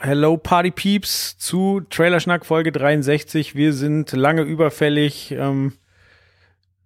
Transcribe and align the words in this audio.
Hello 0.00 0.36
Party 0.36 0.70
Peeps 0.70 1.36
zu 1.38 1.80
Trailerschnack 1.90 2.46
Folge 2.46 2.70
63. 2.70 3.54
Wir 3.56 3.72
sind 3.72 4.12
lange 4.12 4.42
überfällig 4.42 5.32
ähm, 5.32 5.72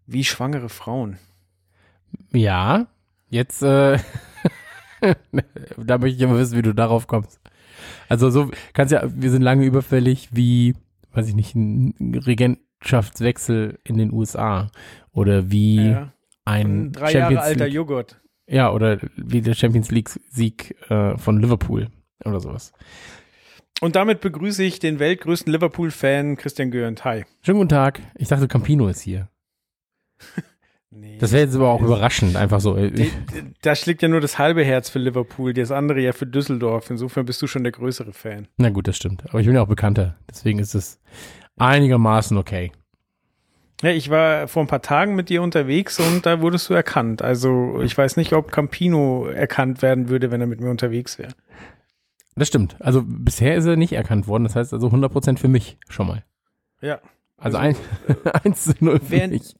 wie 0.07 0.25
schwangere 0.25 0.71
Frauen. 0.71 1.19
Ja, 2.33 2.87
jetzt 3.29 3.63
äh, 3.63 3.99
da 5.77 5.99
möchte 5.99 6.17
ich 6.17 6.21
immer 6.23 6.39
wissen, 6.39 6.57
wie 6.57 6.63
du 6.63 6.73
darauf 6.75 7.07
kommst. 7.07 7.39
Also 8.09 8.31
so 8.31 8.51
kannst 8.73 8.93
ja, 8.93 9.03
wir 9.15 9.31
sind 9.31 9.43
lange 9.43 9.65
überfällig 9.67 10.31
wie, 10.33 10.75
weiß 11.13 11.29
ich 11.29 11.35
nicht, 11.35 11.55
ein 11.55 12.15
Regentschaftswechsel 12.15 13.79
in 13.85 13.99
den 13.99 14.13
USA 14.13 14.71
oder 15.13 15.51
wie 15.51 15.91
Ja. 15.91 16.13
ein 16.47 16.93
Drei 16.93 17.11
Champions 17.13 17.33
Jahre 17.35 17.41
alter 17.43 17.65
League, 17.67 17.75
Joghurt. 17.75 18.21
ja 18.47 18.73
oder 18.73 18.99
wie 19.17 19.43
der 19.43 19.55
Champions 19.55 19.91
League 19.91 20.09
Sieg 20.31 20.77
äh, 20.91 21.19
von 21.19 21.39
Liverpool 21.41 21.89
oder 22.25 22.41
sowas. 22.41 22.73
Und 23.81 23.97
damit 23.97 24.21
begrüße 24.21 24.63
ich 24.63 24.79
den 24.79 24.99
weltgrößten 24.99 25.53
Liverpool-Fan 25.53 26.37
Christian 26.37 26.71
Gürnt. 26.71 27.05
Hi. 27.05 27.25
Schönen 27.43 27.59
guten 27.59 27.69
Tag. 27.69 28.01
Ich 28.15 28.29
dachte, 28.29 28.47
Campino 28.49 28.89
ist 28.89 29.01
hier. 29.01 29.29
Nee. 30.95 31.17
Das 31.19 31.33
wäre 31.33 31.45
jetzt 31.45 31.55
aber 31.55 31.71
auch 31.71 31.81
überraschend, 31.81 32.37
einfach 32.37 32.61
so. 32.61 32.79
Da 33.63 33.75
schlägt 33.75 34.03
ja 34.03 34.09
nur 34.09 34.21
das 34.21 34.39
halbe 34.39 34.63
Herz 34.63 34.91
für 34.91 34.99
Liverpool, 34.99 35.55
das 35.55 35.71
andere 35.71 36.03
ja 36.03 36.13
für 36.13 36.27
Düsseldorf. 36.27 36.91
Insofern 36.91 37.25
bist 37.25 37.41
du 37.41 37.47
schon 37.47 37.63
der 37.63 37.73
größere 37.73 38.13
Fan. 38.13 38.47
Na 38.59 38.69
gut, 38.69 38.89
das 38.89 38.97
stimmt. 38.97 39.25
Aber 39.31 39.41
ich 39.41 39.47
bin 39.47 39.55
ja 39.55 39.63
auch 39.63 39.69
bekannter. 39.69 40.17
Deswegen 40.29 40.59
ist 40.59 40.75
es 40.75 41.01
einigermaßen 41.57 42.37
okay. 42.37 42.73
Ja, 43.83 43.89
ich 43.89 44.11
war 44.11 44.49
vor 44.49 44.63
ein 44.63 44.69
paar 44.69 44.83
Tagen 44.83 45.15
mit 45.15 45.31
dir 45.31 45.43
unterwegs 45.43 45.99
und 45.99 46.27
da 46.27 46.43
wurdest 46.43 46.69
du 46.69 46.75
erkannt. 46.75 47.23
Also 47.23 47.81
ich 47.83 47.97
weiß 47.97 48.19
nicht, 48.19 48.35
ob 48.35 48.53
Campino 48.53 49.27
erkannt 49.27 49.81
werden 49.81 50.11
würde, 50.11 50.31
wenn 50.31 50.43
er 50.43 50.47
mit 50.47 50.61
mir 50.61 50.71
unterwegs 50.71 51.19
wäre. 51.19 51.33
Das 52.35 52.49
stimmt. 52.49 52.77
Also 52.81 53.03
bisher 53.05 53.55
ist 53.57 53.67
er 53.67 53.77
nicht 53.77 53.93
erkannt 53.93 54.27
worden. 54.27 54.45
Das 54.45 54.57
heißt 54.57 54.73
also 54.73 54.89
100% 54.89 55.39
für 55.39 55.49
mich 55.49 55.77
schon 55.89 56.07
mal. 56.07 56.25
Ja. 56.81 57.01
Also, 57.37 57.59
Also, 57.59 57.59
ein, 57.59 57.77
1 58.45 58.65
zu 58.65 58.73
0 58.81 59.01
für 59.01 59.11
Während, 59.11 59.33
mich. 59.33 59.55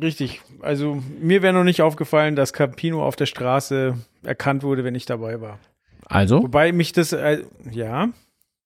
richtig. 0.00 0.40
Also 0.62 1.02
mir 1.20 1.42
wäre 1.42 1.52
noch 1.52 1.64
nicht 1.64 1.82
aufgefallen, 1.82 2.36
dass 2.36 2.52
Campino 2.52 3.04
auf 3.04 3.16
der 3.16 3.26
Straße 3.26 3.94
erkannt 4.22 4.62
wurde, 4.62 4.84
wenn 4.84 4.94
ich 4.94 5.06
dabei 5.06 5.40
war. 5.40 5.58
Also? 6.06 6.42
Wobei 6.42 6.72
mich 6.72 6.92
das, 6.92 7.12
äh, 7.12 7.44
ja, 7.70 8.08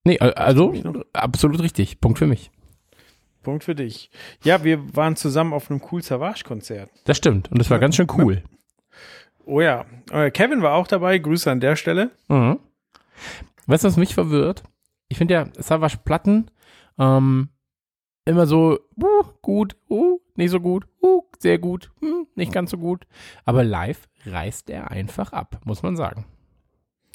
Nee, 0.04 0.18
also 0.18 0.72
absolut 1.12 1.60
richtig. 1.60 2.00
Punkt 2.00 2.18
für 2.18 2.26
mich. 2.26 2.50
Punkt 3.42 3.64
für 3.64 3.74
dich. 3.74 4.10
Ja, 4.42 4.64
wir 4.64 4.96
waren 4.96 5.14
zusammen 5.14 5.52
auf 5.52 5.70
einem 5.70 5.82
Cool 5.90 6.02
Savage-Konzert. 6.02 6.90
Das 7.04 7.18
stimmt. 7.18 7.50
Und 7.52 7.58
das 7.58 7.68
war 7.68 7.78
ganz 7.78 7.96
schön 7.96 8.06
cool. 8.16 8.42
Oh 9.44 9.60
ja. 9.60 9.84
Äh, 10.10 10.30
Kevin 10.30 10.62
war 10.62 10.74
auch 10.74 10.86
dabei. 10.86 11.18
Grüße 11.18 11.50
an 11.50 11.60
der 11.60 11.76
Stelle. 11.76 12.10
Mhm. 12.28 12.58
Weißt 13.66 13.84
du, 13.84 13.88
was 13.88 13.96
mich 13.96 14.14
verwirrt? 14.14 14.62
Ich 15.08 15.18
finde 15.18 15.34
ja 15.34 15.46
Savage 15.58 15.98
Platten 16.04 16.50
ähm, 16.98 17.48
immer 18.24 18.46
so 18.46 18.78
uh, 19.00 19.24
gut, 19.42 19.76
uh, 19.88 20.20
nicht 20.36 20.50
so 20.50 20.60
gut, 20.60 20.86
uh, 21.02 21.22
sehr 21.38 21.58
gut, 21.58 21.90
hm, 22.00 22.26
nicht 22.34 22.52
ganz 22.52 22.70
so 22.70 22.78
gut. 22.78 23.06
Aber 23.44 23.64
live 23.64 24.08
reißt 24.26 24.70
er 24.70 24.90
einfach 24.90 25.32
ab, 25.32 25.60
muss 25.64 25.82
man 25.82 25.96
sagen. 25.96 26.26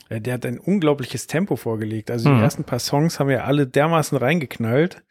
Der 0.09 0.33
hat 0.35 0.45
ein 0.45 0.59
unglaubliches 0.59 1.25
Tempo 1.27 1.55
vorgelegt. 1.55 2.11
Also 2.11 2.29
Mhm. 2.29 2.35
die 2.37 2.41
ersten 2.43 2.63
paar 2.63 2.79
Songs 2.79 3.19
haben 3.19 3.29
ja 3.31 3.43
alle 3.45 3.65
dermaßen 3.65 4.17
reingeknallt. 4.17 5.03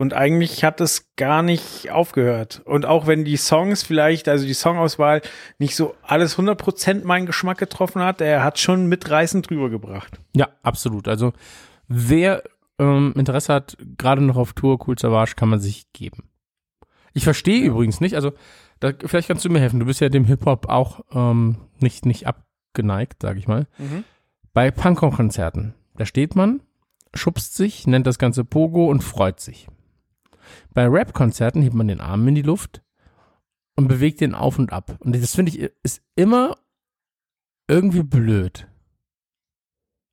Und 0.00 0.14
eigentlich 0.14 0.64
hat 0.64 0.80
es 0.80 1.14
gar 1.16 1.42
nicht 1.42 1.90
aufgehört. 1.90 2.62
Und 2.64 2.86
auch 2.86 3.06
wenn 3.06 3.26
die 3.26 3.36
Songs 3.36 3.82
vielleicht, 3.82 4.30
also 4.30 4.46
die 4.46 4.54
Songauswahl, 4.54 5.20
nicht 5.58 5.76
so 5.76 5.94
alles 6.00 6.38
100% 6.38 7.04
meinen 7.04 7.26
Geschmack 7.26 7.58
getroffen 7.58 8.00
hat, 8.00 8.22
er 8.22 8.42
hat 8.42 8.58
schon 8.58 8.86
mitreißend 8.86 9.50
drüber 9.50 9.68
gebracht. 9.68 10.18
Ja, 10.34 10.48
absolut. 10.62 11.06
Also 11.06 11.34
wer 11.86 12.42
ähm, 12.78 13.12
Interesse 13.14 13.52
hat, 13.52 13.76
gerade 13.98 14.22
noch 14.22 14.38
auf 14.38 14.54
Tour, 14.54 14.78
Cool 14.88 14.98
Savage, 14.98 15.34
kann 15.36 15.50
man 15.50 15.60
sich 15.60 15.92
geben. 15.92 16.30
Ich 17.12 17.24
verstehe 17.24 17.62
übrigens 17.62 18.00
nicht, 18.00 18.14
also 18.14 18.32
da, 18.78 18.92
vielleicht 19.04 19.28
kannst 19.28 19.44
du 19.44 19.50
mir 19.50 19.60
helfen. 19.60 19.80
Du 19.80 19.84
bist 19.84 20.00
ja 20.00 20.08
dem 20.08 20.24
Hip-Hop 20.24 20.70
auch 20.70 21.00
ähm, 21.12 21.56
nicht, 21.78 22.06
nicht 22.06 22.26
abgeneigt, 22.26 23.20
sag 23.20 23.36
ich 23.36 23.46
mal. 23.46 23.66
Bei 24.54 24.70
Punkrock-Konzerten, 24.70 25.74
da 25.94 26.06
steht 26.06 26.36
man, 26.36 26.62
schubst 27.12 27.54
sich, 27.54 27.86
nennt 27.86 28.06
das 28.06 28.18
Ganze 28.18 28.46
Pogo 28.46 28.86
und 28.86 29.04
freut 29.04 29.40
sich. 29.40 29.68
Bei 30.74 30.86
Rap-Konzerten 30.86 31.62
hebt 31.62 31.74
man 31.74 31.88
den 31.88 32.00
Arm 32.00 32.26
in 32.28 32.34
die 32.34 32.42
Luft 32.42 32.82
und 33.76 33.88
bewegt 33.88 34.20
den 34.20 34.34
auf 34.34 34.58
und 34.58 34.72
ab. 34.72 34.96
Und 35.00 35.14
das 35.20 35.34
finde 35.34 35.52
ich 35.52 35.70
ist 35.82 36.02
immer 36.16 36.56
irgendwie 37.68 38.02
blöd. 38.02 38.66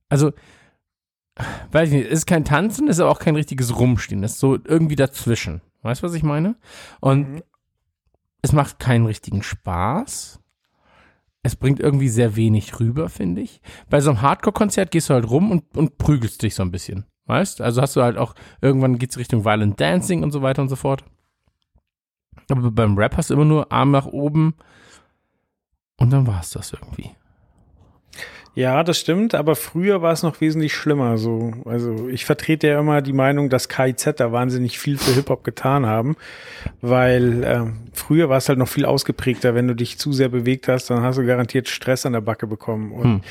Also, 0.10 0.32
weiß 1.72 1.90
ich 1.90 1.96
nicht, 1.96 2.08
ist 2.08 2.26
kein 2.28 2.46
Tanzen, 2.46 2.88
ist 2.88 3.00
aber 3.00 3.12
auch 3.12 3.20
kein 3.20 3.36
richtiges 3.36 3.78
Rumstehen. 3.78 4.24
Es 4.24 4.34
ist 4.34 4.40
so 4.40 4.56
irgendwie 4.64 4.96
dazwischen. 4.96 5.62
Weißt 5.82 6.02
du, 6.02 6.08
was 6.08 6.14
ich 6.14 6.24
meine? 6.24 6.56
Und 7.02 7.30
Mhm. 7.30 7.44
es 8.42 8.52
macht 8.54 8.80
keinen 8.80 9.06
richtigen 9.06 9.44
Spaß. 9.44 10.40
Es 11.44 11.56
bringt 11.56 11.80
irgendwie 11.80 12.10
sehr 12.10 12.36
wenig 12.36 12.80
rüber, 12.80 13.10
finde 13.10 13.42
ich. 13.42 13.62
Bei 13.90 14.02
so 14.02 14.10
einem 14.10 14.22
Hardcore-Konzert 14.22 14.92
gehst 14.92 15.10
du 15.10 15.14
halt 15.14 15.30
rum 15.30 15.52
und, 15.52 15.78
und 15.78 15.98
prügelst 15.98 16.42
dich 16.42 16.56
so 16.56 16.64
ein 16.64 16.72
bisschen. 16.72 17.06
Weißt? 17.28 17.62
Also 17.62 17.82
hast 17.82 17.96
du 17.96 18.02
halt 18.02 18.18
auch, 18.18 18.34
irgendwann 18.62 18.98
geht's 18.98 19.18
Richtung 19.18 19.46
Violent 19.46 19.80
Dancing 19.80 20.24
und 20.24 20.32
so 20.32 20.42
weiter 20.42 20.62
und 20.62 20.70
so 20.70 20.76
fort. 20.76 21.04
Aber 22.50 22.72
beim 22.72 22.98
Rap 22.98 23.18
hast 23.18 23.30
du 23.30 23.34
immer 23.34 23.46
nur 23.46 23.72
Arm 23.72 23.92
nach 23.92 24.06
oben 24.06 24.56
und 25.98 26.12
dann 26.12 26.26
war's 26.28 26.52
das 26.52 26.72
irgendwie. 26.72 27.12
Ja, 28.56 28.84
das 28.84 28.98
stimmt, 28.98 29.36
aber 29.36 29.56
früher 29.56 30.02
war 30.02 30.14
es 30.14 30.24
noch 30.24 30.42
wesentlich 30.42 30.74
schlimmer. 30.74 31.20
So, 31.20 31.54
also 31.66 32.08
ich 32.08 32.26
vertrete 32.26 32.68
ja 32.68 32.80
immer 32.80 33.04
die 33.04 33.14
Meinung, 33.14 33.50
dass 33.50 33.70
KIZ 33.70 34.16
da 34.18 34.32
wahnsinnig 34.32 34.80
viel 34.80 34.98
für 34.98 35.12
Hip-Hop 35.14 35.44
getan 35.44 35.86
haben, 35.86 36.16
weil 36.82 37.44
ähm, 37.46 37.82
früher 37.94 38.30
war 38.30 38.38
es 38.38 38.50
halt 38.50 38.58
noch 38.58 38.68
viel 38.68 38.86
ausgeprägter. 38.86 39.54
Wenn 39.54 39.68
du 39.68 39.76
dich 39.76 40.00
zu 40.00 40.12
sehr 40.12 40.30
bewegt 40.30 40.68
hast, 40.68 40.90
dann 40.90 41.04
hast 41.04 41.18
du 41.20 41.26
garantiert 41.26 41.68
Stress 41.68 42.08
an 42.08 42.14
der 42.14 42.22
Backe 42.22 42.48
bekommen. 42.48 42.94
Und 42.94 43.04
Hm. 43.04 43.22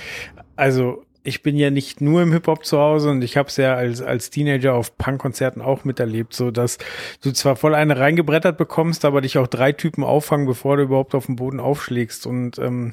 also 0.54 1.02
ich 1.26 1.42
bin 1.42 1.56
ja 1.56 1.70
nicht 1.70 2.00
nur 2.00 2.22
im 2.22 2.32
Hip-Hop 2.32 2.64
zu 2.64 2.78
Hause 2.78 3.10
und 3.10 3.22
ich 3.22 3.36
habe 3.36 3.48
es 3.48 3.56
ja 3.56 3.74
als, 3.74 4.00
als 4.00 4.30
Teenager 4.30 4.74
auf 4.74 4.96
Punk-Konzerten 4.96 5.60
auch 5.60 5.84
miterlebt, 5.84 6.34
so 6.34 6.50
dass 6.50 6.78
du 7.22 7.32
zwar 7.32 7.56
voll 7.56 7.74
eine 7.74 7.98
reingebrettert 7.98 8.56
bekommst, 8.56 9.04
aber 9.04 9.20
dich 9.20 9.38
auch 9.38 9.46
drei 9.46 9.72
Typen 9.72 10.04
auffangen, 10.04 10.46
bevor 10.46 10.76
du 10.76 10.84
überhaupt 10.84 11.14
auf 11.14 11.26
den 11.26 11.36
Boden 11.36 11.60
aufschlägst 11.60 12.26
und 12.26 12.58
ähm, 12.58 12.92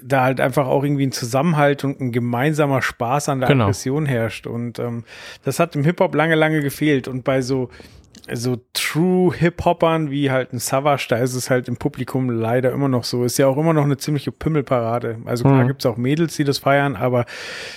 da 0.00 0.22
halt 0.24 0.40
einfach 0.40 0.66
auch 0.66 0.84
irgendwie 0.84 1.06
ein 1.06 1.12
Zusammenhalt 1.12 1.82
und 1.82 2.00
ein 2.00 2.12
gemeinsamer 2.12 2.82
Spaß 2.82 3.30
an 3.30 3.40
der 3.40 3.48
Genau. 3.48 3.64
Aggression 3.64 4.06
herrscht. 4.06 4.46
Und 4.46 4.78
ähm, 4.78 5.04
das 5.44 5.58
hat 5.58 5.74
im 5.76 5.84
Hip-Hop 5.84 6.14
lange, 6.14 6.34
lange 6.34 6.60
gefehlt. 6.60 7.08
Und 7.08 7.24
bei 7.24 7.40
so, 7.40 7.70
so 8.34 8.58
True 8.72 9.34
Hip-Hoppern 9.34 10.10
wie 10.10 10.30
halt 10.30 10.52
ein 10.52 10.58
Savage, 10.58 11.06
da 11.08 11.16
ist 11.16 11.34
es 11.34 11.50
halt 11.50 11.68
im 11.68 11.76
Publikum 11.76 12.30
leider 12.30 12.72
immer 12.72 12.88
noch 12.88 13.04
so. 13.04 13.24
Ist 13.24 13.38
ja 13.38 13.46
auch 13.46 13.56
immer 13.56 13.72
noch 13.72 13.84
eine 13.84 13.96
ziemliche 13.96 14.32
Pümmelparade. 14.32 15.18
Also 15.24 15.44
klar 15.44 15.64
Mhm. 15.64 15.68
gibt's 15.68 15.86
auch 15.86 15.96
Mädels, 15.96 16.36
die 16.36 16.44
das 16.44 16.58
feiern, 16.58 16.96
aber 16.96 17.24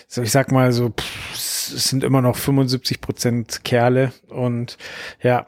so 0.07 0.21
ich 0.21 0.31
sag 0.31 0.51
mal 0.51 0.71
so, 0.71 0.89
pff, 0.89 1.33
es 1.33 1.89
sind 1.89 2.03
immer 2.03 2.21
noch 2.21 2.35
75 2.35 3.01
Prozent 3.01 3.63
Kerle. 3.63 4.11
Und 4.29 4.77
ja, 5.21 5.45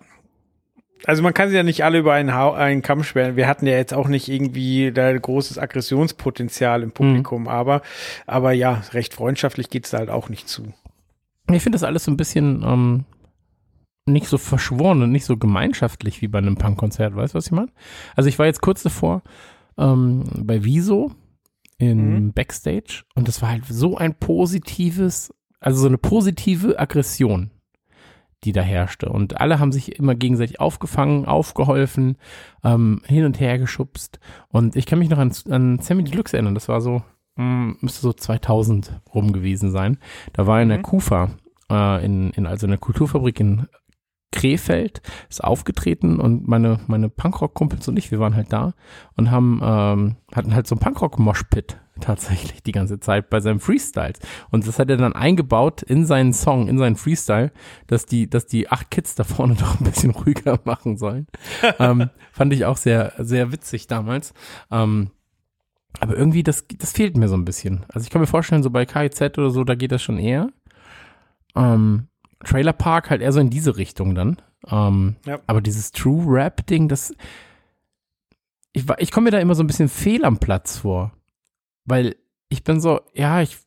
also 1.06 1.22
man 1.22 1.34
kann 1.34 1.50
sie 1.50 1.56
ja 1.56 1.64
nicht 1.64 1.84
alle 1.84 1.98
über 2.00 2.14
einen, 2.14 2.34
Hau 2.34 2.54
einen 2.54 2.82
Kamm 2.82 3.04
schweren. 3.04 3.36
Wir 3.36 3.48
hatten 3.48 3.68
ja 3.68 3.74
jetzt 3.74 3.94
auch 3.94 4.08
nicht 4.08 4.30
irgendwie 4.30 4.92
da 4.94 5.12
großes 5.18 5.58
Aggressionspotenzial 5.58 6.82
im 6.82 6.92
Publikum, 6.92 7.48
aber, 7.48 7.82
aber 8.26 8.54
ja, 8.54 8.84
recht 8.94 9.14
freundschaftlich 9.14 9.70
geht's 9.70 9.92
da 9.92 9.98
halt 9.98 10.10
auch 10.10 10.30
nicht 10.30 10.48
zu. 10.48 10.74
Ich 11.52 11.62
finde 11.62 11.76
das 11.76 11.84
alles 11.84 12.06
so 12.06 12.12
ein 12.12 12.16
bisschen 12.16 12.64
ähm, 12.66 13.04
nicht 14.06 14.28
so 14.28 14.38
verschworen 14.38 15.02
und 15.02 15.12
nicht 15.12 15.26
so 15.26 15.38
gemeinschaftlich 15.38 16.22
wie 16.22 16.28
bei 16.28 16.40
einem 16.40 16.56
Punkkonzert. 16.58 17.16
Weißt 17.16 17.34
du, 17.34 17.38
was 17.38 17.46
ich 17.48 17.52
meine? 17.52 17.70
Also 18.16 18.28
ich 18.30 18.38
war 18.40 18.46
jetzt 18.46 18.62
kurz 18.62 18.84
davor 18.84 19.22
ähm, 19.78 20.24
bei 20.44 20.64
Wieso 20.64 21.12
in 21.78 22.26
Mhm. 22.26 22.34
Backstage 22.34 23.04
und 23.16 23.28
das 23.28 23.42
war 23.42 23.50
halt 23.50 23.66
so 23.66 23.98
ein 23.98 24.14
positives, 24.16 25.34
also 25.60 25.82
so 25.82 25.88
eine 25.88 25.98
positive 25.98 26.80
Aggression, 26.80 27.52
die 28.44 28.52
da 28.52 28.62
herrschte. 28.62 29.10
Und 29.10 29.40
alle 29.42 29.60
haben 29.60 29.72
sich 29.72 29.98
immer 29.98 30.16
gegenseitig 30.16 30.60
aufgefangen, 30.60 31.26
aufgeholfen, 31.26 32.18
ähm, 32.64 33.02
hin 33.06 33.26
und 33.26 33.40
her 33.40 33.58
geschubst. 33.58 34.20
Und 34.50 34.76
ich 34.76 34.86
kann 34.86 35.00
mich 35.00 35.10
noch 35.10 35.18
an, 35.18 35.32
an 35.50 35.80
Sammy 35.80 36.04
Deluxe 36.04 36.36
erinnern. 36.36 36.54
Das 36.56 36.68
war 36.70 36.82
so 36.82 37.02
mh, 37.38 37.76
müsste 37.82 38.02
so 38.02 38.14
2000 38.14 39.02
rum 39.14 39.34
gewesen 39.34 39.72
sein. 39.72 39.98
Da 40.34 40.46
war 40.46 40.58
er 40.60 40.64
in 40.64 40.70
der 40.70 40.78
Mhm. 40.80 40.84
Kufa, 40.84 41.32
äh, 41.72 42.06
in, 42.06 42.30
in, 42.32 42.46
also 42.46 42.68
in 42.68 42.72
der 42.72 42.80
Kulturfabrik 42.80 43.40
in 43.40 43.68
Krefeld, 44.34 45.02
ist 45.30 45.44
aufgetreten 45.44 46.20
und 46.20 46.48
meine, 46.48 46.80
meine 46.88 47.08
Punkrock-Kumpels 47.08 47.88
und 47.88 47.98
ich, 47.98 48.12
wir 48.12 48.20
waren 48.20 48.36
halt 48.36 48.52
da 48.52 48.74
und 49.16 49.32
haben, 49.32 49.62
ähm, 49.64 50.16
hatten 50.34 50.54
halt 50.54 50.68
so 50.68 50.76
ein 50.76 50.80
Punkrock-Moshpit 50.80 51.78
tatsächlich 52.02 52.64
die 52.64 52.72
ganze 52.72 53.00
Zeit 53.00 53.30
bei 53.30 53.40
seinem 53.40 53.60
Freestyles. 53.60 54.20
Und 54.50 54.68
das 54.68 54.80
hat 54.80 54.90
er 54.90 54.98
dann 54.98 55.14
eingebaut 55.14 55.84
in 55.84 56.06
seinen 56.06 56.34
Song, 56.34 56.68
in 56.68 56.80
seinen 56.80 56.96
Freestyle, 56.96 57.52
dass 57.88 58.08
die, 58.08 58.28
dass 58.28 58.48
die 58.48 58.70
acht 58.70 58.90
Kids 58.90 59.16
da 59.16 59.24
vorne 59.24 59.56
doch 59.60 59.80
ein 59.80 59.86
bisschen 59.86 60.12
ruhiger 60.12 60.60
machen 60.66 60.98
sollen. 60.98 61.28
ähm, 61.80 62.10
fand 62.32 62.52
ich 62.54 62.66
auch 62.66 62.78
sehr, 62.78 63.14
sehr 63.20 63.52
witzig 63.52 63.88
damals. 63.88 64.34
Ähm, 64.72 65.12
aber 66.00 66.18
irgendwie, 66.18 66.42
das, 66.42 66.66
das 66.80 66.92
fehlt 66.92 67.16
mir 67.16 67.28
so 67.28 67.36
ein 67.36 67.46
bisschen. 67.46 67.86
Also 67.90 68.06
ich 68.06 68.10
kann 68.10 68.20
mir 68.20 68.28
vorstellen, 68.28 68.64
so 68.64 68.72
bei 68.72 68.86
KIZ 68.86 69.38
oder 69.38 69.52
so, 69.52 69.64
da 69.64 69.76
geht 69.76 69.92
das 69.92 70.02
schon 70.02 70.18
eher. 70.18 70.50
Ähm, 71.56 72.08
Trailer 72.44 72.74
Park 72.74 73.10
halt 73.10 73.22
eher 73.22 73.32
so 73.32 73.40
in 73.40 73.50
diese 73.50 73.78
Richtung 73.78 74.16
dann. 74.16 74.42
Ähm, 74.68 75.16
Ja. 75.26 75.40
Aber 75.48 75.62
dieses 75.62 75.92
True 75.92 76.26
Rap 76.28 76.66
Ding, 76.68 76.88
das, 76.88 77.14
ich, 78.72 78.86
ich 78.98 79.12
komme 79.12 79.26
mir 79.26 79.32
da 79.32 79.40
immer 79.40 79.56
so 79.56 79.64
ein 79.64 79.68
bisschen 79.68 79.90
fehl 79.90 80.26
am 80.26 80.38
Platz 80.38 80.80
vor. 80.80 81.12
Weil 81.86 82.16
ich 82.50 82.64
bin 82.64 82.80
so, 82.80 83.02
ja, 83.14 83.42
ich, 83.42 83.58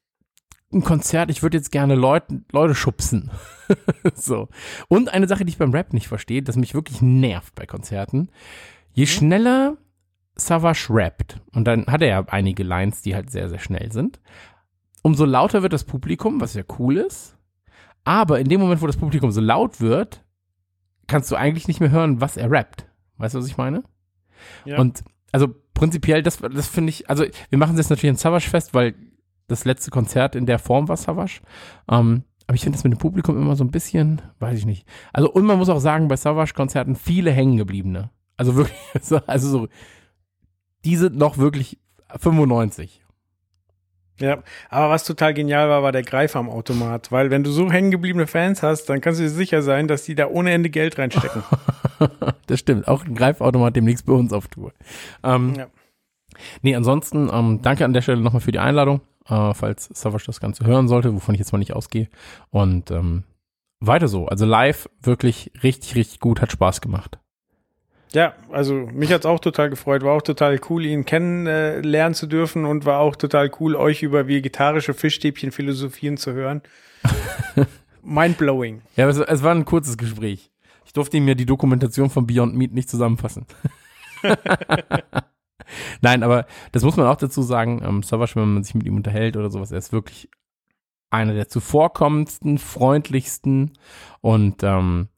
ein 0.73 0.83
Konzert, 0.83 1.31
ich 1.31 1.43
würde 1.43 1.59
jetzt 1.59 1.71
gerne 1.71 1.95
Leute, 1.95 2.43
Leute 2.53 2.75
schubsen. 2.75 3.31
so. 4.15 4.49
Und 4.89 5.13
eine 5.13 5.29
Sache, 5.29 5.45
die 5.45 5.51
ich 5.51 5.59
beim 5.59 5.73
Rap 5.73 5.93
nicht 5.93 6.09
verstehe, 6.09 6.43
das 6.43 6.57
mich 6.57 6.75
wirklich 6.75 7.03
nervt 7.03 7.55
bei 7.55 7.67
Konzerten. 7.67 8.31
Je 8.93 9.07
schneller 9.07 9.77
Savage 10.37 10.89
rappt, 10.91 11.41
und 11.53 11.65
dann 11.65 11.87
hat 11.87 12.03
er 12.03 12.09
ja 12.09 12.25
einige 12.29 12.63
Lines, 12.63 13.03
die 13.03 13.15
halt 13.15 13.31
sehr, 13.31 13.49
sehr 13.49 13.59
schnell 13.59 13.91
sind, 13.91 14.21
umso 15.03 15.25
lauter 15.25 15.63
wird 15.63 15.73
das 15.73 15.85
Publikum, 15.85 16.41
was 16.41 16.55
ja 16.55 16.63
cool 16.79 16.99
ist. 16.99 17.36
Aber 18.07 18.39
in 18.41 18.49
dem 18.49 18.61
Moment, 18.61 18.81
wo 18.81 18.87
das 18.87 18.97
Publikum 18.97 19.33
so 19.33 19.41
laut 19.41 19.81
wird, 19.81 20.25
kannst 21.09 21.31
du 21.31 21.37
eigentlich 21.37 21.67
nicht 21.69 21.81
mehr 21.81 21.91
hören, 21.91 22.21
was 22.21 22.37
er 22.37 22.51
rappt. 22.51 22.87
Weißt 23.19 23.35
du, 23.35 23.39
was 23.41 23.47
ich 23.49 23.57
meine? 23.57 23.83
Ja. 24.65 24.79
Und 24.79 25.03
also 25.33 25.49
prinzipiell, 25.75 26.23
das, 26.23 26.39
das 26.39 26.69
finde 26.69 26.91
ich, 26.91 27.11
also 27.11 27.25
wir 27.51 27.59
machen 27.59 27.73
es 27.73 27.79
jetzt 27.81 27.91
natürlich 27.91 28.11
in 28.11 28.17
Savage 28.17 28.49
fest, 28.49 28.75
weil 28.75 28.95
das 29.49 29.65
letzte 29.65 29.91
Konzert 29.91 30.35
in 30.37 30.47
der 30.47 30.59
Form 30.59 30.89
war 30.89 30.97
Savage. 30.97 31.41
Ähm, 31.91 32.23
aber 32.47 32.55
ich 32.55 32.61
finde 32.63 32.77
das 32.77 32.85
mit 32.85 32.93
dem 32.93 32.99
Publikum 32.99 33.37
immer 33.37 33.57
so 33.57 33.65
ein 33.65 33.71
bisschen, 33.73 34.23
weiß 34.39 34.57
ich 34.59 34.67
nicht. 34.67 34.87
Also 35.13 35.31
und 35.31 35.45
man 35.45 35.59
muss 35.59 35.69
auch 35.69 35.81
sagen, 35.81 36.07
bei 36.09 36.17
Savage-Konzerten 36.17 36.95
viele 36.95 37.33
hängengebliebene. 37.33 38.11
Also 38.37 38.55
wirklich, 38.55 38.79
so- 39.03 39.21
also 39.27 39.49
so, 39.49 39.69
die 40.85 40.97
sind 40.97 41.17
noch 41.17 41.39
wirklich 41.39 41.81
95. 42.17 43.03
Ja, 44.21 44.43
aber 44.71 44.91
was 44.91 45.05
total 45.05 45.35
genial 45.35 45.69
war, 45.69 45.83
war 45.83 45.93
der 45.93 46.03
Greifer 46.03 46.39
am 46.39 46.49
Automat, 46.49 47.13
weil 47.13 47.31
wenn 47.31 47.45
du 47.45 47.51
so 47.51 47.71
hängengebliebene 47.71 48.27
Fans 48.27 48.63
hast, 48.63 48.87
dann 48.87 49.01
kannst 49.01 49.21
du 49.21 49.25
dir 49.25 49.31
sicher 49.31 49.63
sein, 49.63 49.89
dass 49.89 50.05
die 50.05 50.15
da 50.15 50.29
ohne 50.29 50.53
Ende 50.53 50.71
Geld 50.71 50.99
reinstecken. 50.99 51.43
das 52.47 52.61
stimmt. 52.61 52.89
Auch 52.89 53.05
ein 53.05 53.15
Greifautomat 53.15 53.77
demnächst 53.77 54.07
bei 54.07 54.15
uns 54.15 54.33
auf 54.33 54.49
Tour. 54.49 54.73
Ähm, 55.23 55.55
Ja. 55.57 55.67
Nee, 56.63 56.75
ansonsten, 56.75 57.31
ähm, 57.33 57.61
danke 57.63 57.85
an 57.85 57.93
der 57.95 58.03
Stelle 58.03 58.21
nochmal 58.21 58.43
für 58.43 58.53
die 58.53 58.59
Einladung, 58.59 59.01
äh, 59.27 59.55
falls 59.55 59.89
Savage 59.95 60.25
das 60.27 60.41
Ganze 60.41 60.67
hören 60.67 60.89
sollte, 60.89 61.15
wovon 61.15 61.35
ich 61.35 61.39
jetzt 61.39 61.53
mal 61.53 61.59
nicht 61.59 61.73
ausgehe. 61.73 62.09
Und 62.51 62.91
ähm, 62.91 63.25
weiter 63.81 64.09
so. 64.09 64.27
Also 64.27 64.45
live 64.45 64.89
wirklich 65.01 65.51
richtig, 65.63 65.95
richtig 65.95 66.21
gut, 66.21 66.41
hat 66.41 66.53
Spaß 66.53 66.81
gemacht. 66.81 67.19
Ja, 68.13 68.35
also 68.51 68.75
mich 68.75 69.13
hat's 69.13 69.27
auch 69.27 69.41
total 69.41 69.69
gefreut, 69.69 70.03
war 70.03 70.15
auch 70.15 70.23
total 70.23 70.61
cool, 70.71 70.87
ihn 70.87 71.05
kennenlernen 71.05 72.13
äh, 72.13 72.17
zu 72.17 72.27
dürfen 72.27 72.65
und 72.65 72.85
war 72.85 73.01
auch 73.01 73.17
total 73.17 73.51
cool, 73.61 73.75
euch 73.75 74.03
über 74.03 74.29
vegetarische 74.29 74.95
Fischstäbchen 74.95 75.51
philosophieren 75.53 76.17
zu 76.17 76.33
hören. 76.33 76.63
Mindblowing. 78.03 78.83
Ja, 78.95 79.05
aber 79.05 79.11
es, 79.11 79.19
es 79.19 79.43
war 79.43 79.55
ein 79.55 79.65
kurzes 79.65 79.99
Gespräch. 79.99 80.51
Ich 80.85 80.93
durfte 80.93 81.17
ihm 81.17 81.27
ja 81.27 81.35
die 81.35 81.47
Dokumentation 81.47 82.09
von 82.09 82.27
Beyond 82.27 82.55
Meat 82.55 82.73
nicht 82.73 82.89
zusammenfassen. 82.89 83.47
Nein, 86.01 86.23
aber 86.23 86.47
das 86.73 86.85
muss 86.85 86.97
man 86.97 87.07
auch 87.07 87.17
dazu 87.17 87.43
sagen, 87.43 87.83
ähm, 87.85 88.03
Savage, 88.03 88.37
wenn 88.37 88.55
man 88.55 88.65
sich 88.65 88.75
mit 88.75 88.87
ihm 88.87 88.97
unterhält 88.97 89.37
oder 89.37 89.51
sowas, 89.51 89.73
er 89.73 89.79
ist 89.79 89.93
wirklich 89.93 90.31
einer 91.11 91.35
der 91.35 91.49
zuvorkommendsten, 91.49 92.59
freundlichsten 92.59 93.73
und 94.21 94.63
ähm, 94.63 95.09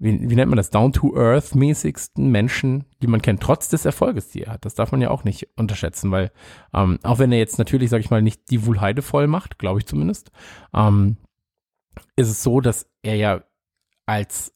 wie, 0.00 0.30
wie 0.30 0.34
nennt 0.34 0.48
man 0.50 0.56
das, 0.56 0.70
down-to-earth-mäßigsten 0.70 2.30
Menschen, 2.30 2.86
die 3.02 3.06
man 3.06 3.20
kennt, 3.22 3.42
trotz 3.42 3.68
des 3.68 3.84
Erfolges, 3.84 4.30
die 4.30 4.42
er 4.42 4.54
hat. 4.54 4.64
Das 4.64 4.74
darf 4.74 4.92
man 4.92 5.02
ja 5.02 5.10
auch 5.10 5.24
nicht 5.24 5.46
unterschätzen, 5.56 6.10
weil 6.10 6.32
ähm, 6.74 6.98
auch 7.02 7.18
wenn 7.18 7.30
er 7.32 7.38
jetzt 7.38 7.58
natürlich, 7.58 7.90
sag 7.90 8.00
ich 8.00 8.10
mal, 8.10 8.22
nicht 8.22 8.50
die 8.50 8.64
Wuhlheide 8.64 9.02
voll 9.02 9.26
macht, 9.26 9.58
glaube 9.58 9.78
ich 9.78 9.86
zumindest, 9.86 10.32
ähm, 10.74 11.18
ist 12.16 12.28
es 12.30 12.42
so, 12.42 12.60
dass 12.60 12.90
er 13.02 13.16
ja 13.16 13.44
als 14.06 14.54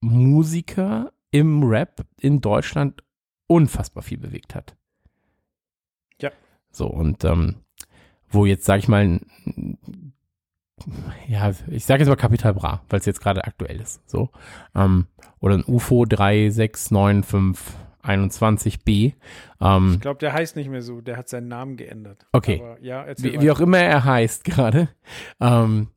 Musiker 0.00 1.12
im 1.30 1.62
Rap 1.62 2.04
in 2.20 2.40
Deutschland 2.40 3.02
unfassbar 3.46 4.02
viel 4.02 4.18
bewegt 4.18 4.54
hat. 4.54 4.76
Ja. 6.20 6.30
So, 6.70 6.88
und 6.88 7.24
ähm, 7.24 7.56
wo 8.28 8.44
jetzt, 8.44 8.64
sag 8.64 8.80
ich 8.80 8.88
mal, 8.88 9.04
ein- 9.04 10.13
ja, 11.28 11.52
ich 11.68 11.84
sage 11.84 12.00
jetzt 12.02 12.08
mal 12.08 12.16
Capital 12.16 12.54
Bra, 12.54 12.82
weil 12.88 13.00
es 13.00 13.06
jetzt 13.06 13.20
gerade 13.20 13.44
aktuell 13.44 13.80
ist. 13.80 14.00
So. 14.08 14.30
Ähm, 14.74 15.06
oder 15.40 15.54
ein 15.56 15.64
UFO 15.66 16.04
3695121b. 18.02 19.14
Ähm, 19.60 19.92
Ich 19.94 20.00
glaube, 20.00 20.18
der 20.20 20.32
heißt 20.32 20.56
nicht 20.56 20.68
mehr 20.70 20.82
so, 20.82 21.00
der 21.00 21.16
hat 21.16 21.28
seinen 21.28 21.48
Namen 21.48 21.76
geändert. 21.76 22.26
Okay. 22.32 22.60
Aber, 22.60 22.80
ja, 22.82 23.06
wie, 23.18 23.40
wie 23.40 23.50
auch 23.50 23.60
immer 23.60 23.78
er 23.78 24.04
heißt 24.04 24.44
gerade, 24.44 24.88
ähm, 25.40 25.88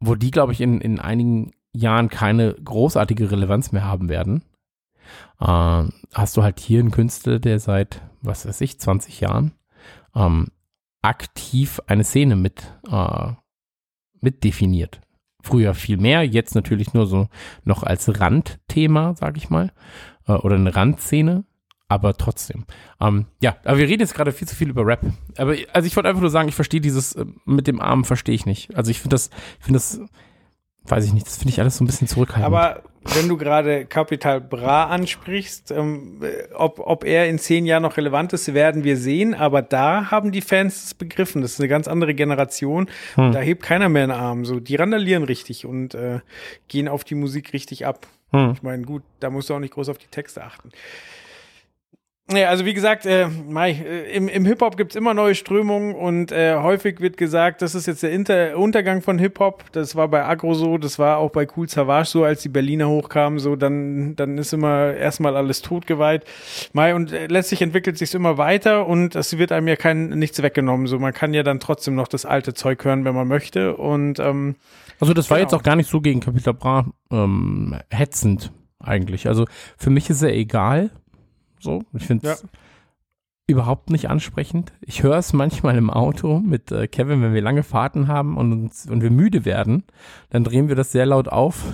wo 0.00 0.14
die, 0.14 0.30
glaube 0.30 0.52
ich, 0.52 0.60
in, 0.60 0.80
in 0.80 1.00
einigen 1.00 1.52
Jahren 1.72 2.08
keine 2.08 2.54
großartige 2.54 3.30
Relevanz 3.30 3.72
mehr 3.72 3.84
haben 3.84 4.08
werden, 4.08 4.42
ähm, 5.40 5.92
hast 6.12 6.36
du 6.36 6.42
halt 6.42 6.60
hier 6.60 6.80
einen 6.80 6.90
Künstler, 6.90 7.38
der 7.38 7.58
seit, 7.58 8.02
was 8.22 8.46
weiß 8.46 8.60
ich, 8.60 8.78
20 8.78 9.20
Jahren 9.20 9.52
ähm, 10.14 10.48
aktiv 11.02 11.80
eine 11.86 12.04
Szene 12.04 12.36
mit, 12.36 12.72
äh, 12.90 13.32
mit 14.24 14.42
definiert. 14.42 15.00
Früher 15.42 15.74
viel 15.74 15.98
mehr, 15.98 16.22
jetzt 16.22 16.54
natürlich 16.54 16.94
nur 16.94 17.06
so 17.06 17.28
noch 17.64 17.82
als 17.82 18.20
Randthema, 18.20 19.14
sag 19.14 19.36
ich 19.36 19.50
mal, 19.50 19.72
äh, 20.26 20.32
oder 20.32 20.56
eine 20.56 20.74
Randszene, 20.74 21.44
aber 21.86 22.16
trotzdem. 22.16 22.64
Ähm, 23.00 23.26
ja, 23.40 23.56
aber 23.64 23.78
wir 23.78 23.86
reden 23.86 24.00
jetzt 24.00 24.14
gerade 24.14 24.32
viel 24.32 24.48
zu 24.48 24.56
viel 24.56 24.70
über 24.70 24.86
Rap. 24.86 25.02
Aber 25.36 25.54
also 25.72 25.86
ich 25.86 25.94
wollte 25.94 26.08
einfach 26.08 26.22
nur 26.22 26.30
sagen, 26.30 26.48
ich 26.48 26.54
verstehe 26.54 26.80
dieses 26.80 27.12
äh, 27.14 27.26
mit 27.44 27.66
dem 27.66 27.80
Arm 27.80 28.04
verstehe 28.04 28.34
ich 28.34 28.46
nicht. 28.46 28.74
Also 28.74 28.90
ich 28.90 29.00
finde 29.00 29.14
das, 29.14 29.30
ich 29.58 29.64
finde 29.66 29.78
das, 29.78 30.00
weiß 30.86 31.06
ich 31.06 31.12
nicht, 31.12 31.26
das 31.26 31.36
finde 31.36 31.50
ich 31.50 31.60
alles 31.60 31.76
so 31.76 31.84
ein 31.84 31.86
bisschen 31.86 32.08
zurückhaltend. 32.08 32.46
Aber 32.46 32.82
wenn 33.04 33.28
du 33.28 33.36
gerade 33.36 33.84
Capital 33.84 34.40
Bra 34.40 34.86
ansprichst, 34.86 35.70
ähm, 35.70 36.22
äh, 36.22 36.52
ob, 36.54 36.78
ob 36.80 37.04
er 37.04 37.28
in 37.28 37.38
zehn 37.38 37.66
Jahren 37.66 37.82
noch 37.82 37.96
relevant 37.96 38.32
ist, 38.32 38.54
werden 38.54 38.84
wir 38.84 38.96
sehen. 38.96 39.34
Aber 39.34 39.62
da 39.62 40.10
haben 40.10 40.32
die 40.32 40.40
Fans 40.40 40.84
es 40.84 40.94
begriffen. 40.94 41.42
Das 41.42 41.52
ist 41.52 41.60
eine 41.60 41.68
ganz 41.68 41.86
andere 41.86 42.14
Generation. 42.14 42.88
Hm. 43.14 43.32
Da 43.32 43.40
hebt 43.40 43.62
keiner 43.62 43.88
mehr 43.88 44.04
einen 44.04 44.12
Arm. 44.12 44.44
So, 44.44 44.60
die 44.60 44.76
randalieren 44.76 45.24
richtig 45.24 45.66
und 45.66 45.94
äh, 45.94 46.20
gehen 46.68 46.88
auf 46.88 47.04
die 47.04 47.14
Musik 47.14 47.52
richtig 47.52 47.86
ab. 47.86 48.06
hm. 48.30 48.52
Ich 48.54 48.62
meine, 48.62 48.84
gut, 48.84 49.02
da 49.20 49.30
musst 49.30 49.50
du 49.50 49.54
auch 49.54 49.60
nicht 49.60 49.74
groß 49.74 49.90
auf 49.90 49.98
die 49.98 50.06
Texte 50.06 50.42
achten. 50.42 50.70
Ja, 52.32 52.48
also 52.48 52.64
wie 52.64 52.72
gesagt, 52.72 53.04
äh, 53.04 53.28
Mai, 53.28 53.72
äh, 53.72 54.16
im, 54.16 54.28
im 54.28 54.46
Hip-Hop 54.46 54.78
gibt's 54.78 54.96
immer 54.96 55.12
neue 55.12 55.34
Strömungen 55.34 55.94
und 55.94 56.32
äh, 56.32 56.56
häufig 56.56 57.00
wird 57.02 57.18
gesagt, 57.18 57.60
das 57.60 57.74
ist 57.74 57.86
jetzt 57.86 58.02
der 58.02 58.12
Inter 58.12 58.56
Untergang 58.58 59.02
von 59.02 59.18
Hip-Hop. 59.18 59.64
Das 59.72 59.94
war 59.94 60.08
bei 60.08 60.24
Agro 60.24 60.54
so, 60.54 60.78
das 60.78 60.98
war 60.98 61.18
auch 61.18 61.30
bei 61.32 61.46
Cool 61.54 61.68
Savage 61.68 62.08
so, 62.08 62.24
als 62.24 62.40
die 62.40 62.48
Berliner 62.48 62.88
hochkamen, 62.88 63.38
so, 63.38 63.56
dann, 63.56 64.16
dann 64.16 64.38
ist 64.38 64.54
immer 64.54 64.94
erstmal 64.94 65.36
alles 65.36 65.60
totgeweiht. 65.60 66.24
Mai, 66.72 66.94
und 66.94 67.12
äh, 67.12 67.26
letztlich 67.26 67.60
entwickelt 67.60 67.98
sich's 67.98 68.14
immer 68.14 68.38
weiter 68.38 68.86
und 68.86 69.14
es 69.16 69.36
wird 69.36 69.52
einem 69.52 69.68
ja 69.68 69.76
kein 69.76 70.08
nichts 70.08 70.42
weggenommen. 70.42 70.86
So, 70.86 70.98
man 70.98 71.12
kann 71.12 71.34
ja 71.34 71.42
dann 71.42 71.60
trotzdem 71.60 71.94
noch 71.94 72.08
das 72.08 72.24
alte 72.24 72.54
Zeug 72.54 72.82
hören, 72.86 73.04
wenn 73.04 73.14
man 73.14 73.28
möchte. 73.28 73.76
Und 73.76 74.18
ähm, 74.18 74.56
Also 74.98 75.12
das 75.12 75.28
war 75.28 75.36
Genau. 75.36 75.44
jetzt 75.48 75.54
auch 75.54 75.62
gar 75.62 75.76
nicht 75.76 75.90
so 75.90 76.00
gegen 76.00 76.20
Capital 76.20 76.54
Bra 76.54 76.86
ähm, 77.12 77.76
hetzend 77.90 78.50
eigentlich. 78.80 79.28
Also 79.28 79.44
für 79.76 79.90
mich 79.90 80.08
ist 80.08 80.22
er 80.22 80.32
egal. 80.32 80.90
So, 81.64 81.82
ich 81.94 82.06
finde 82.06 82.28
es 82.28 82.42
Ja. 82.42 82.48
überhaupt 83.46 83.90
nicht 83.90 84.10
ansprechend. 84.10 84.72
Ich 84.82 85.02
höre 85.02 85.16
es 85.16 85.32
manchmal 85.32 85.76
im 85.78 85.88
Auto 85.90 86.38
mit 86.40 86.70
äh, 86.70 86.86
Kevin, 86.86 87.22
wenn 87.22 87.32
wir 87.34 87.40
lange 87.42 87.62
Fahrten 87.62 88.06
haben 88.06 88.36
und, 88.36 88.52
uns, 88.52 88.86
und 88.88 89.02
wir 89.02 89.10
müde 89.10 89.44
werden, 89.46 89.84
dann 90.30 90.44
drehen 90.44 90.68
wir 90.68 90.76
das 90.76 90.92
sehr 90.92 91.06
laut 91.06 91.28
auf 91.28 91.64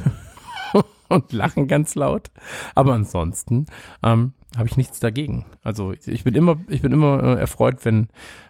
und 1.09 1.33
lachen 1.33 1.67
ganz 1.69 1.95
laut. 1.97 2.31
Aber 2.77 2.95
ansonsten 2.95 3.67
ähm, 4.05 4.33
habe 4.57 4.69
ich 4.69 4.77
nichts 4.77 5.01
dagegen. 5.01 5.45
Also 5.63 5.93
ich 5.93 6.23
bin 6.25 6.35
immer, 6.37 6.57
ich 6.69 6.83
bin 6.83 6.93
immer 6.93 7.23
äh, 7.23 7.41
erfreut, 7.41 7.85
wenn, 7.85 8.09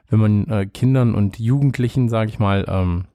wenn 0.09 0.21
man 0.21 0.47
äh, 0.49 0.67
Kindern 0.67 1.15
und 1.15 1.39
Jugendlichen, 1.39 2.09
sage 2.11 2.29
ich 2.29 2.39
mal, 2.39 2.67
ähm, 2.69 3.07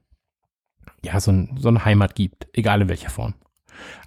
ja, 1.02 1.20
so, 1.20 1.30
ein, 1.30 1.56
so 1.60 1.68
eine 1.68 1.84
Heimat 1.84 2.16
gibt, 2.16 2.48
egal 2.54 2.82
in 2.82 2.88
welcher 2.88 3.10
Form. 3.10 3.34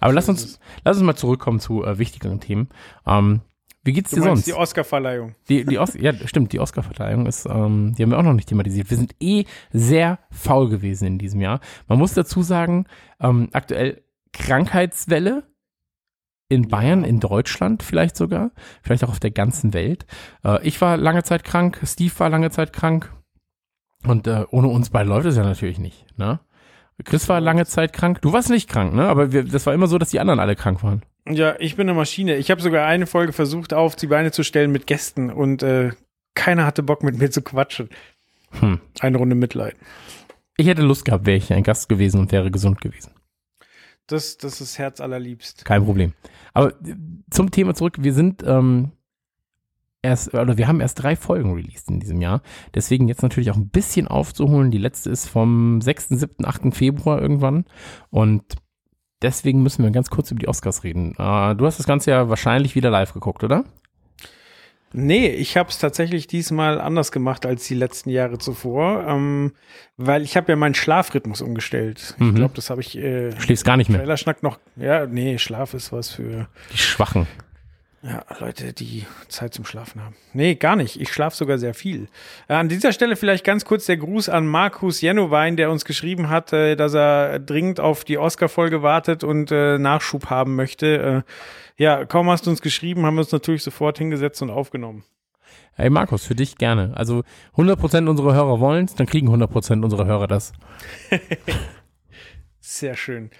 Aber 0.00 0.12
lass 0.12 0.28
uns, 0.28 0.58
lass 0.84 0.98
uns 0.98 1.06
mal 1.06 1.14
zurückkommen 1.16 1.60
zu 1.60 1.84
äh, 1.84 1.98
wichtigeren 1.98 2.40
Themen. 2.40 2.68
Ähm, 3.06 3.40
Wie 3.82 3.92
geht's 3.92 4.10
dir 4.10 4.22
sonst? 4.22 4.46
die 4.46 4.52
Oscar-Verleihung. 4.52 5.34
Die, 5.48 5.64
die 5.64 5.78
Os 5.78 5.94
ja, 5.94 6.12
stimmt, 6.26 6.52
die 6.52 6.60
Oscar-Verleihung 6.60 7.26
ist, 7.26 7.46
ähm, 7.46 7.94
die 7.96 8.02
haben 8.02 8.10
wir 8.10 8.18
auch 8.18 8.22
noch 8.22 8.34
nicht 8.34 8.48
thematisiert. 8.48 8.90
Wir 8.90 8.96
sind 8.96 9.14
eh 9.20 9.44
sehr 9.72 10.18
faul 10.30 10.68
gewesen 10.68 11.06
in 11.06 11.18
diesem 11.18 11.40
Jahr. 11.40 11.60
Man 11.88 11.98
muss 11.98 12.12
dazu 12.12 12.42
sagen, 12.42 12.86
ähm, 13.20 13.48
aktuell 13.52 14.02
Krankheitswelle 14.32 15.44
in 16.48 16.68
Bayern, 16.68 17.04
in 17.04 17.20
Deutschland 17.20 17.82
vielleicht 17.82 18.16
sogar, 18.16 18.50
vielleicht 18.82 19.04
auch 19.04 19.10
auf 19.10 19.20
der 19.20 19.30
ganzen 19.30 19.72
Welt. 19.72 20.04
Äh, 20.44 20.66
ich 20.66 20.80
war 20.80 20.98
lange 20.98 21.22
Zeit 21.22 21.44
krank, 21.44 21.80
Steve 21.84 22.12
war 22.18 22.28
lange 22.28 22.50
Zeit 22.50 22.74
krank 22.74 23.10
und 24.04 24.26
äh, 24.26 24.44
ohne 24.50 24.68
uns 24.68 24.90
beide 24.90 25.08
läuft 25.08 25.26
es 25.26 25.36
ja 25.36 25.44
natürlich 25.44 25.78
nicht. 25.78 26.06
Ne? 26.18 26.40
Chris 27.04 27.28
war 27.28 27.40
lange 27.40 27.66
Zeit 27.66 27.92
krank. 27.92 28.20
Du 28.20 28.32
warst 28.32 28.50
nicht 28.50 28.68
krank, 28.68 28.94
ne? 28.94 29.08
Aber 29.08 29.32
wir, 29.32 29.44
das 29.44 29.64
war 29.64 29.72
immer 29.72 29.86
so, 29.86 29.96
dass 29.96 30.10
die 30.10 30.20
anderen 30.20 30.40
alle 30.40 30.54
krank 30.54 30.82
waren. 30.82 31.02
Ja, 31.28 31.56
ich 31.58 31.76
bin 31.76 31.88
eine 31.88 31.96
Maschine. 31.96 32.36
Ich 32.36 32.50
habe 32.50 32.60
sogar 32.60 32.86
eine 32.86 33.06
Folge 33.06 33.32
versucht, 33.32 33.74
auf 33.74 33.96
die 33.96 34.06
Beine 34.06 34.32
zu 34.32 34.42
stellen 34.42 34.72
mit 34.72 34.86
Gästen 34.86 35.30
und 35.30 35.62
äh, 35.62 35.90
keiner 36.34 36.66
hatte 36.66 36.82
Bock 36.82 37.02
mit 37.02 37.18
mir 37.18 37.30
zu 37.30 37.42
quatschen. 37.42 37.88
Hm. 38.58 38.80
Eine 39.00 39.18
Runde 39.18 39.34
Mitleid. 39.34 39.76
Ich 40.56 40.66
hätte 40.66 40.82
Lust 40.82 41.04
gehabt, 41.04 41.26
wäre 41.26 41.36
ich 41.36 41.52
ein 41.52 41.62
Gast 41.62 41.88
gewesen 41.88 42.20
und 42.20 42.32
wäre 42.32 42.50
gesund 42.50 42.80
gewesen. 42.80 43.12
Das, 44.06 44.38
das 44.38 44.60
ist 44.60 44.78
Herz 44.78 45.00
allerliebst. 45.00 45.64
Kein 45.64 45.84
Problem. 45.84 46.14
Aber 46.52 46.72
äh, 46.84 46.96
zum 47.30 47.50
Thema 47.50 47.74
zurück, 47.74 47.96
wir 48.00 48.12
sind 48.12 48.42
ähm, 48.44 48.92
erst, 50.02 50.34
oder 50.34 50.58
wir 50.58 50.66
haben 50.66 50.80
erst 50.80 51.02
drei 51.02 51.16
Folgen 51.16 51.54
released 51.54 51.88
in 51.88 52.00
diesem 52.00 52.20
Jahr. 52.20 52.42
Deswegen 52.74 53.08
jetzt 53.08 53.22
natürlich 53.22 53.50
auch 53.50 53.56
ein 53.56 53.68
bisschen 53.68 54.08
aufzuholen. 54.08 54.70
Die 54.70 54.78
letzte 54.78 55.10
ist 55.10 55.26
vom 55.26 55.80
6., 55.80 56.08
7., 56.10 56.44
8. 56.44 56.74
Februar 56.74 57.20
irgendwann. 57.20 57.64
Und 58.10 58.56
deswegen 59.22 59.62
müssen 59.62 59.84
wir 59.84 59.90
ganz 59.90 60.10
kurz 60.10 60.30
über 60.30 60.40
die 60.40 60.48
Oscars 60.48 60.84
reden. 60.84 61.12
Äh, 61.18 61.54
du 61.54 61.66
hast 61.66 61.78
das 61.78 61.86
Ganze 61.86 62.10
ja 62.10 62.28
wahrscheinlich 62.28 62.74
wieder 62.74 62.90
live 62.90 63.12
geguckt, 63.12 63.44
oder? 63.44 63.64
Nee, 64.92 65.28
ich 65.28 65.56
habe 65.56 65.68
es 65.68 65.78
tatsächlich 65.78 66.26
diesmal 66.26 66.80
anders 66.80 67.12
gemacht 67.12 67.46
als 67.46 67.66
die 67.68 67.74
letzten 67.74 68.10
Jahre 68.10 68.38
zuvor, 68.38 69.06
ähm, 69.06 69.52
weil 69.96 70.22
ich 70.22 70.36
habe 70.36 70.50
ja 70.50 70.56
meinen 70.56 70.74
Schlafrhythmus 70.74 71.42
umgestellt. 71.42 72.16
Mhm. 72.18 72.30
Ich 72.30 72.34
glaube, 72.34 72.54
das 72.56 72.70
habe 72.70 72.80
ich 72.80 72.98
äh, 72.98 73.30
schläfst 73.40 73.64
gar 73.64 73.76
nicht 73.76 73.88
mehr. 73.88 74.00
Trailerschnack 74.00 74.42
noch. 74.42 74.58
Ja, 74.74 75.06
nee, 75.06 75.38
Schlaf 75.38 75.74
ist 75.74 75.92
was 75.92 76.10
für 76.10 76.48
Die 76.72 76.78
Schwachen. 76.78 77.28
Ja, 78.02 78.24
Leute, 78.38 78.72
die 78.72 79.04
Zeit 79.28 79.52
zum 79.52 79.66
Schlafen 79.66 80.02
haben. 80.02 80.16
Nee, 80.32 80.54
gar 80.54 80.74
nicht. 80.74 80.98
Ich 80.98 81.12
schlafe 81.12 81.36
sogar 81.36 81.58
sehr 81.58 81.74
viel. 81.74 82.08
Äh, 82.48 82.54
an 82.54 82.70
dieser 82.70 82.92
Stelle 82.92 83.14
vielleicht 83.14 83.44
ganz 83.44 83.66
kurz 83.66 83.84
der 83.84 83.98
Gruß 83.98 84.30
an 84.30 84.46
Markus 84.46 85.02
Jennowein, 85.02 85.58
der 85.58 85.70
uns 85.70 85.84
geschrieben 85.84 86.30
hat, 86.30 86.52
äh, 86.54 86.76
dass 86.76 86.94
er 86.94 87.38
dringend 87.38 87.78
auf 87.78 88.04
die 88.04 88.16
Oscar-Folge 88.16 88.82
wartet 88.82 89.22
und 89.22 89.50
äh, 89.52 89.76
Nachschub 89.78 90.30
haben 90.30 90.56
möchte. 90.56 91.24
Ja, 91.76 92.04
kaum 92.04 92.30
hast 92.30 92.46
du 92.46 92.50
uns 92.50 92.62
geschrieben, 92.62 93.04
haben 93.04 93.14
wir 93.14 93.20
uns 93.20 93.32
natürlich 93.32 93.62
sofort 93.62 93.98
hingesetzt 93.98 94.40
und 94.42 94.50
aufgenommen. 94.50 95.04
Hey 95.74 95.90
Markus, 95.90 96.24
für 96.24 96.34
dich 96.34 96.56
gerne. 96.56 96.92
Also 96.94 97.22
100% 97.56 98.08
unserer 98.08 98.34
Hörer 98.34 98.60
wollen's, 98.60 98.94
dann 98.94 99.06
kriegen 99.06 99.28
100% 99.28 99.82
unserer 99.82 100.06
Hörer 100.06 100.26
das. 100.26 100.52
Sehr 102.72 102.94
schön. 102.94 103.30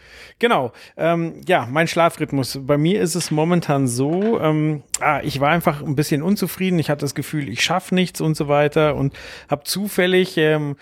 Genau. 0.41 0.73
Ähm, 0.97 1.41
ja, 1.47 1.65
mein 1.71 1.87
Schlafrhythmus. 1.87 2.59
Bei 2.63 2.77
mir 2.77 3.01
ist 3.01 3.15
es 3.15 3.31
momentan 3.31 3.87
so, 3.87 4.41
ähm, 4.41 4.83
ah, 4.99 5.21
ich 5.23 5.39
war 5.39 5.51
einfach 5.51 5.83
ein 5.83 5.95
bisschen 5.95 6.25
unzufrieden. 6.25 6.81
Ich 6.81 6.91
hatte 6.91 7.03
das 7.03 7.15
Gefühl, 7.15 7.49
ich 7.49 7.63
schaffe 7.63 7.95
nichts 7.95 8.21
und 8.21 8.37
so 8.37 8.49
weiter 8.49 8.97
und 8.97 9.15
habe 9.49 9.63
zufällig, 9.63 10.37
ähm, 10.37 10.77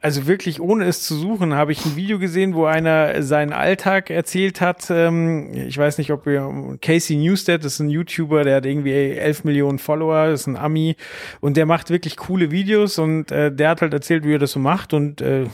also 0.00 0.26
wirklich 0.26 0.60
ohne 0.60 0.86
es 0.86 1.02
zu 1.02 1.14
suchen, 1.14 1.54
habe 1.54 1.72
ich 1.72 1.84
ein 1.84 1.94
Video 1.94 2.18
gesehen, 2.18 2.54
wo 2.54 2.64
einer 2.64 3.22
seinen 3.22 3.52
Alltag 3.52 4.10
erzählt 4.10 4.60
hat. 4.60 4.90
Ähm, 4.90 5.50
ich 5.52 5.76
weiß 5.76 5.98
nicht, 5.98 6.10
ob 6.10 6.26
ihr 6.26 6.78
Casey 6.80 7.16
Newsted, 7.16 7.64
das 7.64 7.74
ist 7.74 7.80
ein 7.80 7.90
YouTuber, 7.90 8.44
der 8.44 8.56
hat 8.56 8.66
irgendwie 8.66 8.92
11 8.92 9.44
Millionen 9.44 9.78
Follower, 9.78 10.28
ist 10.28 10.46
ein 10.46 10.56
Ami 10.56 10.96
und 11.40 11.56
der 11.56 11.66
macht 11.66 11.90
wirklich 11.90 12.16
coole 12.16 12.50
Videos 12.50 12.98
und 12.98 13.30
äh, 13.30 13.52
der 13.52 13.70
hat 13.70 13.82
halt 13.82 13.92
erzählt, 13.92 14.24
wie 14.24 14.34
er 14.34 14.38
das 14.38 14.52
so 14.52 14.60
macht 14.60 14.94
und 14.94 15.20
äh, 15.20 15.46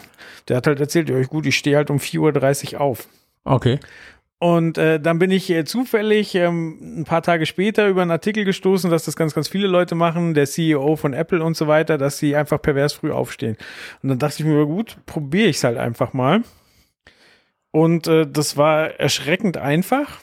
der 0.48 0.58
hat 0.58 0.66
halt 0.66 0.78
erzählt, 0.78 1.08
ja 1.10 1.20
gut, 1.22 1.46
ich 1.46 1.56
stehe 1.56 1.76
halt 1.76 1.90
um 1.90 1.98
4.30 1.98 2.74
Uhr 2.74 2.80
auf. 2.80 3.08
Okay. 3.44 3.78
Und 4.38 4.76
äh, 4.76 5.00
dann 5.00 5.18
bin 5.18 5.30
ich 5.30 5.48
äh, 5.48 5.64
zufällig 5.64 6.34
ähm, 6.34 7.00
ein 7.00 7.04
paar 7.04 7.22
Tage 7.22 7.46
später 7.46 7.88
über 7.88 8.02
einen 8.02 8.10
Artikel 8.10 8.44
gestoßen, 8.44 8.90
dass 8.90 9.06
das 9.06 9.16
ganz, 9.16 9.34
ganz 9.34 9.48
viele 9.48 9.66
Leute 9.66 9.94
machen, 9.94 10.34
der 10.34 10.44
CEO 10.44 10.96
von 10.96 11.14
Apple 11.14 11.42
und 11.42 11.56
so 11.56 11.66
weiter, 11.68 11.96
dass 11.96 12.18
sie 12.18 12.36
einfach 12.36 12.60
pervers 12.60 12.92
früh 12.92 13.12
aufstehen. 13.12 13.56
Und 14.02 14.10
dann 14.10 14.18
dachte 14.18 14.42
ich 14.42 14.44
mir, 14.46 14.66
gut, 14.66 14.98
probiere 15.06 15.48
ich 15.48 15.56
es 15.56 15.64
halt 15.64 15.78
einfach 15.78 16.12
mal. 16.12 16.42
Und 17.70 18.08
äh, 18.08 18.26
das 18.26 18.58
war 18.58 19.00
erschreckend 19.00 19.56
einfach. 19.56 20.20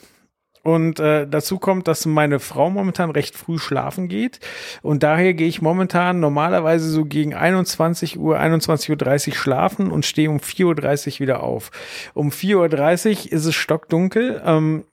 Und 0.64 1.02
äh, 1.02 1.28
dazu 1.28 1.60
kommt, 1.60 1.90
dass 1.90 2.06
meine 2.06 2.40
Frau 2.40 2.70
momentan 2.70 3.12
recht 3.12 3.36
früh 3.36 3.60
schlafen 3.60 4.08
geht. 4.08 4.40
Und 4.82 5.04
daher 5.04 5.34
gehe 5.34 5.48
ich 5.48 5.62
momentan 5.62 6.22
normalerweise 6.22 6.90
so 6.90 7.04
gegen 7.04 7.34
21 7.34 8.18
Uhr, 8.18 8.40
21.30 8.40 9.28
Uhr 9.28 9.36
schlafen 9.36 9.92
und 9.92 10.06
stehe 10.06 10.30
um 10.30 10.38
4.30 10.38 11.16
Uhr 11.16 11.20
wieder 11.20 11.44
auf. 11.44 11.72
Um 12.14 12.30
4.30 12.30 13.26
Uhr 13.26 13.32
ist 13.34 13.46
es 13.46 13.56
stockdunkel. 13.56 14.42
Ähm, 14.46 14.86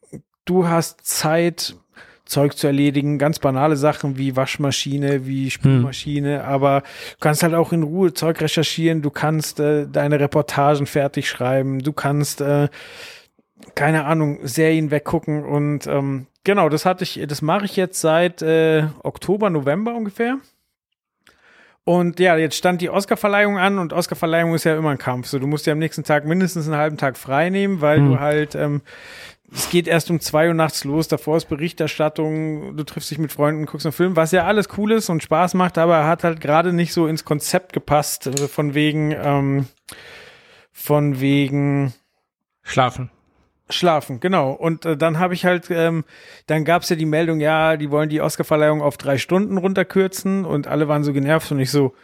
du 0.44 0.66
hast 0.66 1.06
Zeit, 1.06 1.76
Zeug 2.24 2.56
zu 2.56 2.66
erledigen, 2.66 3.18
ganz 3.18 3.38
banale 3.38 3.76
Sachen 3.76 4.18
wie 4.18 4.34
Waschmaschine, 4.34 5.24
wie 5.26 5.50
Spülmaschine, 5.50 6.44
aber 6.44 6.80
du 6.80 7.16
kannst 7.20 7.44
halt 7.44 7.54
auch 7.54 7.72
in 7.72 7.84
Ruhe 7.84 8.12
Zeug 8.12 8.40
recherchieren, 8.40 9.02
du 9.02 9.10
kannst 9.10 9.60
äh, 9.60 9.86
deine 9.86 10.18
Reportagen 10.18 10.86
fertig 10.86 11.28
schreiben, 11.28 11.80
du 11.80 11.92
kannst 11.92 12.40
äh, 12.40 12.68
keine 13.74 14.04
Ahnung, 14.04 14.38
Serien 14.42 14.90
weggucken 14.90 15.44
und 15.44 15.86
ähm, 15.86 16.26
genau, 16.44 16.68
das 16.68 16.84
hatte 16.86 17.04
ich, 17.04 17.22
das 17.28 17.42
mache 17.42 17.64
ich 17.64 17.76
jetzt 17.76 18.00
seit 18.00 18.42
äh, 18.42 18.86
Oktober, 19.02 19.50
November 19.50 19.94
ungefähr. 19.94 20.38
Und 21.84 22.20
ja, 22.20 22.36
jetzt 22.36 22.56
stand 22.56 22.82
die 22.82 22.90
Oscarverleihung 22.90 23.58
an 23.58 23.78
und 23.78 23.92
Oscarverleihung 23.92 24.54
ist 24.54 24.64
ja 24.64 24.76
immer 24.76 24.90
ein 24.90 24.98
Kampf. 24.98 25.28
So, 25.28 25.38
du 25.38 25.46
musst 25.46 25.66
ja 25.66 25.72
am 25.72 25.78
nächsten 25.78 26.04
Tag 26.04 26.24
mindestens 26.26 26.66
einen 26.66 26.76
halben 26.76 26.98
Tag 26.98 27.16
frei 27.16 27.50
nehmen, 27.50 27.80
weil 27.80 27.98
Hm. 27.98 28.08
du 28.08 28.20
halt, 28.20 28.54
ähm, 28.54 28.82
es 29.52 29.70
geht 29.70 29.88
erst 29.88 30.10
um 30.10 30.20
zwei 30.20 30.48
Uhr 30.48 30.54
nachts 30.54 30.84
los, 30.84 31.08
davor 31.08 31.36
ist 31.38 31.48
Berichterstattung, 31.48 32.76
du 32.76 32.84
triffst 32.84 33.10
dich 33.10 33.18
mit 33.18 33.32
Freunden, 33.32 33.66
guckst 33.66 33.86
einen 33.86 33.92
Film, 33.92 34.14
was 34.14 34.30
ja 34.30 34.44
alles 34.44 34.68
cool 34.76 34.92
ist 34.92 35.08
und 35.08 35.22
Spaß 35.22 35.54
macht, 35.54 35.78
aber 35.78 35.96
er 35.96 36.06
hat 36.06 36.22
halt 36.22 36.40
gerade 36.40 36.72
nicht 36.72 36.92
so 36.92 37.08
ins 37.08 37.24
Konzept 37.24 37.72
gepasst, 37.72 38.26
äh, 38.28 38.46
von 38.46 38.74
wegen, 38.74 39.12
ähm, 39.12 39.66
von 40.70 41.20
wegen, 41.20 41.92
Schlafen. 42.62 43.10
Schlafen, 43.70 44.20
genau. 44.20 44.52
Und 44.52 44.84
äh, 44.84 44.96
dann 44.96 45.18
habe 45.18 45.34
ich 45.34 45.44
halt, 45.44 45.70
ähm, 45.70 46.04
dann 46.46 46.64
gab 46.64 46.82
es 46.82 46.88
ja 46.88 46.96
die 46.96 47.06
Meldung, 47.06 47.40
ja, 47.40 47.76
die 47.76 47.90
wollen 47.90 48.08
die 48.08 48.20
Oscarverleihung 48.20 48.82
auf 48.82 48.96
drei 48.96 49.18
Stunden 49.18 49.58
runterkürzen 49.58 50.44
und 50.44 50.66
alle 50.66 50.88
waren 50.88 51.04
so 51.04 51.12
genervt 51.12 51.50
und 51.52 51.60
ich 51.60 51.70
so, 51.70 51.94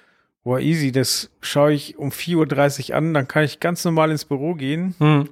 boah, 0.44 0.60
easy, 0.60 0.92
das 0.92 1.30
schaue 1.40 1.72
ich 1.72 1.98
um 1.98 2.10
4.30 2.10 2.90
Uhr 2.90 2.96
an, 2.96 3.14
dann 3.14 3.26
kann 3.26 3.44
ich 3.44 3.60
ganz 3.60 3.84
normal 3.84 4.10
ins 4.10 4.24
Büro 4.24 4.54
gehen. 4.54 4.94
Hm. 4.98 5.28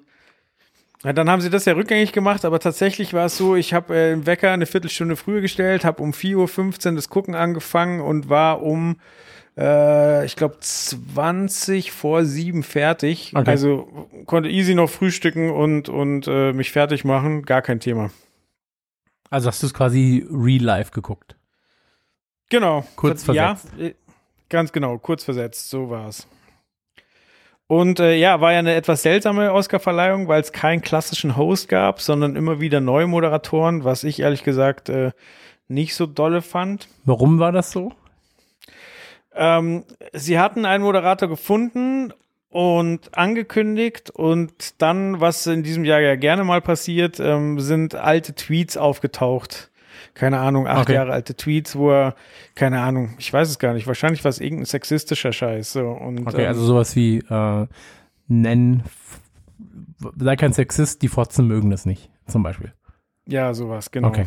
Ja, 1.04 1.12
dann 1.12 1.28
haben 1.28 1.42
sie 1.42 1.50
das 1.50 1.66
ja 1.66 1.74
rückgängig 1.74 2.12
gemacht, 2.12 2.46
aber 2.46 2.58
tatsächlich 2.58 3.12
war 3.12 3.26
es 3.26 3.36
so, 3.36 3.56
ich 3.56 3.74
habe 3.74 3.94
äh, 3.94 4.10
den 4.10 4.26
Wecker 4.26 4.50
eine 4.50 4.64
Viertelstunde 4.64 5.16
früher 5.16 5.42
gestellt, 5.42 5.84
habe 5.84 6.02
um 6.02 6.12
4.15 6.12 6.88
Uhr 6.88 6.94
das 6.94 7.10
Gucken 7.10 7.34
angefangen 7.34 8.00
und 8.00 8.30
war 8.30 8.62
um, 8.62 8.96
äh, 9.56 10.24
ich 10.24 10.36
glaube, 10.36 10.58
20 10.60 11.92
vor 11.92 12.24
sieben 12.24 12.62
fertig. 12.62 13.32
Okay. 13.34 13.50
Also 13.50 14.08
konnte 14.26 14.48
easy 14.48 14.74
noch 14.74 14.90
frühstücken 14.90 15.50
und, 15.50 15.88
und 15.88 16.26
äh, 16.26 16.52
mich 16.52 16.72
fertig 16.72 17.04
machen, 17.04 17.42
gar 17.42 17.62
kein 17.62 17.80
Thema. 17.80 18.10
Also 19.30 19.48
hast 19.48 19.62
du 19.62 19.66
es 19.66 19.74
quasi 19.74 20.26
real 20.30 20.62
life 20.62 20.90
geguckt. 20.92 21.36
Genau. 22.50 22.84
Kurz 22.96 23.26
Ja, 23.26 23.58
äh, 23.78 23.94
ganz 24.48 24.72
genau, 24.72 24.98
kurz 24.98 25.24
versetzt, 25.24 25.70
so 25.70 25.90
war's. 25.90 26.26
Und 27.66 27.98
äh, 27.98 28.14
ja, 28.16 28.40
war 28.40 28.52
ja 28.52 28.58
eine 28.58 28.74
etwas 28.74 29.02
seltsame 29.02 29.52
Oscarverleihung, 29.52 30.28
weil 30.28 30.40
es 30.40 30.52
keinen 30.52 30.82
klassischen 30.82 31.36
Host 31.36 31.68
gab, 31.68 32.00
sondern 32.00 32.36
immer 32.36 32.60
wieder 32.60 32.80
neue 32.80 33.06
Moderatoren, 33.06 33.84
was 33.84 34.04
ich 34.04 34.20
ehrlich 34.20 34.44
gesagt 34.44 34.90
äh, 34.90 35.12
nicht 35.66 35.94
so 35.94 36.06
dolle 36.06 36.42
fand. 36.42 36.88
Warum 37.04 37.38
war 37.38 37.52
das 37.52 37.70
so? 37.70 37.92
Ähm, 39.34 39.84
sie 40.12 40.38
hatten 40.38 40.64
einen 40.64 40.84
Moderator 40.84 41.28
gefunden 41.28 42.12
und 42.50 43.16
angekündigt 43.18 44.10
und 44.10 44.80
dann, 44.80 45.20
was 45.20 45.46
in 45.46 45.62
diesem 45.64 45.84
Jahr 45.84 46.00
ja 46.00 46.14
gerne 46.14 46.44
mal 46.44 46.60
passiert, 46.60 47.18
ähm, 47.18 47.58
sind 47.58 47.96
alte 47.96 48.34
Tweets 48.34 48.76
aufgetaucht. 48.76 49.70
Keine 50.14 50.38
Ahnung, 50.38 50.68
acht 50.68 50.82
Okay. 50.82 50.94
Jahre 50.94 51.12
alte 51.12 51.34
Tweets, 51.34 51.74
wo 51.74 51.90
er, 51.90 52.14
keine 52.54 52.80
Ahnung, 52.80 53.14
ich 53.18 53.32
weiß 53.32 53.48
es 53.48 53.58
gar 53.58 53.74
nicht, 53.74 53.88
wahrscheinlich 53.88 54.22
war 54.22 54.28
es 54.28 54.38
irgendein 54.38 54.66
sexistischer 54.66 55.32
Scheiß. 55.32 55.72
So. 55.72 55.88
Und, 55.88 56.26
Okay, 56.28 56.42
ähm, 56.42 56.48
also 56.48 56.64
sowas 56.64 56.94
wie 56.94 57.18
äh, 57.18 57.66
nennen, 58.28 58.84
sei 60.16 60.36
kein 60.36 60.52
Sexist, 60.52 61.02
die 61.02 61.08
Fotzen 61.08 61.48
mögen 61.48 61.70
das 61.70 61.86
nicht, 61.86 62.10
zum 62.28 62.44
Beispiel. 62.44 62.72
Ja, 63.26 63.52
sowas, 63.54 63.90
genau. 63.90 64.08
Okay. 64.08 64.26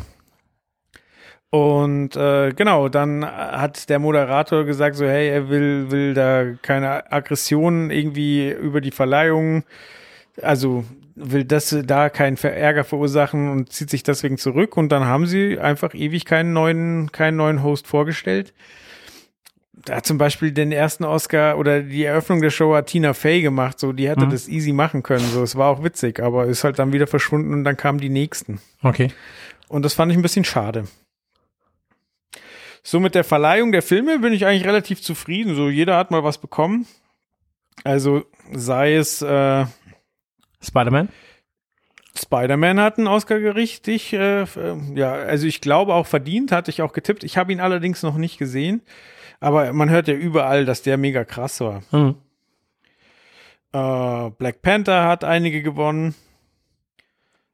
Und 1.50 2.14
äh, 2.16 2.52
genau, 2.52 2.88
dann 2.88 3.24
hat 3.24 3.88
der 3.88 3.98
Moderator 3.98 4.64
gesagt, 4.64 4.96
so, 4.96 5.06
hey, 5.06 5.28
er 5.28 5.48
will, 5.48 5.90
will 5.90 6.12
da 6.14 6.44
keine 6.60 7.10
Aggressionen 7.10 7.90
irgendwie 7.90 8.50
über 8.50 8.80
die 8.80 8.90
Verleihung 8.90 9.64
also 10.42 10.84
will 11.14 11.44
das 11.44 11.76
da 11.84 12.10
keinen 12.10 12.36
Ärger 12.36 12.84
verursachen 12.84 13.50
und 13.50 13.72
zieht 13.72 13.90
sich 13.90 14.02
deswegen 14.02 14.38
zurück 14.38 14.76
und 14.76 14.90
dann 14.90 15.04
haben 15.04 15.26
sie 15.26 15.58
einfach 15.58 15.94
ewig 15.94 16.24
keinen 16.24 16.52
neuen, 16.52 17.10
keinen 17.12 17.36
neuen 17.36 17.62
Host 17.62 17.86
vorgestellt. 17.86 18.54
Da 19.72 19.96
hat 19.96 20.06
zum 20.06 20.18
Beispiel 20.18 20.52
den 20.52 20.72
ersten 20.72 21.04
Oscar 21.04 21.58
oder 21.58 21.82
die 21.82 22.04
Eröffnung 22.04 22.40
der 22.40 22.50
Show 22.50 22.74
hat 22.74 22.86
Tina 22.88 23.14
Fey 23.14 23.42
gemacht, 23.42 23.78
so 23.78 23.92
die 23.92 24.08
hätte 24.08 24.26
Mhm. 24.26 24.30
das 24.30 24.48
easy 24.48 24.72
machen 24.72 25.02
können, 25.02 25.24
so 25.24 25.42
es 25.42 25.56
war 25.56 25.70
auch 25.70 25.82
witzig, 25.82 26.20
aber 26.20 26.46
ist 26.46 26.64
halt 26.64 26.78
dann 26.78 26.92
wieder 26.92 27.06
verschwunden 27.06 27.52
und 27.52 27.64
dann 27.64 27.76
kamen 27.76 27.98
die 27.98 28.10
nächsten. 28.10 28.60
Okay. 28.82 29.10
Und 29.68 29.84
das 29.84 29.94
fand 29.94 30.12
ich 30.12 30.18
ein 30.18 30.22
bisschen 30.22 30.44
schade. 30.44 30.84
So 32.88 33.00
mit 33.00 33.14
der 33.14 33.22
Verleihung 33.22 33.70
der 33.70 33.82
Filme 33.82 34.18
bin 34.18 34.32
ich 34.32 34.46
eigentlich 34.46 34.64
relativ 34.64 35.02
zufrieden. 35.02 35.54
So 35.54 35.68
jeder 35.68 35.98
hat 35.98 36.10
mal 36.10 36.24
was 36.24 36.38
bekommen. 36.38 36.86
Also 37.84 38.24
sei 38.50 38.94
es 38.94 39.20
äh, 39.20 39.66
Spider-Man? 40.62 41.10
Spider-Man 42.16 42.80
hat 42.80 42.96
einen 42.96 43.06
Oscar 43.06 43.36
richtig, 43.54 44.14
äh, 44.14 44.44
äh, 44.44 44.76
ja, 44.94 45.12
also 45.12 45.46
ich 45.46 45.60
glaube 45.60 45.92
auch 45.92 46.06
verdient, 46.06 46.50
hatte 46.50 46.70
ich 46.70 46.80
auch 46.80 46.94
getippt. 46.94 47.24
Ich 47.24 47.36
habe 47.36 47.52
ihn 47.52 47.60
allerdings 47.60 48.02
noch 48.02 48.16
nicht 48.16 48.38
gesehen, 48.38 48.80
aber 49.38 49.74
man 49.74 49.90
hört 49.90 50.08
ja 50.08 50.14
überall, 50.14 50.64
dass 50.64 50.80
der 50.80 50.96
mega 50.96 51.26
krass 51.26 51.60
war. 51.60 51.82
Mhm. 51.90 52.14
Äh, 53.74 54.30
Black 54.30 54.62
Panther 54.62 55.04
hat 55.04 55.24
einige 55.24 55.60
gewonnen. 55.60 56.14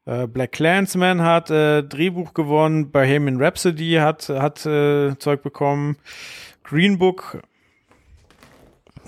Äh, 0.06 0.26
Black 0.26 0.52
Clansman 0.52 1.22
hat 1.22 1.50
äh, 1.50 1.82
Drehbuch 1.82 2.34
gewonnen. 2.34 2.90
Bohemian 2.90 3.40
Rhapsody 3.40 3.94
hat, 3.94 4.28
hat 4.28 4.64
äh, 4.66 5.16
Zeug 5.18 5.42
bekommen. 5.42 5.96
Green 6.62 6.98
Book, 6.98 7.42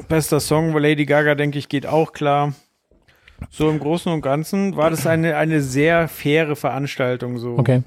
bester 0.09 0.41
Song, 0.41 0.77
Lady 0.77 1.07
Gaga, 1.07 1.35
denke 1.35 1.59
ich, 1.59 1.69
geht 1.69 1.87
auch 1.87 2.13
klar. 2.13 2.55
So 3.51 3.69
im 3.71 3.79
Großen 3.79 4.13
und 4.13 4.23
Ganzen 4.23 4.77
war 4.77 4.91
das 4.91 5.07
eine, 5.07 5.37
eine 5.37 5.61
sehr 5.61 6.09
faire 6.09 6.57
Veranstaltung. 6.57 7.39
So. 7.39 7.59
Okay. 7.59 7.83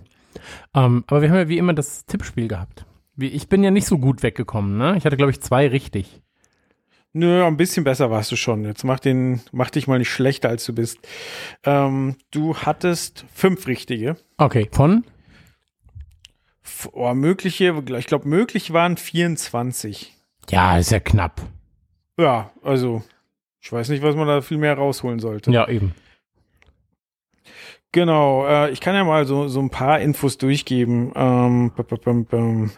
Ähm, 0.75 1.03
aber 1.07 1.21
wir 1.21 1.29
haben 1.29 1.37
ja 1.37 1.49
wie 1.49 1.57
immer 1.57 1.73
das 1.73 2.05
Tippspiel 2.05 2.47
gehabt. 2.47 2.85
Ich 3.17 3.49
bin 3.49 3.63
ja 3.63 3.71
nicht 3.71 3.85
so 3.85 3.97
gut 3.97 4.23
weggekommen, 4.23 4.77
ne? 4.77 4.95
Ich 4.97 5.05
hatte, 5.05 5.17
glaube 5.17 5.31
ich, 5.31 5.41
zwei 5.41 5.67
richtig. 5.67 6.21
Nö, 7.13 7.43
ein 7.43 7.57
bisschen 7.57 7.83
besser 7.83 8.11
warst 8.11 8.31
du 8.31 8.35
schon. 8.35 8.63
Jetzt 8.65 8.83
mach, 8.83 8.99
den, 8.99 9.41
mach 9.51 9.71
dich 9.71 9.87
mal 9.87 9.97
nicht 9.97 10.11
schlechter, 10.11 10.49
als 10.49 10.65
du 10.65 10.73
bist. 10.73 10.99
Ähm, 11.63 12.15
du 12.31 12.55
hattest 12.55 13.25
fünf 13.33 13.65
richtige. 13.67 14.15
Okay. 14.37 14.69
Von? 14.71 15.03
Oh, 16.91 17.13
mögliche, 17.13 17.83
ich 17.97 18.05
glaube, 18.05 18.27
möglich 18.27 18.73
waren 18.73 18.95
24. 18.95 20.15
Ja, 20.49 20.77
ist 20.77 20.91
ja 20.91 20.99
knapp. 20.99 21.41
Ja, 22.17 22.51
also, 22.63 23.01
ich 23.59 23.71
weiß 23.71 23.89
nicht, 23.89 24.03
was 24.03 24.15
man 24.15 24.27
da 24.27 24.41
viel 24.41 24.57
mehr 24.57 24.75
rausholen 24.75 25.19
sollte. 25.19 25.51
Ja, 25.51 25.67
eben. 25.67 25.95
Genau, 27.91 28.45
äh, 28.45 28.69
ich 28.69 28.81
kann 28.81 28.93
ja 28.93 29.03
mal 29.03 29.25
so, 29.25 29.47
so 29.47 29.59
ein 29.59 29.71
paar 29.71 29.99
Infos 29.99 30.37
durchgeben. 30.37 31.11
Ähm, 31.15 31.71
bum, 31.75 31.99
bum, 32.03 32.25
bum. 32.25 32.71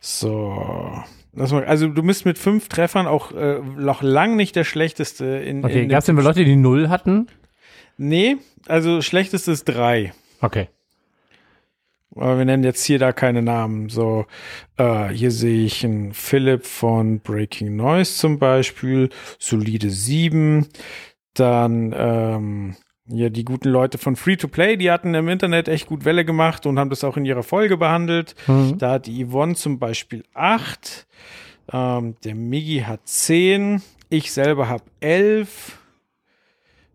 So. 0.00 1.02
Also 1.34 1.88
du 1.88 2.02
bist 2.02 2.26
mit 2.26 2.38
fünf 2.38 2.68
Treffern 2.68 3.06
auch 3.06 3.32
äh, 3.32 3.60
noch 3.60 4.02
lang 4.02 4.36
nicht 4.36 4.54
der 4.54 4.64
schlechteste 4.64 5.24
in. 5.24 5.64
Okay, 5.64 5.86
gab 5.86 6.00
es 6.00 6.06
denn 6.06 6.16
Leute, 6.16 6.44
die 6.44 6.56
null 6.56 6.88
hatten? 6.88 7.28
Nee, 7.96 8.36
also 8.66 9.00
schlechteste 9.00 9.52
ist 9.52 9.64
drei. 9.64 10.12
Okay. 10.40 10.68
Aber 12.14 12.36
wir 12.36 12.44
nennen 12.44 12.64
jetzt 12.64 12.84
hier 12.84 12.98
da 12.98 13.12
keine 13.12 13.40
Namen. 13.40 13.88
So, 13.88 14.26
äh, 14.76 15.08
hier 15.08 15.30
sehe 15.30 15.64
ich 15.64 15.84
einen 15.84 16.12
Philipp 16.12 16.66
von 16.66 17.20
Breaking 17.20 17.76
Noise 17.76 18.16
zum 18.16 18.38
Beispiel, 18.38 19.08
solide 19.38 19.88
sieben. 19.88 20.68
Dann 21.32 21.94
ähm, 21.96 22.76
ja, 23.14 23.28
die 23.28 23.44
guten 23.44 23.68
Leute 23.68 23.98
von 23.98 24.16
Free 24.16 24.36
to 24.36 24.48
Play, 24.48 24.76
die 24.76 24.90
hatten 24.90 25.14
im 25.14 25.28
Internet 25.28 25.68
echt 25.68 25.86
gut 25.86 26.04
Welle 26.04 26.24
gemacht 26.24 26.66
und 26.66 26.78
haben 26.78 26.90
das 26.90 27.04
auch 27.04 27.16
in 27.16 27.24
ihrer 27.24 27.42
Folge 27.42 27.76
behandelt. 27.76 28.34
Mhm. 28.46 28.78
Da 28.78 28.92
hat 28.92 29.06
die 29.06 29.24
Yvonne 29.24 29.54
zum 29.54 29.78
Beispiel 29.78 30.24
acht. 30.34 31.06
Ähm, 31.72 32.14
der 32.24 32.34
Miggy 32.34 32.80
hat 32.80 33.00
zehn. 33.04 33.82
Ich 34.08 34.32
selber 34.32 34.68
habe 34.68 34.84
elf. 35.00 35.78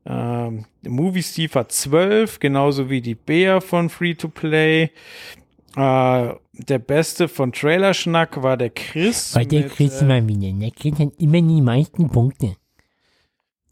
Ähm, 0.06 0.66
der 0.84 0.92
Movie 0.92 1.24
Steve 1.24 1.54
hat 1.54 1.72
zwölf, 1.72 2.40
genauso 2.40 2.90
wie 2.90 3.02
die 3.02 3.16
Bea 3.16 3.60
von 3.60 3.90
Free 3.90 4.16
to 4.16 4.30
Play. 4.30 4.92
Äh, 5.76 6.34
der 6.54 6.80
beste 6.80 7.28
von 7.28 7.52
Trailerschnack 7.52 8.42
war 8.42 8.58
der 8.58 8.72
Chris. 8.72 9.36
Weil 9.36 9.46
der 9.46 9.68
Chris 9.68 10.02
äh, 10.02 10.06
mal 10.06 10.28
wieder, 10.28 10.52
der 10.52 10.72
kriegt 10.72 11.00
dann 11.00 11.12
immer 11.20 11.42
die 11.42 11.62
meisten 11.62 12.10
Punkte. 12.10 12.56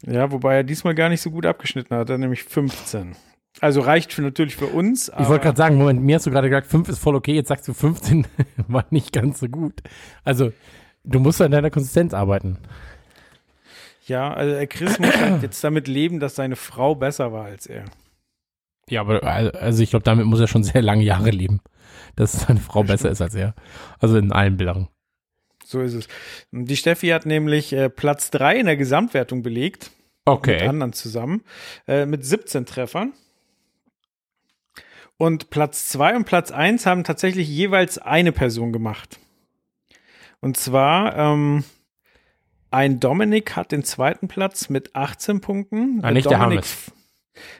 Ja, 0.07 0.31
wobei 0.31 0.55
er 0.55 0.63
diesmal 0.63 0.95
gar 0.95 1.09
nicht 1.09 1.21
so 1.21 1.31
gut 1.31 1.45
abgeschnitten 1.45 1.95
hat, 1.95 2.09
er 2.09 2.17
nämlich 2.17 2.43
15. 2.43 3.15
Also 3.61 3.81
reicht 3.81 4.13
für, 4.13 4.21
natürlich 4.21 4.55
für 4.55 4.67
uns. 4.67 5.09
Ich 5.19 5.29
wollte 5.29 5.43
gerade 5.43 5.57
sagen, 5.57 5.77
Moment, 5.77 6.01
mir 6.01 6.15
hast 6.15 6.25
du 6.25 6.31
gerade 6.31 6.49
gesagt, 6.49 6.67
5 6.67 6.89
ist 6.89 6.99
voll 6.99 7.15
okay, 7.15 7.33
jetzt 7.33 7.47
sagst 7.47 7.67
du 7.67 7.73
15 7.73 8.27
war 8.67 8.85
nicht 8.89 9.13
ganz 9.13 9.39
so 9.39 9.47
gut. 9.47 9.81
Also, 10.23 10.51
du 11.03 11.19
musst 11.19 11.41
an 11.41 11.51
deiner 11.51 11.69
Konsistenz 11.69 12.13
arbeiten. 12.13 12.57
Ja, 14.05 14.33
also 14.33 14.55
Chris 14.69 14.99
muss 14.99 15.17
halt 15.17 15.41
jetzt 15.41 15.63
damit 15.63 15.87
leben, 15.87 16.19
dass 16.19 16.35
seine 16.35 16.55
Frau 16.55 16.93
besser 16.93 17.31
war 17.31 17.45
als 17.45 17.65
er. 17.65 17.85
Ja, 18.87 19.01
aber 19.01 19.23
also 19.23 19.81
ich 19.81 19.89
glaube, 19.89 20.03
damit 20.03 20.25
muss 20.25 20.39
er 20.39 20.47
schon 20.47 20.63
sehr 20.63 20.83
lange 20.83 21.03
Jahre 21.03 21.31
leben, 21.31 21.61
dass 22.15 22.33
seine 22.33 22.59
Frau 22.59 22.83
besser 22.83 23.09
ist 23.09 23.21
als 23.21 23.33
er. 23.33 23.55
Also 23.99 24.17
in 24.17 24.31
allen 24.31 24.57
Belangen. 24.57 24.89
So 25.65 25.81
ist 25.81 25.93
es. 25.95 26.07
Die 26.51 26.77
Steffi 26.77 27.07
hat 27.07 27.25
nämlich 27.25 27.73
äh, 27.73 27.89
Platz 27.89 28.29
3 28.31 28.57
in 28.59 28.65
der 28.67 28.77
Gesamtwertung 28.77 29.41
belegt. 29.43 29.91
Mit 30.27 30.35
Okay. 30.37 30.67
anderen 30.67 30.93
zusammen. 30.93 31.43
Äh, 31.87 32.05
mit 32.05 32.23
17 32.25 32.65
Treffern. 32.65 33.13
Und 35.17 35.49
Platz 35.49 35.89
2 35.89 36.15
und 36.17 36.25
Platz 36.25 36.51
1 36.51 36.85
haben 36.85 37.03
tatsächlich 37.03 37.47
jeweils 37.47 37.97
eine 37.97 38.31
Person 38.31 38.71
gemacht. 38.73 39.19
Und 40.41 40.57
zwar 40.57 41.15
ähm, 41.17 41.63
ein 42.69 42.99
Dominik 42.99 43.55
hat 43.55 43.71
den 43.71 43.83
zweiten 43.83 44.27
Platz 44.27 44.69
mit 44.69 44.95
18 44.95 45.41
Punkten. 45.41 45.99
Ah, 46.03 46.11
nicht 46.11 46.29
der 46.29 46.37
Dominik 46.37 46.59
Hammes. 46.65 46.91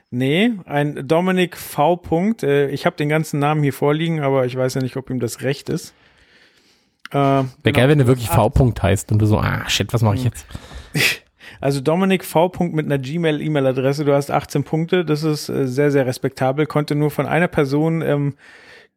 Nee, 0.09 0.53
ein 0.65 1.07
Dominik 1.07 1.57
V. 1.57 1.95
Punkt. 1.97 2.43
Äh, 2.43 2.69
ich 2.69 2.85
habe 2.85 2.95
den 2.97 3.09
ganzen 3.09 3.39
Namen 3.39 3.63
hier 3.63 3.73
vorliegen, 3.73 4.19
aber 4.21 4.45
ich 4.45 4.55
weiß 4.55 4.75
ja 4.75 4.81
nicht, 4.81 4.95
ob 4.97 5.09
ihm 5.09 5.19
das 5.19 5.41
recht 5.41 5.69
ist. 5.69 5.93
Äh, 7.11 7.15
Wäre 7.17 7.45
genau. 7.63 7.75
geil, 7.75 7.89
wenn 7.89 7.99
du 7.99 8.07
wirklich 8.07 8.29
V-Punkt 8.29 8.81
heißt 8.81 9.11
und 9.11 9.19
du 9.19 9.25
so, 9.25 9.37
ah, 9.39 9.67
shit, 9.69 9.93
was 9.93 10.01
mache 10.01 10.15
ich 10.15 10.23
jetzt? 10.23 10.45
Also 11.61 11.79
Dominik 11.79 12.25
V. 12.25 12.49
Punkt 12.49 12.75
mit 12.75 12.85
einer 12.85 12.97
Gmail-E-Mail-Adresse, 12.97 14.03
du 14.03 14.13
hast 14.13 14.29
18 14.29 14.63
Punkte, 14.65 15.05
das 15.05 15.23
ist 15.23 15.47
äh, 15.47 15.67
sehr, 15.67 15.89
sehr 15.89 16.05
respektabel, 16.05 16.65
konnte 16.65 16.95
nur 16.95 17.11
von 17.11 17.27
einer 17.27 17.47
Person 17.47 18.01
ähm, 18.01 18.33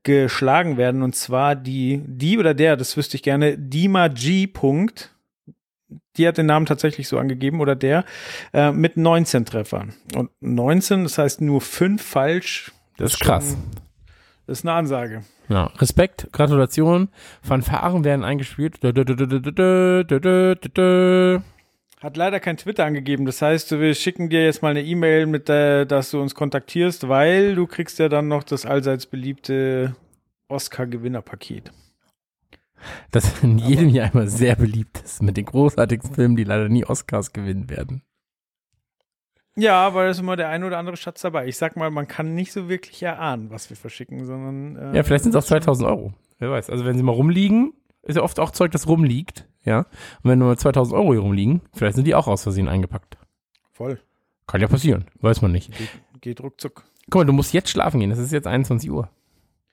geschlagen 0.02 0.76
werden 0.76 1.02
und 1.02 1.14
zwar 1.14 1.54
die, 1.54 2.02
die 2.06 2.36
oder 2.38 2.54
der, 2.54 2.76
das 2.76 2.96
wüsste 2.96 3.16
ich 3.16 3.22
gerne, 3.22 3.56
Dima 3.56 4.08
G. 4.08 4.46
Punkt. 4.46 5.14
Die 6.16 6.26
hat 6.26 6.36
den 6.36 6.46
Namen 6.46 6.66
tatsächlich 6.66 7.06
so 7.08 7.18
angegeben 7.18 7.60
oder 7.60 7.76
der 7.76 8.04
äh, 8.52 8.72
mit 8.72 8.96
19 8.96 9.44
Treffern. 9.44 9.94
Und 10.14 10.30
19, 10.40 11.04
das 11.04 11.16
heißt 11.16 11.40
nur 11.40 11.60
fünf 11.60 12.02
falsch. 12.02 12.72
Das 12.96 13.12
ist 13.12 13.18
schon- 13.18 13.26
krass. 13.26 13.56
Das 14.46 14.58
ist 14.58 14.64
eine 14.64 14.72
Ansage. 14.74 15.22
Ja. 15.48 15.64
Respekt, 15.78 16.28
Gratulation. 16.32 17.08
Fanfaren 17.42 18.04
werden 18.04 18.24
eingespielt. 18.24 18.82
Hat 22.00 22.16
leider 22.16 22.40
kein 22.40 22.56
Twitter 22.56 22.84
angegeben. 22.84 23.24
Das 23.24 23.42
heißt, 23.42 23.72
wir 23.72 23.94
schicken 23.94 24.28
dir 24.28 24.44
jetzt 24.44 24.62
mal 24.62 24.70
eine 24.70 24.82
E-Mail, 24.82 25.26
mit 25.26 25.48
der, 25.48 25.84
dass 25.84 26.10
du 26.10 26.20
uns 26.20 26.34
kontaktierst, 26.34 27.08
weil 27.08 27.54
du 27.54 27.66
kriegst 27.66 27.98
ja 27.98 28.08
dann 28.08 28.28
noch 28.28 28.44
das 28.44 28.66
allseits 28.66 29.06
beliebte 29.06 29.96
Oscar-Gewinnerpaket. 30.48 31.72
Das 33.10 33.42
in 33.42 33.58
jedem 33.58 33.88
Aber 33.88 33.94
Jahr 33.96 34.14
immer 34.14 34.26
sehr 34.28 34.54
beliebt 34.54 35.00
ist, 35.04 35.22
mit 35.22 35.36
den 35.36 35.46
großartigsten 35.46 36.14
Filmen, 36.14 36.36
die 36.36 36.44
leider 36.44 36.68
nie 36.68 36.84
Oscars 36.84 37.32
gewinnen 37.32 37.68
werden. 37.68 38.02
Ja, 39.58 39.86
aber 39.86 40.04
da 40.04 40.10
ist 40.10 40.20
immer 40.20 40.36
der 40.36 40.48
ein 40.48 40.64
oder 40.64 40.78
andere 40.78 40.96
Schatz 40.96 41.20
dabei. 41.22 41.46
Ich 41.46 41.56
sag 41.56 41.76
mal, 41.76 41.90
man 41.90 42.06
kann 42.06 42.34
nicht 42.34 42.52
so 42.52 42.68
wirklich 42.68 43.02
erahnen, 43.02 43.50
was 43.50 43.68
wir 43.70 43.76
verschicken, 43.76 44.24
sondern. 44.24 44.76
Äh, 44.94 44.96
Ja, 44.96 45.02
vielleicht 45.02 45.24
sind 45.24 45.34
es 45.34 45.42
auch 45.44 45.46
2000 45.46 45.88
Euro. 45.88 46.14
Wer 46.38 46.50
weiß. 46.50 46.70
Also 46.70 46.84
wenn 46.84 46.96
sie 46.96 47.02
mal 47.02 47.12
rumliegen, 47.12 47.72
ist 48.02 48.16
ja 48.16 48.22
oft 48.22 48.38
auch 48.40 48.50
Zeug, 48.52 48.70
das 48.72 48.86
rumliegt. 48.86 49.46
Ja. 49.64 49.80
Und 50.22 50.30
wenn 50.30 50.38
nur 50.38 50.56
2000 50.56 50.96
Euro 50.96 51.12
hier 51.12 51.20
rumliegen, 51.22 51.62
vielleicht 51.74 51.96
sind 51.96 52.06
die 52.06 52.14
auch 52.14 52.28
aus 52.28 52.42
Versehen 52.44 52.68
eingepackt. 52.68 53.18
Voll. 53.72 54.00
Kann 54.46 54.60
ja 54.60 54.68
passieren. 54.68 55.06
Weiß 55.20 55.42
man 55.42 55.52
nicht. 55.52 55.76
Geht, 55.76 55.90
geht 56.20 56.40
ruckzuck. 56.40 56.84
Guck 57.10 57.20
mal, 57.20 57.24
du 57.26 57.32
musst 57.32 57.52
jetzt 57.52 57.70
schlafen 57.70 58.00
gehen. 58.00 58.10
Es 58.10 58.18
ist 58.18 58.32
jetzt 58.32 58.46
21 58.46 58.90
Uhr. 58.90 59.10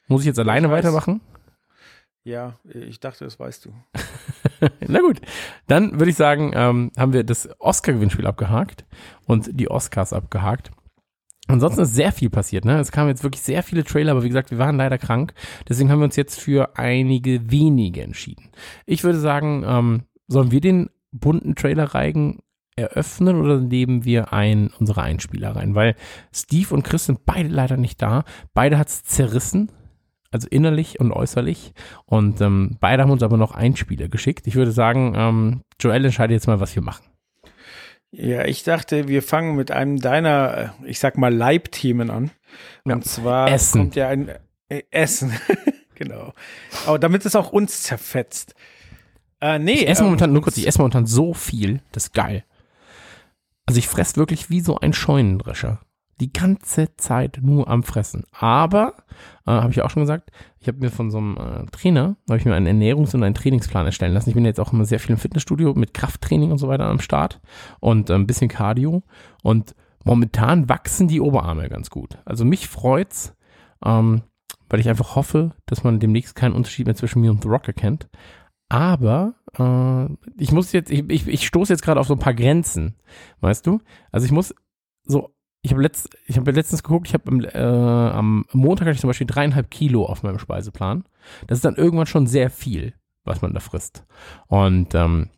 Muss 0.07 0.21
ich 0.21 0.27
jetzt 0.27 0.39
alleine 0.39 0.67
Ich 0.67 0.71
weiß. 0.73 0.83
weitermachen? 0.85 1.21
Ja, 2.25 2.55
ich 2.63 2.99
dachte, 2.99 3.23
das 3.23 3.39
weißt 3.39 3.65
du. 3.65 3.73
Na 4.87 4.99
gut, 4.99 5.21
dann 5.67 5.99
würde 5.99 6.09
ich 6.09 6.17
sagen, 6.17 6.51
ähm, 6.55 6.91
haben 6.97 7.13
wir 7.13 7.23
das 7.23 7.47
Oscar-Gewinnspiel 7.59 8.25
abgehakt 8.25 8.83
und 9.27 9.49
die 9.53 9.69
Oscars 9.69 10.11
abgehakt. 10.11 10.71
Ansonsten 11.47 11.81
ist 11.81 11.93
sehr 11.93 12.11
viel 12.11 12.31
passiert, 12.31 12.65
ne? 12.65 12.79
Es 12.79 12.91
kamen 12.91 13.09
jetzt 13.09 13.21
wirklich 13.21 13.43
sehr 13.43 13.61
viele 13.61 13.83
Trailer, 13.83 14.13
aber 14.13 14.23
wie 14.23 14.29
gesagt, 14.29 14.49
wir 14.49 14.57
waren 14.57 14.77
leider 14.77 14.97
krank. 14.97 15.35
Deswegen 15.69 15.91
haben 15.91 15.99
wir 15.99 16.05
uns 16.05 16.15
jetzt 16.15 16.39
für 16.39 16.75
einige 16.79 17.51
wenige 17.51 18.01
entschieden. 18.01 18.49
Ich 18.87 19.03
würde 19.03 19.19
sagen, 19.19 19.63
ähm, 19.63 20.03
sollen 20.27 20.49
wir 20.49 20.61
den 20.61 20.89
bunten 21.11 21.53
Trailer-Reigen 21.53 22.39
eröffnen 22.75 23.39
oder 23.39 23.59
nehmen 23.59 24.03
wir 24.03 24.33
ein, 24.33 24.71
unsere 24.79 25.03
Einspieler 25.03 25.55
rein? 25.55 25.75
Weil 25.75 25.95
Steve 26.33 26.73
und 26.73 26.81
Chris 26.81 27.05
sind 27.05 27.23
beide 27.27 27.49
leider 27.49 27.77
nicht 27.77 28.01
da. 28.01 28.23
Beide 28.55 28.79
hat's 28.79 29.03
zerrissen. 29.03 29.71
Also 30.35 30.49
innerlich 30.49 30.99
und 30.99 31.13
äußerlich. 31.13 31.71
Und 32.05 32.41
ähm, 32.41 32.75
beide 32.81 33.03
haben 33.03 33.09
uns 33.11 33.23
aber 33.23 33.37
noch 33.37 33.53
Einspieler 33.53 34.09
geschickt. 34.09 34.47
Ich 34.47 34.55
würde 34.55 34.73
sagen, 34.73 35.13
ähm, 35.15 35.61
Joel 35.79 36.03
entscheidet 36.03 36.33
jetzt 36.33 36.47
mal, 36.47 36.59
was 36.59 36.75
wir 36.75 36.81
machen. 36.83 37.05
Ja, 38.11 38.43
ich 38.43 38.63
dachte, 38.63 39.07
wir 39.07 39.23
fangen 39.23 39.55
mit 39.55 39.71
einem 39.71 39.97
deiner, 39.97 40.73
äh, 40.83 40.89
ich 40.89 40.99
sag 40.99 41.17
mal, 41.17 41.33
Leibthemen 41.33 42.09
an. 42.09 42.31
Und 42.83 42.91
Ja. 42.91 42.99
zwar 43.01 43.49
Essen. 43.49 43.79
kommt 43.79 43.95
ja 43.95 44.09
ein 44.09 44.27
äh, 44.67 44.81
Essen. 44.91 45.31
genau. 45.95 46.33
Aber 46.85 46.99
damit 46.99 47.25
es 47.25 47.37
auch 47.37 47.53
uns 47.53 47.83
zerfetzt. 47.83 48.53
Äh, 49.39 49.57
nee, 49.59 49.71
Ich 49.83 49.87
esse 49.87 50.01
ähm, 50.01 50.07
momentan, 50.07 50.33
nur 50.33 50.41
kurz, 50.41 50.57
ich 50.57 50.67
esse 50.67 50.79
momentan 50.79 51.05
so 51.05 51.33
viel, 51.33 51.81
das 51.93 52.07
ist 52.07 52.13
geil. 52.13 52.43
Also 53.65 53.79
ich 53.79 53.87
fress 53.87 54.17
wirklich 54.17 54.49
wie 54.49 54.59
so 54.59 54.79
ein 54.79 54.91
Scheunendrescher. 54.91 55.79
Die 56.21 56.31
ganze 56.31 56.95
Zeit 56.95 57.39
nur 57.41 57.67
am 57.67 57.83
Fressen. 57.83 58.23
Aber, 58.31 58.93
äh, 59.45 59.51
habe 59.51 59.71
ich 59.71 59.81
auch 59.81 59.89
schon 59.89 60.03
gesagt, 60.03 60.31
ich 60.59 60.67
habe 60.67 60.79
mir 60.79 60.89
von 60.89 61.11
so 61.11 61.17
einem 61.17 61.37
äh, 61.37 61.65
Trainer, 61.71 62.15
habe 62.29 62.37
ich 62.37 62.45
mir 62.45 62.55
einen 62.55 62.67
Ernährungs- 62.67 63.13
und 63.13 63.23
einen 63.23 63.35
Trainingsplan 63.35 63.85
erstellen 63.85 64.13
lassen. 64.13 64.29
Ich 64.29 64.35
bin 64.35 64.45
jetzt 64.45 64.59
auch 64.59 64.71
immer 64.71 64.85
sehr 64.85 64.99
viel 64.99 65.11
im 65.11 65.17
Fitnessstudio 65.17 65.73
mit 65.73 65.93
Krafttraining 65.93 66.51
und 66.51 66.57
so 66.57 66.67
weiter 66.67 66.85
am 66.85 66.99
Start 66.99 67.41
und 67.79 68.09
äh, 68.09 68.13
ein 68.13 68.27
bisschen 68.27 68.47
Cardio. 68.47 69.03
Und 69.43 69.75
momentan 70.05 70.69
wachsen 70.69 71.07
die 71.07 71.19
Oberarme 71.19 71.67
ganz 71.67 71.89
gut. 71.89 72.17
Also 72.23 72.45
mich 72.45 72.69
freut's, 72.69 73.35
ähm, 73.83 74.21
weil 74.69 74.79
ich 74.79 74.89
einfach 74.89 75.15
hoffe, 75.15 75.53
dass 75.65 75.83
man 75.83 75.99
demnächst 75.99 76.35
keinen 76.35 76.55
Unterschied 76.55 76.85
mehr 76.85 76.95
zwischen 76.95 77.21
mir 77.21 77.31
und 77.31 77.43
The 77.43 77.49
Rock 77.49 77.67
erkennt. 77.67 78.09
Aber 78.69 79.35
äh, 79.57 80.13
ich 80.41 80.51
muss 80.51 80.71
jetzt, 80.71 80.89
ich, 80.89 81.09
ich, 81.09 81.27
ich 81.27 81.45
stoße 81.45 81.73
jetzt 81.73 81.83
gerade 81.83 81.99
auf 81.99 82.07
so 82.07 82.13
ein 82.13 82.19
paar 82.19 82.33
Grenzen, 82.33 82.95
weißt 83.41 83.67
du? 83.67 83.81
Also 84.11 84.25
ich 84.25 84.31
muss 84.31 84.55
so, 85.03 85.34
ich 85.65 85.71
habe 85.71 85.81
letzt, 85.81 86.15
ich 86.27 86.37
habe 86.37 86.51
letztens 86.51 86.83
geguckt, 86.83 87.07
ich 87.07 87.15
habe 87.15 87.27
am, 87.27 87.41
äh, 87.41 87.57
am 87.57 88.45
Montag 88.51 88.85
hatte 88.85 88.93
ich 88.93 89.01
zum 89.01 89.07
Beispiel 89.07 89.25
dreieinhalb 89.25 89.71
Kilo 89.71 90.05
auf 90.05 90.21
meinem 90.21 90.37
Speiseplan. 90.37 91.05
Das 91.47 91.57
ist 91.57 91.65
dann 91.65 91.75
irgendwann 91.75 92.05
schon 92.05 92.27
sehr 92.27 92.51
viel, 92.51 92.93
was 93.23 93.41
man 93.41 93.51
da 93.51 93.59
frisst. 93.59 94.05
Und 94.45 94.93
ähm, 94.93 95.29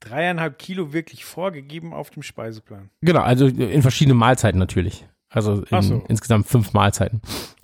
dreieinhalb 0.00 0.58
Kilo 0.58 0.92
wirklich 0.92 1.24
vorgegeben 1.24 1.92
auf 1.92 2.10
dem 2.10 2.24
Speiseplan. 2.24 2.90
genau, 3.00 3.20
also 3.20 3.46
in 3.46 3.82
verschiedenen 3.82 4.18
Mahlzeiten 4.18 4.58
natürlich. 4.58 5.06
Also 5.30 5.62
in, 5.62 5.82
so. 5.82 6.04
insgesamt 6.08 6.48
fünf 6.48 6.72
Mahlzeiten 6.72 7.22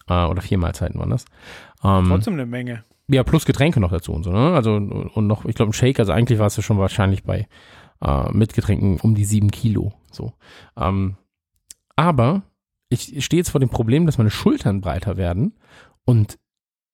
äh, 0.09 0.27
oder 0.27 0.40
vier 0.40 0.59
Mahlzeiten 0.59 1.01
waren 1.01 1.11
das. 1.11 1.25
Ähm, 1.83 2.07
Trotzdem 2.07 2.35
eine 2.35 2.47
Menge. 2.47 2.85
Ja, 3.09 3.25
plus 3.25 3.44
Getränke 3.44 3.81
noch 3.81 3.90
dazu 3.90 4.12
und 4.12 4.23
so, 4.23 4.31
ne? 4.31 4.55
Also 4.55 4.77
und 4.77 5.27
noch, 5.27 5.44
ich 5.47 5.57
glaube, 5.57 5.70
ein 5.70 5.75
Shake, 5.75 5.99
also 5.99 6.12
eigentlich 6.12 6.38
warst 6.38 6.57
du 6.59 6.62
schon 6.62 6.79
wahrscheinlich 6.79 7.25
bei 7.25 7.49
äh, 8.01 8.31
mit 8.31 8.55
Getränken 8.55 9.01
um 9.01 9.16
die 9.16 9.25
sieben 9.25 9.51
Kilo. 9.51 9.94
So. 10.12 10.33
Ähm, 10.77 11.16
aber 11.96 12.42
ich 12.88 13.24
stehe 13.24 13.40
jetzt 13.40 13.50
vor 13.50 13.61
dem 13.61 13.70
Problem, 13.70 14.07
dass 14.07 14.18
meine 14.18 14.30
Schultern 14.30 14.80
breiter 14.80 15.16
werden 15.16 15.54
und 16.04 16.38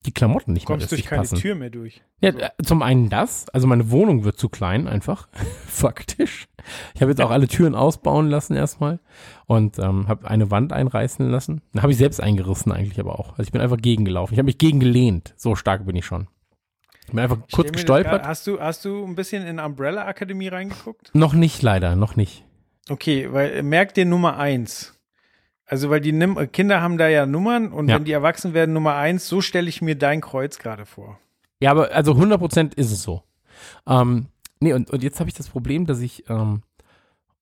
die 0.07 0.11
Klamotten 0.13 0.53
nicht 0.53 0.63
Du 0.63 0.73
kommst 0.73 0.89
mehr 0.89 0.97
durch 0.97 1.05
keine 1.07 1.21
passen. 1.21 1.37
Tür 1.37 1.53
mehr 1.53 1.69
durch. 1.69 2.01
Ja, 2.21 2.29
äh, 2.31 2.49
zum 2.63 2.81
einen 2.81 3.09
das, 3.09 3.47
also 3.49 3.67
meine 3.67 3.91
Wohnung 3.91 4.23
wird 4.23 4.35
zu 4.39 4.49
klein 4.49 4.87
einfach, 4.87 5.27
faktisch. 5.67 6.47
Ich 6.95 7.01
habe 7.01 7.11
jetzt 7.11 7.21
auch 7.21 7.29
alle 7.29 7.47
Türen 7.47 7.75
ausbauen 7.75 8.27
lassen 8.27 8.55
erstmal 8.55 8.99
und 9.45 9.77
ähm, 9.77 10.07
habe 10.07 10.27
eine 10.27 10.49
Wand 10.49 10.73
einreißen 10.73 11.29
lassen. 11.29 11.61
Dann 11.73 11.83
habe 11.83 11.91
ich 11.91 11.99
selbst 11.99 12.19
eingerissen 12.19 12.71
eigentlich 12.71 12.99
aber 12.99 13.19
auch. 13.19 13.31
Also 13.31 13.43
ich 13.43 13.51
bin 13.51 13.61
einfach 13.61 13.77
gegengelaufen. 13.77 14.33
Ich 14.33 14.39
habe 14.39 14.45
mich 14.47 14.57
gegengelehnt. 14.57 15.35
So 15.37 15.55
stark 15.55 15.85
bin 15.85 15.95
ich 15.95 16.05
schon. 16.05 16.27
Ich 17.05 17.11
bin 17.11 17.19
einfach 17.19 17.37
kurz 17.51 17.71
gestolpert. 17.71 18.21
grad- 18.21 18.27
Hast 18.27 18.47
du, 18.47 18.59
hast 18.59 18.83
du 18.85 19.03
ein 19.05 19.13
bisschen 19.15 19.45
in 19.45 19.59
Umbrella 19.59 20.05
Akademie 20.07 20.47
reingeguckt? 20.47 21.11
Noch 21.13 21.33
nicht 21.33 21.61
leider, 21.61 21.95
noch 21.95 22.15
nicht. 22.15 22.43
Okay, 22.89 23.31
weil 23.31 23.51
äh, 23.57 23.61
merk 23.63 23.93
dir 23.93 24.05
Nummer 24.05 24.37
eins. 24.37 24.97
Also, 25.65 25.89
weil 25.89 26.01
die 26.01 26.11
Nim 26.11 26.51
Kinder 26.51 26.81
haben 26.81 26.97
da 26.97 27.07
ja 27.07 27.25
Nummern 27.25 27.71
und 27.71 27.87
Ja. 27.87 27.95
wenn 27.95 28.03
die 28.05 28.11
erwachsen 28.11 28.53
werden, 28.53 28.73
Nummer 28.73 28.95
eins, 28.95 29.27
so 29.27 29.39
stelle 29.41 29.69
ich 29.69 29.81
mir 29.81 29.95
dein 29.95 30.19
Kreuz 30.21 30.57
gerade 30.59 30.85
vor. 30.85 31.19
Ja, 31.61 31.71
aber 31.71 31.91
also 31.93 32.13
100% 32.13 32.75
ist 32.75 32.91
es 32.91 33.03
so. 33.03 33.23
Ähm, 33.87 34.25
nee, 34.59 34.73
und, 34.73 34.89
und 34.91 35.03
jetzt 35.03 35.19
habe 35.19 35.29
ich 35.29 35.35
das 35.35 35.47
Problem, 35.47 35.85
dass 35.85 35.99
ich 36.01 36.29
ähm, 36.29 36.63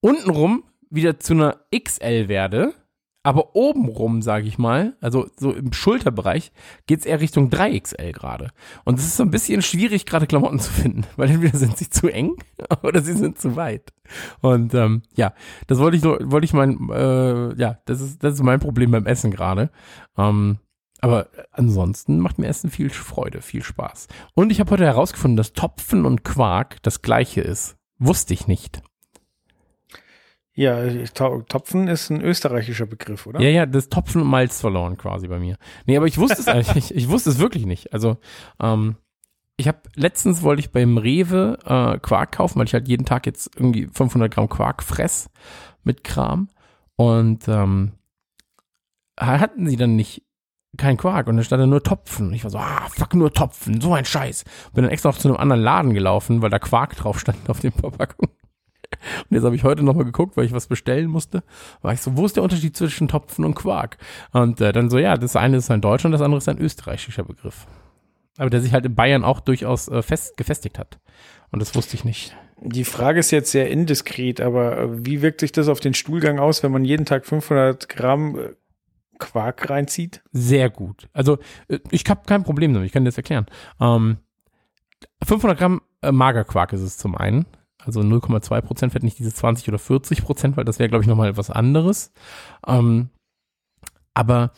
untenrum 0.01 0.63
wieder 0.89 1.19
zu 1.19 1.33
einer 1.33 1.57
XL 1.75 2.27
werde, 2.27 2.73
aber 3.21 3.55
obenrum, 3.55 4.21
sage 4.21 4.47
ich 4.47 4.57
mal, 4.57 4.95
also 5.01 5.27
so 5.37 5.51
im 5.51 5.73
Schulterbereich, 5.73 6.51
geht's 6.87 7.05
eher 7.05 7.19
Richtung 7.19 7.49
3XL 7.49 8.13
gerade. 8.13 8.51
Und 8.85 8.97
es 8.97 9.05
ist 9.05 9.17
so 9.17 9.23
ein 9.23 9.31
bisschen 9.31 9.61
schwierig, 9.61 10.05
gerade 10.05 10.25
Klamotten 10.25 10.59
zu 10.59 10.71
finden, 10.71 11.05
weil 11.17 11.29
entweder 11.29 11.57
sind 11.57 11.77
sie 11.77 11.89
zu 11.89 12.07
eng 12.07 12.35
oder 12.83 13.01
sie 13.01 13.13
sind 13.13 13.39
zu 13.39 13.55
weit. 13.55 13.93
Und 14.41 14.73
ähm, 14.73 15.01
ja, 15.15 15.33
das 15.67 15.79
wollte 15.79 15.97
ich 15.97 16.03
wollte 16.03 16.45
ich 16.45 16.53
mein, 16.53 16.89
äh, 16.91 17.53
ja, 17.55 17.79
das 17.85 17.99
ist, 17.99 18.23
das 18.23 18.35
ist 18.35 18.43
mein 18.43 18.59
Problem 18.59 18.91
beim 18.91 19.05
Essen 19.05 19.31
gerade. 19.31 19.69
Ähm, 20.17 20.59
aber 21.01 21.27
ansonsten 21.51 22.19
macht 22.19 22.39
mir 22.39 22.47
Essen 22.47 22.69
viel 22.69 22.89
Freude, 22.89 23.41
viel 23.41 23.63
Spaß. 23.63 24.07
Und 24.33 24.51
ich 24.51 24.59
habe 24.59 24.71
heute 24.71 24.85
herausgefunden, 24.85 25.37
dass 25.37 25.53
Topfen 25.53 26.05
und 26.05 26.23
Quark 26.23 26.81
das 26.83 27.01
gleiche 27.01 27.41
ist. 27.41 27.77
Wusste 27.99 28.33
ich 28.33 28.47
nicht. 28.47 28.81
Ja, 30.59 30.89
To- 31.13 31.41
Topfen 31.43 31.87
ist 31.87 32.09
ein 32.09 32.21
österreichischer 32.21 32.85
Begriff, 32.85 33.25
oder? 33.27 33.39
Ja, 33.39 33.49
ja, 33.49 33.65
das 33.65 33.87
Topfen 33.87 34.21
und 34.21 34.27
Malz 34.27 34.59
verloren 34.59 34.97
quasi 34.97 35.27
bei 35.29 35.39
mir. 35.39 35.55
Nee, 35.85 35.95
aber 35.95 36.05
ich 36.07 36.17
wusste 36.17 36.39
es 36.41 36.47
eigentlich, 36.49 36.75
ich, 36.75 36.95
ich 36.95 37.07
wusste 37.09 37.29
es 37.29 37.39
wirklich 37.39 37.65
nicht. 37.65 37.93
Also, 37.93 38.17
ähm, 38.61 38.97
ich 39.55 39.67
habe 39.69 39.79
letztens 39.95 40.41
wollte 40.41 40.59
ich 40.61 40.71
beim 40.71 40.97
Rewe 40.97 41.57
äh, 41.65 41.97
Quark 41.99 42.33
kaufen, 42.33 42.59
weil 42.59 42.65
ich 42.65 42.73
halt 42.73 42.87
jeden 42.89 43.05
Tag 43.05 43.25
jetzt 43.25 43.51
irgendwie 43.55 43.87
500 43.91 44.33
Gramm 44.33 44.49
Quark 44.49 44.83
fress 44.83 45.29
mit 45.83 46.03
Kram. 46.03 46.49
Und 46.97 47.47
ähm, 47.47 47.93
hatten 49.17 49.67
sie 49.67 49.77
dann 49.77 49.95
nicht 49.95 50.23
kein 50.77 50.97
Quark 50.97 51.27
und 51.27 51.35
dann 51.37 51.43
stand 51.45 51.61
da 51.61 51.67
nur 51.67 51.83
Topfen. 51.83 52.27
Und 52.27 52.33
ich 52.33 52.43
war 52.43 52.51
so, 52.51 52.57
ah, 52.57 52.87
fuck, 52.89 53.13
nur 53.15 53.33
Topfen, 53.33 53.81
so 53.81 53.93
ein 53.93 54.05
Scheiß. 54.05 54.43
Bin 54.73 54.83
dann 54.83 54.91
extra 54.91 55.09
noch 55.09 55.17
zu 55.17 55.27
einem 55.29 55.37
anderen 55.37 55.61
Laden 55.63 55.93
gelaufen, 55.93 56.41
weil 56.41 56.49
da 56.49 56.59
Quark 56.59 56.95
drauf 56.97 57.19
stand 57.19 57.49
auf 57.49 57.59
den 57.61 57.71
Verpackungen. 57.71 58.33
Und 59.29 59.35
jetzt 59.35 59.43
habe 59.43 59.55
ich 59.55 59.63
heute 59.63 59.83
nochmal 59.83 60.05
geguckt, 60.05 60.37
weil 60.37 60.45
ich 60.45 60.53
was 60.53 60.67
bestellen 60.67 61.09
musste. 61.09 61.43
War 61.81 61.93
ich 61.93 62.01
so, 62.01 62.17
wo 62.17 62.25
ist 62.25 62.35
der 62.35 62.43
Unterschied 62.43 62.75
zwischen 62.75 63.07
Topfen 63.07 63.45
und 63.45 63.55
Quark? 63.55 63.97
Und 64.31 64.61
äh, 64.61 64.71
dann 64.71 64.89
so, 64.89 64.97
ja, 64.97 65.17
das 65.17 65.35
eine 65.35 65.57
ist 65.57 65.71
ein 65.71 65.81
deutscher 65.81 66.07
und 66.07 66.13
das 66.13 66.21
andere 66.21 66.37
ist 66.37 66.49
ein 66.49 66.59
österreichischer 66.59 67.23
Begriff. 67.23 67.67
Aber 68.37 68.49
der 68.49 68.61
sich 68.61 68.73
halt 68.73 68.85
in 68.85 68.95
Bayern 68.95 69.23
auch 69.23 69.39
durchaus 69.39 69.87
äh, 69.87 70.01
fest, 70.01 70.37
gefestigt 70.37 70.79
hat. 70.79 70.99
Und 71.51 71.61
das 71.61 71.75
wusste 71.75 71.95
ich 71.95 72.05
nicht. 72.05 72.35
Die 72.61 72.83
Frage 72.83 73.19
ist 73.19 73.31
jetzt 73.31 73.51
sehr 73.51 73.69
indiskret, 73.69 74.41
aber 74.41 74.77
äh, 74.77 75.05
wie 75.05 75.21
wirkt 75.21 75.39
sich 75.39 75.51
das 75.51 75.67
auf 75.67 75.79
den 75.79 75.93
Stuhlgang 75.93 76.39
aus, 76.39 76.63
wenn 76.63 76.71
man 76.71 76.85
jeden 76.85 77.05
Tag 77.05 77.25
500 77.25 77.87
Gramm 77.89 78.37
äh, 78.37 78.49
Quark 79.17 79.69
reinzieht? 79.69 80.21
Sehr 80.31 80.69
gut. 80.69 81.07
Also 81.13 81.37
äh, 81.67 81.79
ich 81.91 82.03
habe 82.07 82.21
kein 82.25 82.43
Problem 82.43 82.73
damit, 82.73 82.87
ich 82.87 82.91
kann 82.93 83.03
dir 83.03 83.09
das 83.09 83.17
erklären. 83.17 83.45
Ähm, 83.79 84.17
500 85.25 85.57
Gramm 85.57 85.81
äh, 86.01 86.11
Magerquark 86.11 86.73
ist 86.73 86.81
es 86.81 86.97
zum 86.97 87.15
einen. 87.15 87.45
Also 87.85 88.01
0,2 88.01 88.61
Prozent 88.61 88.93
Fett, 88.93 89.03
nicht 89.03 89.19
diese 89.19 89.33
20 89.33 89.67
oder 89.69 89.79
40 89.79 90.23
Prozent, 90.23 90.57
weil 90.57 90.65
das 90.65 90.79
wäre, 90.79 90.89
glaube 90.89 91.03
ich, 91.03 91.07
nochmal 91.07 91.29
etwas 91.29 91.49
anderes. 91.49 92.11
Ähm, 92.67 93.09
aber 94.13 94.51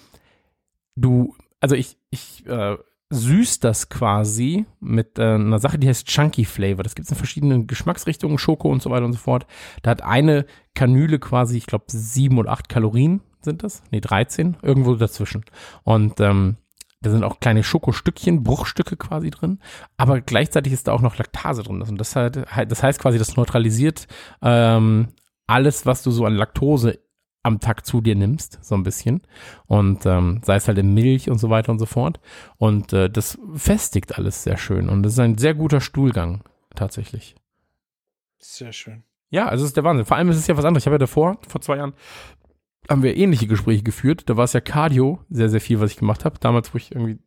du, 0.96 1.36
also 1.60 1.76
ich, 1.76 1.98
ich 2.10 2.46
äh, 2.48 2.78
süß 3.12 3.60
das 3.60 3.90
quasi 3.90 4.66
mit 4.80 5.20
äh, 5.20 5.36
einer 5.36 5.60
Sache, 5.60 5.78
die 5.78 5.88
heißt 5.88 6.08
Chunky 6.08 6.46
Flavor. 6.46 6.84
Das 6.84 6.96
gibt 6.96 7.06
es 7.06 7.12
in 7.12 7.18
verschiedenen 7.18 7.68
Geschmacksrichtungen, 7.68 8.38
Schoko 8.38 8.70
und 8.70 8.82
so 8.82 8.90
weiter 8.90 9.06
und 9.06 9.14
so 9.14 9.20
fort. 9.20 9.46
Da 9.84 9.92
hat 9.92 10.02
eine 10.02 10.46
Kanüle 10.74 11.20
quasi, 11.20 11.58
ich 11.58 11.68
glaube, 11.68 11.86
sieben 11.90 12.40
oder 12.40 12.52
acht 12.52 12.70
Kalorien 12.70 13.22
sind 13.42 13.64
das. 13.64 13.84
Nee, 13.92 14.02
13, 14.02 14.58
irgendwo 14.62 14.96
dazwischen. 14.96 15.44
Und 15.84 16.20
ähm, 16.20 16.58
da 17.02 17.10
sind 17.10 17.24
auch 17.24 17.40
kleine 17.40 17.64
Schokostückchen, 17.64 18.44
Bruchstücke 18.44 18.96
quasi 18.96 19.32
drin, 19.32 19.60
aber 19.98 20.22
gleichzeitig 20.22 20.74
ist 20.74 20.88
da 20.88 20.94
auch 20.94 21.02
noch 21.02 21.18
Laktase 21.18 21.64
drin. 21.64 21.82
Und 21.82 21.98
das, 21.98 22.16
halt, 22.16 22.46
das 22.68 22.84
heißt 22.84 23.00
quasi, 23.00 23.18
das 23.18 23.36
neutralisiert 23.36 24.08
ähm, 24.42 25.10
alles, 25.48 25.86
was 25.86 26.04
du 26.04 26.12
so 26.12 26.26
an 26.26 26.36
Laktose 26.36 27.00
am 27.44 27.60
Tag 27.60 27.86
zu 27.86 28.02
dir 28.02 28.16
nimmst, 28.16 28.60
so 28.62 28.76
ein 28.76 28.84
bisschen. 28.84 29.22
Und 29.66 30.06
ähm, 30.06 30.42
sei 30.44 30.56
es 30.56 30.68
halt 30.68 30.78
in 30.78 30.94
Milch 30.94 31.30
und 31.30 31.40
so 31.40 31.50
weiter 31.50 31.72
und 31.72 31.80
so 31.80 31.88
fort. 31.88 32.20
Und 32.58 32.94
äh, 32.94 33.10
das 33.10 33.40
festigt 33.56 34.18
alles 34.18 34.44
sehr 34.44 34.58
schön. 34.58 34.90
Und 34.90 35.04
das 35.04 35.14
ist 35.14 35.20
ein 35.20 35.38
sehr 35.38 35.56
guter 35.56 35.82
Stuhlgang, 35.82 36.44
tatsächlich. 36.76 37.36
Sehr 38.38 38.74
schön. 38.74 39.04
Ja, 39.30 39.48
also 39.48 39.64
es 39.64 39.70
ist 39.70 39.78
der 39.78 39.84
Wahnsinn. 39.84 40.06
Vor 40.06 40.18
allem 40.18 40.30
ist 40.30 40.38
es 40.38 40.48
ja 40.48 40.58
was 40.58 40.66
anderes. 40.66 40.84
Ich 40.84 40.88
habe 40.88 40.96
ja 40.96 41.00
davor, 41.00 41.38
vor 41.48 41.62
zwei 41.62 41.78
Jahren, 41.78 41.94
haben 42.90 43.04
wir 43.04 43.16
ähnliche 43.16 43.48
Gespräche 43.48 43.84
geführt. 43.84 44.24
Da 44.26 44.38
war 44.38 44.46
es 44.46 44.54
ja 44.54 44.62
Cardio 44.62 45.20
sehr, 45.30 45.50
sehr 45.50 45.62
viel, 45.62 45.80
was 45.80 45.92
ich 45.92 45.98
gemacht 45.98 46.26
habe. 46.26 46.40
Damals, 46.40 46.74
wo 46.74 46.78
ich 46.78 46.92
irgendwie 46.92 47.20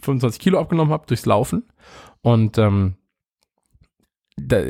25 0.00 0.40
Kilo 0.40 0.58
abgenommen 0.58 0.92
habe 0.92 1.06
durchs 1.06 1.26
Laufen. 1.26 1.64
Und 2.22 2.58
ähm, 2.58 2.96
da, 4.36 4.62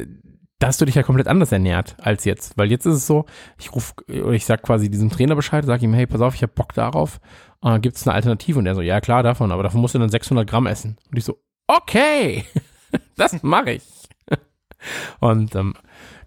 da 0.58 0.66
hast 0.66 0.80
du 0.80 0.84
dich 0.84 0.94
ja 0.94 1.02
komplett 1.02 1.28
anders 1.28 1.52
ernährt 1.52 1.96
als 1.98 2.24
jetzt. 2.24 2.56
Weil 2.58 2.70
jetzt 2.70 2.86
ist 2.86 2.94
es 2.94 3.06
so, 3.06 3.24
ich 3.58 3.74
rufe, 3.74 3.94
oder 4.08 4.32
ich 4.32 4.44
sag 4.44 4.62
quasi 4.62 4.90
diesem 4.90 5.10
Trainer 5.10 5.34
Bescheid, 5.34 5.64
sag 5.64 5.82
ihm, 5.82 5.94
hey, 5.94 6.06
pass 6.06 6.20
auf, 6.20 6.34
ich 6.34 6.42
habe 6.42 6.52
Bock 6.52 6.72
darauf. 6.74 7.20
Äh, 7.62 7.80
Gibt 7.80 7.96
es 7.96 8.06
eine 8.06 8.14
Alternative? 8.14 8.58
Und 8.58 8.66
er 8.66 8.74
so, 8.74 8.80
ja 8.80 9.00
klar, 9.00 9.22
davon, 9.22 9.52
aber 9.52 9.62
davon 9.62 9.80
musst 9.80 9.94
du 9.94 9.98
dann 9.98 10.10
600 10.10 10.48
Gramm 10.48 10.66
essen. 10.66 10.98
Und 11.10 11.18
ich 11.18 11.24
so, 11.24 11.38
okay, 11.66 12.44
das 13.16 13.42
mache 13.42 13.72
ich. 13.72 13.84
Und 15.20 15.54
ähm, 15.54 15.74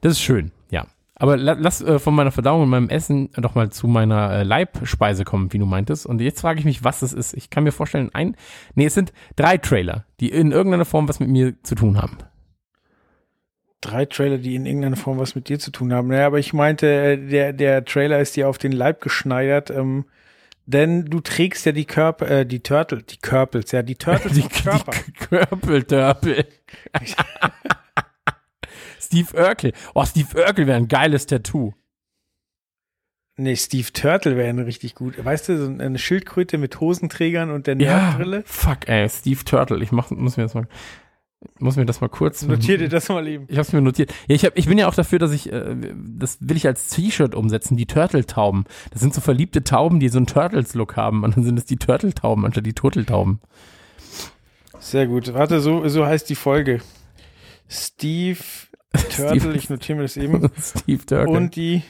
das 0.02 0.14
ist 0.14 0.22
schön. 0.22 0.52
Aber 1.26 1.38
la, 1.38 1.56
lass 1.58 1.82
äh, 1.82 1.98
von 1.98 2.14
meiner 2.14 2.30
Verdauung 2.30 2.62
und 2.62 2.70
meinem 2.70 2.88
Essen 2.88 3.32
doch 3.36 3.56
mal 3.56 3.72
zu 3.72 3.88
meiner 3.88 4.30
äh, 4.32 4.44
Leibspeise 4.44 5.24
kommen, 5.24 5.52
wie 5.54 5.58
du 5.58 5.66
meintest. 5.66 6.06
Und 6.06 6.22
jetzt 6.22 6.42
frage 6.42 6.60
ich 6.60 6.66
mich, 6.66 6.84
was 6.84 7.00
das 7.00 7.14
ist. 7.14 7.34
Ich 7.34 7.50
kann 7.50 7.64
mir 7.64 7.72
vorstellen, 7.72 8.12
ein, 8.14 8.36
nee, 8.76 8.86
es 8.86 8.94
sind 8.94 9.12
drei 9.36 9.58
Trailer, 9.58 10.06
die 10.20 10.30
in 10.30 10.52
irgendeiner 10.52 10.86
Form 10.86 11.10
was 11.10 11.20
mit 11.20 11.30
mir 11.30 11.56
zu 11.64 11.74
tun 11.74 12.00
haben. 12.00 12.20
Drei 13.82 14.06
Trailer, 14.06 14.38
die 14.38 14.54
in 14.54 14.68
irgendeiner 14.68 14.98
Form 14.98 15.18
was 15.18 15.34
mit 15.34 15.50
dir 15.50 15.58
zu 15.58 15.72
tun 15.72 15.92
haben. 15.94 16.10
Naja, 16.10 16.28
aber 16.28 16.38
ich 16.38 16.54
meinte, 16.54 16.86
äh, 16.86 17.18
der, 17.18 17.54
der 17.54 17.86
Trailer 17.86 18.20
ist 18.20 18.36
dir 18.36 18.48
auf 18.48 18.60
den 18.60 18.72
Leib 18.72 19.02
geschneidert, 19.02 19.72
ähm, 19.72 20.06
denn 20.68 21.06
du 21.06 21.22
trägst 21.22 21.66
ja 21.66 21.72
die 21.72 21.86
Körper, 21.86 22.30
äh, 22.30 22.46
die 22.46 22.60
Turtle, 22.60 23.02
die 23.02 23.18
Körpels, 23.18 23.72
ja, 23.72 23.82
die 23.82 23.96
Turtles 23.96 24.34
Die, 24.34 24.44
Körper. 24.44 24.92
die 25.08 25.12
Körpeltörpel. 25.12 26.46
Steve 29.06 29.36
Urkel. 29.38 29.74
Oh, 29.94 30.06
Steve 30.06 30.28
Urkel 30.38 30.68
wäre 30.68 30.78
ein 30.78 30.88
geiles 30.88 31.26
Tattoo. 31.26 31.74
Nee, 33.38 33.58
Steve 33.58 33.92
Turtle 33.92 34.38
wäre 34.38 34.66
richtig 34.66 34.96
gut. 34.96 35.24
Weißt 35.24 35.50
du, 35.50 35.58
so 35.58 35.84
eine 35.84 36.00
Schildkröte 36.00 36.58
mit 36.58 36.80
Hosenträgern 36.80 37.50
und 37.52 37.68
der 37.68 37.76
Ja, 37.78 38.00
Nerdbrille? 38.16 38.44
fuck, 38.46 38.88
ey, 38.88 39.10
Steve 39.10 39.44
Turtle. 39.44 39.84
Ich 39.84 39.92
mach, 39.92 40.10
muss 40.10 40.38
mir 40.38 40.44
das 40.44 40.54
mal, 40.54 40.68
muss 41.60 41.76
mir 41.76 41.86
das 41.86 42.00
mal 42.00 42.08
kurz. 42.08 42.44
Notier 42.44 42.78
dir 42.78 42.88
das 42.88 43.10
mal 43.10 43.28
eben. 43.28 43.46
Ich 43.50 43.58
hab's 43.58 43.74
mir 43.74 43.82
notiert. 43.82 44.14
Ja, 44.28 44.36
ich, 44.36 44.46
hab, 44.46 44.58
ich 44.58 44.68
bin 44.68 44.78
ja 44.78 44.88
auch 44.88 44.96
dafür, 44.96 45.20
dass 45.20 45.34
ich, 45.34 45.52
äh, 45.52 45.76
das 46.18 46.38
will 46.40 46.56
ich 46.56 46.66
als 46.66 46.88
T-Shirt 46.88 47.36
umsetzen, 47.36 47.76
die 47.76 47.88
Turtle-Tauben. 47.88 48.64
Das 48.92 49.02
sind 49.02 49.14
so 49.14 49.20
verliebte 49.20 49.66
Tauben, 49.66 50.00
die 50.00 50.08
so 50.08 50.18
einen 50.18 50.28
Turtles-Look 50.28 50.96
haben. 50.96 51.26
Und 51.26 51.36
dann 51.36 51.44
sind 51.44 51.60
es 51.60 51.66
die 51.66 51.76
Turtle-Tauben 51.78 52.46
anstatt 52.46 52.66
die 52.66 52.74
Turteltauben. 52.74 53.42
Sehr 54.80 55.08
gut. 55.08 55.34
Warte, 55.34 55.60
so, 55.60 55.86
so 55.90 56.06
heißt 56.06 56.30
die 56.30 56.36
Folge. 56.36 56.80
Steve 57.68 58.40
Turtle, 59.16 59.40
Steve- 59.40 59.56
ich 59.56 59.70
notiere 59.70 59.96
mir 59.98 60.04
das 60.04 60.18
eben. 60.18 60.50
Steve 60.62 61.06
Turtle. 61.06 61.30
Und, 61.30 61.56
die, 61.56 61.84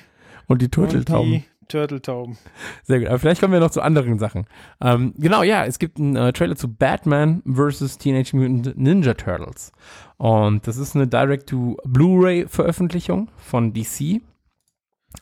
und 0.47 0.71
Turteltauben. 0.71 1.31
die 1.31 1.43
Turteltauben. 1.67 2.37
Sehr 2.83 2.99
gut. 2.99 3.07
Aber 3.07 3.17
vielleicht 3.19 3.41
kommen 3.41 3.53
wir 3.53 3.59
noch 3.59 3.71
zu 3.71 3.81
anderen 3.81 4.19
Sachen. 4.19 4.45
Ähm, 4.81 5.13
genau, 5.17 5.41
ja, 5.43 5.65
es 5.65 5.79
gibt 5.79 5.97
einen 5.99 6.15
äh, 6.15 6.31
Trailer 6.31 6.55
zu 6.55 6.73
Batman 6.73 7.41
vs. 7.45 7.97
Teenage 7.97 8.35
Mutant 8.35 8.77
Ninja 8.77 9.13
Turtles. 9.15 9.71
Und 10.17 10.67
das 10.67 10.77
ist 10.77 10.95
eine 10.95 11.07
Direct-to-Blu-ray-Veröffentlichung 11.07 13.29
von 13.37 13.73
DC. 13.73 14.21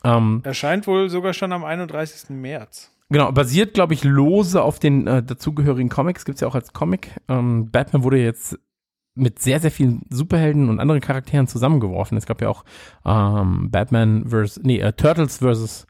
Ähm, 0.02 0.40
Erscheint 0.44 0.86
wohl 0.86 1.08
sogar 1.08 1.32
schon 1.32 1.52
am 1.52 1.64
31. 1.64 2.30
März. 2.30 2.90
Genau, 3.10 3.30
basiert, 3.32 3.74
glaube 3.74 3.94
ich, 3.94 4.02
lose 4.04 4.62
auf 4.62 4.78
den 4.78 5.06
äh, 5.06 5.22
dazugehörigen 5.22 5.88
Comics. 5.88 6.24
Gibt's 6.24 6.40
ja 6.40 6.48
auch 6.48 6.54
als 6.54 6.72
Comic. 6.72 7.10
Ähm, 7.28 7.70
Batman 7.70 8.02
wurde 8.02 8.18
jetzt 8.18 8.58
mit 9.14 9.38
sehr, 9.38 9.60
sehr 9.60 9.70
vielen 9.70 10.02
Superhelden 10.10 10.68
und 10.68 10.80
anderen 10.80 11.00
Charakteren 11.00 11.46
zusammengeworfen. 11.46 12.18
Es 12.18 12.26
gab 12.26 12.40
ja 12.40 12.48
auch 12.48 12.64
ähm, 13.04 13.70
Batman 13.70 14.28
versus, 14.28 14.62
nee, 14.62 14.80
äh, 14.80 14.92
Turtles 14.92 15.38
versus 15.38 15.86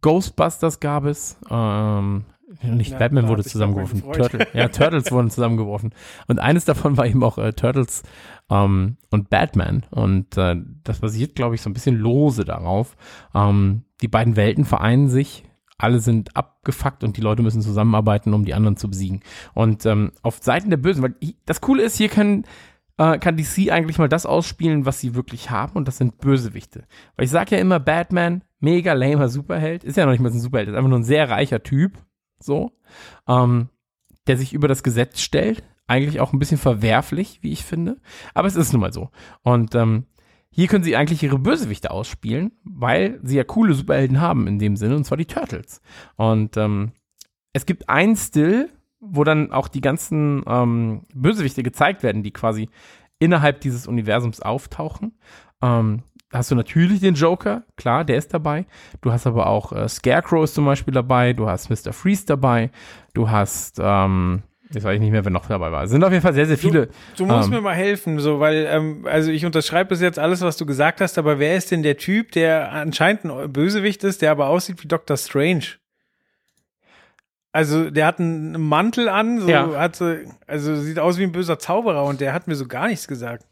Ghostbusters 0.00 0.80
gab 0.80 1.04
es. 1.04 1.38
Ähm, 1.50 2.24
nicht 2.62 2.92
Ja, 2.92 2.98
Batman 2.98 3.28
wurde 3.28 3.44
zusammengeworfen. 3.44 4.02
Turtle, 4.12 4.46
ja, 4.52 4.68
Turtles 4.68 5.10
wurden 5.10 5.30
zusammengeworfen. 5.30 5.90
Und 6.26 6.38
eines 6.38 6.64
davon 6.64 6.96
war 6.96 7.06
eben 7.06 7.22
auch 7.22 7.38
äh, 7.38 7.52
Turtles 7.52 8.02
ähm, 8.50 8.96
und 9.10 9.30
Batman. 9.30 9.84
Und 9.90 10.36
äh, 10.36 10.56
das 10.84 11.00
basiert, 11.00 11.34
glaube 11.34 11.54
ich, 11.54 11.62
so 11.62 11.70
ein 11.70 11.74
bisschen 11.74 11.96
lose 11.96 12.44
darauf. 12.44 12.96
Ähm, 13.34 13.82
die 14.00 14.08
beiden 14.08 14.36
Welten 14.36 14.64
vereinen 14.64 15.08
sich. 15.08 15.44
Alle 15.78 16.00
sind 16.00 16.36
abgefuckt 16.36 17.04
und 17.04 17.16
die 17.16 17.20
Leute 17.20 17.42
müssen 17.42 17.60
zusammenarbeiten, 17.60 18.32
um 18.32 18.44
die 18.44 18.54
anderen 18.54 18.76
zu 18.76 18.88
besiegen. 18.88 19.20
Und 19.54 19.84
ähm, 19.86 20.12
auf 20.22 20.38
Seiten 20.42 20.70
der 20.70 20.78
Bösen, 20.78 21.02
weil 21.02 21.14
das 21.44 21.60
Coole 21.60 21.82
ist, 21.82 21.96
hier 21.96 22.08
können, 22.08 22.44
äh, 22.98 23.18
kann 23.18 23.36
DC 23.36 23.70
eigentlich 23.70 23.98
mal 23.98 24.08
das 24.08 24.24
ausspielen, 24.26 24.86
was 24.86 25.00
sie 25.00 25.14
wirklich 25.14 25.50
haben, 25.50 25.74
und 25.74 25.86
das 25.86 25.98
sind 25.98 26.18
Bösewichte. 26.18 26.84
Weil 27.16 27.26
ich 27.26 27.30
sage 27.30 27.56
ja 27.56 27.60
immer, 27.60 27.78
Batman, 27.78 28.42
mega 28.58 28.94
lamer 28.94 29.28
Superheld, 29.28 29.84
ist 29.84 29.96
ja 29.96 30.04
noch 30.04 30.12
nicht 30.12 30.22
mal 30.22 30.30
so 30.30 30.38
ein 30.38 30.42
Superheld, 30.42 30.68
ist 30.68 30.74
einfach 30.74 30.88
nur 30.88 30.98
ein 30.98 31.04
sehr 31.04 31.28
reicher 31.28 31.62
Typ, 31.62 31.98
so, 32.38 32.72
ähm, 33.28 33.68
der 34.26 34.38
sich 34.38 34.52
über 34.52 34.68
das 34.68 34.82
Gesetz 34.82 35.20
stellt. 35.20 35.62
Eigentlich 35.88 36.20
auch 36.20 36.32
ein 36.32 36.40
bisschen 36.40 36.58
verwerflich, 36.58 37.38
wie 37.42 37.52
ich 37.52 37.64
finde. 37.64 38.00
Aber 38.34 38.48
es 38.48 38.56
ist 38.56 38.72
nun 38.72 38.80
mal 38.80 38.92
so. 38.92 39.10
Und 39.42 39.76
ähm, 39.76 40.06
hier 40.50 40.68
können 40.68 40.84
sie 40.84 40.96
eigentlich 40.96 41.22
ihre 41.22 41.38
Bösewichte 41.38 41.90
ausspielen, 41.90 42.52
weil 42.64 43.20
sie 43.22 43.36
ja 43.36 43.44
coole 43.44 43.74
Superhelden 43.74 44.20
haben 44.20 44.46
in 44.46 44.58
dem 44.58 44.76
Sinne, 44.76 44.96
und 44.96 45.04
zwar 45.04 45.18
die 45.18 45.26
Turtles. 45.26 45.80
Und 46.16 46.56
ähm, 46.56 46.92
es 47.52 47.66
gibt 47.66 47.88
ein 47.88 48.16
Still, 48.16 48.70
wo 49.00 49.24
dann 49.24 49.52
auch 49.52 49.68
die 49.68 49.80
ganzen 49.80 50.42
ähm, 50.46 51.02
Bösewichte 51.14 51.62
gezeigt 51.62 52.02
werden, 52.02 52.22
die 52.22 52.32
quasi 52.32 52.68
innerhalb 53.18 53.60
dieses 53.60 53.86
Universums 53.86 54.40
auftauchen. 54.40 55.18
Ähm, 55.62 56.02
da 56.30 56.38
hast 56.38 56.50
du 56.50 56.54
natürlich 56.54 57.00
den 57.00 57.14
Joker, 57.14 57.64
klar, 57.76 58.04
der 58.04 58.16
ist 58.16 58.34
dabei. 58.34 58.66
Du 59.00 59.12
hast 59.12 59.26
aber 59.26 59.46
auch 59.46 59.72
äh, 59.72 59.88
Scarecrow 59.88 60.50
zum 60.50 60.64
Beispiel 60.64 60.92
dabei, 60.92 61.32
du 61.32 61.48
hast 61.48 61.70
Mr. 61.70 61.92
Freeze 61.92 62.26
dabei, 62.26 62.70
du 63.14 63.30
hast, 63.30 63.78
ähm, 63.80 64.42
jetzt 64.72 64.84
weiß 64.84 64.94
ich 64.94 65.00
nicht 65.00 65.10
mehr, 65.12 65.24
wer 65.24 65.32
noch 65.32 65.46
dabei 65.46 65.70
war. 65.72 65.84
Es 65.84 65.90
sind 65.90 66.02
auf 66.04 66.10
jeden 66.10 66.22
Fall 66.22 66.34
sehr, 66.34 66.46
sehr 66.46 66.58
viele. 66.58 66.88
Du 67.16 67.26
musst 67.26 67.48
Ähm. 67.48 67.54
mir 67.54 67.60
mal 67.60 67.74
helfen, 67.74 68.18
so, 68.18 68.40
weil, 68.40 68.66
ähm, 68.68 69.06
also 69.08 69.30
ich 69.30 69.44
unterschreibe 69.44 69.88
bis 69.90 70.00
jetzt 70.00 70.18
alles, 70.18 70.40
was 70.42 70.56
du 70.56 70.66
gesagt 70.66 71.00
hast, 71.00 71.18
aber 71.18 71.38
wer 71.38 71.56
ist 71.56 71.70
denn 71.70 71.82
der 71.82 71.96
Typ, 71.96 72.32
der 72.32 72.72
anscheinend 72.72 73.24
ein 73.24 73.52
Bösewicht 73.52 74.04
ist, 74.04 74.22
der 74.22 74.30
aber 74.30 74.48
aussieht 74.48 74.82
wie 74.82 74.88
Dr. 74.88 75.16
Strange? 75.16 75.64
Also, 77.52 77.88
der 77.90 78.06
hat 78.06 78.20
einen 78.20 78.60
Mantel 78.60 79.08
an, 79.08 79.40
so 79.40 79.48
Ja. 79.48 79.78
hat 79.78 79.96
so, 79.96 80.14
also 80.46 80.76
sieht 80.76 80.98
aus 80.98 81.16
wie 81.18 81.22
ein 81.22 81.32
böser 81.32 81.58
Zauberer 81.58 82.04
und 82.04 82.20
der 82.20 82.34
hat 82.34 82.48
mir 82.48 82.54
so 82.54 82.66
gar 82.66 82.86
nichts 82.88 83.08
gesagt. 83.08 83.46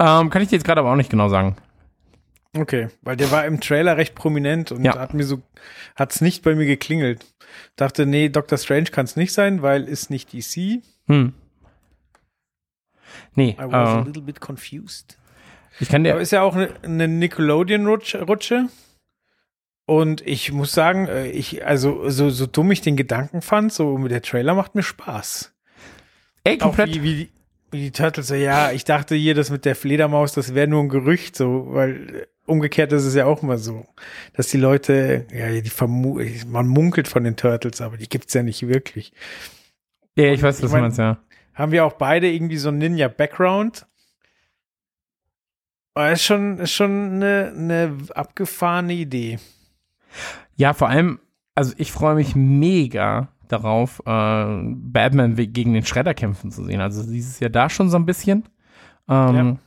Ähm, 0.00 0.28
kann 0.30 0.42
ich 0.42 0.48
dir 0.48 0.56
jetzt 0.56 0.64
gerade 0.64 0.80
aber 0.80 0.90
auch 0.90 0.96
nicht 0.96 1.10
genau 1.10 1.28
sagen. 1.28 1.56
Okay, 2.56 2.88
weil 3.02 3.16
der 3.16 3.30
war 3.30 3.44
im 3.46 3.60
Trailer 3.60 3.96
recht 3.96 4.14
prominent 4.16 4.72
und 4.72 4.84
Ja. 4.84 4.98
hat 4.98 5.14
mir 5.14 5.22
so, 5.24 5.42
hat's 5.96 6.20
nicht 6.20 6.42
bei 6.42 6.54
mir 6.56 6.66
geklingelt. 6.66 7.24
Dachte, 7.76 8.06
nee, 8.06 8.28
Dr. 8.28 8.58
Strange 8.58 8.86
kann 8.86 9.04
es 9.04 9.16
nicht 9.16 9.32
sein, 9.32 9.62
weil 9.62 9.84
ist 9.84 10.10
nicht 10.10 10.32
DC. 10.32 10.82
Hm. 11.06 11.32
Nee, 13.34 13.56
I 13.58 13.64
was 13.64 13.72
a 13.72 14.00
äh, 14.00 14.04
little 14.04 14.22
bit 14.22 14.40
confused. 14.40 15.18
ich 15.80 15.88
kann 15.88 16.06
Aber 16.06 16.16
dir. 16.18 16.20
ist 16.22 16.32
ja 16.32 16.42
auch 16.42 16.54
eine, 16.54 16.70
eine 16.82 17.08
Nickelodeon-Rutsche. 17.08 18.68
Und 19.86 20.26
ich 20.26 20.50
muss 20.52 20.72
sagen, 20.72 21.08
äh, 21.08 21.28
ich, 21.28 21.66
also 21.66 22.08
so, 22.08 22.30
so 22.30 22.46
dumm 22.46 22.70
ich 22.70 22.80
den 22.80 22.96
Gedanken 22.96 23.42
fand, 23.42 23.72
so 23.72 23.96
der 24.08 24.22
Trailer 24.22 24.54
macht 24.54 24.74
mir 24.74 24.82
Spaß. 24.82 25.54
Ey, 26.44 26.56
Auch 26.56 26.66
komplett. 26.66 26.94
wie, 26.94 27.02
wie, 27.02 27.14
die, 27.16 27.30
wie 27.70 27.80
die 27.80 27.90
Turtles 27.92 28.28
so, 28.28 28.34
ja, 28.34 28.72
ich 28.72 28.84
dachte 28.84 29.14
hier, 29.14 29.34
das 29.34 29.50
mit 29.50 29.64
der 29.64 29.76
Fledermaus, 29.76 30.32
das 30.32 30.54
wäre 30.54 30.68
nur 30.68 30.82
ein 30.82 30.88
Gerücht, 30.88 31.36
so, 31.36 31.66
weil 31.70 32.16
äh, 32.16 32.26
umgekehrt 32.46 32.92
ist 32.92 33.04
es 33.04 33.14
ja 33.14 33.26
auch 33.26 33.42
immer 33.42 33.58
so, 33.58 33.86
dass 34.34 34.48
die 34.48 34.58
Leute, 34.58 35.26
ja, 35.32 35.48
die 35.60 35.70
vermu 35.70 36.20
man 36.46 36.66
munkelt 36.66 37.08
von 37.08 37.24
den 37.24 37.36
Turtles, 37.36 37.80
aber 37.80 37.96
die 37.96 38.08
gibt's 38.08 38.34
ja 38.34 38.42
nicht 38.42 38.66
wirklich. 38.66 39.12
Ja, 40.16 40.32
ich 40.32 40.42
weiß, 40.42 40.58
ich 40.58 40.64
was 40.64 40.70
du 40.70 40.74
mein- 40.74 40.82
meinst, 40.82 40.98
ja. 40.98 41.18
Haben 41.54 41.72
wir 41.72 41.84
auch 41.84 41.92
beide 41.94 42.30
irgendwie 42.30 42.56
so 42.56 42.68
einen 42.68 42.78
Ninja-Background? 42.78 43.86
Aber 45.94 46.10
ist 46.10 46.24
schon, 46.24 46.58
ist 46.58 46.72
schon 46.72 46.90
eine, 47.22 47.52
eine 47.56 47.96
abgefahrene 48.14 48.94
Idee. 48.94 49.38
Ja, 50.56 50.72
vor 50.74 50.88
allem, 50.88 51.20
also 51.54 51.72
ich 51.76 51.92
freue 51.92 52.16
mich 52.16 52.34
mega 52.34 53.28
darauf, 53.46 54.00
äh, 54.06 54.62
Batman 54.64 55.36
gegen 55.36 55.74
den 55.74 55.84
Shredder 55.86 56.14
kämpfen 56.14 56.50
zu 56.50 56.64
sehen. 56.64 56.80
Also 56.80 57.04
dieses 57.08 57.38
Jahr 57.38 57.50
da 57.50 57.70
schon 57.70 57.90
so 57.90 57.96
ein 57.96 58.06
bisschen. 58.06 58.48
Ähm, 59.08 59.58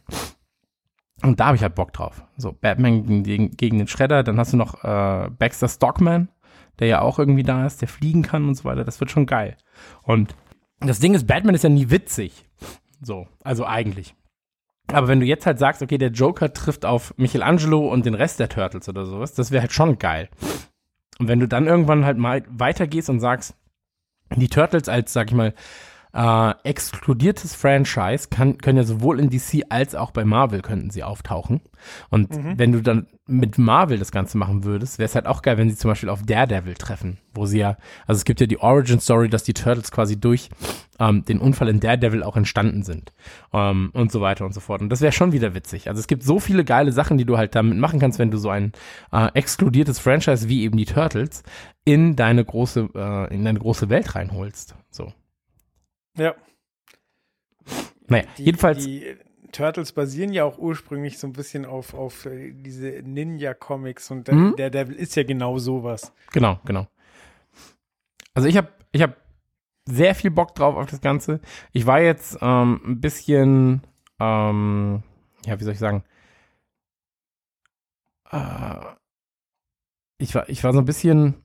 Und 1.24 1.40
da 1.40 1.48
habe 1.48 1.56
ich 1.58 1.64
halt 1.64 1.76
Bock 1.76 1.94
drauf. 1.94 2.24
So, 2.38 2.52
Batman 2.54 3.04
gegen, 3.06 3.24
den- 3.24 3.52
gegen 3.52 3.78
den 3.80 3.88
Shredder, 3.88 4.24
dann 4.24 4.38
hast 4.40 4.54
du 4.54 4.58
noch 4.58 4.84
äh, 4.84 5.30
Baxter 5.30 5.68
Stockman, 5.68 6.30
der 6.80 6.88
ja 6.88 7.02
auch 7.02 7.18
irgendwie 7.18 7.44
da 7.44 7.66
ist, 7.66 7.82
der 7.82 7.88
fliegen 7.88 8.22
kann 8.22 8.48
und 8.48 8.56
so 8.56 8.66
weiter. 8.66 8.84
Das 8.84 9.00
wird 9.00 9.10
schon 9.10 9.26
geil. 9.26 9.58
Und 10.04 10.36
das 10.80 11.00
Ding 11.00 11.16
ist, 11.16 11.26
Batman 11.26 11.56
ist 11.56 11.64
ja 11.64 11.70
nie 11.70 11.90
witzig. 11.90 12.46
So, 13.02 13.28
also 13.44 13.66
eigentlich. 13.66 14.16
Aber 14.92 15.08
wenn 15.08 15.20
du 15.20 15.26
jetzt 15.26 15.46
halt 15.46 15.60
sagst, 15.60 15.82
okay, 15.82 15.98
der 15.98 16.12
Joker 16.12 16.54
trifft 16.54 16.86
auf 16.86 17.14
Michelangelo 17.18 17.88
und 17.92 18.06
den 18.06 18.14
Rest 18.14 18.40
der 18.40 18.48
Turtles 18.50 18.88
oder 18.88 19.06
sowas, 19.06 19.34
das 19.34 19.52
wäre 19.52 19.62
halt 19.62 19.74
schon 19.74 19.98
geil. 19.98 20.30
Und 21.20 21.28
wenn 21.28 21.40
du 21.40 21.48
dann 21.48 21.66
irgendwann 21.66 22.06
halt 22.06 22.18
mal 22.20 22.44
weitergehst 22.48 23.10
und 23.10 23.20
sagst, 23.20 23.56
die 24.36 24.48
Turtles 24.50 24.88
als, 24.88 25.12
sag 25.14 25.28
ich 25.30 25.36
mal, 25.36 25.54
äh, 26.18 26.54
exkludiertes 26.64 27.54
Franchise 27.54 28.30
kann, 28.32 28.58
können 28.58 28.80
ja 28.80 28.84
sowohl 28.84 29.20
in 29.20 29.30
DC 29.30 29.66
als 29.70 29.94
auch 29.94 30.10
bei 30.10 30.26
Marvel 30.26 30.64
könnten 30.64 30.90
sie 30.90 31.04
auftauchen. 31.04 31.62
Und 32.10 32.30
wenn 32.58 32.72
du 32.72 32.82
dann 32.82 33.06
mit 33.28 33.60
Marvel 33.60 34.00
das 34.00 34.12
Ganze 34.12 34.38
machen 34.38 34.64
würdest, 34.64 34.98
wäre 34.98 35.06
es 35.06 35.14
halt 35.14 35.28
auch 35.28 35.44
geil, 35.44 35.60
wenn 35.60 35.70
sie 35.70 35.76
zum 35.76 35.92
Beispiel 35.92 36.10
auf 36.10 36.24
Daredevil 36.24 36.74
treffen, 36.74 37.20
wo 37.36 37.46
sie 37.46 37.60
ja, 37.60 37.78
also 38.08 38.18
es 38.18 38.26
gibt 38.26 38.42
ja 38.42 38.48
die 38.48 38.60
Origin 38.60 39.00
Story, 39.00 39.30
dass 39.30 39.44
die 39.44 39.54
Turtles 39.54 39.92
quasi 39.92 40.20
durch 40.20 40.50
ähm, 41.00 41.24
den 41.24 41.38
Unfall 41.38 41.70
in 41.70 41.80
Daredevil 41.80 42.24
auch 42.24 42.36
entstanden 42.36 42.82
sind 42.82 43.14
ähm, 43.54 43.92
und 43.94 44.12
so 44.12 44.20
weiter 44.20 44.44
und 44.46 44.54
so 44.54 44.60
fort. 44.60 44.82
Und 44.82 44.90
das 44.90 45.02
wäre 45.02 45.12
schon 45.12 45.34
wieder 45.34 45.54
witzig. 45.54 45.88
Also 45.88 46.00
es 46.00 46.08
gibt 46.08 46.24
so 46.24 46.40
viele 46.40 46.66
geile 46.66 46.92
Sachen, 46.92 47.20
die 47.20 47.26
du 47.26 47.38
halt 47.38 47.54
damit 47.54 47.78
machen 47.78 48.00
kannst, 48.00 48.18
wenn 48.18 48.32
du 48.32 48.38
so 48.40 48.50
ein 48.50 48.72
äh, 49.12 49.28
exkludiertes 49.36 50.00
Franchise 50.00 50.50
wie 50.50 50.64
eben 50.64 50.78
die 50.78 50.86
Turtles 50.86 51.44
in 51.86 52.16
deine 52.16 52.44
große, 52.44 52.90
äh, 52.96 53.34
in 53.34 53.46
deine 53.46 53.60
große 53.60 53.90
Welt 53.90 54.16
reinholst. 54.16 54.76
So. 54.90 55.14
Ja. 56.18 56.36
Naja, 58.08 58.26
Die, 58.38 58.44
jedenfalls. 58.46 58.84
Die, 58.84 59.16
Turtles 59.52 59.94
basieren 59.94 60.34
ja 60.34 60.44
auch 60.44 60.58
ursprünglich 60.58 61.20
so 61.20 61.26
ein 61.28 61.34
bisschen 61.34 61.66
auf, 61.66 61.94
auf 61.94 62.26
äh, 62.26 62.52
diese 62.54 63.02
Ninja-Comics 63.04 64.12
und 64.12 64.28
Mhm. 64.28 64.56
der, 64.58 64.70
der 64.70 64.90
ist 64.90 65.16
ja 65.16 65.24
genau 65.24 65.58
sowas. 65.58 66.14
Genau, 66.34 66.60
genau. 66.66 66.88
Also 68.34 68.48
ich 68.50 68.58
habe 68.58 68.68
ich 68.92 69.02
hab 69.02 69.16
sehr 69.86 70.16
viel 70.16 70.32
Bock 70.32 70.54
drauf 70.54 70.76
auf 70.76 70.90
das 70.90 71.02
Ganze. 71.02 71.40
Ich 71.72 71.86
war 71.86 72.02
jetzt 72.02 72.38
ähm, 72.42 72.82
ein 72.86 73.02
bisschen, 73.02 73.82
ähm, 74.20 75.02
ja, 75.46 75.60
wie 75.60 75.64
soll 75.64 75.74
ich 75.74 75.80
sagen, 75.80 76.04
äh, 78.32 78.76
ich, 80.18 80.36
war, 80.36 80.50
ich 80.50 80.64
war 80.64 80.74
so 80.74 80.80
ein 80.80 80.86
bisschen 80.86 81.36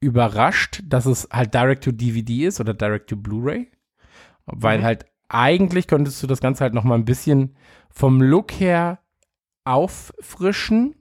überrascht, 0.00 0.82
dass 0.86 1.06
es 1.06 1.28
halt 1.32 1.54
Direct-to-DVD 1.54 2.46
ist 2.46 2.60
oder 2.60 2.74
Direct-to-Blu-ray, 2.74 3.70
weil 4.46 4.78
Mhm. 4.78 4.82
halt 4.84 5.06
eigentlich 5.28 5.86
könntest 5.86 6.22
du 6.22 6.26
das 6.26 6.40
Ganze 6.40 6.62
halt 6.64 6.74
noch 6.74 6.84
mal 6.84 6.94
ein 6.96 7.04
bisschen 7.04 7.56
vom 7.90 8.20
Look 8.20 8.52
her 8.52 8.98
auffrischen 9.64 10.94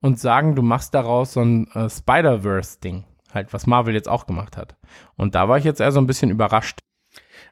und 0.00 0.18
sagen, 0.20 0.54
du 0.54 0.62
machst 0.62 0.94
daraus 0.94 1.32
so 1.32 1.40
ein 1.40 1.66
äh, 1.74 1.88
Spider-Verse-Ding. 1.88 3.04
Halt, 3.32 3.52
was 3.52 3.66
Marvel 3.66 3.94
jetzt 3.94 4.08
auch 4.08 4.26
gemacht 4.26 4.56
hat. 4.56 4.76
Und 5.16 5.34
da 5.34 5.48
war 5.48 5.58
ich 5.58 5.64
jetzt 5.64 5.80
eher 5.80 5.90
so 5.90 6.00
ein 6.00 6.06
bisschen 6.06 6.30
überrascht. 6.30 6.80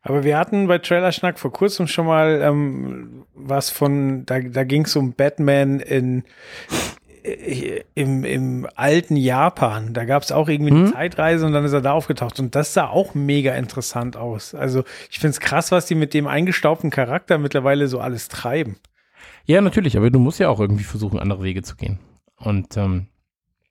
Aber 0.03 0.23
wir 0.23 0.39
hatten 0.39 0.69
bei 0.69 0.79
Trailerschnack 0.79 1.39
vor 1.39 1.53
kurzem 1.53 1.87
schon 1.89 2.07
mal 2.07 2.41
ähm, 2.43 3.25
was 3.35 3.71
von, 3.71 4.25
da, 4.27 4.39
da 4.41 4.65
ging 4.65 4.85
es 4.85 4.95
um 4.95 5.15
Batman 5.15 5.81
in 5.81 6.25
im, 7.95 8.25
im 8.25 8.67
alten 8.75 9.17
Japan. 9.17 9.95
Da 9.95 10.05
gab 10.05 10.23
es 10.23 10.33
auch 10.33 10.49
irgendwie 10.49 10.73
eine 10.73 10.81
Mhm. 10.81 10.93
Zeitreise 10.93 11.47
und 11.47 11.53
dann 11.53 11.65
ist 11.65 11.73
er 11.73 11.81
da 11.81 11.93
aufgetaucht. 11.93 12.41
Und 12.41 12.55
das 12.55 12.75
sah 12.75 12.89
auch 12.89 13.15
mega 13.15 13.55
interessant 13.55 14.17
aus. 14.17 14.55
Also 14.55 14.85
ich 15.11 15.19
finde 15.19 15.31
es 15.31 15.41
krass, 15.41 15.71
was 15.71 15.87
die 15.87 15.95
mit 15.95 16.15
dem 16.15 16.27
eingestaubten 16.27 16.91
Charakter 16.91 17.39
mittlerweile 17.39 17.89
so 17.89 18.01
alles 18.01 18.29
treiben. 18.29 18.77
Ja, 19.45 19.61
natürlich, 19.61 19.97
aber 19.97 20.11
du 20.11 20.19
musst 20.19 20.41
ja 20.41 20.49
auch 20.49 20.61
irgendwie 20.61 20.85
versuchen, 20.85 21.19
andere 21.19 21.43
Wege 21.43 21.63
zu 21.63 21.77
gehen. 21.77 21.99
Und 22.37 22.77
ähm, 22.77 23.07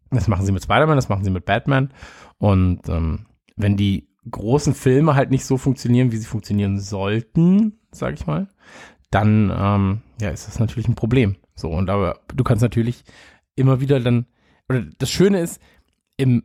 das 0.09 0.27
machen 0.27 0.45
sie 0.45 0.51
mit 0.51 0.63
Spider-Man, 0.63 0.97
das 0.97 1.09
machen 1.09 1.23
sie 1.23 1.31
mit 1.31 1.45
Batman. 1.45 1.93
Und 2.37 2.87
ähm, 2.89 3.25
wenn 3.55 3.77
die 3.77 4.07
großen 4.29 4.73
Filme 4.73 5.15
halt 5.15 5.31
nicht 5.31 5.45
so 5.45 5.57
funktionieren, 5.57 6.11
wie 6.11 6.17
sie 6.17 6.25
funktionieren 6.25 6.79
sollten, 6.79 7.79
sag 7.91 8.13
ich 8.13 8.27
mal, 8.27 8.47
dann 9.09 9.51
ähm, 9.55 10.01
ja, 10.21 10.29
ist 10.29 10.47
das 10.47 10.59
natürlich 10.59 10.87
ein 10.87 10.95
Problem. 10.95 11.35
So, 11.55 11.69
und 11.69 11.89
aber 11.89 12.19
du 12.33 12.43
kannst 12.43 12.61
natürlich 12.61 13.03
immer 13.55 13.79
wieder 13.81 13.99
dann, 13.99 14.25
oder 14.69 14.83
das 14.97 15.09
Schöne 15.09 15.39
ist, 15.39 15.61
im 16.17 16.43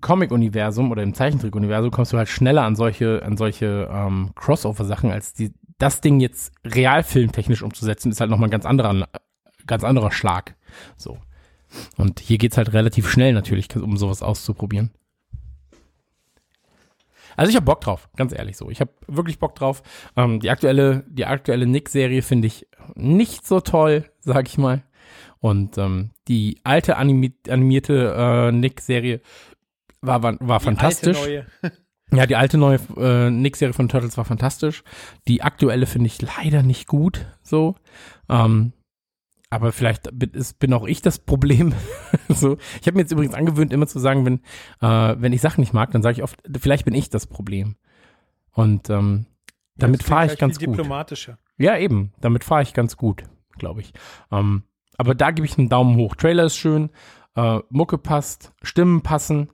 Comic-Universum 0.00 0.90
oder 0.90 1.02
im 1.02 1.14
Zeichentrick-Universum 1.14 1.90
kommst 1.90 2.12
du 2.12 2.18
halt 2.18 2.28
schneller 2.28 2.62
an 2.62 2.76
solche, 2.76 3.22
an 3.22 3.36
solche 3.36 3.88
ähm, 3.90 4.32
Crossover-Sachen, 4.34 5.10
als 5.10 5.32
die, 5.32 5.52
das 5.78 6.00
Ding 6.00 6.20
jetzt 6.20 6.52
realfilmtechnisch 6.64 7.62
umzusetzen, 7.62 8.10
ist 8.10 8.20
halt 8.20 8.30
nochmal 8.30 8.48
ein 8.48 8.52
ganz 8.52 8.66
anderer, 8.66 9.08
ganz 9.66 9.84
anderer 9.84 10.10
Schlag. 10.10 10.56
So. 10.96 11.18
Und 11.96 12.20
hier 12.20 12.38
geht's 12.38 12.56
halt 12.56 12.72
relativ 12.72 13.08
schnell 13.10 13.32
natürlich, 13.32 13.74
um 13.76 13.96
sowas 13.96 14.22
auszuprobieren. 14.22 14.90
Also 17.36 17.50
ich 17.50 17.56
habe 17.56 17.66
Bock 17.66 17.82
drauf, 17.82 18.08
ganz 18.16 18.32
ehrlich 18.32 18.56
so. 18.56 18.70
Ich 18.70 18.80
habe 18.80 18.90
wirklich 19.06 19.38
Bock 19.38 19.54
drauf. 19.54 19.82
Ähm, 20.16 20.40
die 20.40 20.50
aktuelle, 20.50 21.04
die 21.08 21.26
aktuelle 21.26 21.66
Nick-Serie 21.66 22.22
finde 22.22 22.46
ich 22.46 22.66
nicht 22.94 23.46
so 23.46 23.60
toll, 23.60 24.10
sag 24.20 24.48
ich 24.48 24.56
mal. 24.56 24.82
Und 25.40 25.78
ähm, 25.78 26.10
die 26.28 26.60
alte 26.64 26.96
animi 26.96 27.34
animierte 27.48 28.14
äh, 28.16 28.52
Nick-Serie 28.52 29.20
war, 30.00 30.22
war, 30.22 30.36
war 30.40 30.58
Die 30.58 30.64
fantastisch. 30.64 31.18
alte 31.18 31.46
neue. 31.62 31.72
Ja, 32.12 32.26
die 32.26 32.36
alte 32.36 32.56
neue 32.56 32.78
äh, 32.96 33.30
Nick-Serie 33.30 33.74
von 33.74 33.88
Turtles 33.88 34.16
war 34.16 34.24
fantastisch. 34.24 34.84
Die 35.26 35.42
aktuelle 35.42 35.86
finde 35.86 36.06
ich 36.06 36.22
leider 36.22 36.62
nicht 36.62 36.86
gut, 36.86 37.26
so. 37.42 37.74
Ähm, 38.28 38.72
aber 39.50 39.72
vielleicht 39.72 40.08
bin, 40.16 40.30
ist, 40.30 40.58
bin 40.58 40.72
auch 40.72 40.86
ich 40.86 41.02
das 41.02 41.18
Problem. 41.18 41.74
so, 42.28 42.58
ich 42.80 42.86
habe 42.86 42.96
mir 42.96 43.02
jetzt 43.02 43.12
übrigens 43.12 43.34
angewöhnt, 43.34 43.72
immer 43.72 43.86
zu 43.86 43.98
sagen, 43.98 44.24
wenn, 44.24 44.40
äh, 44.80 45.20
wenn 45.20 45.32
ich 45.32 45.40
Sachen 45.40 45.60
nicht 45.60 45.72
mag, 45.72 45.90
dann 45.90 46.02
sage 46.02 46.14
ich 46.14 46.22
oft, 46.22 46.40
vielleicht 46.60 46.84
bin 46.84 46.94
ich 46.94 47.10
das 47.10 47.26
Problem. 47.26 47.76
Und 48.52 48.88
ähm, 48.88 49.26
damit 49.76 50.02
fahre 50.02 50.26
ich 50.26 50.38
ganz 50.38 50.58
gut. 50.58 50.68
Diplomatischer. 50.68 51.38
Ja, 51.58 51.76
eben. 51.76 52.12
Damit 52.20 52.44
fahre 52.44 52.62
ich 52.62 52.72
ganz 52.72 52.96
gut, 52.96 53.24
glaube 53.58 53.80
ich. 53.80 53.92
Ähm, 54.30 54.62
aber 54.98 55.14
da 55.14 55.30
gebe 55.30 55.46
ich 55.46 55.58
einen 55.58 55.68
Daumen 55.68 55.96
hoch. 55.96 56.14
Trailer 56.16 56.44
ist 56.44 56.56
schön, 56.56 56.90
äh, 57.36 57.60
Mucke 57.70 57.98
passt, 57.98 58.52
Stimmen 58.62 59.02
passen 59.02 59.50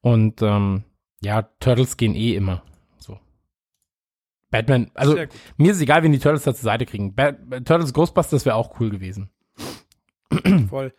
und 0.00 0.42
ähm, 0.42 0.84
ja, 1.22 1.42
Turtles 1.60 1.96
gehen 1.96 2.14
eh 2.14 2.34
immer. 2.34 2.62
So. 2.98 3.18
Batman, 4.50 4.90
also 4.94 5.16
mir 5.56 5.72
ist 5.72 5.80
egal, 5.80 6.02
wen 6.02 6.12
die 6.12 6.18
Turtles 6.18 6.44
da 6.44 6.54
zur 6.54 6.64
Seite 6.64 6.86
kriegen. 6.86 7.14
Bat 7.14 7.38
Turtles 7.64 7.92
Ghostbusters 7.92 8.44
wäre 8.44 8.56
auch 8.56 8.78
cool 8.80 8.90
gewesen. 8.90 9.30
Voll. 10.68 10.92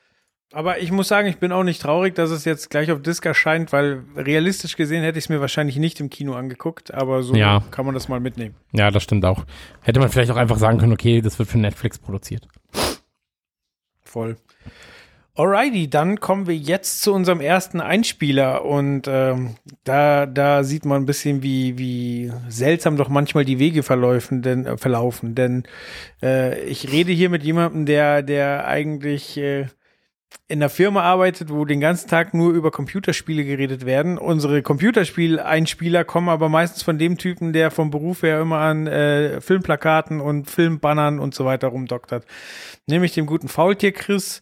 Aber 0.53 0.79
ich 0.79 0.91
muss 0.91 1.07
sagen, 1.09 1.27
ich 1.27 1.37
bin 1.37 1.51
auch 1.51 1.63
nicht 1.63 1.81
traurig, 1.81 2.15
dass 2.15 2.29
es 2.29 2.45
jetzt 2.45 2.69
gleich 2.69 2.89
auf 2.91 3.01
Disc 3.01 3.25
erscheint, 3.25 3.73
weil 3.73 4.03
realistisch 4.15 4.77
gesehen 4.77 5.03
hätte 5.03 5.17
ich 5.17 5.25
es 5.25 5.29
mir 5.29 5.41
wahrscheinlich 5.41 5.77
nicht 5.77 5.99
im 5.99 6.09
Kino 6.09 6.33
angeguckt, 6.33 6.93
aber 6.93 7.23
so 7.23 7.35
Ja. 7.35 7.61
kann 7.71 7.85
man 7.85 7.93
das 7.93 8.07
mal 8.07 8.19
mitnehmen. 8.21 8.55
Ja, 8.71 8.89
das 8.89 9.03
stimmt 9.03 9.25
auch. 9.25 9.43
Hätte 9.81 9.99
man 9.99 10.09
vielleicht 10.09 10.31
auch 10.31 10.37
einfach 10.37 10.57
sagen 10.57 10.77
können, 10.77 10.93
okay, 10.93 11.19
das 11.21 11.39
wird 11.39 11.49
für 11.49 11.57
Netflix 11.57 11.97
produziert. 11.99 12.47
Voll. 14.15 14.37
Alrighty, 15.35 15.89
dann 15.89 16.21
kommen 16.21 16.47
wir 16.47 16.55
jetzt 16.55 17.01
zu 17.01 17.13
unserem 17.13 17.41
ersten 17.41 17.81
Einspieler 17.81 18.63
und 18.63 19.09
ähm, 19.09 19.55
da, 19.83 20.25
da 20.25 20.63
sieht 20.63 20.85
man 20.85 21.01
ein 21.01 21.05
bisschen, 21.05 21.43
wie, 21.43 21.77
wie 21.77 22.31
seltsam 22.47 22.95
doch 22.95 23.09
manchmal 23.09 23.43
die 23.43 23.59
Wege 23.59 23.83
verläufen, 23.83 24.41
denn, 24.41 24.65
äh, 24.65 24.77
verlaufen. 24.77 25.35
Denn 25.35 25.63
äh, 26.23 26.61
ich 26.61 26.93
rede 26.93 27.11
hier 27.11 27.29
mit 27.29 27.43
jemandem, 27.43 27.85
der, 27.85 28.21
der 28.23 28.65
eigentlich 28.65 29.35
äh, 29.35 29.65
in 30.47 30.59
einer 30.59 30.69
Firma 30.69 31.01
arbeitet, 31.01 31.51
wo 31.51 31.65
den 31.65 31.79
ganzen 31.79 32.07
Tag 32.07 32.33
nur 32.33 32.53
über 32.53 32.69
Computerspiele 32.69 33.43
geredet 33.43 33.85
werden. 33.85 34.17
Unsere 34.17 34.61
Computerspiel-Einspieler 34.61 36.03
kommen 36.03 36.29
aber 36.29 36.49
meistens 36.49 36.83
von 36.83 36.99
dem 36.99 37.17
Typen, 37.17 37.51
der 37.51 37.71
vom 37.71 37.89
Beruf 37.89 38.21
her 38.21 38.41
immer 38.41 38.59
an 38.59 38.85
äh, 38.85 39.41
Filmplakaten 39.41 40.21
und 40.21 40.49
Filmbannern 40.49 41.19
und 41.19 41.33
so 41.33 41.45
weiter 41.45 41.69
rumdoktert. 41.69 42.25
Nämlich 42.85 43.13
dem 43.13 43.25
guten 43.25 43.47
Faultier 43.47 43.91
Chris, 43.91 44.41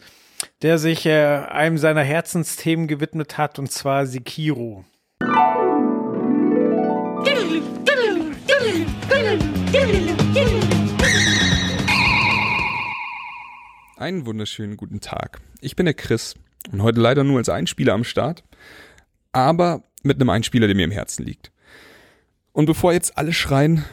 der 0.62 0.78
sich 0.78 1.06
äh, 1.06 1.38
einem 1.50 1.78
seiner 1.78 2.04
Herzensthemen 2.04 2.88
gewidmet 2.88 3.38
hat, 3.38 3.58
und 3.58 3.72
zwar 3.72 4.06
Sekiro. 4.06 4.84
Einen 13.96 14.26
wunderschönen 14.26 14.76
guten 14.76 15.02
Tag. 15.02 15.40
Ich 15.62 15.76
bin 15.76 15.86
der 15.86 15.94
Chris 15.94 16.34
und 16.72 16.82
heute 16.82 17.00
leider 17.00 17.24
nur 17.24 17.38
als 17.38 17.48
Einspieler 17.48 17.94
am 17.94 18.04
Start, 18.04 18.44
aber 19.32 19.84
mit 20.02 20.20
einem 20.20 20.32
Einspieler, 20.32 20.66
der 20.66 20.76
mir 20.76 20.86
im 20.86 20.92
Herzen 20.92 21.24
liegt. 21.24 21.52
Und 22.54 22.66
bevor 22.66 22.92
jetzt 22.92 23.20
alle 23.20 23.34
schreien, 23.34 23.86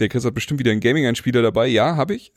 der 0.00 0.08
Chris 0.08 0.24
hat 0.24 0.34
bestimmt 0.34 0.58
wieder 0.58 0.70
einen 0.70 0.80
Gaming-Einspieler 0.80 1.42
dabei, 1.42 1.66
ja, 1.66 1.96
habe 1.96 2.14
ich. 2.14 2.32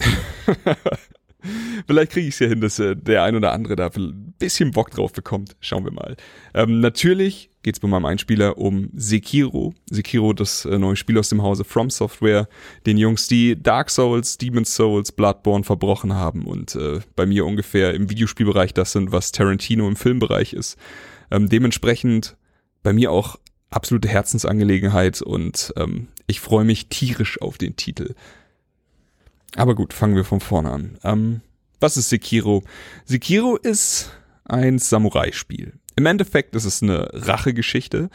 Vielleicht 1.88 2.12
kriege 2.12 2.28
ich 2.28 2.34
es 2.34 2.40
ja 2.40 2.48
hin, 2.48 2.60
dass 2.60 2.80
äh, 2.80 2.98
der 2.98 3.24
ein 3.24 3.36
oder 3.36 3.54
andere 3.54 3.78
da 3.78 3.88
ein 3.88 4.34
bisschen 4.38 4.72
Bock 4.72 4.92
drauf 4.92 5.14
bekommt. 5.14 5.56
Schauen 5.62 5.86
wir 5.86 5.94
mal. 5.94 6.18
Ähm, 6.54 6.82
natürlich 6.82 7.50
geht 7.62 7.76
es 7.76 7.80
bei 7.80 7.88
meinem 7.88 8.06
Einspieler 8.06 8.58
um 8.58 8.90
Sekiro. 8.94 9.74
Sekiro, 9.90 10.34
das 10.34 10.66
äh, 10.66 10.78
neue 10.78 10.96
Spiel 10.96 11.18
aus 11.20 11.30
dem 11.30 11.42
Hause 11.42 11.64
From 11.64 11.90
Software. 11.90 12.48
Den 12.86 12.98
Jungs, 12.98 13.28
die 13.28 13.62
Dark 13.62 13.90
Souls, 13.90 14.38
Demon's 14.38 14.74
Souls, 14.76 15.12
Bloodborne 15.12 15.64
verbrochen 15.64 16.14
haben 16.14 16.46
und 16.46 16.76
äh, 16.76 17.02
bei 17.16 17.26
mir 17.26 17.46
ungefähr 17.46 17.94
im 17.94 18.10
Videospielbereich 18.10 18.74
das 18.74 18.94
sind, 18.94 19.12
was 19.12 19.32
Tarantino 19.32 19.88
im 19.88 19.96
Filmbereich 19.96 20.54
ist. 20.54 20.78
Ähm, 21.32 21.50
dementsprechend 21.50 22.38
bei 22.82 22.94
mir 22.94 23.12
auch 23.12 23.38
absolute 23.70 24.08
Herzensangelegenheit 24.08 25.22
und 25.22 25.74
ähm, 25.76 26.08
ich 26.28 26.40
freue 26.40 26.66
mich 26.66 26.88
tierisch 26.88 27.42
auf 27.42 27.58
den 27.58 27.76
Titel. 27.76 28.16
Aber 29.56 29.76
gut, 29.76 29.94
fangen 29.94 30.16
wir 30.16 30.24
von 30.24 30.40
vorne 30.40 30.72
an. 30.72 30.98
Ähm, 31.04 31.42
was 31.80 31.98
ist 31.98 32.10
Sekiro? 32.10 32.64
Sekiro 33.06 33.56
ist 33.58 34.12
ein 34.46 34.80
Samurai-Spiel. 34.80 35.79
Im 36.00 36.06
Endeffekt 36.06 36.56
ist 36.56 36.64
es 36.64 36.82
eine 36.82 37.10
Rachegeschichte 37.12 38.10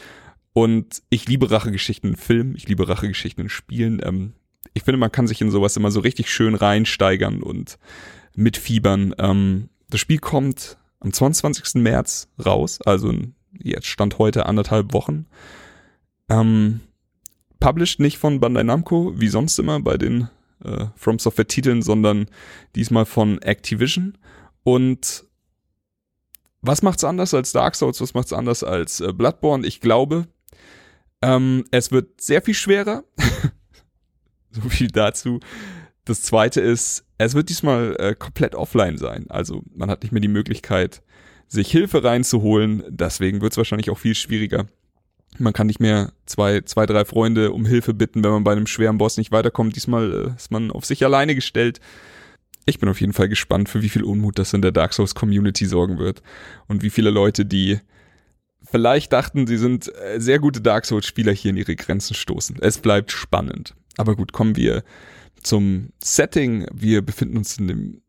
und 0.54 1.02
ich 1.10 1.28
liebe 1.28 1.50
Rachegeschichten 1.50 2.12
in 2.12 2.16
Filmen, 2.16 2.56
ich 2.56 2.66
liebe 2.66 2.88
Rachegeschichten 2.88 3.44
in 3.44 3.50
Spielen. 3.50 4.00
Ähm, 4.02 4.32
ich 4.72 4.85
finde, 4.85 4.96
man 4.96 5.12
kann 5.12 5.26
sich 5.26 5.42
in 5.42 5.50
sowas 5.50 5.76
immer 5.76 5.90
so 5.90 6.00
richtig 6.00 6.32
schön 6.32 6.54
reinsteigern 6.54 7.42
und 7.42 7.76
mitfiebern. 8.35 9.14
Ähm, 9.18 9.68
das 9.90 10.00
Spiel 10.00 10.18
kommt 10.18 10.78
am 11.00 11.12
22. 11.12 11.82
März 11.82 12.28
raus, 12.42 12.80
also 12.80 13.12
jetzt 13.52 13.88
stand 13.88 14.16
heute 14.16 14.46
anderthalb 14.46 14.94
Wochen. 14.94 15.26
Ähm, 16.30 16.80
published 17.60 18.00
nicht 18.00 18.16
von 18.16 18.40
Bandai 18.40 18.62
Namco, 18.62 19.12
wie 19.14 19.28
sonst 19.28 19.58
immer 19.58 19.78
bei 19.80 19.98
den 19.98 20.30
äh, 20.64 20.87
From 20.96 21.18
Software 21.18 21.48
Titeln, 21.48 21.82
sondern 21.82 22.28
diesmal 22.76 23.04
von 23.04 23.42
Activision. 23.42 24.16
Und 24.62 25.26
was 26.67 26.83
macht's 26.83 27.04
anders 27.04 27.35
als 27.35 27.52
Dark 27.52 27.75
Souls? 27.75 28.00
Was 28.00 28.15
macht's 28.15 28.33
anders 28.33 28.65
als 28.65 29.00
äh, 29.00 29.12
Bloodborne? 29.12 29.67
Ich 29.67 29.81
glaube, 29.81 30.27
ähm, 31.23 31.65
es 31.71 31.92
wird 31.92 32.21
sehr 32.21 32.42
viel 32.42 32.54
schwerer. 32.54 33.04
so 34.50 34.69
viel 34.69 34.88
dazu. 34.88 35.40
Das 36.04 36.23
zweite 36.23 36.60
ist, 36.60 37.04
es 37.19 37.35
wird 37.35 37.48
diesmal 37.48 37.96
äh, 37.98 38.15
komplett 38.15 38.54
offline 38.54 38.98
sein. 38.98 39.27
Also 39.31 39.62
man 39.75 39.90
hat 39.90 40.02
nicht 40.02 40.12
mehr 40.12 40.21
die 40.21 40.29
Möglichkeit, 40.29 41.02
sich 41.48 41.71
Hilfe 41.71 42.04
reinzuholen. 42.04 42.85
Deswegen 42.88 43.40
wird 43.40 43.52
es 43.52 43.56
wahrscheinlich 43.56 43.90
auch 43.90 43.98
viel 43.98 44.15
schwieriger. 44.15 44.67
Man 45.38 45.52
kann 45.52 45.67
nicht 45.67 45.81
mehr 45.81 46.12
zwei, 46.27 46.60
zwei, 46.60 46.87
drei 46.87 47.04
Freunde 47.04 47.52
um 47.52 47.67
Hilfe 47.67 47.94
bitten, 47.94 48.23
wenn 48.23 48.31
man 48.31 48.44
bei 48.44 48.52
einem 48.52 48.67
schweren 48.67 48.98
Boss 48.98 49.17
nicht 49.17 49.33
weiterkommt. 49.33 49.75
Diesmal 49.77 50.12
äh, 50.12 50.37
ist 50.37 50.50
man 50.50 50.71
auf 50.71 50.85
sich 50.85 51.04
alleine 51.04 51.35
gestellt. 51.35 51.81
Ich 52.67 52.79
bin 52.79 52.88
auf 52.88 53.00
jeden 53.00 53.12
Fall 53.12 53.29
gespannt, 53.29 53.69
für 53.69 53.83
wie 53.83 53.88
viel 53.88 54.04
Unmut 54.04 54.38
das 54.38 54.52
in 54.52 54.62
der 54.62 54.73
Dark 54.73 54.94
Souls 54.94 55.15
Community 55.15 55.67
sorgen 55.67 55.98
wird. 55.98 56.23
Und 56.67 56.83
wie 56.83 56.90
viele 56.90 57.10
Leute, 57.10 57.44
die 57.44 57.79
vielleicht 58.62 59.12
dachten, 59.12 59.46
sie 59.46 59.58
sind 59.58 59.92
äh, 59.96 60.19
sehr 60.19 60.38
gute 60.38 60.60
Dark 60.60 60.87
Souls 60.87 61.06
Spieler, 61.06 61.33
hier 61.33 61.50
in 61.50 61.56
ihre 61.56 61.77
Grenzen 61.77 62.15
stoßen. 62.15 62.56
Es 62.60 62.79
bleibt 62.79 63.12
spannend. 63.12 63.75
Aber 63.96 64.17
gut, 64.17 64.33
kommen 64.33 64.56
wir 64.56 64.83
zum 65.42 65.90
Setting. 66.02 66.67
Wir 66.73 67.02
befinden 67.02 67.37
uns 67.37 67.58
in 67.58 67.69
dem 67.69 68.02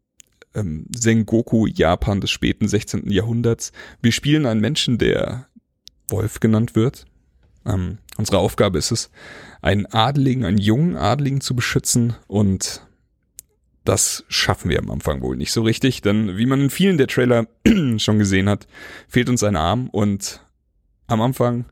ähm, 0.56 0.88
Sengoku 0.96 1.68
Japan 1.68 2.22
des 2.22 2.32
späten 2.32 2.68
16. 2.68 3.12
Jahrhunderts. 3.12 3.72
Wir 4.02 4.12
spielen 4.12 4.46
einen 4.46 4.62
Menschen, 4.62 4.98
der 4.98 5.48
Wolf 6.10 6.40
genannt 6.40 6.76
wird. 6.76 7.06
Ähm, 7.66 7.98
unsere 8.18 8.38
Aufgabe 8.38 8.78
ist 8.78 8.92
es, 8.92 9.10
einen 9.62 9.86
Adligen, 9.88 10.46
einen 10.46 10.58
jungen 10.58 10.96
Adligen 10.96 11.42
zu 11.42 11.56
beschützen 11.56 12.16
und 12.28 12.86
das 13.86 14.26
schaffen 14.28 14.70
wir 14.70 14.80
am 14.80 14.92
Anfang 14.92 15.22
wohl 15.22 15.38
nicht 15.38 15.52
so 15.52 15.62
richtig, 15.62 16.02
denn 16.02 16.38
wie 16.38 16.46
man 16.46 16.60
in 16.60 16.70
vielen 16.70 16.98
der 16.98 17.08
Trailer 17.08 17.48
schon 17.98 18.20
gesehen 18.20 18.50
hat, 18.50 18.68
fehlt 19.08 19.30
uns 19.30 19.44
ein 19.44 19.56
Arm 19.56 19.90
und 19.90 20.42
am 21.08 21.22
Anfang 21.22 21.66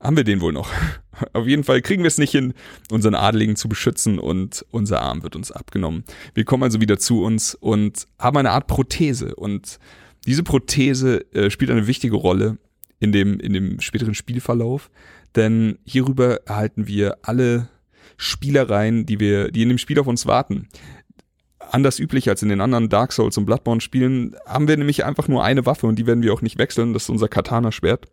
haben 0.00 0.16
wir 0.16 0.24
den 0.24 0.40
wohl 0.40 0.52
noch. 0.52 0.70
Auf 1.32 1.46
jeden 1.46 1.64
Fall 1.64 1.82
kriegen 1.82 2.02
wir 2.02 2.08
es 2.08 2.18
nicht 2.18 2.32
hin, 2.32 2.54
unseren 2.90 3.14
Adligen 3.14 3.56
zu 3.56 3.68
beschützen 3.68 4.18
und 4.18 4.64
unser 4.70 5.02
Arm 5.02 5.22
wird 5.22 5.36
uns 5.36 5.52
abgenommen. 5.52 6.04
Wir 6.34 6.44
kommen 6.44 6.62
also 6.62 6.80
wieder 6.80 6.98
zu 6.98 7.22
uns 7.22 7.54
und 7.54 8.06
haben 8.18 8.36
eine 8.36 8.50
Art 8.50 8.66
Prothese 8.66 9.34
und 9.34 9.78
diese 10.26 10.42
Prothese 10.42 11.24
äh, 11.34 11.50
spielt 11.50 11.70
eine 11.70 11.86
wichtige 11.86 12.16
Rolle 12.16 12.58
in 12.98 13.12
dem, 13.12 13.38
in 13.40 13.52
dem 13.52 13.80
späteren 13.80 14.14
Spielverlauf, 14.14 14.90
denn 15.34 15.78
hierüber 15.84 16.40
erhalten 16.46 16.86
wir 16.86 17.18
alle 17.22 17.68
Spielereien, 18.16 19.06
die 19.06 19.20
wir, 19.20 19.50
die 19.50 19.62
in 19.62 19.68
dem 19.68 19.78
Spiel 19.78 19.98
auf 19.98 20.06
uns 20.06 20.26
warten. 20.26 20.68
Anders 21.70 21.98
üblich 21.98 22.28
als 22.28 22.42
in 22.42 22.48
den 22.48 22.60
anderen 22.60 22.88
Dark 22.88 23.12
Souls 23.12 23.36
und 23.36 23.46
Bloodborne 23.46 23.80
Spielen 23.80 24.36
haben 24.46 24.68
wir 24.68 24.76
nämlich 24.76 25.04
einfach 25.04 25.28
nur 25.28 25.44
eine 25.44 25.66
Waffe 25.66 25.86
und 25.86 25.98
die 25.98 26.06
werden 26.06 26.22
wir 26.22 26.32
auch 26.32 26.42
nicht 26.42 26.58
wechseln, 26.58 26.92
das 26.92 27.04
ist 27.04 27.10
unser 27.10 27.28
Katana-Schwert. 27.28 28.06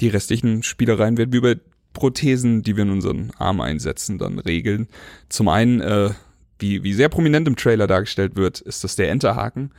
Die 0.00 0.08
restlichen 0.08 0.62
Spielereien 0.62 1.16
werden 1.16 1.32
wir 1.32 1.38
über 1.38 1.54
Prothesen, 1.92 2.62
die 2.62 2.76
wir 2.76 2.82
in 2.82 2.90
unseren 2.90 3.32
Arm 3.38 3.60
einsetzen, 3.60 4.18
dann 4.18 4.38
regeln. 4.38 4.88
Zum 5.28 5.48
einen, 5.48 5.80
äh, 5.80 6.10
wie, 6.58 6.82
wie 6.82 6.92
sehr 6.92 7.08
prominent 7.08 7.48
im 7.48 7.56
Trailer 7.56 7.86
dargestellt 7.86 8.36
wird, 8.36 8.60
ist 8.60 8.84
das 8.84 8.96
der 8.96 9.10
Enterhaken. 9.10 9.70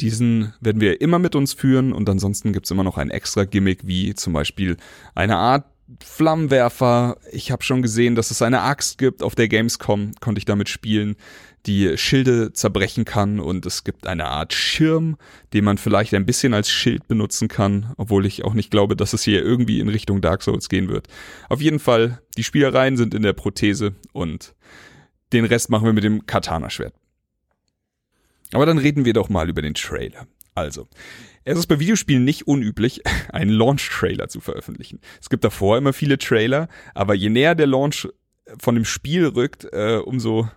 Diesen 0.00 0.54
werden 0.60 0.80
wir 0.80 1.00
immer 1.00 1.18
mit 1.18 1.34
uns 1.34 1.52
führen 1.52 1.92
und 1.92 2.08
ansonsten 2.08 2.52
gibt's 2.52 2.70
immer 2.70 2.84
noch 2.84 2.96
ein 2.96 3.10
extra 3.10 3.44
Gimmick, 3.44 3.86
wie 3.86 4.14
zum 4.14 4.32
Beispiel 4.32 4.76
eine 5.14 5.36
Art 5.36 5.66
Flammenwerfer. 6.04 7.16
Ich 7.32 7.50
habe 7.50 7.62
schon 7.62 7.82
gesehen, 7.82 8.14
dass 8.14 8.30
es 8.30 8.42
eine 8.42 8.60
Axt 8.62 8.98
gibt. 8.98 9.22
Auf 9.22 9.34
der 9.34 9.48
Gamescom 9.48 10.12
konnte 10.20 10.38
ich 10.38 10.44
damit 10.44 10.68
spielen, 10.68 11.16
die 11.68 11.96
Schilde 11.98 12.52
zerbrechen 12.52 13.04
kann. 13.04 13.38
Und 13.38 13.66
es 13.66 13.84
gibt 13.84 14.06
eine 14.06 14.26
Art 14.26 14.52
Schirm, 14.52 15.16
den 15.52 15.64
man 15.64 15.78
vielleicht 15.78 16.14
ein 16.14 16.26
bisschen 16.26 16.54
als 16.54 16.70
Schild 16.70 17.06
benutzen 17.06 17.46
kann, 17.46 17.92
obwohl 17.96 18.26
ich 18.26 18.44
auch 18.44 18.54
nicht 18.54 18.70
glaube, 18.70 18.96
dass 18.96 19.12
es 19.12 19.22
hier 19.22 19.42
irgendwie 19.42 19.78
in 19.78 19.88
Richtung 19.88 20.20
Dark 20.20 20.42
Souls 20.42 20.68
gehen 20.68 20.88
wird. 20.88 21.06
Auf 21.48 21.60
jeden 21.60 21.78
Fall, 21.78 22.20
die 22.36 22.44
Spielereien 22.44 22.96
sind 22.96 23.14
in 23.14 23.22
der 23.22 23.34
Prothese 23.34 23.94
und 24.12 24.54
den 25.32 25.44
Rest 25.44 25.70
machen 25.70 25.84
wir 25.84 25.92
mit 25.92 26.04
dem 26.04 26.26
Katana-Schwert. 26.26 26.94
Aber 28.52 28.64
dann 28.64 28.78
reden 28.78 29.04
wir 29.04 29.12
doch 29.12 29.28
mal 29.28 29.50
über 29.50 29.60
den 29.60 29.74
Trailer. 29.74 30.26
Also, 30.54 30.88
es 31.44 31.58
ist 31.58 31.66
bei 31.66 31.78
Videospielen 31.78 32.24
nicht 32.24 32.48
unüblich, 32.48 33.02
einen 33.32 33.50
Launch-Trailer 33.50 34.28
zu 34.28 34.40
veröffentlichen. 34.40 35.00
Es 35.20 35.28
gibt 35.28 35.44
davor 35.44 35.76
immer 35.76 35.92
viele 35.92 36.16
Trailer, 36.16 36.68
aber 36.94 37.14
je 37.14 37.28
näher 37.28 37.54
der 37.54 37.66
Launch 37.66 38.08
von 38.58 38.74
dem 38.74 38.86
Spiel 38.86 39.26
rückt, 39.26 39.68
äh, 39.72 39.98
umso 40.02 40.48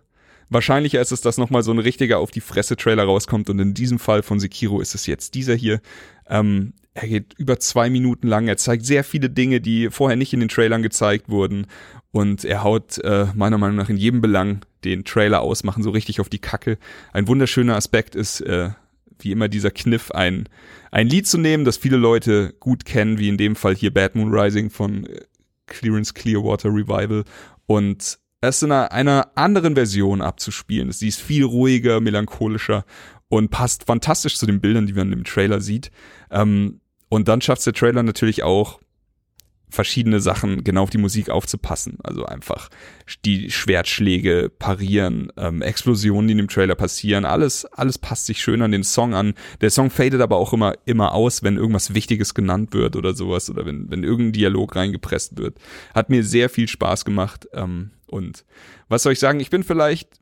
wahrscheinlicher 0.52 1.02
ist 1.02 1.12
es, 1.12 1.22
dass 1.22 1.38
nochmal 1.38 1.64
so 1.64 1.72
ein 1.72 1.80
richtiger 1.80 2.20
auf 2.20 2.30
die 2.30 2.41
Fresse-Trailer 2.41 3.04
rauskommt. 3.04 3.49
Und 3.49 3.60
in 3.60 3.74
diesem 3.74 3.97
Fall 3.97 4.22
von 4.22 4.39
Sekiro 4.39 4.80
ist 4.82 4.93
es 4.93 5.08
jetzt 5.08 5.34
dieser 5.34 5.56
hier. 5.56 5.82
Ähm, 6.30 6.74
er 6.93 7.08
geht 7.08 7.34
über 7.38 7.60
zwei 7.60 7.89
Minuten 7.89 8.28
lang. 8.28 8.47
Er 8.47 8.58
zeigt 8.58 8.86
sehr 8.86 9.04
viele 9.04 9.30
Dinge, 9.30 9.62
die 9.62 9.89
vorher 9.89 10.18
nicht 10.18 10.34
in 10.34 10.41
den 10.41 10.49
Trailern 10.49 10.84
gezeigt 10.84 11.30
wurden. 11.30 11.68
Und 12.12 12.43
er 12.43 12.64
haut 12.64 12.97
äh, 12.99 13.28
meiner 13.34 13.58
Meinung 13.58 13.78
nach 13.78 13.89
in 13.89 13.97
jedem 13.97 14.22
Belang 14.22 14.62
den 14.84 15.06
Trailer 15.06 15.41
ausmachen, 15.41 15.84
so 15.84 15.91
richtig 15.91 16.20
auf 16.20 16.30
die 16.30 16.39
Kacke. 16.39 16.78
Ein 17.14 17.28
wunderschöner 17.28 17.76
Aspekt 17.76 18.16
ist, 18.16 18.41
äh, 18.41 18.72
wie 19.20 19.32
immer 19.32 19.47
dieser 19.47 19.72
Kniff, 19.72 20.12
ein, 20.12 20.49
ein 20.91 21.08
Lied 21.08 21.28
zu 21.28 21.38
nehmen, 21.38 21.64
das 21.64 21.78
viele 21.78 21.97
Leute 21.97 22.54
gut 22.60 22.86
kennen, 22.86 23.20
wie 23.20 23.30
in 23.30 23.38
dem 23.38 23.56
Fall 23.56 23.76
hier 23.76 23.93
Bad 23.93 24.16
Moon 24.16 24.34
Rising 24.34 24.70
von 24.70 25.06
äh, 25.06 25.22
Clearance 25.68 26.14
Clearwater 26.14 26.70
Revival 26.70 27.24
und 27.66 28.20
es 28.41 28.63
in 28.63 28.71
einer, 28.71 28.91
einer 28.91 29.31
anderen 29.35 29.75
Version 29.75 30.21
abzuspielen. 30.21 30.91
Sie 30.91 31.07
ist 31.07 31.21
viel 31.21 31.43
ruhiger, 31.43 32.01
melancholischer 32.01 32.85
und 33.29 33.49
passt 33.49 33.85
fantastisch 33.85 34.37
zu 34.37 34.45
den 34.45 34.59
Bildern, 34.59 34.87
die 34.87 34.93
man 34.93 35.13
im 35.13 35.23
Trailer 35.23 35.61
sieht. 35.61 35.91
Ähm, 36.31 36.81
und 37.09 37.27
dann 37.27 37.41
schafft 37.41 37.65
der 37.65 37.73
Trailer 37.73 38.03
natürlich 38.03 38.43
auch, 38.43 38.79
verschiedene 39.71 40.19
Sachen 40.19 40.63
genau 40.63 40.83
auf 40.83 40.89
die 40.89 40.97
Musik 40.97 41.29
aufzupassen. 41.29 41.97
Also 42.03 42.25
einfach 42.25 42.69
die 43.25 43.49
Schwertschläge 43.49 44.51
parieren, 44.59 45.31
ähm, 45.37 45.61
Explosionen, 45.61 46.27
die 46.27 46.33
in 46.33 46.37
dem 46.39 46.47
Trailer 46.49 46.75
passieren, 46.75 47.25
alles, 47.25 47.65
alles 47.65 47.97
passt 47.97 48.25
sich 48.25 48.41
schön 48.41 48.61
an 48.61 48.71
den 48.71 48.83
Song 48.83 49.15
an. 49.15 49.33
Der 49.61 49.69
Song 49.69 49.89
fadet 49.89 50.21
aber 50.21 50.35
auch 50.35 50.53
immer, 50.53 50.73
immer 50.85 51.13
aus, 51.13 51.41
wenn 51.41 51.55
irgendwas 51.55 51.93
Wichtiges 51.93 52.33
genannt 52.33 52.73
wird 52.73 52.95
oder 52.95 53.13
sowas 53.13 53.49
oder 53.49 53.65
wenn, 53.65 53.89
wenn 53.89 54.03
irgendein 54.03 54.33
Dialog 54.33 54.75
reingepresst 54.75 55.37
wird. 55.37 55.57
Hat 55.95 56.09
mir 56.09 56.23
sehr 56.23 56.49
viel 56.49 56.67
Spaß 56.67 57.05
gemacht. 57.05 57.47
Ähm, 57.53 57.91
und 58.12 58.45
was 58.89 59.03
soll 59.03 59.14
ich 59.14 59.20
sagen? 59.20 59.39
Ich 59.39 59.49
bin 59.49 59.64
vielleicht 59.64 60.20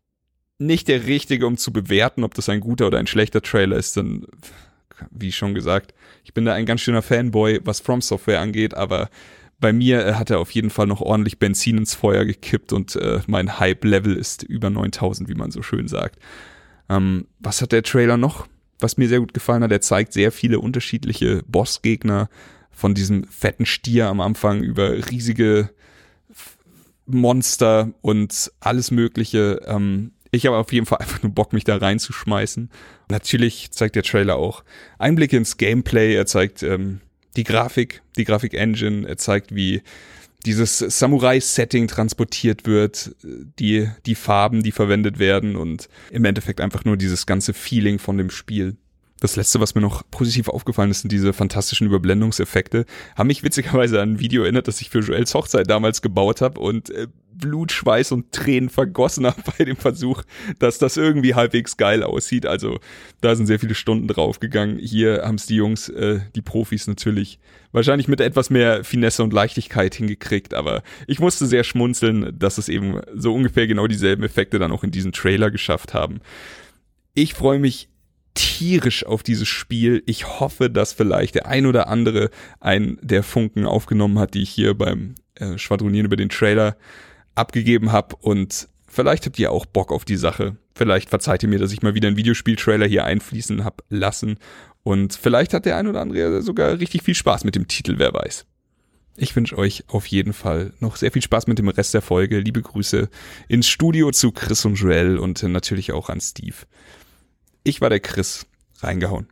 nicht 0.59 0.87
der 0.87 1.05
Richtige, 1.05 1.47
um 1.47 1.57
zu 1.57 1.71
bewerten, 1.71 2.23
ob 2.23 2.33
das 2.33 2.49
ein 2.49 2.59
guter 2.59 2.87
oder 2.87 2.99
ein 2.99 3.07
schlechter 3.07 3.41
Trailer 3.41 3.77
ist, 3.77 3.95
denn 3.95 4.25
wie 5.11 5.31
schon 5.31 5.53
gesagt, 5.53 5.93
ich 6.25 6.33
bin 6.33 6.45
da 6.45 6.53
ein 6.53 6.65
ganz 6.65 6.81
schöner 6.81 7.01
Fanboy, 7.01 7.61
was 7.63 7.79
From 7.79 8.01
Software 8.01 8.41
angeht, 8.41 8.73
aber 8.73 9.09
bei 9.59 9.73
mir 9.73 10.05
äh, 10.05 10.13
hat 10.13 10.29
er 10.29 10.39
auf 10.39 10.51
jeden 10.51 10.69
Fall 10.69 10.87
noch 10.87 11.01
ordentlich 11.01 11.39
Benzin 11.39 11.77
ins 11.77 11.93
Feuer 11.93 12.25
gekippt 12.25 12.73
und 12.73 12.95
äh, 12.95 13.21
mein 13.27 13.59
Hype-Level 13.59 14.15
ist 14.15 14.43
über 14.43 14.69
9000, 14.69 15.29
wie 15.29 15.35
man 15.35 15.51
so 15.51 15.61
schön 15.61 15.87
sagt. 15.87 16.19
Ähm, 16.89 17.27
was 17.39 17.61
hat 17.61 17.71
der 17.71 17.83
Trailer 17.83 18.17
noch? 18.17 18.47
Was 18.79 18.97
mir 18.97 19.09
sehr 19.09 19.19
gut 19.19 19.33
gefallen 19.33 19.63
hat, 19.63 19.71
er 19.71 19.81
zeigt 19.81 20.13
sehr 20.13 20.31
viele 20.31 20.59
unterschiedliche 20.59 21.43
Bossgegner 21.47 22.29
von 22.71 22.93
diesem 22.93 23.25
fetten 23.25 23.65
Stier 23.65 24.07
am 24.07 24.21
Anfang 24.21 24.63
über 24.63 24.91
riesige 25.11 25.69
Monster 27.13 27.91
und 28.01 28.51
alles 28.59 28.91
Mögliche. 28.91 29.61
Ähm, 29.65 30.11
ich 30.31 30.45
habe 30.45 30.57
auf 30.57 30.71
jeden 30.71 30.85
Fall 30.85 30.97
einfach 31.01 31.21
nur 31.23 31.31
Bock, 31.31 31.53
mich 31.53 31.63
da 31.63 31.77
reinzuschmeißen. 31.77 32.69
Natürlich 33.09 33.71
zeigt 33.71 33.95
der 33.95 34.03
Trailer 34.03 34.35
auch 34.35 34.63
Einblicke 34.97 35.37
ins 35.37 35.57
Gameplay. 35.57 36.15
Er 36.15 36.25
zeigt 36.25 36.63
ähm, 36.63 37.01
die 37.35 37.43
Grafik, 37.43 38.01
die 38.17 38.25
Grafik-Engine. 38.25 39.07
Er 39.07 39.17
zeigt, 39.17 39.55
wie 39.55 39.81
dieses 40.45 40.77
Samurai-Setting 40.77 41.87
transportiert 41.87 42.65
wird, 42.65 43.15
die, 43.23 43.89
die 44.05 44.15
Farben, 44.15 44.63
die 44.63 44.71
verwendet 44.71 45.19
werden 45.19 45.55
und 45.55 45.89
im 46.11 46.23
Endeffekt 46.23 46.61
einfach 46.61 46.85
nur 46.85 46.95
dieses 46.95 47.25
ganze 47.25 47.53
Feeling 47.53 47.99
von 47.99 48.17
dem 48.17 48.29
Spiel. 48.29 48.77
Das 49.19 49.35
letzte, 49.35 49.59
was 49.59 49.75
mir 49.75 49.81
noch 49.81 50.03
positiv 50.11 50.47
aufgefallen 50.47 50.91
ist, 50.91 51.01
sind 51.01 51.11
diese 51.11 51.33
fantastischen 51.33 51.87
Überblendungseffekte. 51.87 52.85
Haben 53.15 53.27
mich 53.27 53.43
witzigerweise 53.43 54.01
an 54.01 54.13
ein 54.13 54.19
Video 54.19 54.43
erinnert, 54.43 54.67
das 54.67 54.81
ich 54.81 54.89
für 54.89 54.99
Joels 54.99 55.33
Hochzeit 55.33 55.69
damals 55.69 56.01
gebaut 56.01 56.41
habe 56.41 56.59
und 56.59 56.89
äh, 56.89 57.07
Blut, 57.39 57.71
Schweiß 57.71 58.11
und 58.11 58.31
Tränen 58.31 58.69
vergossen 58.69 59.25
habe 59.25 59.41
bei 59.57 59.65
dem 59.65 59.75
Versuch, 59.75 60.23
dass 60.59 60.77
das 60.77 60.97
irgendwie 60.97 61.35
halbwegs 61.35 61.77
geil 61.77 62.03
aussieht. 62.03 62.45
Also 62.45 62.79
da 63.21 63.35
sind 63.35 63.47
sehr 63.47 63.59
viele 63.59 63.75
Stunden 63.75 64.07
draufgegangen. 64.07 64.77
Hier 64.77 65.23
haben 65.23 65.35
es 65.35 65.45
die 65.45 65.55
Jungs, 65.55 65.89
äh, 65.89 66.19
die 66.35 66.41
Profis 66.41 66.87
natürlich 66.87 67.39
wahrscheinlich 67.71 68.07
mit 68.07 68.21
etwas 68.21 68.49
mehr 68.49 68.83
Finesse 68.83 69.23
und 69.23 69.33
Leichtigkeit 69.33 69.93
hingekriegt, 69.95 70.53
aber 70.53 70.81
ich 71.07 71.19
musste 71.19 71.45
sehr 71.45 71.63
schmunzeln, 71.63 72.37
dass 72.37 72.57
es 72.57 72.67
eben 72.67 72.99
so 73.13 73.33
ungefähr 73.33 73.67
genau 73.67 73.87
dieselben 73.87 74.23
Effekte 74.23 74.59
dann 74.59 74.71
auch 74.71 74.83
in 74.83 74.91
diesem 74.91 75.11
Trailer 75.11 75.51
geschafft 75.51 75.93
haben. 75.93 76.19
Ich 77.13 77.33
freue 77.33 77.59
mich 77.59 77.89
tierisch 78.39 79.05
auf 79.05 79.21
dieses 79.21 79.49
Spiel. 79.49 80.01
Ich 80.05 80.39
hoffe, 80.39 80.69
dass 80.69 80.93
vielleicht 80.93 81.35
der 81.35 81.47
ein 81.47 81.65
oder 81.65 81.89
andere 81.89 82.29
einen 82.61 82.97
der 83.01 83.21
Funken 83.21 83.65
aufgenommen 83.65 84.17
hat, 84.17 84.33
die 84.33 84.43
ich 84.43 84.49
hier 84.49 84.75
beim 84.75 85.15
äh, 85.35 85.57
Schwadronieren 85.57 86.05
über 86.05 86.15
den 86.15 86.29
Trailer 86.29 86.77
abgegeben 87.35 87.91
habe 87.91 88.15
und 88.15 88.69
vielleicht 88.87 89.25
habt 89.25 89.37
ihr 89.39 89.51
auch 89.51 89.65
Bock 89.65 89.91
auf 89.91 90.05
die 90.05 90.15
Sache. 90.15 90.55
Vielleicht 90.73 91.09
verzeiht 91.09 91.43
ihr 91.43 91.49
mir, 91.49 91.59
dass 91.59 91.73
ich 91.73 91.81
mal 91.81 91.95
wieder 91.95 92.07
einen 92.07 92.15
Videospiel-Trailer 92.15 92.87
hier 92.87 93.03
einfließen 93.03 93.65
hab 93.65 93.83
lassen 93.89 94.37
und 94.83 95.15
vielleicht 95.15 95.53
hat 95.53 95.65
der 95.65 95.75
ein 95.75 95.87
oder 95.87 95.99
andere 95.99 96.41
sogar 96.41 96.79
richtig 96.79 97.03
viel 97.03 97.15
Spaß 97.15 97.43
mit 97.43 97.55
dem 97.55 97.67
Titel, 97.67 97.95
wer 97.97 98.13
weiß. 98.13 98.45
Ich 99.17 99.35
wünsche 99.35 99.57
euch 99.57 99.83
auf 99.87 100.05
jeden 100.05 100.31
Fall 100.31 100.71
noch 100.79 100.95
sehr 100.95 101.11
viel 101.11 101.21
Spaß 101.21 101.47
mit 101.47 101.59
dem 101.59 101.67
Rest 101.67 101.93
der 101.93 102.01
Folge. 102.01 102.39
Liebe 102.39 102.61
Grüße 102.61 103.09
ins 103.49 103.67
Studio 103.67 104.11
zu 104.11 104.31
Chris 104.31 104.63
und 104.63 104.75
Joel 104.75 105.17
und 105.17 105.43
natürlich 105.43 105.91
auch 105.91 106.07
an 106.07 106.21
Steve. 106.21 106.55
Ich 107.63 107.81
war 107.81 107.89
der 107.89 107.99
Chris. 107.99 108.45
Reingehauen. 108.79 109.27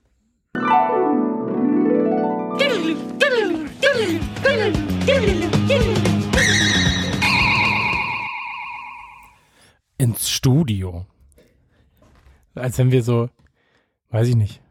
Ins 9.97 10.29
Studio. 10.29 11.05
Als 12.53 12.77
wenn 12.77 12.91
wir 12.91 13.03
so, 13.03 13.29
weiß 14.09 14.27
ich 14.27 14.35
nicht, 14.35 14.61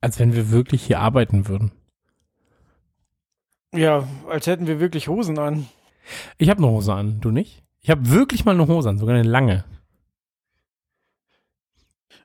als 0.00 0.18
wenn 0.18 0.34
wir 0.34 0.50
wirklich 0.50 0.84
hier 0.84 1.00
arbeiten 1.00 1.48
würden. 1.48 1.72
Ja, 3.74 4.06
als 4.28 4.46
hätten 4.46 4.66
wir 4.66 4.78
wirklich 4.78 5.08
Hosen 5.08 5.38
an. 5.38 5.66
Ich 6.38 6.48
habe 6.48 6.58
eine 6.58 6.68
Hose 6.70 6.94
an, 6.94 7.20
du 7.20 7.30
nicht? 7.30 7.62
Ich 7.80 7.90
habe 7.90 8.10
wirklich 8.10 8.44
mal 8.44 8.54
eine 8.54 8.68
Hose 8.68 8.88
an, 8.88 8.98
sogar 8.98 9.14
eine 9.14 9.28
lange. 9.28 9.64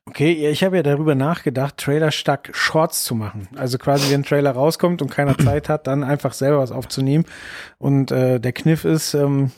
Okay, 0.05 0.49
ich 0.49 0.63
habe 0.63 0.75
ja 0.75 0.83
darüber 0.83 1.15
nachgedacht, 1.15 1.77
Trailer 1.77 2.11
stark 2.11 2.49
Shorts 2.53 3.03
zu 3.03 3.15
machen. 3.15 3.47
Also 3.55 3.77
quasi, 3.77 4.11
wenn 4.11 4.21
ein 4.21 4.25
Trailer 4.25 4.51
rauskommt 4.51 5.01
und 5.01 5.09
keiner 5.09 5.37
Zeit 5.37 5.69
hat, 5.69 5.87
dann 5.87 6.03
einfach 6.03 6.33
selber 6.33 6.59
was 6.59 6.71
aufzunehmen. 6.71 7.25
Und 7.79 8.11
äh, 8.11 8.39
der 8.39 8.51
Kniff 8.51 8.83
ist, 8.83 9.13
ähm, 9.13 9.51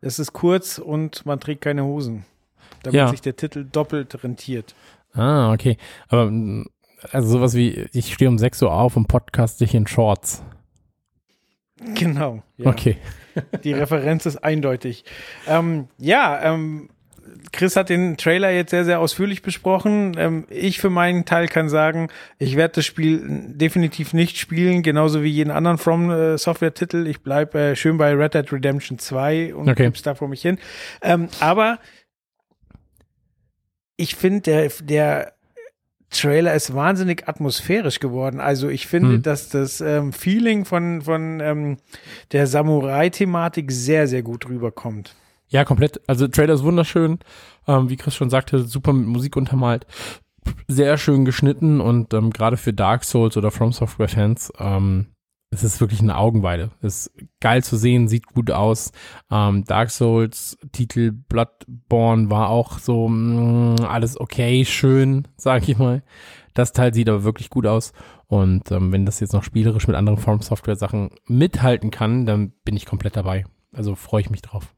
es 0.00 0.18
ist 0.18 0.32
kurz 0.32 0.78
und 0.78 1.26
man 1.26 1.38
trägt 1.38 1.60
keine 1.60 1.84
Hosen. 1.84 2.24
Damit 2.82 2.94
Ja. 2.96 3.08
sich 3.08 3.20
der 3.20 3.36
Titel 3.36 3.64
doppelt 3.70 4.22
rentiert. 4.24 4.74
Ah, 5.12 5.52
okay. 5.52 5.76
Aber 6.08 6.32
also 7.12 7.28
sowas 7.28 7.54
wie, 7.54 7.88
ich 7.92 8.14
stehe 8.14 8.30
um 8.30 8.38
6 8.38 8.62
Uhr 8.62 8.72
auf 8.72 8.96
und 8.96 9.06
podcast 9.06 9.60
dich 9.60 9.74
in 9.74 9.86
Shorts. 9.86 10.42
Genau. 11.94 12.42
Ja. 12.56 12.70
Okay. 12.70 12.96
Die 13.64 13.72
Referenz 13.72 14.26
ist 14.26 14.38
eindeutig. 14.38 15.04
Ähm, 15.46 15.88
ja, 15.98 16.40
ähm, 16.42 16.88
Chris 17.52 17.76
hat 17.76 17.88
den 17.88 18.16
Trailer 18.16 18.50
jetzt 18.50 18.70
sehr, 18.70 18.84
sehr 18.84 19.00
ausführlich 19.00 19.42
besprochen. 19.42 20.14
Ähm, 20.18 20.44
ich 20.50 20.80
für 20.80 20.90
meinen 20.90 21.24
Teil 21.24 21.48
kann 21.48 21.68
sagen, 21.68 22.08
ich 22.38 22.56
werde 22.56 22.74
das 22.76 22.86
Spiel 22.86 23.22
definitiv 23.54 24.12
nicht 24.12 24.38
spielen, 24.38 24.82
genauso 24.82 25.22
wie 25.22 25.28
jeden 25.30 25.50
anderen 25.50 25.78
From 25.78 26.10
äh, 26.10 26.38
Software-Titel. 26.38 27.06
Ich 27.06 27.20
bleib 27.22 27.54
äh, 27.54 27.74
schön 27.76 27.98
bei 27.98 28.12
Red 28.14 28.34
Dead 28.34 28.52
Redemption 28.52 28.98
2 28.98 29.54
und 29.54 29.68
Okay. 29.68 29.90
da 30.02 30.14
vor 30.14 30.28
mich 30.28 30.42
hin. 30.42 30.58
Ähm, 31.02 31.28
aber 31.40 31.78
ich 33.96 34.14
finde, 34.14 34.40
der, 34.42 34.70
der 34.82 35.32
Trailer 36.10 36.54
ist 36.54 36.74
wahnsinnig 36.74 37.28
atmosphärisch 37.28 38.00
geworden. 38.00 38.40
Also 38.40 38.68
ich 38.68 38.86
finde, 38.86 39.14
Hm. 39.14 39.22
dass 39.22 39.50
das 39.50 39.80
ähm, 39.80 40.12
Feeling 40.12 40.64
von, 40.64 41.02
von 41.02 41.40
ähm, 41.40 41.76
der 42.32 42.46
Samurai-Thematik 42.46 43.70
sehr, 43.70 44.06
sehr 44.06 44.22
gut 44.22 44.48
rüberkommt. 44.48 45.14
Ja, 45.48 45.64
komplett. 45.64 46.00
Also 46.06 46.28
Trailer 46.28 46.54
ist 46.54 46.62
wunderschön. 46.62 47.18
Ähm, 47.66 47.88
wie 47.88 47.96
Chris 47.96 48.14
schon 48.14 48.30
sagte, 48.30 48.60
super 48.60 48.92
mit 48.92 49.06
Musik 49.06 49.36
untermalt. 49.36 49.86
Sehr 50.66 50.96
schön 50.98 51.24
geschnitten 51.24 51.80
und 51.80 52.14
ähm, 52.14 52.30
gerade 52.30 52.56
für 52.56 52.72
Dark 52.72 53.04
Souls 53.04 53.36
oder 53.36 53.50
From 53.50 53.72
Software 53.72 54.08
Fans, 54.08 54.52
ähm, 54.58 55.08
es 55.50 55.64
ist 55.64 55.80
wirklich 55.80 56.00
eine 56.00 56.16
Augenweide. 56.16 56.70
Es 56.82 57.06
ist 57.06 57.12
geil 57.40 57.64
zu 57.64 57.76
sehen, 57.76 58.08
sieht 58.08 58.26
gut 58.26 58.50
aus. 58.50 58.92
Ähm, 59.30 59.64
Dark 59.64 59.90
Souls 59.90 60.58
Titel 60.72 61.12
Bloodborne 61.12 62.30
war 62.30 62.50
auch 62.50 62.78
so 62.78 63.08
mh, 63.08 63.86
alles 63.86 64.20
okay, 64.20 64.64
schön, 64.64 65.26
sag 65.36 65.68
ich 65.68 65.78
mal. 65.78 66.02
Das 66.54 66.72
Teil 66.72 66.92
sieht 66.92 67.08
aber 67.08 67.24
wirklich 67.24 67.50
gut 67.50 67.66
aus. 67.66 67.92
Und 68.26 68.70
ähm, 68.72 68.92
wenn 68.92 69.06
das 69.06 69.20
jetzt 69.20 69.32
noch 69.32 69.44
spielerisch 69.44 69.86
mit 69.86 69.96
anderen 69.96 70.18
From 70.18 70.42
Software 70.42 70.76
Sachen 70.76 71.10
mithalten 71.26 71.90
kann, 71.90 72.26
dann 72.26 72.52
bin 72.64 72.76
ich 72.76 72.84
komplett 72.84 73.16
dabei. 73.16 73.46
Also 73.72 73.94
freue 73.94 74.20
ich 74.20 74.30
mich 74.30 74.42
drauf. 74.42 74.74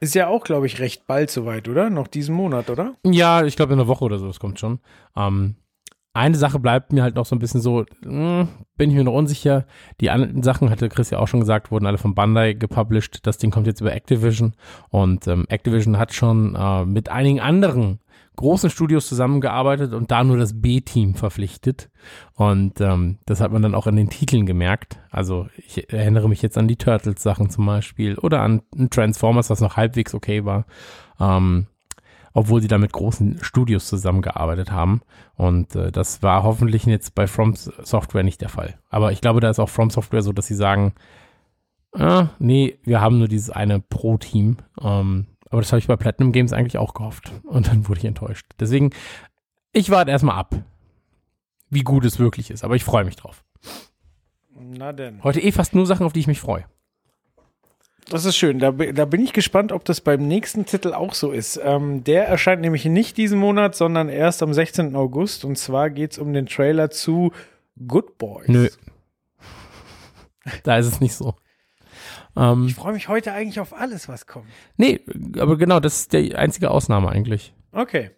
Ist 0.00 0.14
ja 0.14 0.28
auch, 0.28 0.44
glaube 0.44 0.66
ich, 0.66 0.80
recht 0.80 1.06
bald 1.06 1.30
soweit, 1.30 1.68
oder? 1.68 1.90
Noch 1.90 2.08
diesen 2.08 2.34
Monat, 2.34 2.70
oder? 2.70 2.94
Ja, 3.04 3.44
ich 3.44 3.56
glaube 3.56 3.74
in 3.74 3.78
einer 3.78 3.88
Woche 3.88 4.04
oder 4.04 4.18
so, 4.18 4.26
das 4.26 4.40
kommt 4.40 4.58
schon. 4.58 4.80
Ähm, 5.14 5.56
eine 6.12 6.36
Sache 6.36 6.58
bleibt 6.58 6.92
mir 6.92 7.02
halt 7.02 7.14
noch 7.14 7.26
so 7.26 7.36
ein 7.36 7.38
bisschen 7.38 7.60
so, 7.60 7.84
mh, 8.02 8.48
bin 8.76 8.90
ich 8.90 8.96
mir 8.96 9.04
noch 9.04 9.12
unsicher. 9.12 9.66
Die 10.00 10.10
anderen 10.10 10.42
Sachen, 10.42 10.70
hatte 10.70 10.88
Chris 10.88 11.10
ja 11.10 11.18
auch 11.18 11.28
schon 11.28 11.40
gesagt, 11.40 11.70
wurden 11.70 11.86
alle 11.86 11.98
von 11.98 12.14
Bandai 12.14 12.54
gepublished. 12.54 13.26
Das 13.26 13.38
Ding 13.38 13.50
kommt 13.50 13.66
jetzt 13.66 13.80
über 13.80 13.92
Activision 13.92 14.54
und 14.88 15.28
ähm, 15.28 15.46
Activision 15.48 15.98
hat 15.98 16.12
schon 16.12 16.56
äh, 16.56 16.84
mit 16.84 17.10
einigen 17.10 17.40
anderen 17.40 18.00
großen 18.40 18.70
Studios 18.70 19.06
zusammengearbeitet 19.06 19.92
und 19.92 20.10
da 20.10 20.24
nur 20.24 20.38
das 20.38 20.62
B-Team 20.62 21.14
verpflichtet. 21.14 21.90
Und 22.36 22.80
ähm, 22.80 23.18
das 23.26 23.42
hat 23.42 23.52
man 23.52 23.60
dann 23.60 23.74
auch 23.74 23.86
in 23.86 23.96
den 23.96 24.08
Titeln 24.08 24.46
gemerkt. 24.46 24.98
Also 25.10 25.48
ich 25.58 25.92
erinnere 25.92 26.26
mich 26.26 26.40
jetzt 26.40 26.56
an 26.56 26.66
die 26.66 26.76
Turtles-Sachen 26.76 27.50
zum 27.50 27.66
Beispiel 27.66 28.16
oder 28.16 28.40
an 28.40 28.62
Transformers, 28.88 29.50
was 29.50 29.60
noch 29.60 29.76
halbwegs 29.76 30.14
okay 30.14 30.46
war. 30.46 30.64
Ähm, 31.20 31.66
obwohl 32.32 32.62
sie 32.62 32.68
da 32.68 32.78
mit 32.78 32.94
großen 32.94 33.40
Studios 33.42 33.86
zusammengearbeitet 33.88 34.70
haben. 34.70 35.02
Und 35.34 35.76
äh, 35.76 35.92
das 35.92 36.22
war 36.22 36.42
hoffentlich 36.42 36.86
jetzt 36.86 37.14
bei 37.14 37.26
From 37.26 37.54
Software 37.56 38.22
nicht 38.22 38.40
der 38.40 38.48
Fall. 38.48 38.78
Aber 38.88 39.12
ich 39.12 39.20
glaube, 39.20 39.40
da 39.40 39.50
ist 39.50 39.58
auch 39.58 39.68
From 39.68 39.90
Software 39.90 40.22
so, 40.22 40.32
dass 40.32 40.46
sie 40.46 40.54
sagen, 40.54 40.94
ah, 41.92 42.28
nee, 42.38 42.78
wir 42.84 43.02
haben 43.02 43.18
nur 43.18 43.28
dieses 43.28 43.50
eine 43.50 43.80
Pro-Team. 43.80 44.56
Ähm, 44.80 45.26
aber 45.50 45.60
das 45.60 45.72
habe 45.72 45.80
ich 45.80 45.88
bei 45.88 45.96
Platinum 45.96 46.32
Games 46.32 46.52
eigentlich 46.52 46.78
auch 46.78 46.94
gehofft. 46.94 47.32
Und 47.44 47.66
dann 47.68 47.88
wurde 47.88 47.98
ich 47.98 48.06
enttäuscht. 48.06 48.46
Deswegen, 48.58 48.90
ich 49.72 49.90
warte 49.90 50.12
erstmal 50.12 50.38
ab, 50.38 50.54
wie 51.68 51.82
gut 51.82 52.04
es 52.04 52.18
wirklich 52.18 52.50
ist. 52.50 52.64
Aber 52.64 52.76
ich 52.76 52.84
freue 52.84 53.04
mich 53.04 53.16
drauf. 53.16 53.44
Na 54.54 54.92
denn. 54.92 55.22
Heute 55.24 55.40
eh 55.40 55.52
fast 55.52 55.74
nur 55.74 55.86
Sachen, 55.86 56.06
auf 56.06 56.12
die 56.12 56.20
ich 56.20 56.26
mich 56.28 56.40
freue. 56.40 56.64
Das 58.08 58.24
ist 58.24 58.36
schön. 58.36 58.58
Da, 58.58 58.72
da 58.72 59.04
bin 59.04 59.22
ich 59.22 59.32
gespannt, 59.32 59.72
ob 59.72 59.84
das 59.84 60.00
beim 60.00 60.26
nächsten 60.26 60.66
Titel 60.66 60.92
auch 60.92 61.14
so 61.14 61.30
ist. 61.30 61.60
Ähm, 61.62 62.02
der 62.04 62.26
erscheint 62.26 62.60
nämlich 62.60 62.84
nicht 62.84 63.16
diesen 63.16 63.38
Monat, 63.38 63.74
sondern 63.74 64.08
erst 64.08 64.42
am 64.42 64.52
16. 64.52 64.96
August. 64.96 65.44
Und 65.44 65.56
zwar 65.56 65.90
geht 65.90 66.12
es 66.12 66.18
um 66.18 66.32
den 66.32 66.46
Trailer 66.46 66.90
zu 66.90 67.32
Good 67.86 68.18
Boys. 68.18 68.48
Nö. 68.48 68.68
Da 70.64 70.78
ist 70.78 70.86
es 70.86 71.00
nicht 71.00 71.14
so. 71.14 71.34
Ähm, 72.36 72.66
Ich 72.66 72.74
freue 72.74 72.92
mich 72.92 73.08
heute 73.08 73.32
eigentlich 73.32 73.60
auf 73.60 73.72
alles, 73.74 74.08
was 74.08 74.26
kommt. 74.26 74.46
nee, 74.76 75.00
aber 75.38 75.56
genau, 75.56 75.80
das 75.80 76.00
ist 76.00 76.12
die 76.12 76.34
einzige 76.36 76.70
Ausnahme 76.70 77.08
eigentlich. 77.10 77.54
Okay. 77.72 78.10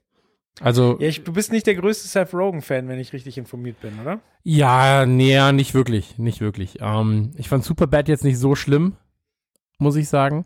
Also, 0.60 0.98
Ja, 1.00 1.08
ich, 1.08 1.24
du 1.24 1.32
bist 1.32 1.50
nicht 1.50 1.66
der 1.66 1.74
größte 1.76 2.06
Seth 2.08 2.34
Rogen-Fan, 2.34 2.86
wenn 2.88 2.98
ich 2.98 3.12
richtig 3.14 3.38
informiert 3.38 3.80
bin, 3.80 3.98
oder? 4.00 4.20
Ja, 4.42 5.06
nee, 5.06 5.32
ja, 5.32 5.50
nicht 5.52 5.72
wirklich, 5.72 6.18
nicht 6.18 6.40
wirklich. 6.42 6.78
Ähm, 6.80 7.32
ich 7.36 7.48
fand 7.48 7.64
Superbad 7.64 8.08
jetzt 8.08 8.22
nicht 8.24 8.38
so 8.38 8.54
schlimm, 8.54 8.96
muss 9.78 9.96
ich 9.96 10.08
sagen. 10.08 10.44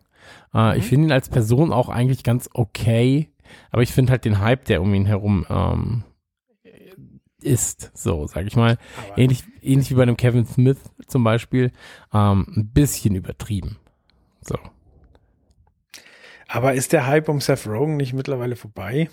Äh, 0.55 0.79
Ich 0.79 0.85
finde 0.85 1.09
ihn 1.09 1.13
als 1.13 1.29
Person 1.29 1.73
auch 1.73 1.89
eigentlich 1.89 2.23
ganz 2.23 2.49
okay, 2.55 3.31
aber 3.73 3.83
ich 3.83 3.93
finde 3.93 4.13
halt 4.13 4.25
den 4.25 4.39
Hype, 4.41 4.65
der 4.67 4.81
um 4.81 4.95
ihn 4.95 5.07
herum 5.07 5.45
ähm, 5.51 6.05
ist, 7.47 7.93
so, 7.95 8.27
sag 8.27 8.47
ich 8.47 8.57
mal, 8.57 8.79
ähnlich, 9.17 9.45
ähnlich 9.63 9.91
wie 9.91 9.95
bei 9.95 10.03
einem 10.03 10.17
Kevin 10.17 10.47
Smith 10.47 10.79
zum 11.07 11.25
Beispiel, 11.25 11.73
ähm, 12.13 12.47
ein 12.57 12.71
bisschen 12.73 13.15
übertrieben. 13.15 13.77
So. 14.41 14.59
Aber 16.49 16.75
ist 16.75 16.93
der 16.93 17.07
Hype 17.07 17.29
um 17.29 17.41
Seth 17.41 17.67
Rogen 17.67 17.97
nicht 17.97 18.13
mittlerweile 18.13 18.57
vorbei? 18.57 19.09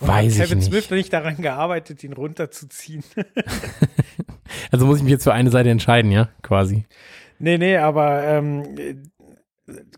Oder 0.00 0.12
Weiß 0.12 0.34
hat 0.34 0.44
ich 0.44 0.44
Kevin 0.44 0.58
nicht. 0.58 0.68
Smith 0.68 0.90
nicht 0.90 1.12
daran 1.12 1.36
gearbeitet, 1.36 2.02
ihn 2.04 2.12
runterzuziehen? 2.12 3.04
Also 4.70 4.86
muss 4.86 4.98
ich 4.98 5.02
mich 5.04 5.12
jetzt 5.12 5.24
für 5.24 5.32
eine 5.32 5.50
Seite 5.50 5.70
entscheiden, 5.70 6.10
ja, 6.10 6.28
quasi. 6.42 6.84
nee, 7.38 7.58
nee, 7.58 7.76
aber 7.76 8.24
ähm, 8.24 9.02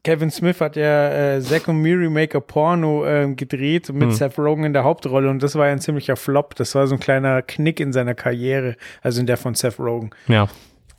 Kevin 0.04 0.30
Smith 0.30 0.60
hat 0.60 0.76
ja 0.76 1.34
äh, 1.36 1.40
Zack 1.40 1.66
und 1.66 1.80
Miri 1.82 2.08
Maker 2.08 2.40
Porno 2.40 3.04
ähm, 3.04 3.34
gedreht 3.34 3.88
mit 3.92 4.10
Hm. 4.10 4.12
Seth 4.12 4.38
Rogen 4.38 4.62
in 4.64 4.72
der 4.72 4.84
Hauptrolle 4.84 5.28
und 5.28 5.42
das 5.42 5.56
war 5.56 5.66
ja 5.66 5.72
ein 5.72 5.80
ziemlicher 5.80 6.14
Flop. 6.16 6.54
Das 6.54 6.74
war 6.76 6.86
so 6.86 6.94
ein 6.94 7.00
kleiner 7.00 7.42
Knick 7.42 7.80
in 7.80 7.92
seiner 7.92 8.14
Karriere, 8.14 8.76
also 9.02 9.20
in 9.20 9.26
der 9.26 9.36
von 9.36 9.54
Seth 9.54 9.78
Rogen. 9.80 10.10
Ja. 10.28 10.48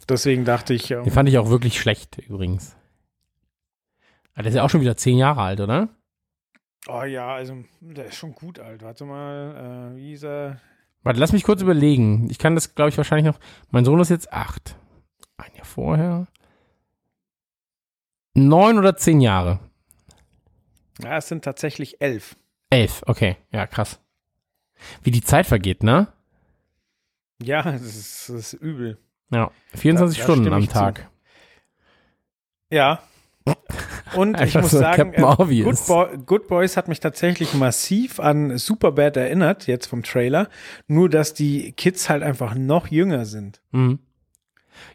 Deswegen 0.10 0.44
dachte 0.46 0.74
ich, 0.74 0.92
ähm, 0.92 1.04
Den 1.04 1.14
fand 1.14 1.30
ich 1.30 1.38
auch 1.38 1.50
wirklich 1.50 1.80
schlecht, 1.80 2.18
übrigens. 2.28 2.76
Aber 4.34 4.44
der 4.44 4.50
ist 4.52 4.56
ja 4.56 4.64
auch 4.64 4.70
schon 4.70 4.82
wieder 4.82 4.98
zehn 4.98 5.18
Jahre 5.18 5.42
alt, 5.42 5.60
oder? 5.62 5.90
oh 6.90 7.04
ja, 7.04 7.34
also 7.34 7.56
der 7.82 8.06
ist 8.06 8.16
schon 8.16 8.34
gut 8.34 8.60
alt. 8.60 8.82
Warte 8.84 9.04
mal, 9.06 9.94
äh, 9.94 9.98
wie 9.98 10.14
ist 10.14 10.24
er? 10.24 10.60
Warte, 11.04 11.20
lass 11.20 11.34
mich 11.34 11.44
kurz 11.44 11.62
überlegen. 11.62 12.28
Ich 12.30 12.38
kann 12.38 12.56
das, 12.56 12.76
glaube 12.76 12.90
ich, 12.90 12.98
wahrscheinlich 12.98 13.26
noch. 13.26 13.40
Mein 13.72 13.84
Sohn 13.86 14.00
ist 14.00 14.10
jetzt 14.10 14.32
acht. 14.32 14.76
Ein 15.38 15.54
Jahr 15.56 15.66
vorher. 15.66 16.28
Neun 18.38 18.78
oder 18.78 18.96
zehn 18.96 19.20
Jahre? 19.22 19.60
Ja, 21.02 21.18
es 21.18 21.28
sind 21.28 21.44
tatsächlich 21.44 22.02
elf. 22.02 22.36
Elf, 22.70 23.02
okay. 23.06 23.38
Ja, 23.52 23.66
krass. 23.68 24.00
Wie 25.04 25.12
die 25.12 25.22
Zeit 25.24 25.48
vergeht, 25.48 25.84
ne? 25.84 26.08
Ja, 27.42 27.62
das 27.72 27.82
ist, 27.82 28.30
das 28.30 28.54
ist 28.54 28.54
übel. 28.54 28.98
Ja. 29.32 29.52
24 29.76 30.18
Da- 30.20 30.24
da 30.28 30.32
Stunden 30.34 30.54
am 30.54 30.62
ich 30.62 30.70
zu. 30.70 30.74
Tag. 30.74 31.10
Ja. 32.72 33.00
Und 34.16 34.36
ich 34.36 34.42
Einfach 34.42 34.62
muss 34.62 34.72
so 34.72 34.80
sagen, 34.80 35.14
äh. 35.14 35.22
Good, 35.64 35.88
Boy, 35.88 36.18
Good 36.26 36.48
Boys 36.48 36.78
hat 36.78 36.88
mich 36.88 37.00
tatsächlich 37.00 37.54
massiv 37.54 38.20
an 38.20 38.58
Superbad 38.58 39.18
erinnert, 39.18 39.68
jetzt 39.68 39.88
vom 39.88 40.04
Trailer. 40.04 40.50
Nur, 40.88 41.10
dass 41.10 41.34
die 41.34 41.72
Kids 41.74 42.10
halt 42.10 42.24
einfach 42.24 42.56
noch 42.56 42.88
jünger 42.88 43.26
sind. 43.26 43.62
Mhm. 43.72 44.00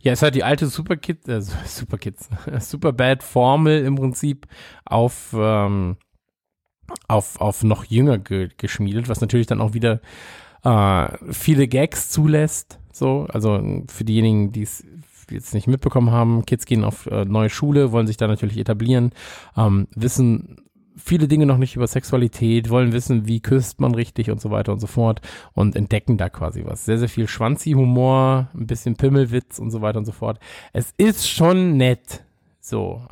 Ja, 0.00 0.12
es 0.12 0.22
halt 0.22 0.34
die 0.34 0.44
alte 0.44 0.66
Super 0.66 0.96
Kids, 0.96 1.28
äh, 1.28 1.40
Super 1.40 1.98
Kids, 1.98 2.28
Super 2.60 2.92
Bad 2.92 3.22
Formel 3.22 3.84
im 3.84 3.96
Prinzip 3.96 4.46
auf, 4.84 5.34
ähm, 5.36 5.96
auf, 7.08 7.40
auf 7.40 7.62
noch 7.62 7.84
jünger 7.84 8.18
ge 8.18 8.50
geschmiedet, 8.56 9.08
was 9.08 9.20
natürlich 9.20 9.46
dann 9.46 9.60
auch 9.60 9.74
wieder 9.74 10.00
äh, 10.64 11.08
viele 11.32 11.68
Gags 11.68 12.10
zulässt. 12.10 12.78
So, 12.92 13.26
also 13.30 13.84
für 13.88 14.04
diejenigen, 14.04 14.52
die 14.52 14.62
es 14.62 14.84
jetzt 15.30 15.54
nicht 15.54 15.66
mitbekommen 15.66 16.10
haben, 16.10 16.44
Kids 16.44 16.66
gehen 16.66 16.84
auf 16.84 17.06
äh, 17.06 17.24
neue 17.24 17.50
Schule, 17.50 17.92
wollen 17.92 18.06
sich 18.06 18.16
da 18.16 18.26
natürlich 18.26 18.58
etablieren, 18.58 19.12
ähm, 19.56 19.88
wissen 19.94 20.58
viele 20.96 21.28
Dinge 21.28 21.46
noch 21.46 21.58
nicht 21.58 21.76
über 21.76 21.86
Sexualität, 21.86 22.68
wollen 22.70 22.92
wissen, 22.92 23.26
wie 23.26 23.40
küsst 23.40 23.80
man 23.80 23.94
richtig 23.94 24.30
und 24.30 24.40
so 24.40 24.50
weiter 24.50 24.72
und 24.72 24.78
so 24.80 24.86
fort 24.86 25.20
und 25.54 25.76
entdecken 25.76 26.18
da 26.18 26.28
quasi 26.28 26.64
was. 26.64 26.84
Sehr, 26.84 26.98
sehr 26.98 27.08
viel 27.08 27.28
Schwanzi-Humor, 27.28 28.48
ein 28.54 28.66
bisschen 28.66 28.96
Pimmelwitz 28.96 29.58
und 29.58 29.70
so 29.70 29.80
weiter 29.80 29.98
und 29.98 30.04
so 30.04 30.12
fort. 30.12 30.38
Es 30.72 30.92
ist 30.98 31.28
schon 31.28 31.76
nett. 31.76 32.24
So. 32.60 33.06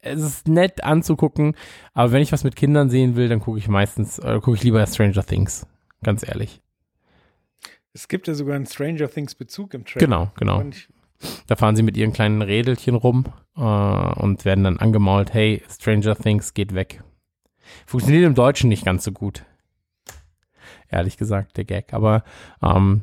Es 0.00 0.20
ist 0.22 0.46
nett 0.46 0.84
anzugucken, 0.84 1.56
aber 1.92 2.12
wenn 2.12 2.22
ich 2.22 2.30
was 2.32 2.44
mit 2.44 2.54
Kindern 2.54 2.90
sehen 2.90 3.16
will, 3.16 3.28
dann 3.28 3.40
gucke 3.40 3.58
ich 3.58 3.66
meistens, 3.66 4.18
äh, 4.20 4.34
gucke 4.40 4.56
ich 4.56 4.62
lieber 4.62 4.86
Stranger 4.86 5.24
Things. 5.24 5.66
Ganz 6.04 6.26
ehrlich. 6.26 6.60
Es 7.92 8.06
gibt 8.08 8.28
ja 8.28 8.34
sogar 8.34 8.54
einen 8.54 8.66
Stranger 8.66 9.08
Things 9.10 9.34
Bezug 9.34 9.74
im 9.74 9.84
Trailer. 9.84 10.06
Genau, 10.06 10.30
genau. 10.36 10.60
Und 10.60 10.76
ich- 10.76 10.88
Da 11.46 11.56
fahren 11.56 11.76
sie 11.76 11.82
mit 11.82 11.96
ihren 11.96 12.12
kleinen 12.12 12.42
Rädelchen 12.42 12.94
rum 12.94 13.24
äh, 13.56 13.60
und 13.60 14.44
werden 14.44 14.64
dann 14.64 14.78
angemault, 14.78 15.32
hey, 15.34 15.62
Stranger 15.70 16.16
Things 16.16 16.54
geht 16.54 16.74
weg. 16.74 17.02
Funktioniert 17.86 18.24
im 18.24 18.34
Deutschen 18.34 18.68
nicht 18.68 18.84
ganz 18.84 19.04
so 19.04 19.12
gut. 19.12 19.44
Ehrlich 20.88 21.16
gesagt, 21.16 21.56
der 21.56 21.64
Gag. 21.64 21.92
Aber 21.92 22.22
ähm, 22.62 23.02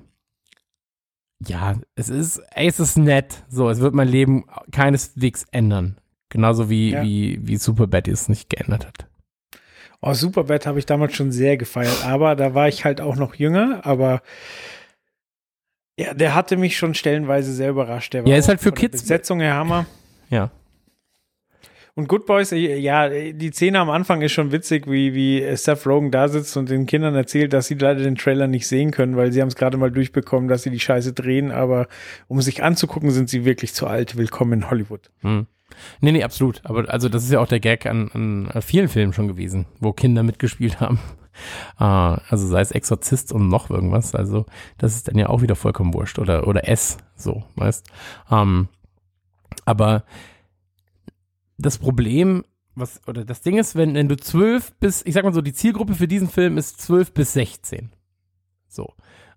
ja, 1.46 1.76
es 1.96 2.10
ist, 2.10 2.38
ey, 2.52 2.68
es 2.68 2.80
ist 2.80 2.98
nett. 2.98 3.44
So, 3.50 3.70
es 3.70 3.80
wird 3.80 3.94
mein 3.94 4.08
Leben 4.08 4.46
keineswegs 4.72 5.46
ändern. 5.52 5.98
Genauso 6.30 6.70
wie, 6.70 6.92
Ja. 6.92 7.04
wie, 7.04 7.40
wie 7.42 7.58
Superbad 7.58 8.08
es 8.08 8.30
nicht 8.30 8.50
geändert 8.50 8.88
hat. 8.88 9.08
Oh, 10.02 10.14
Superbad 10.14 10.66
habe 10.66 10.80
ich 10.80 10.86
damals 10.86 11.16
schon 11.16 11.32
sehr 11.32 11.56
gefeiert, 11.58 12.06
aber 12.06 12.36
da 12.36 12.54
war 12.54 12.68
ich 12.68 12.84
halt 12.84 13.00
auch 13.00 13.16
noch 13.16 13.36
jünger, 13.36 13.86
aber 13.86 14.22
ja, 15.98 16.14
der 16.14 16.36
hatte 16.36 16.58
mich 16.58 16.78
schon 16.78 16.94
stellenweise 16.94 17.54
sehr 17.54 17.70
überrascht. 17.70 18.14
Der 18.14 18.24
war 18.24 18.30
Ja, 18.32 18.38
ist 18.38 18.48
halt 18.48 18.62
für 18.62 18.72
Kids- 18.72 19.02
Besetzung 19.02 19.40
her 19.40 19.54
Hammer. 19.56 19.86
Ja. 20.30 20.52
Und 21.96 22.08
Good 22.08 22.26
Boys, 22.26 22.52
äh, 22.52 22.76
ja, 22.78 23.08
die 23.08 23.52
Szene 23.52 23.80
am 23.80 23.92
Anfang 23.92 24.24
ist 24.24 24.32
schon 24.32 24.52
witzig, 24.52 24.88
wie, 24.88 25.14
wie 25.14 25.56
Seth 25.56 25.86
Rogen 25.86 26.10
da 26.10 26.28
sitzt 26.28 26.58
und 26.58 26.70
den 26.70 26.88
Kindern 26.88 27.14
erzählt, 27.14 27.54
dass 27.54 27.68
sie 27.68 27.76
leider 27.76 28.02
den 28.02 28.16
Trailer 28.16 28.48
nicht 28.48 28.68
sehen 28.68 28.90
können, 28.90 29.16
weil 29.16 29.32
sie 29.32 29.42
haben 29.42 29.50
es 29.50 29.56
gerade 29.56 29.78
mal 29.78 29.92
durchbekommen, 29.92 30.50
dass 30.50 30.64
sie 30.64 30.72
die 30.72 30.80
Scheiße 30.80 31.14
drehen, 31.14 31.52
aber 31.52 31.88
um 32.28 32.42
sich 32.42 32.64
anzugucken, 32.64 33.12
sind 33.12 33.30
sie 33.30 33.46
wirklich 33.46 33.76
zu 33.76 33.86
alt. 33.86 34.18
Willkommen 34.18 34.54
in 34.54 34.70
Hollywood. 34.72 35.12
Hm. 35.22 35.46
Nee, 36.02 36.12
nee, 36.14 36.24
absolut. 36.24 36.62
Aber 36.64 36.90
also 36.92 37.10
das 37.10 37.24
ist 37.24 37.32
ja 37.32 37.40
auch 37.40 37.48
der 37.48 37.60
Gag 37.60 37.86
an, 37.86 38.50
an 38.52 38.62
vielen 38.64 38.88
Filmen 38.88 39.14
schon 39.14 39.28
gewesen, 39.28 39.66
wo 39.80 39.94
Kinder 39.94 40.24
mitgespielt 40.24 40.80
haben. 40.80 41.00
Äh, 41.80 41.84
also 41.84 42.48
sei 42.48 42.62
es 42.62 42.72
Exorzist 42.72 43.32
und 43.32 43.48
noch 43.48 43.70
irgendwas. 43.70 44.16
Also 44.16 44.46
das 44.78 44.96
ist 44.96 45.08
dann 45.08 45.18
ja 45.18 45.30
auch 45.30 45.42
wieder 45.42 45.56
vollkommen 45.56 45.94
wurscht. 45.94 46.20
Oder, 46.20 46.48
oder 46.48 46.68
S, 46.68 46.98
so, 47.16 47.44
weißt. 47.56 47.86
Ähm, 48.32 48.68
aber 49.66 50.04
das 51.58 51.78
Problem, 51.78 52.44
was, 52.76 53.02
oder 53.08 53.26
das 53.26 53.42
Ding 53.42 53.58
ist, 53.58 53.76
wenn, 53.76 53.94
wenn 53.94 54.10
du 54.10 54.18
zwölf 54.18 54.74
bis, 54.80 55.04
ich 55.06 55.14
sag 55.14 55.24
mal 55.24 55.34
so, 55.34 55.42
die 55.42 55.54
Zielgruppe 55.54 55.96
für 55.96 56.08
diesen 56.08 56.30
Film 56.30 56.58
ist 56.58 56.82
zwölf 56.82 57.14
bis 57.14 57.34
16. 57.34 57.92
So. 58.68 58.94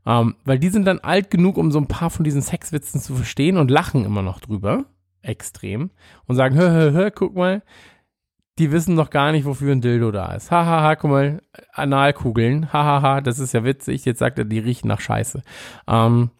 Ähm, 0.06 0.36
weil 0.44 0.58
die 0.58 0.68
sind 0.68 0.86
dann 0.86 1.00
alt 1.00 1.30
genug, 1.30 1.58
um 1.58 1.72
so 1.72 1.78
ein 1.78 1.88
paar 1.88 2.10
von 2.10 2.24
diesen 2.24 2.42
Sexwitzen 2.42 3.00
zu 3.00 3.14
verstehen 3.14 3.58
und 3.58 3.70
lachen 3.70 4.04
immer 4.04 4.22
noch 4.22 4.40
drüber. 4.40 4.86
Extrem. 5.20 5.90
Und 6.26 6.36
sagen, 6.36 6.54
hör, 6.54 6.70
hör, 6.70 6.92
hör, 6.92 7.10
guck 7.10 7.34
mal, 7.34 7.62
die 8.58 8.72
wissen 8.72 8.94
noch 8.94 9.10
gar 9.10 9.32
nicht, 9.32 9.44
wofür 9.44 9.72
ein 9.72 9.80
Dildo 9.80 10.10
da 10.10 10.32
ist. 10.32 10.50
Hahaha, 10.50 10.80
ha, 10.80 10.82
ha, 10.82 10.96
guck 10.96 11.10
mal, 11.10 11.42
Analkugeln. 11.72 12.72
Hahaha, 12.72 13.02
ha, 13.02 13.20
das 13.20 13.38
ist 13.38 13.52
ja 13.52 13.64
witzig. 13.64 14.04
Jetzt 14.04 14.18
sagt 14.18 14.38
er, 14.38 14.44
die 14.44 14.58
riechen 14.58 14.88
nach 14.88 15.00
Scheiße. 15.00 15.42
Ähm, 15.86 16.30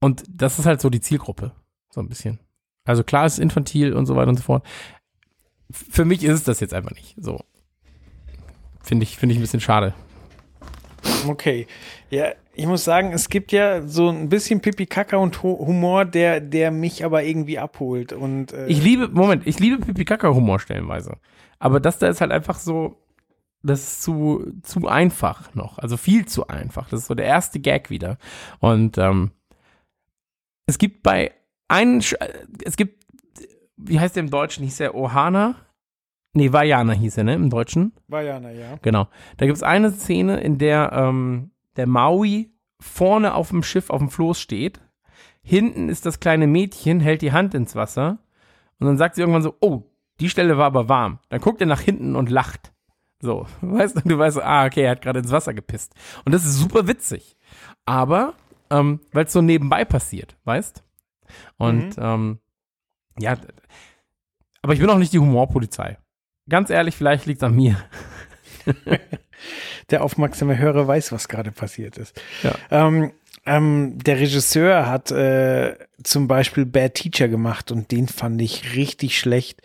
und 0.00 0.24
das 0.28 0.58
ist 0.58 0.66
halt 0.66 0.80
so 0.80 0.90
die 0.90 1.00
Zielgruppe. 1.00 1.52
So 1.90 2.00
ein 2.00 2.08
bisschen. 2.08 2.40
Also 2.84 3.02
klar 3.02 3.26
ist 3.26 3.38
infantil 3.38 3.94
und 3.94 4.06
so 4.06 4.14
weiter 4.14 4.28
und 4.28 4.36
so 4.36 4.42
fort. 4.42 4.66
Für 5.70 6.04
mich 6.04 6.22
ist 6.22 6.34
es 6.34 6.44
das 6.44 6.60
jetzt 6.60 6.74
einfach 6.74 6.92
nicht. 6.92 7.16
So. 7.18 7.40
Finde 8.82 9.02
ich, 9.02 9.16
finde 9.16 9.32
ich 9.32 9.38
ein 9.38 9.42
bisschen 9.42 9.60
schade. 9.60 9.94
Okay. 11.26 11.66
Ja, 12.10 12.32
ich 12.56 12.66
muss 12.66 12.84
sagen, 12.84 13.12
es 13.12 13.28
gibt 13.28 13.52
ja 13.52 13.86
so 13.86 14.08
ein 14.08 14.28
bisschen 14.28 14.60
Pipi-Kaka 14.60 15.16
und 15.16 15.42
Hu- 15.42 15.58
Humor, 15.66 16.04
der, 16.04 16.40
der 16.40 16.70
mich 16.70 17.04
aber 17.04 17.22
irgendwie 17.24 17.58
abholt. 17.58 18.12
Und 18.12 18.52
äh, 18.52 18.66
Ich 18.66 18.82
liebe, 18.82 19.08
Moment, 19.08 19.46
ich 19.46 19.58
liebe 19.60 19.78
Pipi-Kaka-Humor 19.84 20.58
stellenweise. 20.58 21.18
Aber 21.58 21.80
das 21.80 21.98
da 21.98 22.08
ist 22.08 22.20
halt 22.20 22.32
einfach 22.32 22.58
so, 22.58 22.96
das 23.62 23.80
ist 23.82 24.02
zu, 24.02 24.52
zu 24.62 24.88
einfach 24.88 25.54
noch. 25.54 25.78
Also 25.78 25.96
viel 25.96 26.26
zu 26.26 26.48
einfach. 26.48 26.88
Das 26.88 27.00
ist 27.00 27.06
so 27.06 27.14
der 27.14 27.26
erste 27.26 27.60
Gag 27.60 27.90
wieder. 27.90 28.18
Und 28.60 28.96
ähm, 28.98 29.30
es 30.66 30.78
gibt 30.78 31.02
bei 31.02 31.32
einem, 31.68 32.00
es 32.64 32.76
gibt, 32.76 33.04
wie 33.76 34.00
heißt 34.00 34.16
der 34.16 34.22
im 34.22 34.30
Deutschen? 34.30 34.64
Hieß 34.64 34.78
der 34.78 34.94
Ohana? 34.94 35.56
Nee, 36.32 36.52
Vajana 36.52 36.92
hieß 36.92 37.16
er, 37.18 37.24
ne, 37.24 37.34
im 37.34 37.50
Deutschen. 37.50 37.92
Vajana, 38.08 38.50
ja. 38.50 38.76
Genau. 38.82 39.08
Da 39.38 39.46
gibt 39.46 39.56
es 39.56 39.62
eine 39.62 39.90
Szene, 39.90 40.40
in 40.40 40.58
der 40.58 40.92
ähm, 40.92 41.50
der 41.76 41.86
Maui 41.86 42.52
vorne 42.80 43.34
auf 43.34 43.50
dem 43.50 43.62
Schiff 43.62 43.90
auf 43.90 43.98
dem 43.98 44.10
Floß 44.10 44.40
steht. 44.40 44.80
Hinten 45.42 45.88
ist 45.88 46.06
das 46.06 46.20
kleine 46.20 46.46
Mädchen, 46.46 47.00
hält 47.00 47.22
die 47.22 47.32
Hand 47.32 47.54
ins 47.54 47.74
Wasser. 47.74 48.18
Und 48.78 48.86
dann 48.86 48.98
sagt 48.98 49.14
sie 49.14 49.22
irgendwann 49.22 49.42
so, 49.42 49.56
oh, 49.60 49.84
die 50.20 50.28
Stelle 50.28 50.58
war 50.58 50.66
aber 50.66 50.88
warm. 50.88 51.18
Dann 51.28 51.40
guckt 51.40 51.60
er 51.60 51.66
nach 51.66 51.80
hinten 51.80 52.16
und 52.16 52.30
lacht. 52.30 52.72
So, 53.20 53.46
weißt 53.60 53.96
du, 53.96 54.00
du 54.08 54.18
weißt, 54.18 54.40
ah, 54.42 54.66
okay, 54.66 54.82
er 54.82 54.92
hat 54.92 55.02
gerade 55.02 55.20
ins 55.20 55.32
Wasser 55.32 55.54
gepisst. 55.54 55.94
Und 56.24 56.32
das 56.32 56.44
ist 56.44 56.58
super 56.58 56.86
witzig. 56.86 57.36
Aber, 57.84 58.34
ähm, 58.70 59.00
weil 59.12 59.24
es 59.26 59.32
so 59.32 59.42
nebenbei 59.42 59.84
passiert, 59.84 60.36
weißt? 60.44 60.84
Und, 61.56 61.96
ähm, 61.98 62.38
ja, 63.18 63.36
aber 64.62 64.74
ich 64.74 64.80
bin 64.80 64.90
auch 64.90 64.98
nicht 64.98 65.12
die 65.12 65.18
Humorpolizei. 65.18 65.98
Ganz 66.48 66.70
ehrlich, 66.70 66.96
vielleicht 66.96 67.26
liegt 67.26 67.38
es 67.38 67.44
an 67.44 67.54
mir. 67.54 67.76
Der 69.90 70.02
aufmerksame 70.02 70.58
Hörer 70.58 70.86
weiß, 70.86 71.12
was 71.12 71.28
gerade 71.28 71.52
passiert 71.52 71.98
ist. 71.98 72.20
Ja. 72.42 72.54
Ähm, 72.70 73.12
ähm, 73.46 73.98
der 73.98 74.18
Regisseur 74.18 74.86
hat 74.86 75.10
äh, 75.12 75.76
zum 76.02 76.26
Beispiel 76.26 76.66
Bad 76.66 76.94
Teacher 76.94 77.28
gemacht 77.28 77.70
und 77.70 77.92
den 77.92 78.08
fand 78.08 78.42
ich 78.42 78.74
richtig 78.74 79.18
schlecht. 79.18 79.62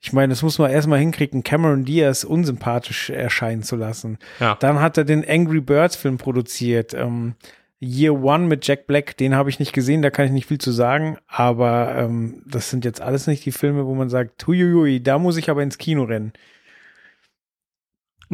Ich 0.00 0.12
meine, 0.12 0.28
das 0.28 0.42
muss 0.42 0.58
man 0.58 0.70
erstmal 0.70 0.98
hinkriegen, 0.98 1.42
Cameron 1.42 1.84
Diaz 1.84 2.24
unsympathisch 2.24 3.10
erscheinen 3.10 3.62
zu 3.62 3.74
lassen. 3.74 4.18
Ja. 4.38 4.54
Dann 4.60 4.80
hat 4.80 4.98
er 4.98 5.04
den 5.04 5.28
Angry 5.28 5.60
Birds 5.60 5.96
Film 5.96 6.18
produziert. 6.18 6.94
Ähm, 6.94 7.34
Year 7.80 8.14
One 8.14 8.46
mit 8.46 8.66
Jack 8.66 8.86
Black, 8.86 9.16
den 9.16 9.34
habe 9.34 9.50
ich 9.50 9.58
nicht 9.58 9.72
gesehen, 9.72 10.02
da 10.02 10.10
kann 10.10 10.26
ich 10.26 10.32
nicht 10.32 10.46
viel 10.46 10.58
zu 10.58 10.72
sagen, 10.72 11.18
aber 11.26 11.94
ähm, 11.96 12.42
das 12.46 12.70
sind 12.70 12.84
jetzt 12.84 13.00
alles 13.00 13.26
nicht 13.26 13.44
die 13.44 13.52
Filme, 13.52 13.86
wo 13.86 13.94
man 13.94 14.08
sagt, 14.08 14.46
huiuiui, 14.46 15.02
da 15.02 15.18
muss 15.18 15.36
ich 15.36 15.50
aber 15.50 15.62
ins 15.62 15.78
Kino 15.78 16.04
rennen. 16.04 16.32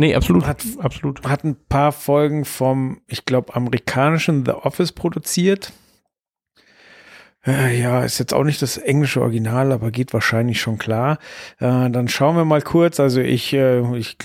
Nee, 0.00 0.14
absolut. 0.14 0.46
Hat- 0.46 0.64
absolut. 0.78 1.22
hat 1.28 1.44
ein 1.44 1.56
paar 1.68 1.92
Folgen 1.92 2.46
vom, 2.46 3.02
ich 3.06 3.26
glaube, 3.26 3.54
amerikanischen 3.54 4.46
The 4.46 4.52
Office 4.52 4.92
produziert. 4.92 5.74
Äh, 7.46 7.78
Ja, 7.78 8.02
ist 8.02 8.18
jetzt 8.18 8.32
auch 8.32 8.44
nicht 8.44 8.62
das 8.62 8.78
englische 8.78 9.20
Original, 9.20 9.72
aber 9.72 9.90
geht 9.90 10.14
wahrscheinlich 10.14 10.58
schon 10.58 10.78
klar. 10.78 11.18
Äh, 11.58 11.90
dann 11.90 12.08
schauen 12.08 12.34
wir 12.36 12.46
mal 12.46 12.62
kurz. 12.62 12.98
Also 12.98 13.20
ich, 13.20 13.52
äh, 13.52 13.82
ich 13.98 14.16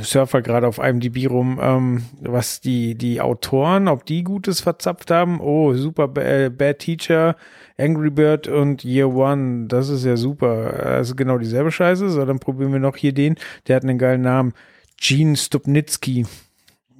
surfe 0.00 0.42
gerade 0.42 0.68
auf 0.68 0.78
IMDb 0.78 1.28
rum, 1.28 1.58
ähm, 1.60 2.04
was 2.20 2.60
die, 2.60 2.94
die 2.94 3.20
Autoren, 3.20 3.88
ob 3.88 4.06
die 4.06 4.22
Gutes 4.22 4.60
verzapft 4.60 5.10
haben. 5.10 5.40
Oh, 5.40 5.74
super 5.74 6.08
äh, 6.22 6.50
Bad 6.50 6.78
Teacher, 6.78 7.34
Angry 7.78 8.10
Bird 8.10 8.46
und 8.46 8.84
Year 8.84 9.12
One. 9.12 9.66
Das 9.66 9.88
ist 9.88 10.04
ja 10.04 10.16
super. 10.16 10.84
Also 10.86 11.16
genau 11.16 11.38
dieselbe 11.38 11.72
Scheiße. 11.72 12.10
So, 12.10 12.24
dann 12.24 12.38
probieren 12.38 12.70
wir 12.72 12.78
noch 12.78 12.96
hier 12.96 13.12
den. 13.12 13.34
Der 13.66 13.74
hat 13.74 13.82
einen 13.82 13.98
geilen 13.98 14.22
Namen. 14.22 14.54
Gene 14.98 15.36
Stupnitsky. 15.36 16.26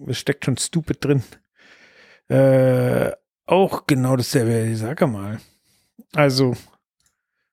Es 0.07 0.18
steckt 0.18 0.44
schon 0.44 0.57
stupid 0.57 1.05
drin. 1.05 1.22
Äh, 2.28 3.12
auch 3.47 3.86
genau 3.86 4.16
dasselbe, 4.16 4.76
sag 4.76 5.01
mal. 5.09 5.40
Also, 6.14 6.55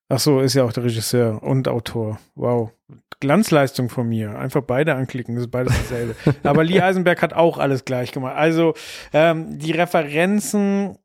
ach 0.09 0.19
so, 0.19 0.39
ist 0.39 0.55
ja 0.55 0.63
auch 0.63 0.73
der 0.73 0.83
Regisseur 0.83 1.41
und 1.43 1.67
Autor. 1.67 2.19
Wow. 2.35 2.71
Glanzleistung 3.19 3.89
von 3.89 4.09
mir. 4.09 4.37
Einfach 4.37 4.61
beide 4.61 4.95
anklicken, 4.95 5.35
das 5.35 5.45
ist 5.45 5.51
beides 5.51 5.73
dasselbe. 5.77 6.15
Aber 6.43 6.63
Lee 6.63 6.81
Eisenberg 6.81 7.21
hat 7.21 7.33
auch 7.33 7.57
alles 7.57 7.85
gleich 7.85 8.11
gemacht. 8.11 8.35
Also, 8.35 8.73
ähm, 9.13 9.57
die 9.59 9.71
Referenzen, 9.71 10.97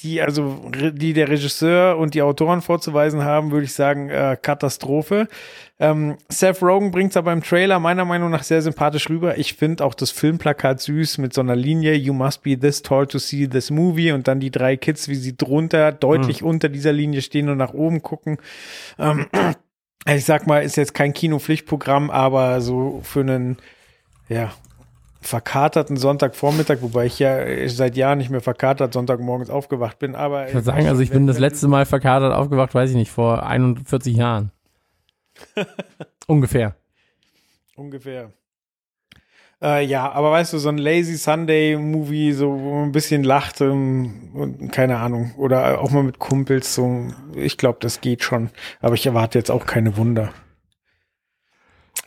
die 0.00 0.22
also 0.22 0.70
die 0.72 1.12
der 1.12 1.28
Regisseur 1.28 1.98
und 1.98 2.14
die 2.14 2.22
Autoren 2.22 2.62
vorzuweisen 2.62 3.24
haben, 3.24 3.50
würde 3.50 3.64
ich 3.64 3.74
sagen, 3.74 4.08
äh, 4.08 4.36
Katastrophe. 4.40 5.28
Ähm, 5.78 6.16
Seth 6.28 6.62
Rogen 6.62 6.90
bringt 6.90 7.10
es 7.10 7.16
aber 7.16 7.32
im 7.32 7.42
Trailer 7.42 7.78
meiner 7.80 8.04
Meinung 8.04 8.30
nach 8.30 8.42
sehr 8.42 8.62
sympathisch 8.62 9.08
rüber. 9.08 9.38
Ich 9.38 9.54
finde 9.54 9.84
auch 9.84 9.94
das 9.94 10.10
Filmplakat 10.10 10.80
süß 10.80 11.18
mit 11.18 11.34
so 11.34 11.40
einer 11.40 11.56
Linie, 11.56 11.94
You 11.94 12.12
must 12.12 12.42
be 12.42 12.58
this 12.58 12.82
tall 12.82 13.06
to 13.06 13.18
see 13.18 13.46
this 13.46 13.70
movie 13.70 14.12
und 14.12 14.28
dann 14.28 14.40
die 14.40 14.50
drei 14.50 14.76
Kids, 14.76 15.08
wie 15.08 15.14
sie 15.14 15.36
drunter, 15.36 15.92
deutlich 15.92 16.42
unter 16.42 16.68
dieser 16.68 16.92
Linie 16.92 17.22
stehen 17.22 17.48
und 17.48 17.58
nach 17.58 17.74
oben 17.74 18.02
gucken. 18.02 18.38
Ähm, 18.98 19.26
ich 20.06 20.24
sag 20.24 20.46
mal, 20.46 20.62
ist 20.62 20.76
jetzt 20.76 20.94
kein 20.94 21.12
Kinopflichtprogramm, 21.12 22.10
aber 22.10 22.60
so 22.60 23.00
für 23.02 23.20
einen, 23.20 23.58
ja, 24.28 24.52
verkaterten 25.20 25.96
Sonntagvormittag, 25.96 26.78
wobei 26.80 27.06
ich 27.06 27.18
ja 27.18 27.68
seit 27.68 27.96
Jahren 27.96 28.18
nicht 28.18 28.30
mehr 28.30 28.40
verkatert 28.40 28.94
Sonntagmorgens 28.94 29.50
aufgewacht 29.50 29.98
bin, 29.98 30.14
aber 30.14 30.48
Ich 30.48 30.54
würde 30.54 30.64
sagen, 30.64 30.86
also 30.88 31.02
ich 31.02 31.10
bin 31.10 31.26
das 31.26 31.38
letzte 31.38 31.68
Mal 31.68 31.84
verkatert 31.86 32.32
aufgewacht, 32.32 32.74
weiß 32.74 32.90
ich 32.90 32.96
nicht, 32.96 33.10
vor 33.10 33.46
41 33.46 34.16
Jahren. 34.16 34.50
Ungefähr. 36.26 36.76
ungefähr. 37.76 38.32
Äh, 39.62 39.84
ja, 39.84 40.10
aber 40.10 40.30
weißt 40.30 40.54
du, 40.54 40.58
so 40.58 40.70
ein 40.70 40.78
Lazy 40.78 41.16
Sunday 41.16 41.76
Movie, 41.76 42.32
so 42.32 42.48
wo 42.50 42.76
man 42.76 42.84
ein 42.84 42.92
bisschen 42.92 43.24
lacht 43.24 43.60
ähm, 43.60 44.30
und 44.32 44.72
keine 44.72 44.98
Ahnung, 44.98 45.32
oder 45.36 45.80
auch 45.80 45.90
mal 45.90 46.02
mit 46.02 46.18
Kumpels, 46.18 46.74
so, 46.74 47.08
ich 47.34 47.58
glaube, 47.58 47.78
das 47.80 48.00
geht 48.00 48.22
schon. 48.22 48.50
Aber 48.80 48.94
ich 48.94 49.04
erwarte 49.04 49.38
jetzt 49.38 49.50
auch 49.50 49.66
keine 49.66 49.96
Wunder. 49.98 50.32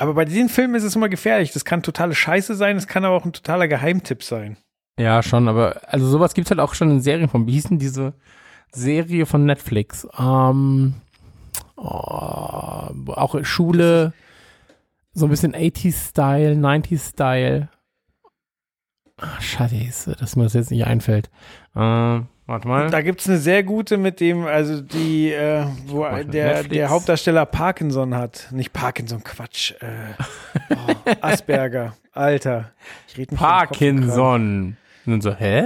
Aber 0.03 0.15
bei 0.15 0.25
diesen 0.25 0.49
Filmen 0.49 0.75
ist 0.75 0.83
es 0.83 0.97
immer 0.97 1.07
gefährlich. 1.07 1.53
Das 1.53 1.63
kann 1.63 1.81
totale 1.81 2.13
Scheiße 2.13 2.55
sein, 2.55 2.75
es 2.75 2.87
kann 2.87 3.05
aber 3.05 3.15
auch 3.15 3.23
ein 3.23 3.31
totaler 3.31 3.69
Geheimtipp 3.69 4.21
sein. 4.21 4.57
Ja, 4.99 5.23
schon, 5.23 5.47
aber 5.47 5.79
also 5.87 6.05
sowas 6.05 6.33
gibt's 6.33 6.51
halt 6.51 6.59
auch 6.59 6.73
schon 6.73 6.91
in 6.91 6.99
Serien 6.99 7.29
von. 7.29 7.47
Wie 7.47 7.53
hieß 7.53 7.69
denn 7.69 7.79
diese 7.79 8.13
Serie 8.73 9.25
von 9.25 9.45
Netflix? 9.45 10.05
Ähm, 10.19 10.95
oh, 11.77 11.83
auch 11.85 13.45
Schule, 13.45 14.11
so 15.13 15.25
ein 15.25 15.29
bisschen 15.29 15.55
80s-Style, 15.55 16.55
90s-Style. 16.55 17.69
Ah, 19.15 19.39
Scheiße, 19.39 20.17
dass 20.19 20.35
mir 20.35 20.43
das 20.43 20.53
jetzt 20.53 20.71
nicht 20.71 20.85
einfällt. 20.85 21.29
Ähm, 21.77 22.27
warte 22.45 22.67
mal. 22.67 22.89
Da 22.89 23.01
gibt's 23.01 23.27
eine 23.27 23.37
sehr 23.37 23.63
gute 23.63 23.97
mit 23.97 24.19
dem, 24.19 24.45
also 24.45 24.81
die, 24.81 25.31
äh, 25.31 25.65
wo 25.85 25.99
Warte, 25.99 26.25
der, 26.25 26.47
Netflix. 26.47 26.73
der 26.75 26.89
Hauptdarsteller 26.89 27.45
Parkinson 27.45 28.15
hat. 28.15 28.47
Nicht 28.51 28.73
Parkinson, 28.73 29.23
Quatsch. 29.23 29.73
Äh, 29.81 30.13
oh, 30.69 31.11
Asperger, 31.21 31.95
Alter. 32.11 32.71
Parkinson. 33.35 34.77
Und 35.05 35.11
dann 35.11 35.21
so, 35.21 35.33
hä? 35.33 35.63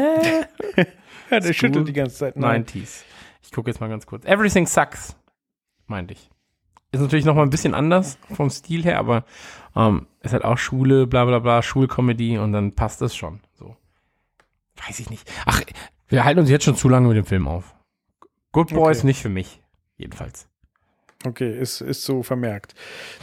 Ja, 1.29 1.41
der 1.41 1.53
schüttelt 1.53 1.87
die 1.87 1.93
ganze 1.93 2.15
Zeit. 2.15 2.37
Nein. 2.37 2.63
90s. 2.65 3.03
Ich 3.43 3.51
gucke 3.51 3.69
jetzt 3.69 3.81
mal 3.81 3.89
ganz 3.89 4.05
kurz. 4.05 4.25
Everything 4.25 4.65
Sucks, 4.65 5.15
meinte 5.85 6.13
ich. 6.13 6.29
Ist 6.91 7.01
natürlich 7.01 7.25
noch 7.25 7.35
mal 7.35 7.43
ein 7.43 7.49
bisschen 7.49 7.73
anders 7.73 8.17
vom 8.33 8.49
Stil 8.49 8.83
her, 8.83 8.97
aber 8.97 9.25
ähm, 9.75 10.07
ist 10.21 10.31
halt 10.33 10.45
auch 10.45 10.57
Schule, 10.57 11.05
bla 11.05 11.25
bla 11.25 11.39
bla, 11.39 11.61
Schulcomedy 11.61 12.37
und 12.37 12.53
dann 12.53 12.73
passt 12.75 13.01
es 13.01 13.15
schon. 13.15 13.41
So. 13.55 13.75
Weiß 14.87 14.99
ich 14.99 15.09
nicht. 15.09 15.29
Ach, 15.45 15.61
wir 16.09 16.23
halten 16.23 16.39
uns 16.39 16.49
jetzt 16.49 16.65
schon 16.65 16.75
zu 16.75 16.89
lange 16.89 17.07
mit 17.07 17.17
dem 17.17 17.25
Film 17.25 17.47
auf. 17.47 17.75
Good 18.51 18.73
Boys 18.73 18.99
Okay. 18.99 19.07
nicht 19.07 19.21
für 19.21 19.29
mich. 19.29 19.61
Jedenfalls. 19.97 20.47
Okay, 21.25 21.51
ist, 21.59 21.81
ist 21.81 22.03
so 22.03 22.21
vermerkt. 22.21 22.75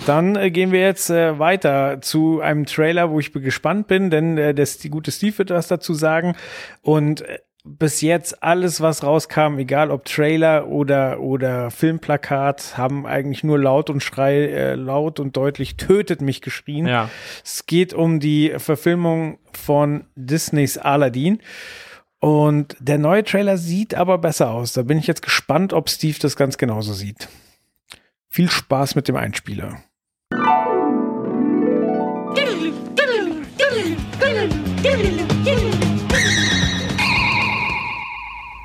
Dann 0.07 0.35
äh, 0.35 0.51
gehen 0.51 0.73
wir 0.73 0.81
jetzt 0.81 1.11
äh, 1.11 1.39
weiter 1.39 2.01
zu 2.01 2.41
einem 2.41 2.67
Trailer, 2.67 3.11
wo 3.11 3.21
ich 3.21 3.33
gespannt 3.33 3.87
bin, 3.87 4.11
denn 4.11 4.37
äh, 4.37 4.53
das, 4.53 4.79
die 4.79 4.91
gute 4.91 5.13
Steve 5.13 5.39
wird 5.39 5.51
was 5.51 5.69
dazu 5.69 5.95
sagen. 5.95 6.35
Und 6.83 7.23
äh, 7.23 7.39
bis 7.65 8.03
jetzt 8.03 8.43
alles, 8.43 8.81
was 8.83 9.05
rauskam, 9.05 9.59
egal 9.59 9.91
ob 9.91 10.05
Trailer 10.05 10.69
oder, 10.69 11.21
oder 11.21 11.71
Filmplakat, 11.71 12.77
haben 12.77 13.07
eigentlich 13.07 13.43
nur 13.43 13.59
laut 13.59 13.89
und 13.89 14.03
schrei, 14.03 14.49
äh, 14.49 14.75
laut 14.75 15.19
und 15.19 15.37
deutlich 15.37 15.77
tötet 15.77 16.21
mich 16.21 16.43
geschrien. 16.43 16.87
Ja. 16.87 17.09
Es 17.43 17.65
geht 17.67 17.95
um 17.95 18.21
die 18.21 18.53
Verfilmung 18.59 19.39
von 19.53 20.05
Disneys 20.15 20.77
Aladdin. 20.77 21.39
Und 22.25 22.75
der 22.81 22.97
neue 22.97 23.23
Trailer 23.23 23.59
sieht 23.59 23.95
aber 23.95 24.17
besser 24.17 24.49
aus. 24.51 24.73
Da 24.73 24.81
bin 24.81 24.97
ich 24.97 25.07
jetzt 25.07 25.21
gespannt, 25.21 25.75
ob 25.75 25.91
Steve 25.91 26.17
das 26.19 26.37
ganz 26.37 26.57
genauso 26.57 26.95
sieht. 26.95 27.29
Viel 28.31 28.49
Spaß 28.51 28.95
mit 28.95 29.09
dem 29.09 29.17
Einspieler. 29.17 29.85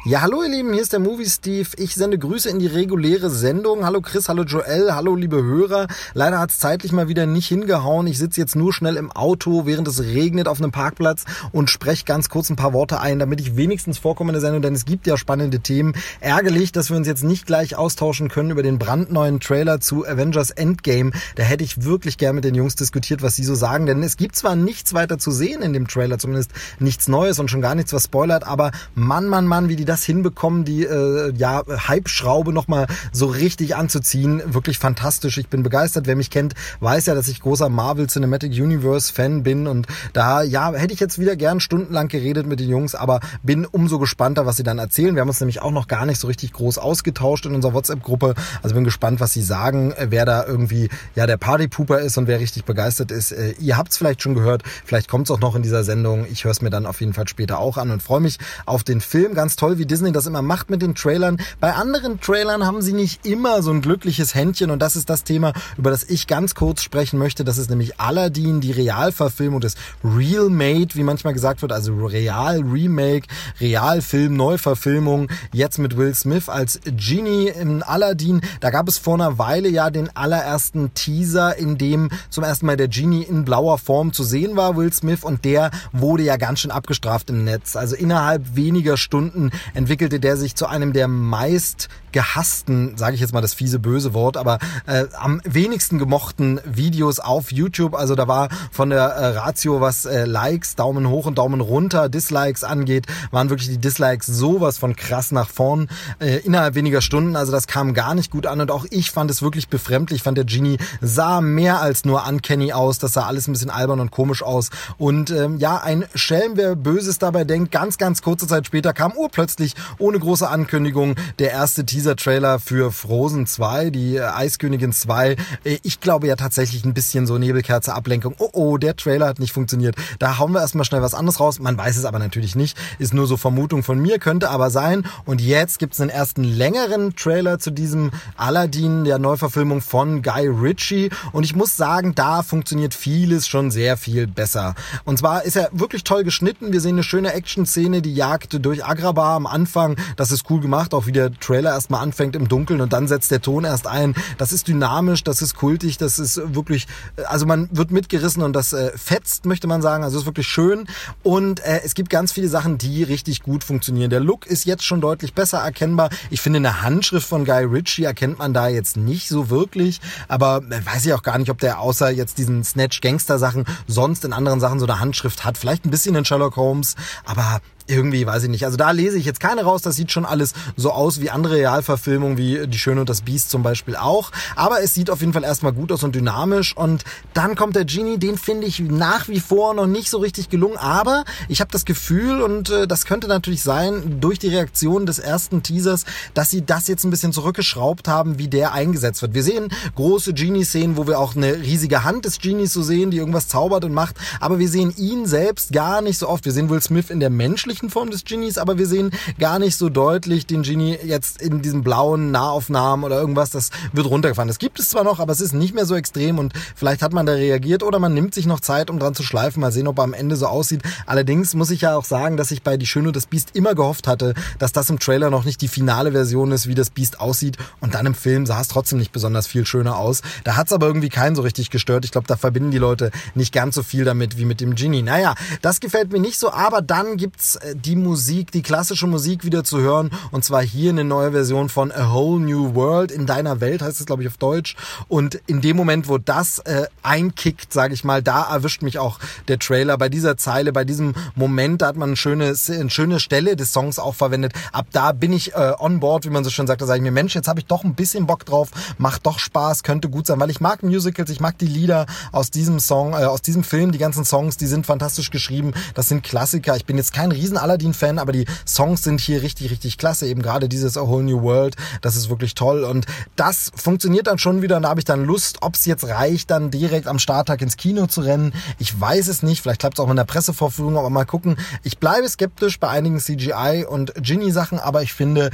Ja, 0.10 0.22
hallo 0.22 0.42
ihr 0.42 0.50
Lieben, 0.50 0.74
hier 0.74 0.82
ist 0.82 0.92
der 0.92 1.00
Movie 1.00 1.30
Steve. 1.30 1.70
Ich 1.78 1.94
sende 1.94 2.18
Grüße 2.18 2.50
in 2.50 2.58
die 2.58 2.66
reguläre 2.66 3.30
Sendung. 3.30 3.86
Hallo 3.86 4.02
Chris, 4.02 4.28
hallo 4.28 4.42
Joel, 4.42 4.92
hallo 4.92 5.14
liebe 5.14 5.44
Hörer. 5.44 5.86
Leider 6.16 6.40
hat's 6.40 6.58
zeitlich 6.58 6.92
mal 6.92 7.10
wieder 7.10 7.28
nicht 7.28 7.48
hingehauen. 7.48 8.08
Ich 8.08 8.18
sitze 8.18 8.42
jetzt 8.42 8.56
nur 8.56 8.74
schnell 8.74 8.96
im 8.96 9.12
Auto, 9.12 9.68
während 9.68 9.88
es 9.88 10.02
regnet 10.02 10.48
auf 10.48 10.60
einem 10.60 10.72
Parkplatz 10.72 11.26
und 11.52 11.70
spreche 11.70 12.06
ganz 12.06 12.28
kurz 12.28 12.50
ein 12.50 12.56
paar 12.56 12.74
Worte 12.74 13.00
ein, 13.00 13.20
damit 13.20 13.40
ich 13.40 13.56
wenigstens 13.56 14.00
vorkomme 14.00 14.32
in 14.32 14.34
der 14.34 14.42
Sendung, 14.42 14.64
denn 14.64 14.74
es 14.74 14.86
gibt 14.86 15.06
ja 15.06 15.16
spannende 15.16 15.60
Themen. 15.60 15.94
Ärgerlich, 16.22 16.72
dass 16.72 16.90
wir 16.90 16.98
uns 16.98 17.06
jetzt 17.06 17.24
nicht 17.24 17.46
gleich 17.46 17.76
austauschen 17.76 18.30
können 18.30 18.50
über 18.50 18.64
den 18.64 18.80
brandneuen 18.80 19.40
Trailer 19.40 19.80
zu 19.80 20.08
Avengers 20.08 20.50
Endgame. 20.50 21.12
Da 21.36 21.44
hätte 21.44 21.64
ich 21.64 21.84
wirklich 21.84 22.18
gern 22.18 22.34
mit 22.34 22.46
den 22.46 22.56
Jungs 22.56 22.76
diskutiert, 22.76 23.22
was 23.22 23.36
sie 23.36 23.44
so 23.44 23.54
sagen, 23.54 23.86
denn 23.86 24.02
es 24.02 24.18
gibt 24.18 24.36
zwar 24.36 24.56
nichts 24.56 24.96
weiter 24.96 25.20
zu 25.20 25.30
sehen 25.30 25.62
in 25.62 25.74
dem 25.74 25.88
Trailer, 25.88 26.18
zumindest 26.18 26.50
nichts 26.80 27.08
Neues 27.08 27.38
und 27.38 27.52
schon 27.52 27.62
gar 27.62 27.76
nichts, 27.76 27.94
was 27.94 28.06
spoilert, 28.06 28.48
aber 28.48 28.72
Mann, 28.96 29.28
Mann, 29.28 29.46
Mann, 29.46 29.70
wie 29.70 29.76
die 29.76 29.86
das 29.86 29.99
hinbekommen, 30.04 30.66
die 30.66 30.84
äh, 30.84 31.34
ja, 31.36 31.64
Hype-Schraube 31.68 32.54
nochmal 32.54 32.88
so 33.12 33.28
richtig 33.28 33.76
anzuziehen. 33.76 34.42
Wirklich 34.46 34.80
fantastisch. 34.80 35.38
Ich 35.38 35.48
bin 35.48 35.64
begeistert. 35.64 36.08
Wer 36.08 36.16
mich 36.16 36.30
kennt, 36.30 36.54
weiß 36.80 37.06
ja, 37.08 37.16
dass 37.16 37.28
ich 37.28 37.42
großer 37.42 37.70
Marvel 37.70 38.08
Cinematic 38.08 38.52
Universe 38.52 39.14
Fan 39.14 39.44
bin 39.44 39.68
und 39.68 39.88
da, 40.14 40.42
ja, 40.42 40.74
hätte 40.74 40.94
ich 40.94 41.00
jetzt 41.00 41.20
wieder 41.20 41.36
gern 41.36 41.60
stundenlang 41.60 42.08
geredet 42.08 42.48
mit 42.48 42.60
den 42.60 42.70
Jungs, 42.70 42.96
aber 42.96 43.20
bin 43.44 43.66
umso 43.66 44.00
gespannter, 44.00 44.46
was 44.46 44.58
sie 44.58 44.64
dann 44.64 44.80
erzählen. 44.80 45.16
Wir 45.16 45.22
haben 45.22 45.30
uns 45.30 45.40
nämlich 45.40 45.62
auch 45.62 45.72
noch 45.72 45.88
gar 45.88 46.06
nicht 46.06 46.20
so 46.20 46.28
richtig 46.28 46.54
groß 46.54 46.78
ausgetauscht 46.78 47.46
in 47.46 47.56
unserer 47.56 47.74
WhatsApp-Gruppe. 47.74 48.36
Also 48.62 48.76
bin 48.76 48.84
gespannt, 48.84 49.20
was 49.20 49.34
sie 49.34 49.42
sagen, 49.42 49.92
äh, 49.92 50.08
wer 50.10 50.26
da 50.26 50.46
irgendwie, 50.46 50.90
ja, 51.16 51.28
der 51.28 51.38
Partypooper 51.38 52.00
ist 52.00 52.18
und 52.18 52.28
wer 52.28 52.40
richtig 52.40 52.66
begeistert 52.66 53.12
ist. 53.12 53.32
Äh, 53.32 53.54
Ihr 53.60 53.78
habt 53.78 53.92
es 53.92 53.98
vielleicht 53.98 54.22
schon 54.22 54.36
gehört, 54.36 54.64
vielleicht 54.86 55.10
kommt 55.10 55.28
es 55.28 55.32
auch 55.32 55.40
noch 55.40 55.56
in 55.56 55.62
dieser 55.62 55.84
Sendung. 55.84 56.26
Ich 56.32 56.44
höre 56.44 56.52
es 56.52 56.62
mir 56.62 56.70
dann 56.70 56.86
auf 56.86 57.02
jeden 57.02 57.14
Fall 57.14 57.28
später 57.28 57.60
auch 57.60 57.78
an 57.78 57.92
und 57.92 58.02
freue 58.02 58.22
mich 58.22 58.38
auf 58.66 58.84
den 58.84 59.02
Film. 59.02 59.34
Ganz 59.34 59.56
toll, 59.56 59.78
wie 59.78 59.86
Disney 59.90 60.12
das 60.12 60.26
immer 60.26 60.42
macht 60.42 60.70
mit 60.70 60.82
den 60.82 60.96
Trailern. 60.96 61.38
Bei 61.60 61.74
anderen 61.74 62.22
Trailern 62.22 62.66
haben 62.66 62.82
sie 62.82 62.94
nicht 62.94 63.26
immer 63.26 63.62
so 63.62 63.72
ein 63.72 63.82
glückliches 63.82 64.36
Händchen 64.36 64.72
und 64.72 64.80
das 64.80 64.96
ist 64.96 65.10
das 65.10 65.24
Thema, 65.24 65.54
über 65.78 65.90
das 65.90 66.04
ich 66.04 66.28
ganz 66.28 66.56
kurz 66.56 66.82
sprechen 66.82 67.20
möchte. 67.20 67.44
Das 67.44 67.58
ist 67.58 67.70
nämlich 67.70 68.00
Aladdin, 68.00 68.62
die 68.62 68.72
Realverfilmung 68.72 69.60
des 69.60 69.76
Real 70.04 70.50
Made, 70.50 70.96
wie 70.96 71.04
manchmal 71.04 71.34
gesagt 71.34 71.62
wird, 71.62 71.72
also 71.72 71.94
Real 71.94 72.62
Remake, 72.62 73.28
Realfilm, 73.60 74.36
Neuverfilmung, 74.36 75.28
jetzt 75.52 75.80
mit 75.80 75.98
Will 75.98 76.14
Smith 76.14 76.50
als 76.50 76.80
Genie 76.86 77.48
im 77.48 77.84
Aladdin. 77.84 78.42
Da 78.60 78.70
gab 78.70 78.88
es 78.88 78.98
vor 78.98 79.16
einer 79.16 79.38
Weile 79.38 79.70
ja 79.70 79.90
den 79.90 80.16
allerersten 80.16 80.94
Teaser, 80.94 81.58
in 81.58 81.78
dem 81.78 82.10
zum 82.30 82.44
ersten 82.44 82.66
Mal 82.66 82.78
der 82.78 82.88
Genie 82.88 83.24
in 83.24 83.46
blauer 83.46 83.78
Form 83.78 84.14
zu 84.14 84.24
sehen 84.24 84.56
war, 84.56 84.78
Will 84.78 84.94
Smith, 84.94 85.24
und 85.24 85.46
der 85.46 85.72
wurde 85.92 86.24
ja 86.24 86.38
ganz 86.38 86.60
schön 86.60 86.72
abgestraft 86.72 87.30
im 87.30 87.44
Netz. 87.44 87.76
Also 87.76 87.96
innerhalb 87.96 88.56
weniger 88.56 88.98
Stunden 88.98 89.52
entwickelte 89.80 90.20
der 90.20 90.36
sich 90.36 90.56
zu 90.56 90.68
einem 90.68 90.92
der 90.92 91.08
meist 91.08 91.88
gehassten, 92.12 92.98
sage 92.98 93.16
ich 93.16 93.22
jetzt 93.22 93.34
mal 93.34 93.42
das 93.42 93.54
fiese 93.54 93.80
böse 93.80 94.14
Wort, 94.14 94.36
aber 94.36 94.60
äh, 94.88 95.06
am 95.18 95.42
wenigsten 95.46 96.00
gemochten 96.00 96.60
Videos 96.66 97.20
auf 97.20 97.52
YouTube. 97.52 97.96
Also 97.96 98.16
da 98.16 98.28
war 98.28 98.50
von 98.72 98.90
der 98.90 99.04
äh, 99.04 99.38
Ratio, 99.38 99.80
was 99.80 100.06
äh, 100.06 100.26
Likes, 100.26 100.76
Daumen 100.76 101.08
hoch 101.08 101.26
und 101.28 101.38
Daumen 101.38 101.62
runter, 101.62 102.10
Dislikes 102.10 102.64
angeht, 102.64 103.08
waren 103.32 103.50
wirklich 103.50 103.70
die 103.70 103.78
Dislikes 103.78 104.28
sowas 104.28 104.78
von 104.78 104.96
krass 104.96 105.32
nach 105.32 105.50
vorn 105.50 105.88
äh, 106.20 106.38
innerhalb 106.40 106.76
weniger 106.76 107.02
Stunden. 107.02 107.36
Also 107.36 107.52
das 107.52 107.68
kam 107.68 107.94
gar 107.94 108.16
nicht 108.16 108.32
gut 108.32 108.48
an 108.48 108.60
und 108.60 108.72
auch 108.72 108.86
ich 108.90 109.12
fand 109.12 109.32
es 109.32 109.42
wirklich 109.42 109.70
befremdlich. 109.70 110.18
Ich 110.18 110.24
fand 110.24 110.38
der 110.38 110.46
Genie 110.46 110.78
sah 111.02 111.42
mehr 111.42 111.80
als 111.80 112.06
nur 112.06 112.28
uncanny 112.28 112.74
aus. 112.74 113.00
Das 113.00 113.14
sah 113.14 113.28
alles 113.28 113.48
ein 113.48 113.54
bisschen 113.54 113.70
albern 113.70 114.00
und 114.00 114.12
komisch 114.12 114.44
aus. 114.44 114.70
Und 114.98 115.30
ähm, 115.30 115.58
ja, 115.58 115.78
ein 115.78 116.06
Schelm, 116.16 116.54
wer 116.56 116.76
Böses 116.76 117.20
dabei 117.20 117.44
denkt, 117.44 117.72
ganz, 117.72 117.98
ganz 117.98 118.22
kurze 118.22 118.48
Zeit 118.48 118.66
später 118.66 118.94
kam 118.94 119.14
urplötzlich 119.14 119.59
ohne 119.98 120.20
große 120.20 120.48
Ankündigung 120.48 121.16
der 121.40 121.52
erste 121.52 121.86
Teaser-Trailer 121.86 122.60
für 122.60 122.92
Frozen 122.92 123.48
2, 123.48 123.90
die 123.90 124.18
äh, 124.18 124.22
Eiskönigin 124.22 124.94
2. 124.94 125.32
Äh, 125.64 125.78
ich 125.84 126.00
glaube 126.00 126.28
ja 126.28 126.36
tatsächlich 126.36 126.86
ein 126.86 126.94
bisschen 126.94 127.28
so 127.28 127.38
Nebelkerze 127.38 127.94
Ablenkung. 127.94 128.36
Oh 128.38 128.50
oh, 128.54 128.78
der 128.78 128.96
Trailer 128.96 129.28
hat 129.28 129.40
nicht 129.40 129.54
funktioniert. 129.54 129.96
Da 130.20 130.38
hauen 130.38 130.52
wir 130.52 130.62
erstmal 130.62 130.86
schnell 130.86 131.02
was 131.02 131.14
anderes 131.14 131.40
raus. 131.40 131.60
Man 131.60 131.78
weiß 131.78 131.98
es 131.98 132.06
aber 132.06 132.20
natürlich 132.20 132.56
nicht. 132.56 132.78
Ist 133.00 133.14
nur 133.14 133.28
so 133.28 133.38
Vermutung 133.38 133.84
von 133.84 134.00
mir, 134.00 134.20
könnte 134.20 134.50
aber 134.50 134.70
sein. 134.70 135.06
Und 135.26 135.42
jetzt 135.42 135.80
gibt's 135.80 136.02
einen 136.02 136.10
ersten 136.10 136.44
längeren 136.44 137.16
Trailer 137.16 137.60
zu 137.60 137.72
diesem 137.72 138.12
Aladdin, 138.38 139.04
der 139.04 139.20
Neuverfilmung 139.20 139.82
von 139.82 140.22
Guy 140.22 140.48
Ritchie. 140.48 141.10
Und 141.32 141.44
ich 141.44 141.56
muss 141.56 141.78
sagen, 141.78 142.16
da 142.16 142.44
funktioniert 142.44 142.94
vieles 142.94 143.48
schon 143.48 143.72
sehr 143.72 143.98
viel 143.98 144.28
besser. 144.28 144.76
Und 145.06 145.18
zwar 145.18 145.44
ist 145.44 145.56
er 145.56 145.70
wirklich 145.72 146.04
toll 146.04 146.24
geschnitten. 146.24 146.72
Wir 146.72 146.82
sehen 146.82 146.96
eine 146.96 147.04
schöne 147.04 147.34
Action-Szene, 147.34 148.02
die 148.02 148.14
Jagd 148.14 148.64
durch 148.66 148.86
Agrabah 148.86 149.36
am 149.36 149.48
Anfang, 149.50 149.96
das 150.16 150.32
ist 150.32 150.50
cool 150.50 150.60
gemacht, 150.62 150.94
auch 150.94 151.06
wie 151.06 151.12
der 151.12 151.32
Trailer 151.32 151.72
erstmal 151.72 152.02
anfängt 152.02 152.36
im 152.36 152.48
Dunkeln 152.48 152.82
und 152.82 152.94
dann 152.94 153.08
setzt 153.08 153.32
der 153.32 153.42
Ton 153.42 153.64
erst 153.64 153.88
ein. 153.88 154.16
Das 154.38 154.52
ist 154.52 154.68
dynamisch, 154.68 155.24
das 155.24 155.42
ist 155.42 155.56
kultig, 155.56 155.98
das 155.98 156.20
ist 156.20 156.42
wirklich, 156.56 156.88
also 157.28 157.46
man 157.46 157.70
wird 157.72 157.92
mitgerissen 157.92 158.44
und 158.44 158.54
das 158.54 158.74
äh, 158.74 158.92
fetzt, 158.98 159.46
möchte 159.46 159.68
man 159.68 159.82
sagen. 159.82 160.04
Also 160.04 160.20
ist 160.20 160.26
wirklich 160.26 160.48
schön. 160.48 160.88
Und 161.24 161.60
äh, 161.62 161.82
es 161.84 161.94
gibt 161.94 162.10
ganz 162.10 162.32
viele 162.32 162.48
Sachen, 162.48 162.78
die 162.78 163.04
richtig 163.04 163.42
gut 163.44 163.64
funktionieren. 163.64 164.10
Der 164.10 164.20
Look 164.20 164.46
ist 164.46 164.66
jetzt 164.66 164.84
schon 164.84 165.02
deutlich 165.02 165.34
besser 165.34 165.60
erkennbar. 165.60 166.10
Ich 166.30 166.42
finde, 166.42 166.58
eine 166.58 166.82
Handschrift 166.82 167.28
von 167.28 167.46
Guy 167.46 167.64
Ritchie 167.64 168.04
erkennt 168.04 168.40
man 168.40 168.54
da 168.54 168.68
jetzt 168.68 168.98
nicht 168.98 169.28
so 169.28 169.50
wirklich. 169.50 170.02
Aber 170.28 170.62
äh, 170.70 170.86
weiß 170.86 171.06
ich 171.06 171.14
auch 171.14 171.24
gar 171.24 171.38
nicht, 171.38 171.50
ob 171.50 171.60
der 171.60 171.80
außer 171.80 172.10
jetzt 172.10 172.38
diesen 172.38 172.64
Snatch-Gangster-Sachen 172.64 173.66
sonst 173.88 174.26
in 174.26 174.34
anderen 174.34 174.60
Sachen 174.60 174.80
so 174.80 174.86
eine 174.86 175.00
Handschrift 175.00 175.46
hat. 175.46 175.58
Vielleicht 175.58 175.86
ein 175.86 175.92
bisschen 175.92 176.16
in 176.16 176.26
Sherlock 176.26 176.56
Holmes, 176.56 176.96
aber 177.26 177.62
irgendwie, 177.90 178.26
weiß 178.26 178.44
ich 178.44 178.50
nicht. 178.50 178.66
Also 178.66 178.78
da 178.78 178.92
lese 178.92 179.18
ich 179.18 179.26
jetzt 179.26 179.40
keine 179.40 179.64
raus. 179.64 179.82
Das 179.82 179.96
sieht 179.96 180.12
schon 180.12 180.26
alles 180.26 180.54
so 180.76 180.92
aus 180.92 181.22
wie 181.22 181.30
andere 181.30 181.56
Realverfilmungen, 181.56 182.38
wie 182.38 182.68
Die 182.68 182.78
Schöne 182.78 183.02
und 183.02 183.10
das 183.10 183.22
Biest 183.22 183.50
zum 183.50 183.64
Beispiel 183.64 183.96
auch. 183.96 184.32
Aber 184.56 184.82
es 184.82 184.94
sieht 184.94 185.10
auf 185.10 185.22
jeden 185.22 185.34
Fall 185.34 185.44
erstmal 185.44 185.74
gut 185.74 185.92
aus 185.92 186.04
und 186.04 186.16
dynamisch. 186.16 186.76
Und 186.76 187.04
dann 187.34 187.56
kommt 187.56 187.76
der 187.76 187.86
Genie, 187.86 188.18
den 188.18 188.38
finde 188.38 188.68
ich 188.68 188.80
nach 188.80 189.28
wie 189.28 189.40
vor 189.40 189.74
noch 189.74 189.88
nicht 189.88 190.10
so 190.10 190.20
richtig 190.20 190.50
gelungen. 190.50 190.78
Aber 190.78 191.24
ich 191.48 191.62
habe 191.62 191.72
das 191.72 191.86
Gefühl, 191.86 192.42
und 192.42 192.70
äh, 192.70 192.88
das 192.88 193.06
könnte 193.06 193.28
natürlich 193.28 193.64
sein, 193.64 194.20
durch 194.20 194.40
die 194.40 194.50
Reaktion 194.50 195.06
des 195.06 195.20
ersten 195.20 195.64
Teasers, 195.64 196.06
dass 196.34 196.50
sie 196.50 196.66
das 196.66 196.88
jetzt 196.88 197.04
ein 197.04 197.10
bisschen 197.10 197.34
zurückgeschraubt 197.34 198.08
haben, 198.08 198.40
wie 198.40 198.48
der 198.48 198.74
eingesetzt 198.74 199.22
wird. 199.22 199.34
Wir 199.34 199.44
sehen 199.44 199.70
große 199.96 200.34
Genie-Szenen, 200.34 200.98
wo 200.98 201.08
wir 201.08 201.20
auch 201.20 201.36
eine 201.36 201.54
riesige 201.56 202.04
Hand 202.04 202.26
des 202.26 202.40
Genies 202.40 202.74
so 202.74 202.82
sehen, 202.82 203.12
die 203.12 203.18
irgendwas 203.18 203.48
zaubert 203.48 203.84
und 203.86 203.94
macht. 203.94 204.16
Aber 204.40 204.60
wir 204.60 204.70
sehen 204.70 204.94
ihn 204.98 205.26
selbst 205.26 205.72
gar 205.72 206.02
nicht 206.02 206.18
so 206.18 206.28
oft. 206.28 206.46
Wir 206.46 206.52
sehen 206.52 206.70
Will 206.70 206.82
Smith 206.82 207.10
in 207.10 207.20
der 207.20 207.30
menschlichen 207.30 207.79
Form 207.88 208.10
des 208.10 208.26
Genies, 208.26 208.58
aber 208.58 208.78
wir 208.78 208.88
sehen 208.88 209.12
gar 209.40 209.60
nicht 209.60 209.78
so 209.78 209.88
deutlich 209.88 210.46
den 210.48 210.64
Genie 210.64 210.98
jetzt 211.04 211.42
in 211.42 211.62
diesen 211.62 211.84
blauen 211.84 212.32
Nahaufnahmen 212.32 213.06
oder 213.06 213.20
irgendwas. 213.20 213.52
Das 213.52 213.70
wird 213.94 214.10
runtergefahren. 214.10 214.48
Das 214.48 214.60
gibt 214.60 214.80
es 214.80 214.90
zwar 214.90 215.04
noch, 215.04 215.20
aber 215.20 215.32
es 215.32 215.40
ist 215.40 215.54
nicht 215.54 215.74
mehr 215.74 215.86
so 215.86 215.96
extrem 215.96 216.40
und 216.40 216.54
vielleicht 216.76 217.02
hat 217.02 217.14
man 217.14 217.26
da 217.26 217.34
reagiert 217.34 217.84
oder 217.84 218.00
man 218.00 218.14
nimmt 218.14 218.34
sich 218.34 218.46
noch 218.48 218.60
Zeit, 218.60 218.90
um 218.90 219.00
dran 219.00 219.16
zu 219.16 219.24
schleifen. 219.24 219.62
Mal 219.62 219.72
sehen, 219.72 219.88
ob 219.88 220.00
er 220.00 220.04
am 220.04 220.14
Ende 220.14 220.36
so 220.36 220.48
aussieht. 220.48 220.82
Allerdings 221.06 221.54
muss 221.54 221.72
ich 221.72 221.82
ja 221.82 221.96
auch 221.96 222.06
sagen, 222.06 222.38
dass 222.38 222.52
ich 222.52 222.64
bei 222.64 222.78
Die 222.78 222.88
Schöne 222.88 223.10
und 223.10 223.16
das 223.16 223.28
Biest 223.28 223.52
immer 223.54 223.76
gehofft 223.76 224.08
hatte, 224.08 224.34
dass 224.58 224.72
das 224.72 224.90
im 224.90 225.00
Trailer 225.00 225.30
noch 225.30 225.46
nicht 225.46 225.62
die 225.62 225.68
finale 225.68 226.12
Version 226.12 226.52
ist, 226.52 226.68
wie 226.68 226.76
das 226.76 226.90
Biest 226.90 227.20
aussieht. 227.20 227.58
Und 227.80 227.94
dann 227.94 228.06
im 228.06 228.16
Film 228.16 228.46
sah 228.46 228.62
es 228.62 228.68
trotzdem 228.68 228.98
nicht 228.98 229.12
besonders 229.12 229.48
viel 229.48 229.66
schöner 229.66 229.98
aus. 229.98 230.22
Da 230.44 230.56
hat 230.56 230.68
es 230.68 230.74
aber 230.74 230.88
irgendwie 230.88 231.10
keinen 231.10 231.36
so 231.36 231.42
richtig 231.42 231.70
gestört. 231.70 232.06
Ich 232.06 232.12
glaube, 232.12 232.28
da 232.28 232.38
verbinden 232.38 232.72
die 232.72 232.78
Leute 232.78 233.12
nicht 233.36 233.54
ganz 233.54 233.76
so 233.76 233.84
viel 233.84 234.06
damit 234.06 234.38
wie 234.38 234.46
mit 234.46 234.62
dem 234.62 234.76
Genie. 234.76 235.02
Naja, 235.02 235.36
das 235.62 235.80
gefällt 235.80 236.12
mir 236.12 236.20
nicht 236.20 236.40
so, 236.40 236.52
aber 236.52 236.82
dann 236.82 237.18
gibt's 237.18 237.60
die 237.76 237.96
Musik, 237.96 238.52
die 238.52 238.62
klassische 238.62 239.08
Musik 239.08 239.44
wieder 239.44 239.64
zu 239.64 239.80
hören. 239.80 240.12
Und 240.32 240.44
zwar 240.44 240.62
hier 240.62 240.92
eine 240.92 241.04
neue 241.04 241.32
Version 241.32 241.70
von 241.70 241.92
A 241.92 242.14
Whole 242.14 242.42
New 242.42 242.76
World 242.76 243.12
in 243.12 243.26
deiner 243.26 243.62
Welt, 243.62 243.82
heißt 243.82 244.00
es, 244.00 244.06
glaube 244.06 244.24
ich, 244.24 244.28
auf 244.28 244.38
Deutsch. 244.38 244.76
Und 245.08 245.40
in 245.48 245.62
dem 245.62 245.78
Moment, 245.78 246.08
wo 246.08 246.18
das 246.18 246.60
äh, 246.60 246.86
einkickt, 247.04 247.74
sage 247.74 247.94
ich 247.94 248.04
mal, 248.04 248.22
da 248.22 248.44
erwischt 248.52 248.82
mich 248.82 249.00
auch 249.00 249.20
der 249.48 249.60
Trailer. 249.60 249.98
Bei 249.98 250.10
dieser 250.10 250.38
Zeile, 250.38 250.74
bei 250.74 250.86
diesem 250.86 251.14
Moment, 251.36 251.82
da 251.82 251.88
hat 251.88 251.96
man 251.96 252.10
eine 252.10 252.18
schöne, 252.18 252.56
eine 252.70 252.90
schöne 252.90 253.20
Stelle 253.20 253.56
des 253.56 253.74
Songs 253.74 254.00
auch 254.00 254.16
verwendet. 254.16 254.54
Ab 254.72 254.88
da 254.92 255.12
bin 255.12 255.34
ich 255.34 255.54
äh, 255.54 255.74
on 255.80 256.00
board, 256.00 256.26
wie 256.26 256.30
man 256.30 256.44
so 256.44 256.50
schön 256.50 256.68
sagt. 256.68 256.82
Da 256.82 256.86
sage 256.86 256.98
ich 256.98 257.04
mir, 257.04 257.12
Mensch, 257.12 257.36
jetzt 257.36 257.48
habe 257.48 257.60
ich 257.60 257.66
doch 257.66 257.84
ein 257.84 257.96
bisschen 257.96 258.28
Bock 258.28 258.46
drauf, 258.46 258.70
macht 258.98 259.26
doch 259.26 259.40
Spaß, 259.40 259.84
könnte 259.84 260.10
gut 260.10 260.28
sein, 260.28 260.40
weil 260.40 260.50
ich 260.50 260.62
mag 260.62 260.84
Musicals, 260.84 261.30
ich 261.30 261.40
mag 261.40 261.58
die 261.58 261.68
Lieder 261.68 262.06
aus 262.32 262.52
diesem 262.52 262.80
Song, 262.80 263.14
äh, 263.14 263.26
aus 263.26 263.42
diesem 263.42 263.64
Film, 263.64 263.92
die 263.92 263.98
ganzen 263.98 264.26
Songs, 264.26 264.58
die 264.58 264.68
sind 264.68 264.86
fantastisch 264.86 265.32
geschrieben. 265.32 265.74
Das 265.94 266.08
sind 266.08 266.24
Klassiker. 266.24 266.76
Ich 266.76 266.86
bin 266.86 266.98
jetzt 266.98 267.14
kein 267.14 267.32
riesen 267.32 267.58
Aladdin-Fan, 267.60 268.20
aber 268.20 268.32
die 268.32 268.46
Songs 268.68 269.04
sind 269.04 269.22
hier 269.22 269.42
richtig, 269.42 269.72
richtig 269.72 269.98
klasse. 269.98 270.28
Eben 270.28 270.42
gerade 270.42 270.70
dieses 270.70 270.98
A 270.98 271.02
Whole 271.02 271.24
New 271.24 271.42
World, 271.42 271.76
das 272.02 272.16
ist 272.16 272.30
wirklich 272.30 272.56
toll. 272.56 272.84
Und 272.84 273.06
das 273.36 273.72
funktioniert 273.76 274.28
dann 274.28 274.38
schon 274.38 274.62
wieder 274.62 274.78
und 274.78 274.84
da 274.84 274.90
habe 274.90 275.00
ich 275.00 275.06
dann 275.06 275.26
Lust, 275.26 275.58
ob 275.62 275.76
es 275.76 275.86
jetzt 275.86 276.08
reicht, 276.08 276.52
dann 276.52 276.72
direkt 276.72 277.08
am 277.08 277.20
Starttag 277.20 277.62
ins 277.62 277.78
Kino 277.78 278.08
zu 278.08 278.22
rennen. 278.22 278.54
Ich 278.78 279.00
weiß 279.00 279.28
es 279.28 279.44
nicht, 279.44 279.62
vielleicht 279.62 279.82
klappt 279.82 280.00
es 280.00 280.04
auch 280.04 280.08
mit 280.08 280.18
der 280.18 280.24
Pressevorführung, 280.24 280.98
aber 280.98 281.10
mal 281.10 281.26
gucken. 281.26 281.58
Ich 281.84 282.00
bleibe 282.00 282.28
skeptisch 282.28 282.80
bei 282.80 282.90
einigen 282.90 283.20
CGI 283.20 283.86
und 283.88 284.14
Genie-Sachen, 284.16 284.80
aber 284.80 285.02
ich 285.04 285.14
finde, 285.14 285.50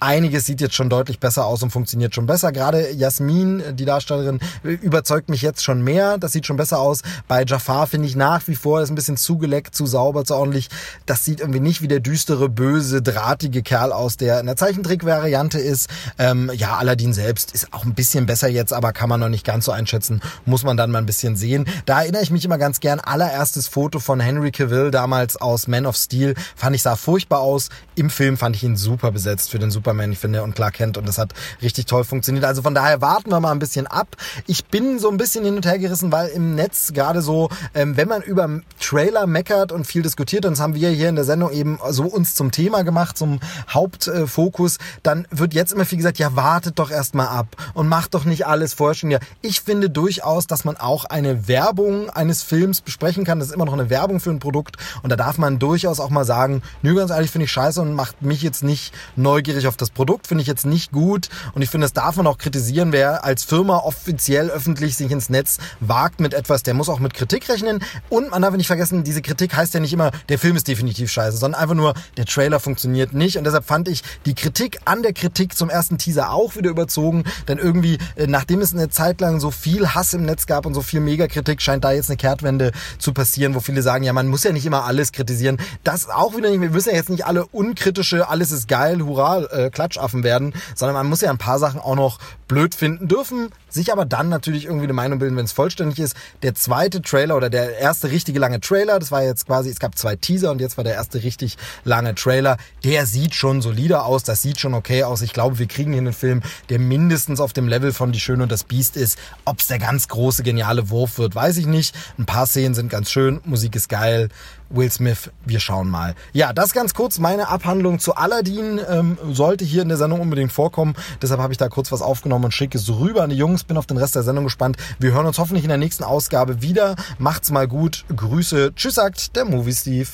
einiges 0.00 0.46
sieht 0.46 0.60
jetzt 0.60 0.74
schon 0.74 0.88
deutlich 0.88 1.20
besser 1.20 1.46
aus 1.46 1.62
und 1.62 1.70
funktioniert 1.70 2.14
schon 2.14 2.26
besser. 2.26 2.52
Gerade 2.52 2.90
Jasmin, 2.92 3.62
die 3.74 3.84
Darstellerin, 3.84 4.40
überzeugt 4.62 5.28
mich 5.28 5.42
jetzt 5.42 5.62
schon 5.62 5.82
mehr. 5.82 6.18
Das 6.18 6.32
sieht 6.32 6.46
schon 6.46 6.56
besser 6.56 6.78
aus. 6.78 7.02
Bei 7.28 7.44
Jafar 7.44 7.86
finde 7.86 8.08
ich 8.08 8.16
nach 8.16 8.46
wie 8.48 8.54
vor, 8.54 8.80
ist 8.80 8.90
ein 8.90 8.94
bisschen 8.94 9.16
zugeleckt, 9.16 9.74
zu 9.74 9.86
sauber, 9.86 10.24
zu 10.24 10.34
ordentlich. 10.34 10.68
Das 11.06 11.24
sieht 11.24 11.40
irgendwie 11.40 11.60
nicht 11.60 11.82
wie 11.82 11.88
der 11.88 12.00
düstere, 12.00 12.48
böse, 12.48 13.02
drahtige 13.02 13.62
Kerl 13.62 13.92
aus, 13.92 14.16
der 14.16 14.40
in 14.40 14.46
der 14.46 14.56
Zeichentrick-Variante 14.56 15.58
ist. 15.58 15.88
Ähm, 16.18 16.50
ja, 16.54 16.76
Aladdin 16.76 17.12
selbst 17.12 17.52
ist 17.52 17.72
auch 17.72 17.84
ein 17.84 17.94
bisschen 17.94 18.26
besser 18.26 18.48
jetzt, 18.48 18.72
aber 18.72 18.92
kann 18.92 19.08
man 19.08 19.20
noch 19.20 19.28
nicht 19.28 19.44
ganz 19.44 19.64
so 19.64 19.72
einschätzen. 19.72 20.20
Muss 20.44 20.64
man 20.64 20.76
dann 20.76 20.90
mal 20.90 20.98
ein 20.98 21.06
bisschen 21.06 21.36
sehen. 21.36 21.66
Da 21.86 22.02
erinnere 22.02 22.22
ich 22.22 22.30
mich 22.30 22.44
immer 22.44 22.58
ganz 22.58 22.80
gern. 22.80 23.00
Allererstes 23.00 23.68
Foto 23.68 23.98
von 23.98 24.20
Henry 24.20 24.50
Cavill 24.50 24.90
damals 24.90 25.36
aus 25.36 25.68
Man 25.68 25.86
of 25.86 25.96
Steel. 25.96 26.34
Fand 26.54 26.76
ich 26.76 26.82
sah 26.82 26.96
furchtbar 26.96 27.40
aus. 27.40 27.68
Im 27.94 28.10
Film 28.10 28.36
fand 28.36 28.56
ich 28.56 28.64
ihn 28.64 28.76
super 28.76 29.10
besetzt 29.10 29.50
für 29.50 29.58
den 29.58 29.70
Super 29.70 29.85
Superman, 29.86 30.10
ich 30.10 30.18
finde, 30.18 30.42
und 30.42 30.56
Clark 30.56 30.74
Kent. 30.74 30.98
Und 30.98 31.06
das 31.06 31.16
hat 31.16 31.32
richtig 31.62 31.86
toll 31.86 32.02
funktioniert. 32.02 32.44
Also 32.44 32.60
von 32.60 32.74
daher 32.74 33.00
warten 33.00 33.30
wir 33.30 33.38
mal 33.38 33.52
ein 33.52 33.60
bisschen 33.60 33.86
ab. 33.86 34.16
Ich 34.48 34.64
bin 34.64 34.98
so 34.98 35.08
ein 35.08 35.16
bisschen 35.16 35.44
hin 35.44 35.54
und 35.54 35.64
her 35.64 35.78
gerissen, 35.78 36.10
weil 36.10 36.28
im 36.30 36.56
Netz 36.56 36.92
gerade 36.92 37.22
so, 37.22 37.50
ähm, 37.72 37.96
wenn 37.96 38.08
man 38.08 38.22
über 38.22 38.48
Trailer 38.80 39.28
meckert 39.28 39.70
und 39.70 39.86
viel 39.86 40.02
diskutiert, 40.02 40.44
und 40.44 40.54
das 40.54 40.60
haben 40.60 40.74
wir 40.74 40.90
hier 40.90 41.08
in 41.08 41.14
der 41.14 41.24
Sendung 41.24 41.52
eben 41.52 41.78
so 41.90 42.02
uns 42.02 42.34
zum 42.34 42.50
Thema 42.50 42.82
gemacht, 42.82 43.16
zum 43.16 43.38
Hauptfokus, 43.70 44.78
dann 45.04 45.28
wird 45.30 45.54
jetzt 45.54 45.72
immer 45.72 45.84
viel 45.84 45.98
gesagt, 45.98 46.18
ja, 46.18 46.34
wartet 46.34 46.80
doch 46.80 46.90
erstmal 46.90 47.28
ab 47.28 47.46
und 47.74 47.86
macht 47.86 48.14
doch 48.14 48.24
nicht 48.24 48.44
alles 48.44 48.74
vorher 48.74 48.94
schon. 48.94 49.12
Ja, 49.12 49.20
ich 49.40 49.60
finde 49.60 49.88
durchaus, 49.88 50.48
dass 50.48 50.64
man 50.64 50.76
auch 50.76 51.04
eine 51.04 51.46
Werbung 51.46 52.10
eines 52.10 52.42
Films 52.42 52.80
besprechen 52.80 53.22
kann. 53.24 53.38
Das 53.38 53.48
ist 53.48 53.54
immer 53.54 53.66
noch 53.66 53.72
eine 53.72 53.88
Werbung 53.88 54.18
für 54.18 54.30
ein 54.30 54.40
Produkt. 54.40 54.78
Und 55.04 55.10
da 55.10 55.16
darf 55.16 55.38
man 55.38 55.60
durchaus 55.60 56.00
auch 56.00 56.10
mal 56.10 56.24
sagen, 56.24 56.62
nö, 56.82 56.96
ganz 56.96 57.12
ehrlich, 57.12 57.30
finde 57.30 57.44
ich 57.44 57.52
scheiße 57.52 57.80
und 57.80 57.94
macht 57.94 58.22
mich 58.22 58.42
jetzt 58.42 58.64
nicht 58.64 58.92
neugierig 59.14 59.68
auf 59.68 59.75
auf 59.76 59.78
das 59.78 59.90
Produkt 59.90 60.26
finde 60.26 60.40
ich 60.40 60.48
jetzt 60.48 60.64
nicht 60.64 60.90
gut 60.90 61.28
und 61.52 61.60
ich 61.60 61.68
finde, 61.68 61.84
das 61.84 61.92
darf 61.92 62.16
man 62.16 62.26
auch 62.26 62.38
kritisieren. 62.38 62.92
Wer 62.92 63.24
als 63.24 63.44
Firma 63.44 63.76
offiziell 63.76 64.48
öffentlich 64.48 64.96
sich 64.96 65.10
ins 65.10 65.28
Netz 65.28 65.58
wagt 65.80 66.18
mit 66.18 66.32
etwas, 66.32 66.62
der 66.62 66.72
muss 66.72 66.88
auch 66.88 66.98
mit 66.98 67.12
Kritik 67.12 67.46
rechnen. 67.50 67.80
Und 68.08 68.30
man 68.30 68.40
darf 68.40 68.54
nicht 68.56 68.68
vergessen, 68.68 69.04
diese 69.04 69.20
Kritik 69.20 69.54
heißt 69.54 69.74
ja 69.74 69.80
nicht 69.80 69.92
immer, 69.92 70.12
der 70.30 70.38
Film 70.38 70.56
ist 70.56 70.66
definitiv 70.66 71.10
scheiße, 71.10 71.36
sondern 71.36 71.60
einfach 71.60 71.74
nur, 71.74 71.92
der 72.16 72.24
Trailer 72.24 72.58
funktioniert 72.58 73.12
nicht. 73.12 73.36
Und 73.36 73.44
deshalb 73.44 73.66
fand 73.66 73.88
ich 73.88 74.02
die 74.24 74.34
Kritik 74.34 74.78
an 74.86 75.02
der 75.02 75.12
Kritik 75.12 75.54
zum 75.54 75.68
ersten 75.68 75.98
Teaser 75.98 76.32
auch 76.32 76.56
wieder 76.56 76.70
überzogen, 76.70 77.24
denn 77.46 77.58
irgendwie, 77.58 77.98
äh, 78.16 78.26
nachdem 78.26 78.62
es 78.62 78.72
eine 78.72 78.88
Zeit 78.88 79.20
lang 79.20 79.40
so 79.40 79.50
viel 79.50 79.94
Hass 79.94 80.14
im 80.14 80.24
Netz 80.24 80.46
gab 80.46 80.64
und 80.64 80.72
so 80.72 80.80
viel 80.80 81.00
Megakritik, 81.00 81.60
scheint 81.60 81.84
da 81.84 81.92
jetzt 81.92 82.08
eine 82.08 82.16
Kehrtwende 82.16 82.72
zu 82.98 83.12
passieren, 83.12 83.54
wo 83.54 83.60
viele 83.60 83.82
sagen, 83.82 84.04
ja, 84.04 84.14
man 84.14 84.28
muss 84.28 84.44
ja 84.44 84.52
nicht 84.52 84.64
immer 84.64 84.84
alles 84.84 85.12
kritisieren. 85.12 85.58
Das 85.84 86.08
auch 86.08 86.34
wieder 86.34 86.48
nicht, 86.48 86.62
wir 86.62 86.70
müssen 86.70 86.88
ja 86.88 86.96
jetzt 86.96 87.10
nicht 87.10 87.26
alle 87.26 87.44
unkritische, 87.44 88.28
alles 88.28 88.50
ist 88.52 88.68
geil, 88.68 89.02
hurra, 89.02 89.42
äh, 89.44 89.65
Klatschaffen 89.70 90.24
werden, 90.24 90.54
sondern 90.74 90.94
man 90.94 91.06
muss 91.06 91.20
ja 91.20 91.30
ein 91.30 91.38
paar 91.38 91.58
Sachen 91.58 91.80
auch 91.80 91.96
noch 91.96 92.18
blöd 92.48 92.74
finden 92.74 93.08
dürfen, 93.08 93.50
sich 93.68 93.92
aber 93.92 94.04
dann 94.04 94.28
natürlich 94.28 94.66
irgendwie 94.66 94.84
eine 94.84 94.92
Meinung 94.92 95.18
bilden, 95.18 95.36
wenn 95.36 95.44
es 95.44 95.52
vollständig 95.52 95.98
ist. 95.98 96.16
Der 96.42 96.54
zweite 96.54 97.02
Trailer 97.02 97.36
oder 97.36 97.50
der 97.50 97.78
erste 97.78 98.10
richtige 98.10 98.38
lange 98.38 98.60
Trailer, 98.60 98.98
das 98.98 99.10
war 99.10 99.22
jetzt 99.22 99.46
quasi, 99.46 99.70
es 99.70 99.80
gab 99.80 99.98
zwei 99.98 100.16
Teaser 100.16 100.50
und 100.50 100.60
jetzt 100.60 100.76
war 100.76 100.84
der 100.84 100.94
erste 100.94 101.22
richtig 101.22 101.56
lange 101.84 102.14
Trailer, 102.14 102.56
der 102.84 103.06
sieht 103.06 103.34
schon 103.34 103.62
solider 103.62 104.04
aus, 104.06 104.22
das 104.22 104.42
sieht 104.42 104.60
schon 104.60 104.74
okay 104.74 105.02
aus. 105.02 105.22
Ich 105.22 105.32
glaube, 105.32 105.58
wir 105.58 105.66
kriegen 105.66 105.92
hier 105.92 106.00
einen 106.00 106.12
Film, 106.12 106.42
der 106.68 106.78
mindestens 106.78 107.40
auf 107.40 107.52
dem 107.52 107.68
Level 107.68 107.92
von 107.92 108.12
Die 108.12 108.20
Schöne 108.20 108.44
und 108.44 108.52
das 108.52 108.64
Biest 108.64 108.96
ist. 108.96 109.18
Ob 109.44 109.60
es 109.60 109.66
der 109.66 109.78
ganz 109.78 110.08
große, 110.08 110.42
geniale 110.42 110.90
Wurf 110.90 111.18
wird, 111.18 111.34
weiß 111.34 111.56
ich 111.56 111.66
nicht. 111.66 111.94
Ein 112.18 112.26
paar 112.26 112.46
Szenen 112.46 112.74
sind 112.74 112.90
ganz 112.90 113.10
schön, 113.10 113.40
Musik 113.44 113.74
ist 113.76 113.88
geil. 113.88 114.28
Will 114.70 114.90
Smith, 114.90 115.30
wir 115.44 115.60
schauen 115.60 115.88
mal. 115.88 116.14
Ja, 116.32 116.52
das 116.52 116.72
ganz 116.72 116.94
kurz 116.94 117.18
meine 117.18 117.48
Abhandlung 117.48 117.98
zu 117.98 118.14
Aladdin. 118.14 118.80
Ähm, 118.88 119.18
sollte 119.30 119.64
hier 119.64 119.82
in 119.82 119.88
der 119.88 119.96
Sendung 119.96 120.20
unbedingt 120.20 120.52
vorkommen. 120.52 120.94
Deshalb 121.22 121.40
habe 121.40 121.52
ich 121.52 121.58
da 121.58 121.68
kurz 121.68 121.92
was 121.92 122.02
aufgenommen 122.02 122.46
und 122.46 122.52
schicke 122.52 122.78
es 122.78 122.88
rüber 122.88 123.22
an 123.22 123.30
die 123.30 123.36
Jungs. 123.36 123.64
Bin 123.64 123.76
auf 123.76 123.86
den 123.86 123.96
Rest 123.96 124.14
der 124.14 124.22
Sendung 124.22 124.44
gespannt. 124.44 124.76
Wir 124.98 125.12
hören 125.12 125.26
uns 125.26 125.38
hoffentlich 125.38 125.64
in 125.64 125.68
der 125.68 125.78
nächsten 125.78 126.04
Ausgabe 126.04 126.62
wieder. 126.62 126.96
Macht's 127.18 127.50
mal 127.50 127.68
gut. 127.68 128.04
Grüße. 128.14 128.74
Tschüss, 128.74 128.94
sagt 128.94 129.36
der 129.36 129.44
Movie 129.44 129.72
Steve. 129.72 130.08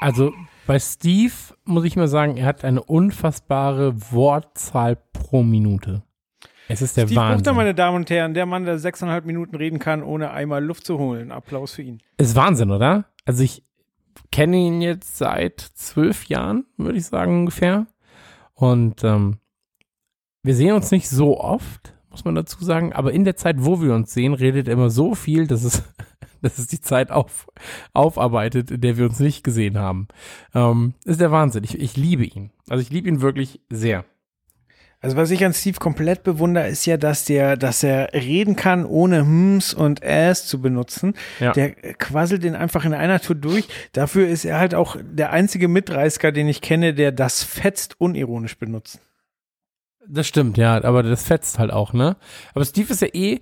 Also 0.00 0.32
bei 0.66 0.78
Steve 0.78 1.32
muss 1.64 1.84
ich 1.84 1.96
mal 1.96 2.08
sagen, 2.08 2.36
er 2.36 2.46
hat 2.46 2.64
eine 2.64 2.82
unfassbare 2.82 3.94
Wortzahl 4.12 4.96
pro 5.12 5.42
Minute. 5.42 6.02
Es 6.68 6.80
ist 6.80 6.96
der 6.96 7.06
Steve 7.06 7.20
Buchter, 7.20 7.34
Wahnsinn. 7.34 7.56
meine 7.56 7.74
Damen 7.74 7.96
und 7.96 8.10
Herren, 8.10 8.34
der 8.34 8.46
Mann, 8.46 8.64
der 8.64 8.78
sechseinhalb 8.78 9.26
Minuten 9.26 9.54
reden 9.56 9.78
kann, 9.78 10.02
ohne 10.02 10.30
einmal 10.30 10.64
Luft 10.64 10.86
zu 10.86 10.98
holen. 10.98 11.30
Applaus 11.30 11.74
für 11.74 11.82
ihn. 11.82 12.00
ist 12.16 12.36
Wahnsinn, 12.36 12.70
oder? 12.70 13.04
Also 13.26 13.42
ich 13.42 13.62
kenne 14.32 14.56
ihn 14.56 14.80
jetzt 14.80 15.18
seit 15.18 15.60
zwölf 15.60 16.24
Jahren, 16.26 16.64
würde 16.76 16.98
ich 16.98 17.06
sagen 17.06 17.40
ungefähr. 17.40 17.86
Und 18.54 19.04
ähm, 19.04 19.38
wir 20.42 20.54
sehen 20.54 20.74
uns 20.74 20.90
nicht 20.90 21.08
so 21.08 21.38
oft, 21.40 21.93
muss 22.14 22.24
man 22.24 22.36
dazu 22.36 22.64
sagen. 22.64 22.92
Aber 22.92 23.12
in 23.12 23.24
der 23.24 23.34
Zeit, 23.34 23.56
wo 23.58 23.82
wir 23.82 23.92
uns 23.92 24.14
sehen, 24.14 24.34
redet 24.34 24.68
er 24.68 24.74
immer 24.74 24.88
so 24.88 25.16
viel, 25.16 25.48
dass 25.48 25.64
es, 25.64 25.82
dass 26.42 26.58
es 26.58 26.68
die 26.68 26.80
Zeit 26.80 27.10
auf, 27.10 27.48
aufarbeitet, 27.92 28.70
in 28.70 28.80
der 28.80 28.96
wir 28.96 29.06
uns 29.06 29.18
nicht 29.18 29.42
gesehen 29.42 29.78
haben. 29.78 30.06
Ähm, 30.54 30.94
ist 31.04 31.20
der 31.20 31.32
Wahnsinn. 31.32 31.64
Ich, 31.64 31.76
ich 31.76 31.96
liebe 31.96 32.24
ihn. 32.24 32.50
Also 32.68 32.82
ich 32.82 32.90
liebe 32.90 33.08
ihn 33.08 33.20
wirklich 33.20 33.60
sehr. 33.68 34.04
Also 35.00 35.16
was 35.16 35.32
ich 35.32 35.44
an 35.44 35.52
Steve 35.52 35.78
komplett 35.80 36.22
bewundere, 36.22 36.68
ist 36.68 36.86
ja, 36.86 36.96
dass 36.96 37.24
der, 37.24 37.56
dass 37.56 37.82
er 37.82 38.14
reden 38.14 38.54
kann, 38.54 38.86
ohne 38.86 39.24
Hms 39.24 39.74
und 39.74 40.04
Äs 40.04 40.46
zu 40.46 40.62
benutzen. 40.62 41.14
Ja. 41.40 41.52
Der 41.52 41.72
quasselt 41.72 42.44
den 42.44 42.54
einfach 42.54 42.84
in 42.84 42.94
einer 42.94 43.20
Tour 43.20 43.34
durch. 43.34 43.66
Dafür 43.92 44.28
ist 44.28 44.44
er 44.44 44.60
halt 44.60 44.74
auch 44.74 44.96
der 45.02 45.32
einzige 45.32 45.66
Mitreißer, 45.66 46.30
den 46.30 46.48
ich 46.48 46.60
kenne, 46.60 46.94
der 46.94 47.10
das 47.10 47.42
fetzt 47.42 48.00
unironisch 48.00 48.56
benutzt. 48.56 49.00
Das 50.06 50.26
stimmt, 50.26 50.58
ja, 50.58 50.82
aber 50.84 51.02
das 51.02 51.24
fetzt 51.24 51.58
halt 51.58 51.72
auch, 51.72 51.92
ne? 51.92 52.16
Aber 52.54 52.64
Steve 52.64 52.92
ist 52.92 53.02
ja 53.02 53.08
eh, 53.12 53.40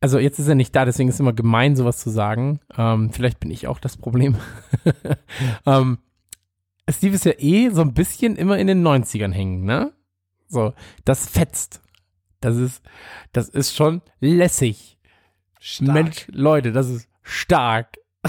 also 0.00 0.18
jetzt 0.18 0.38
ist 0.38 0.48
er 0.48 0.54
nicht 0.54 0.74
da, 0.74 0.84
deswegen 0.84 1.08
ist 1.08 1.16
es 1.16 1.20
immer 1.20 1.32
gemein, 1.32 1.76
sowas 1.76 1.98
zu 1.98 2.10
sagen. 2.10 2.60
Ähm, 2.76 3.10
vielleicht 3.12 3.40
bin 3.40 3.50
ich 3.50 3.66
auch 3.66 3.80
das 3.80 3.96
Problem. 3.96 4.36
ähm, 5.66 5.98
Steve 6.88 7.14
ist 7.14 7.24
ja 7.24 7.32
eh 7.38 7.70
so 7.70 7.82
ein 7.82 7.94
bisschen 7.94 8.36
immer 8.36 8.58
in 8.58 8.66
den 8.66 8.86
90ern 8.86 9.32
hängen, 9.32 9.64
ne? 9.64 9.92
So, 10.48 10.72
das 11.04 11.28
fetzt. 11.28 11.82
Das 12.40 12.56
ist, 12.56 12.82
das 13.32 13.48
ist 13.48 13.74
schon 13.74 14.00
lässig. 14.20 14.98
Mensch, 15.80 16.26
Leute, 16.30 16.72
das 16.72 16.88
ist 16.88 17.08
stark. 17.22 17.96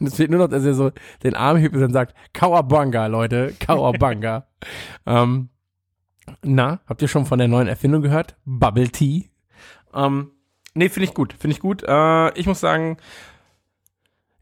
Es 0.00 0.16
fehlt 0.16 0.30
nur 0.30 0.40
noch, 0.40 0.48
dass 0.48 0.64
er 0.64 0.74
so 0.74 0.90
den 1.22 1.34
Arm 1.34 1.56
hebt 1.56 1.74
und 1.74 1.80
dann 1.80 1.92
sagt, 1.92 2.14
Kawabanga, 2.32 3.06
Leute, 3.06 3.54
Kawabanga. 3.58 4.46
ähm, 5.06 5.48
na, 6.42 6.80
habt 6.86 7.02
ihr 7.02 7.08
schon 7.08 7.26
von 7.26 7.38
der 7.38 7.48
neuen 7.48 7.68
Erfindung 7.68 8.02
gehört? 8.02 8.36
Bubble 8.44 8.88
Tea. 8.88 9.30
Ähm, 9.94 10.30
nee, 10.74 10.88
finde 10.88 11.08
ich 11.08 11.14
gut, 11.14 11.32
finde 11.32 11.54
ich 11.54 11.60
gut. 11.60 11.82
Äh, 11.86 12.38
ich 12.38 12.46
muss 12.46 12.60
sagen, 12.60 12.96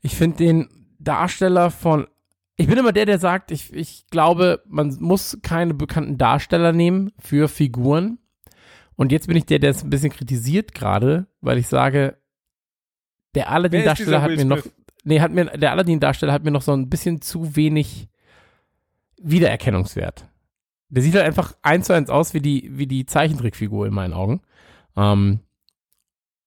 ich 0.03 0.17
finde 0.17 0.37
den 0.39 0.69
Darsteller 0.99 1.71
von 1.71 2.07
ich 2.61 2.67
bin 2.67 2.77
immer 2.77 2.93
der, 2.93 3.07
der 3.07 3.19
sagt, 3.19 3.53
ich, 3.53 3.73
ich 3.73 4.07
glaube, 4.11 4.63
man 4.67 4.95
muss 5.01 5.39
keine 5.41 5.73
bekannten 5.73 6.19
Darsteller 6.19 6.73
nehmen 6.73 7.11
für 7.19 7.49
Figuren. 7.49 8.19
Und 8.97 9.13
jetzt 9.13 9.29
bin 9.29 9.37
ich 9.39 9.47
der, 9.47 9.61
der 9.61 9.71
es 9.71 9.83
ein 9.83 9.89
bisschen 9.89 10.13
kritisiert 10.13 10.75
gerade, 10.75 11.27
weil 11.41 11.57
ich 11.57 11.69
sage, 11.69 12.19
der 13.35 13.49
Aladdin-Darsteller 13.49 14.21
hat 14.21 14.33
mir 14.33 14.45
noch, 14.45 14.63
nee, 15.05 15.21
hat 15.21 15.33
mir, 15.33 15.47
der 15.47 15.73
Aladdin-Darsteller 15.73 16.35
hat 16.35 16.45
mir 16.45 16.51
noch 16.51 16.61
so 16.61 16.75
ein 16.75 16.91
bisschen 16.91 17.23
zu 17.23 17.57
wenig 17.57 18.11
Wiedererkennungswert. 19.23 20.29
Der 20.91 21.03
sieht 21.03 21.15
halt 21.15 21.25
einfach 21.25 21.55
eins 21.63 21.87
zu 21.87 21.93
eins 21.93 22.11
aus 22.11 22.35
wie 22.35 22.41
die, 22.41 22.71
wie 22.73 22.87
die 22.87 23.07
Zeichentrickfigur 23.07 23.87
in 23.87 23.95
meinen 23.95 24.13
Augen. 24.13 24.43
Ähm, 24.97 25.41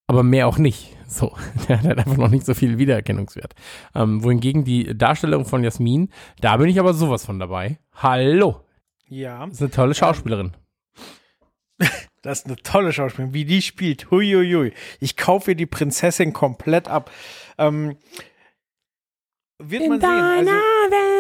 aber 0.08 0.24
mehr 0.24 0.48
auch 0.48 0.58
nicht. 0.58 0.96
So, 1.08 1.36
der 1.68 1.80
hat 1.80 1.86
halt 1.86 2.00
einfach 2.00 2.18
noch 2.18 2.30
nicht 2.30 2.46
so 2.46 2.54
viel 2.54 2.78
Wiedererkennungswert. 2.78 3.56
Ähm, 3.96 4.24
wohingegen 4.24 4.64
die 4.64 4.98
Darstellung 4.98 5.46
von 5.46 5.64
Jasmin, 5.64 6.10
da 6.42 6.58
bin 6.58 6.70
ich 6.70 6.80
aber 6.80 6.94
sowas 6.94 7.26
von 7.26 7.40
dabei. 7.40 7.80
Hallo, 7.94 8.62
Ja, 9.08 9.46
das 9.46 9.56
ist 9.56 9.62
eine 9.62 9.72
tolle 9.72 9.94
Schauspielerin. 9.94 10.52
das 12.22 12.40
ist 12.40 12.46
eine 12.48 12.58
tolle 12.58 12.92
Schauspielerin. 12.92 13.34
Wie 13.34 13.46
die 13.46 13.62
spielt. 13.62 14.12
Huiuiui. 14.12 14.74
Ich 15.00 15.16
kaufe 15.18 15.52
ihr 15.52 15.56
die 15.56 15.66
Prinzessin 15.66 16.34
komplett 16.34 16.88
ab. 16.88 17.12
Ähm, 17.58 17.98
wird 19.60 19.88
man 19.88 20.02
sehen. 20.02 20.10
Also, 20.10 20.52
Welt. 20.52 21.13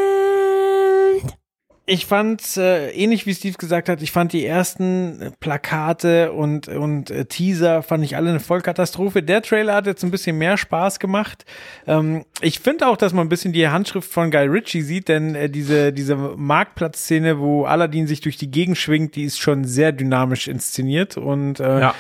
Ich 1.86 2.06
fand 2.06 2.56
äh, 2.56 2.92
ähnlich 2.92 3.26
wie 3.26 3.34
Steve 3.34 3.58
gesagt 3.58 3.90
hat, 3.90 4.02
ich 4.02 4.12
fand 4.14 4.32
die 4.32 4.46
ersten 4.46 5.34
Plakate 5.42 6.32
und 6.32 6.70
und 6.70 7.12
äh, 7.12 7.26
Teaser 7.26 7.84
fand 7.84 8.06
ich 8.06 8.16
alle 8.16 8.30
eine 8.30 8.40
Vollkatastrophe. 8.40 9.22
Der 9.22 9.42
Trailer 9.42 9.76
hat 9.76 9.86
jetzt 9.88 10.02
ein 10.04 10.12
bisschen 10.12 10.38
mehr 10.38 10.56
Spaß 10.56 11.00
gemacht. 11.00 11.44
Ähm, 11.86 12.24
ich 12.42 12.62
finde 12.62 12.88
auch, 12.88 12.96
dass 12.96 13.12
man 13.12 13.26
ein 13.26 13.30
bisschen 13.30 13.52
die 13.52 13.68
Handschrift 13.68 14.10
von 14.10 14.32
Guy 14.32 14.48
Ritchie 14.48 14.82
sieht, 14.82 15.10
denn 15.10 15.36
äh, 15.36 15.50
diese 15.50 15.92
diese 15.92 16.16
Marktplatzszene, 16.16 17.40
wo 17.40 17.66
Aladdin 17.66 18.08
sich 18.08 18.22
durch 18.22 18.38
die 18.38 18.50
Gegend 18.50 18.78
schwingt, 18.78 19.16
die 19.18 19.26
ist 19.26 19.40
schon 19.42 19.66
sehr 19.66 19.92
dynamisch 19.92 20.48
inszeniert 20.48 21.18
und 21.18 21.60
äh, 21.60 21.80
Ja. 21.82 21.96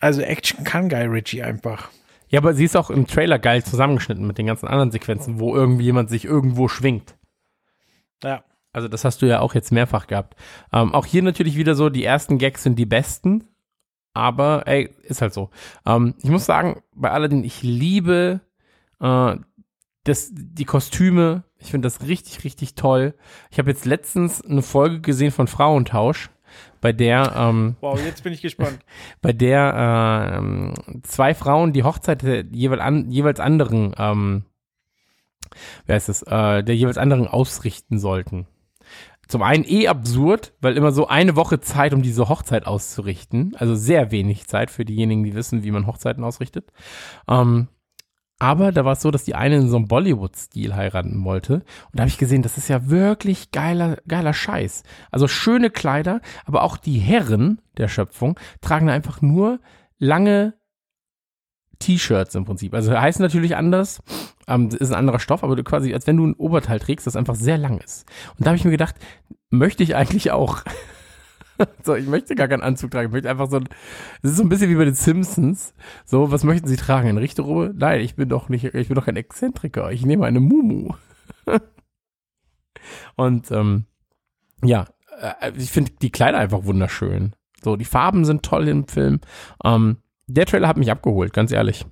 also 0.00 0.22
Action 0.22 0.64
kann 0.64 0.88
Guy 0.88 1.04
Ritchie 1.04 1.42
einfach. 1.42 1.90
Ja, 2.30 2.40
aber 2.40 2.54
sie 2.54 2.64
ist 2.64 2.74
auch 2.76 2.88
im 2.88 3.06
Trailer 3.06 3.38
geil 3.38 3.62
zusammengeschnitten 3.62 4.26
mit 4.26 4.38
den 4.38 4.46
ganzen 4.46 4.66
anderen 4.66 4.90
Sequenzen, 4.90 5.38
wo 5.40 5.54
irgendwie 5.54 5.84
jemand 5.84 6.08
sich 6.08 6.24
irgendwo 6.24 6.68
schwingt. 6.68 7.14
Ja. 8.24 8.42
Also 8.74 8.88
das 8.88 9.04
hast 9.04 9.22
du 9.22 9.26
ja 9.26 9.40
auch 9.40 9.54
jetzt 9.54 9.72
mehrfach 9.72 10.06
gehabt. 10.06 10.36
Ähm, 10.72 10.92
auch 10.92 11.06
hier 11.06 11.22
natürlich 11.22 11.56
wieder 11.56 11.74
so, 11.74 11.88
die 11.88 12.04
ersten 12.04 12.38
Gags 12.38 12.62
sind 12.62 12.78
die 12.78 12.86
besten, 12.86 13.44
aber 14.12 14.66
ey, 14.66 14.94
ist 15.02 15.22
halt 15.22 15.32
so. 15.32 15.50
Ähm, 15.86 16.14
ich 16.22 16.30
muss 16.30 16.44
sagen, 16.44 16.82
bei 16.94 17.10
Aladdin, 17.10 17.44
ich 17.44 17.62
liebe 17.62 18.40
äh, 19.00 19.36
das, 20.04 20.30
die 20.32 20.64
Kostüme. 20.64 21.44
Ich 21.58 21.70
finde 21.70 21.86
das 21.86 22.06
richtig, 22.06 22.44
richtig 22.44 22.74
toll. 22.74 23.14
Ich 23.50 23.58
habe 23.58 23.70
jetzt 23.70 23.84
letztens 23.84 24.42
eine 24.42 24.62
Folge 24.62 25.00
gesehen 25.00 25.30
von 25.30 25.46
Frauentausch, 25.46 26.30
bei 26.80 26.92
der 26.92 27.32
ähm, 27.36 27.76
Wow, 27.80 27.98
jetzt 28.04 28.22
bin 28.22 28.32
ich 28.32 28.42
gespannt. 28.42 28.78
bei 29.22 29.32
der 29.32 30.32
äh, 30.32 30.36
ähm, 30.36 30.74
zwei 31.02 31.34
Frauen 31.34 31.72
die 31.72 31.84
Hochzeit 31.84 32.22
der 32.22 32.44
jeweils, 32.44 32.82
an, 32.82 33.10
jeweils 33.10 33.40
anderen, 33.40 33.94
ähm, 33.98 34.44
wer 35.86 35.96
ist 35.96 36.08
es, 36.08 36.22
äh, 36.22 36.62
der 36.62 36.76
jeweils 36.76 36.98
anderen 36.98 37.26
ausrichten 37.26 37.98
sollten. 37.98 38.46
Zum 39.34 39.42
einen 39.42 39.64
eh 39.64 39.88
absurd, 39.88 40.52
weil 40.60 40.76
immer 40.76 40.92
so 40.92 41.08
eine 41.08 41.34
Woche 41.34 41.58
Zeit, 41.58 41.92
um 41.92 42.02
diese 42.02 42.28
Hochzeit 42.28 42.68
auszurichten. 42.68 43.56
Also 43.58 43.74
sehr 43.74 44.12
wenig 44.12 44.46
Zeit 44.46 44.70
für 44.70 44.84
diejenigen, 44.84 45.24
die 45.24 45.34
wissen, 45.34 45.64
wie 45.64 45.72
man 45.72 45.88
Hochzeiten 45.88 46.22
ausrichtet. 46.22 46.70
Ähm, 47.26 47.66
aber 48.38 48.70
da 48.70 48.84
war 48.84 48.92
es 48.92 49.00
so, 49.00 49.10
dass 49.10 49.24
die 49.24 49.34
eine 49.34 49.56
in 49.56 49.68
so 49.68 49.74
einem 49.76 49.88
Bollywood-Stil 49.88 50.76
heiraten 50.76 51.24
wollte. 51.24 51.54
Und 51.54 51.64
da 51.94 52.02
habe 52.02 52.10
ich 52.10 52.18
gesehen, 52.18 52.42
das 52.42 52.58
ist 52.58 52.68
ja 52.68 52.88
wirklich 52.88 53.50
geiler, 53.50 53.96
geiler 54.06 54.34
Scheiß. 54.34 54.84
Also 55.10 55.26
schöne 55.26 55.70
Kleider, 55.70 56.20
aber 56.44 56.62
auch 56.62 56.76
die 56.76 57.00
Herren 57.00 57.60
der 57.76 57.88
Schöpfung 57.88 58.38
tragen 58.60 58.88
einfach 58.88 59.20
nur 59.20 59.58
lange 59.98 60.54
T-Shirts 61.78 62.34
im 62.34 62.44
Prinzip. 62.44 62.74
Also 62.74 62.98
heißen 62.98 63.22
natürlich 63.22 63.56
anders, 63.56 64.02
ähm, 64.46 64.68
ist 64.68 64.90
ein 64.90 64.98
anderer 64.98 65.18
Stoff, 65.18 65.44
aber 65.44 65.56
du 65.56 65.64
quasi, 65.64 65.94
als 65.94 66.06
wenn 66.06 66.16
du 66.16 66.26
ein 66.26 66.34
Oberteil 66.34 66.80
trägst, 66.80 67.06
das 67.06 67.16
einfach 67.16 67.34
sehr 67.34 67.58
lang 67.58 67.78
ist. 67.78 68.06
Und 68.38 68.46
da 68.46 68.50
habe 68.50 68.56
ich 68.56 68.64
mir 68.64 68.70
gedacht, 68.70 68.96
möchte 69.50 69.82
ich 69.82 69.96
eigentlich 69.96 70.30
auch. 70.30 70.62
so, 71.82 71.94
ich 71.94 72.06
möchte 72.06 72.34
gar 72.34 72.48
keinen 72.48 72.62
Anzug 72.62 72.90
tragen, 72.90 73.08
ich 73.08 73.12
möchte 73.12 73.30
einfach 73.30 73.50
so 73.50 73.56
ein, 73.56 73.68
das 74.22 74.32
ist 74.32 74.38
so 74.38 74.42
ein 74.42 74.48
bisschen 74.48 74.70
wie 74.70 74.74
bei 74.76 74.84
den 74.84 74.94
Simpsons. 74.94 75.74
So, 76.04 76.30
was 76.30 76.44
möchten 76.44 76.68
Sie 76.68 76.76
tragen? 76.76 77.08
Eine 77.08 77.20
Richterrobe? 77.20 77.72
Nein, 77.76 78.00
ich 78.00 78.16
bin 78.16 78.28
doch 78.28 78.48
nicht, 78.48 78.64
ich 78.64 78.88
bin 78.88 78.94
doch 78.94 79.06
kein 79.06 79.16
Exzentriker. 79.16 79.92
Ich 79.92 80.04
nehme 80.04 80.26
eine 80.26 80.40
Mumu. 80.40 80.94
Und 83.16 83.50
ähm, 83.50 83.86
ja, 84.62 84.86
äh, 85.20 85.52
ich 85.56 85.70
finde 85.70 85.92
die 86.02 86.10
Kleider 86.10 86.38
einfach 86.38 86.64
wunderschön. 86.64 87.34
So, 87.62 87.76
die 87.76 87.84
Farben 87.84 88.24
sind 88.24 88.42
toll 88.42 88.68
im 88.68 88.86
Film. 88.86 89.20
Ähm, 89.64 89.98
der 90.26 90.46
Trailer 90.46 90.68
hat 90.68 90.76
mich 90.76 90.90
abgeholt, 90.90 91.32
ganz 91.32 91.52
ehrlich. 91.52 91.84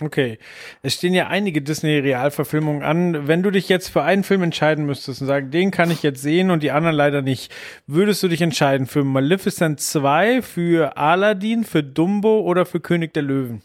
Okay. 0.00 0.38
Es 0.82 0.94
stehen 0.94 1.14
ja 1.14 1.28
einige 1.28 1.62
Disney-Realverfilmungen 1.62 2.82
an. 2.82 3.28
Wenn 3.28 3.42
du 3.42 3.50
dich 3.50 3.68
jetzt 3.68 3.88
für 3.88 4.02
einen 4.02 4.24
Film 4.24 4.42
entscheiden 4.42 4.84
müsstest 4.86 5.20
und 5.20 5.26
sagen, 5.28 5.50
den 5.50 5.70
kann 5.70 5.90
ich 5.90 6.02
jetzt 6.02 6.22
sehen 6.22 6.50
und 6.50 6.62
die 6.62 6.70
anderen 6.72 6.96
leider 6.96 7.22
nicht, 7.22 7.52
würdest 7.86 8.22
du 8.22 8.28
dich 8.28 8.40
entscheiden 8.40 8.86
für 8.86 9.04
Maleficent 9.04 9.80
2, 9.80 10.42
für 10.42 10.96
Aladdin, 10.96 11.64
für 11.64 11.82
Dumbo 11.84 12.40
oder 12.40 12.64
für 12.66 12.80
König 12.80 13.12
der 13.14 13.22
Löwen? 13.22 13.62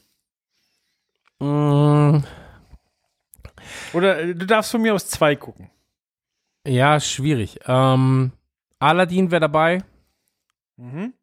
Mm, 1.39 2.19
Oder 3.93 4.19
äh, 4.19 4.35
du 4.35 4.45
darfst 4.45 4.71
von 4.71 4.81
mir 4.81 4.93
aus 4.93 5.07
zwei 5.07 5.35
gucken. 5.35 5.69
ja, 6.65 6.99
schwierig. 6.99 7.59
Ähm, 7.67 8.31
Aladdin 8.79 9.31
wäre 9.31 9.41
dabei 9.41 9.83
Mhm. 10.79 11.13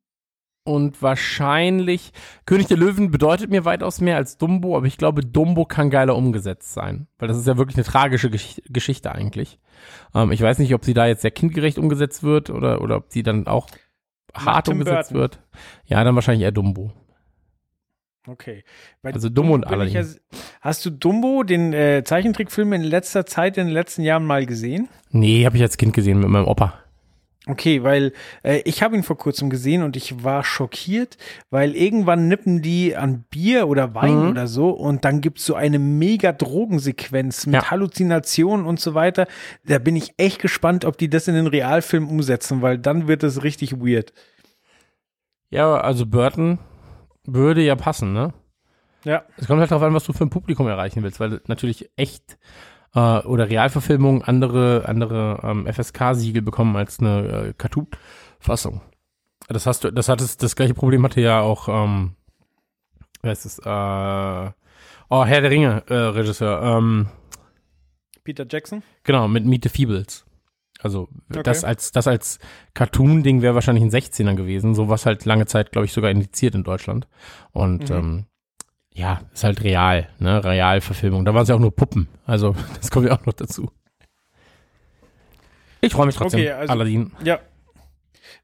Und 0.64 1.02
wahrscheinlich 1.02 2.12
König 2.46 2.66
der 2.68 2.76
Löwen 2.78 3.10
bedeutet 3.10 3.50
mir 3.50 3.64
weitaus 3.64 4.00
mehr 4.00 4.16
als 4.16 4.38
Dumbo, 4.38 4.76
aber 4.76 4.86
ich 4.86 4.96
glaube, 4.98 5.20
Dumbo 5.22 5.64
kann 5.66 5.90
geiler 5.90 6.16
umgesetzt 6.16 6.72
sein, 6.72 7.06
weil 7.18 7.28
das 7.28 7.36
ist 7.36 7.46
ja 7.46 7.56
wirklich 7.58 7.76
eine 7.76 7.84
tragische 7.84 8.30
Gesch 8.30 8.60
Geschichte 8.68 9.12
eigentlich. 9.12 9.58
Ähm, 10.14 10.32
ich 10.32 10.40
weiß 10.40 10.58
nicht, 10.58 10.74
ob 10.74 10.84
sie 10.84 10.94
da 10.94 11.06
jetzt 11.06 11.22
sehr 11.22 11.30
kindgerecht 11.30 11.78
umgesetzt 11.78 12.22
wird 12.22 12.48
oder, 12.50 12.80
oder 12.80 12.96
ob 12.96 13.06
sie 13.12 13.22
dann 13.22 13.46
auch 13.46 13.68
hart 14.34 14.68
umgesetzt 14.68 15.10
Burton. 15.12 15.20
wird. 15.20 15.40
Ja, 15.86 16.02
dann 16.02 16.14
wahrscheinlich 16.14 16.42
eher 16.44 16.52
Dumbo. 16.52 16.92
Okay. 18.26 18.64
Bei 19.02 19.12
Also 19.12 19.28
Dumbo 19.28 19.52
und 19.52 19.66
Aladdin. 19.66 19.92
ja- 19.94 20.38
hast 20.62 20.86
du 20.86 20.90
Dumbo, 20.90 21.42
den 21.42 21.74
äh, 21.74 22.02
Zeichentrickfilm, 22.04 22.72
in 22.72 22.82
letzter 22.82 23.26
Zeit, 23.26 23.58
in 23.58 23.66
den 23.66 23.74
letzten 23.74 24.02
Jahren 24.02 24.24
mal 24.24 24.46
gesehen? 24.46 24.88
Nee, 25.10 25.44
habe 25.44 25.56
ich 25.56 25.62
als 25.62 25.76
Kind 25.76 25.92
gesehen 25.92 26.20
mit 26.20 26.28
meinem 26.30 26.46
Opa. 26.48 26.72
Okay, 27.46 27.82
weil 27.82 28.12
äh, 28.42 28.62
ich 28.64 28.82
habe 28.82 28.96
ihn 28.96 29.02
vor 29.02 29.18
kurzem 29.18 29.50
gesehen 29.50 29.82
und 29.82 29.96
ich 29.96 30.24
war 30.24 30.44
schockiert, 30.44 31.18
weil 31.50 31.76
irgendwann 31.76 32.26
nippen 32.26 32.62
die 32.62 32.96
an 32.96 33.24
Bier 33.28 33.68
oder 33.68 33.94
Wein 33.94 34.22
Mhm. 34.24 34.30
oder 34.30 34.46
so 34.46 34.70
und 34.70 35.04
dann 35.04 35.20
gibt's 35.20 35.44
so 35.44 35.54
eine 35.54 35.78
mega 35.78 36.32
Drogensequenz 36.32 37.44
mit 37.44 37.56
Ja. 37.56 37.70
Halluzinationen 37.70 38.64
und 38.64 38.80
so 38.80 38.94
weiter. 38.94 39.26
Da 39.66 39.78
bin 39.78 39.94
ich 39.94 40.14
echt 40.16 40.40
gespannt, 40.40 40.86
ob 40.86 40.96
die 40.96 41.10
das 41.10 41.28
in 41.28 41.34
den 41.34 41.46
Realfilm 41.46 42.08
umsetzen, 42.08 42.62
weil 42.62 42.78
dann 42.78 43.08
wird 43.08 43.22
es 43.22 43.42
richtig 43.42 43.72
weird. 43.78 44.14
Ja, 45.50 45.76
also 45.80 46.06
Burton 46.06 46.58
würde 47.24 47.62
ja 47.62 47.76
passen, 47.76 48.12
ne? 48.14 48.32
Ja. 49.04 49.22
Es 49.36 49.46
kommt 49.46 49.60
halt 49.60 49.70
darauf 49.70 49.82
an, 49.86 49.92
was 49.92 50.04
du 50.04 50.14
für 50.14 50.24
ein 50.24 50.30
Publikum 50.30 50.66
erreichen 50.66 51.02
willst, 51.02 51.20
weil 51.20 51.42
natürlich 51.46 51.90
echt 51.96 52.38
äh, 52.94 53.18
oder 53.20 53.48
Realverfilmungen 53.48 54.22
andere, 54.22 54.84
andere 54.86 55.40
ähm, 55.42 55.66
FSK-Siegel 55.72 56.42
bekommen 56.42 56.76
als 56.76 57.00
eine 57.00 57.48
äh, 57.48 57.52
Cartoon-Fassung. 57.56 58.80
Das 59.48 59.66
hast 59.66 59.84
du, 59.84 59.90
das 59.92 60.08
hat 60.08 60.20
es, 60.20 60.36
das 60.36 60.56
gleiche 60.56 60.74
Problem 60.74 61.04
hatte 61.04 61.20
ja 61.20 61.40
auch, 61.40 61.68
ähm, 61.68 62.12
wer 63.22 63.32
ist 63.32 63.44
es, 63.44 63.58
äh, 63.58 64.50
oh, 65.10 65.24
Herr 65.24 65.40
der 65.42 65.50
Ringe, 65.50 65.82
äh, 65.88 65.94
Regisseur, 65.94 66.62
ähm, 66.62 67.08
Peter 68.22 68.46
Jackson. 68.48 68.82
genau, 69.02 69.28
mit 69.28 69.44
Meet 69.44 69.64
the 69.64 69.68
Feebles. 69.68 70.24
Also 70.80 71.08
Okay. 71.30 71.42
das 71.44 71.62
als 71.64 71.92
das 71.92 72.06
als 72.06 72.38
Cartoon-Ding 72.74 73.42
wäre 73.42 73.54
wahrscheinlich 73.54 73.84
ein 73.84 73.90
16er 73.90 74.34
gewesen, 74.34 74.74
so 74.74 74.88
was 74.88 75.06
halt 75.06 75.24
lange 75.24 75.46
Zeit, 75.46 75.72
glaube 75.72 75.84
ich, 75.86 75.92
sogar 75.92 76.10
indiziert 76.10 76.54
in 76.54 76.64
Deutschland. 76.64 77.06
Und 77.52 77.90
Mhm. 77.90 77.96
ähm, 77.96 78.26
ja, 78.94 79.20
ist 79.32 79.44
halt 79.44 79.62
real, 79.62 80.08
ne, 80.18 80.42
Realverfilmung. 80.44 81.24
Da 81.24 81.34
waren 81.34 81.42
es 81.42 81.48
ja 81.48 81.54
auch 81.56 81.60
nur 81.60 81.74
Puppen, 81.74 82.08
also 82.26 82.54
das 82.76 82.90
kommt 82.90 83.06
ja 83.06 83.18
auch 83.18 83.26
noch 83.26 83.32
dazu. 83.34 83.70
Ich 85.80 85.92
freue 85.92 86.06
mich 86.06 86.16
trotzdem, 86.16 86.40
Okay, 86.40 86.50
also- 86.52 86.72
Aladdin. 86.72 87.12
Ja. 87.22 87.38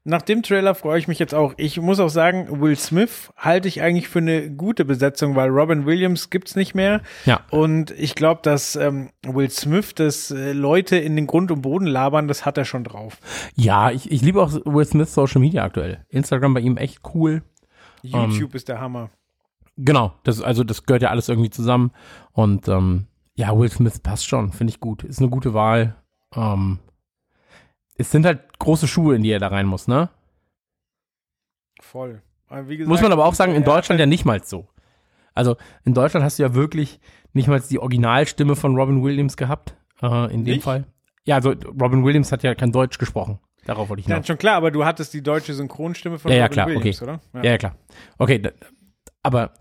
Nach 0.03 0.21
dem 0.23 0.41
Trailer 0.41 0.73
freue 0.73 0.97
ich 0.97 1.07
mich 1.07 1.19
jetzt 1.19 1.35
auch. 1.35 1.53
Ich 1.57 1.79
muss 1.79 1.99
auch 1.99 2.09
sagen, 2.09 2.59
Will 2.59 2.75
Smith 2.75 3.31
halte 3.37 3.67
ich 3.67 3.81
eigentlich 3.83 4.07
für 4.07 4.17
eine 4.17 4.49
gute 4.49 4.83
Besetzung, 4.83 5.35
weil 5.35 5.49
Robin 5.49 5.85
Williams 5.85 6.31
gibt's 6.31 6.55
nicht 6.55 6.73
mehr. 6.73 7.01
Ja. 7.25 7.41
Und 7.51 7.91
ich 7.91 8.15
glaube, 8.15 8.41
dass 8.43 8.75
ähm, 8.75 9.11
Will 9.23 9.51
Smith, 9.51 9.93
das 9.93 10.31
äh, 10.31 10.53
Leute 10.53 10.97
in 10.97 11.15
den 11.15 11.27
Grund 11.27 11.51
und 11.51 11.61
Boden 11.61 11.85
labern, 11.85 12.27
das 12.27 12.45
hat 12.47 12.57
er 12.57 12.65
schon 12.65 12.83
drauf. 12.83 13.19
Ja, 13.55 13.91
ich, 13.91 14.11
ich 14.11 14.23
liebe 14.23 14.41
auch 14.41 14.51
Will 14.65 14.85
Smith 14.85 15.13
Social 15.13 15.39
Media 15.39 15.63
aktuell. 15.63 16.03
Instagram 16.09 16.55
bei 16.55 16.61
ihm 16.61 16.77
echt 16.77 17.01
cool. 17.13 17.43
YouTube 18.01 18.55
ist 18.55 18.69
der 18.69 18.79
Hammer. 18.81 19.11
Genau, 19.77 20.13
das, 20.23 20.41
also 20.41 20.63
das 20.63 20.85
gehört 20.85 21.01
ja 21.01 21.09
alles 21.09 21.29
irgendwie 21.29 21.49
zusammen. 21.49 21.91
Und 22.33 22.67
ähm, 22.67 23.07
ja, 23.35 23.57
Will 23.57 23.69
Smith 23.71 23.99
passt 23.99 24.27
schon, 24.27 24.51
finde 24.51 24.71
ich 24.71 24.79
gut. 24.79 25.03
Ist 25.03 25.19
eine 25.19 25.29
gute 25.29 25.53
Wahl. 25.53 25.95
Ähm, 26.35 26.79
es 27.97 28.11
sind 28.11 28.25
halt 28.25 28.59
große 28.59 28.87
Schuhe, 28.87 29.15
in 29.15 29.23
die 29.23 29.31
er 29.31 29.39
da 29.39 29.47
rein 29.47 29.65
muss, 29.65 29.87
ne? 29.87 30.09
Voll. 31.81 32.21
Gesagt, 32.49 32.87
Muss 32.87 33.01
man 33.01 33.11
aber 33.13 33.25
auch 33.25 33.33
sagen, 33.33 33.55
in 33.55 33.63
Deutschland 33.63 33.99
ja 33.99 34.05
nicht 34.05 34.25
mal 34.25 34.43
so. 34.43 34.67
Also 35.33 35.55
in 35.85 35.93
Deutschland 35.93 36.25
hast 36.25 36.37
du 36.37 36.43
ja 36.43 36.53
wirklich 36.53 36.99
nicht 37.31 37.47
mal 37.47 37.61
die 37.61 37.79
Originalstimme 37.79 38.57
von 38.57 38.75
Robin 38.75 39.01
Williams 39.03 39.37
gehabt, 39.37 39.77
äh, 40.01 40.25
in 40.33 40.43
dem 40.43 40.55
Nicht? 40.55 40.63
Fall. 40.63 40.83
Ja, 41.23 41.35
also 41.35 41.51
Robin 41.79 42.03
Williams 42.03 42.31
hat 42.33 42.43
ja 42.43 42.53
kein 42.55 42.73
Deutsch 42.73 42.97
gesprochen. 42.97 43.39
Darauf 43.65 43.87
wollte 43.87 44.01
ich 44.01 44.07
Ja, 44.07 44.15
hinaus. 44.15 44.27
schon 44.27 44.37
klar, 44.37 44.55
aber 44.57 44.71
du 44.71 44.83
hattest 44.83 45.13
die 45.13 45.21
deutsche 45.23 45.53
Synchronstimme 45.53 46.19
von 46.19 46.29
Ja, 46.31 46.37
ja, 46.39 46.43
Robin 46.45 46.53
klar, 46.53 46.67
Williams, 46.67 47.01
okay. 47.01 47.11
oder? 47.11 47.21
Ja, 47.41 47.51
ja, 47.51 47.57
klar. 47.57 47.75
Okay, 48.17 48.41
aber 49.23 49.53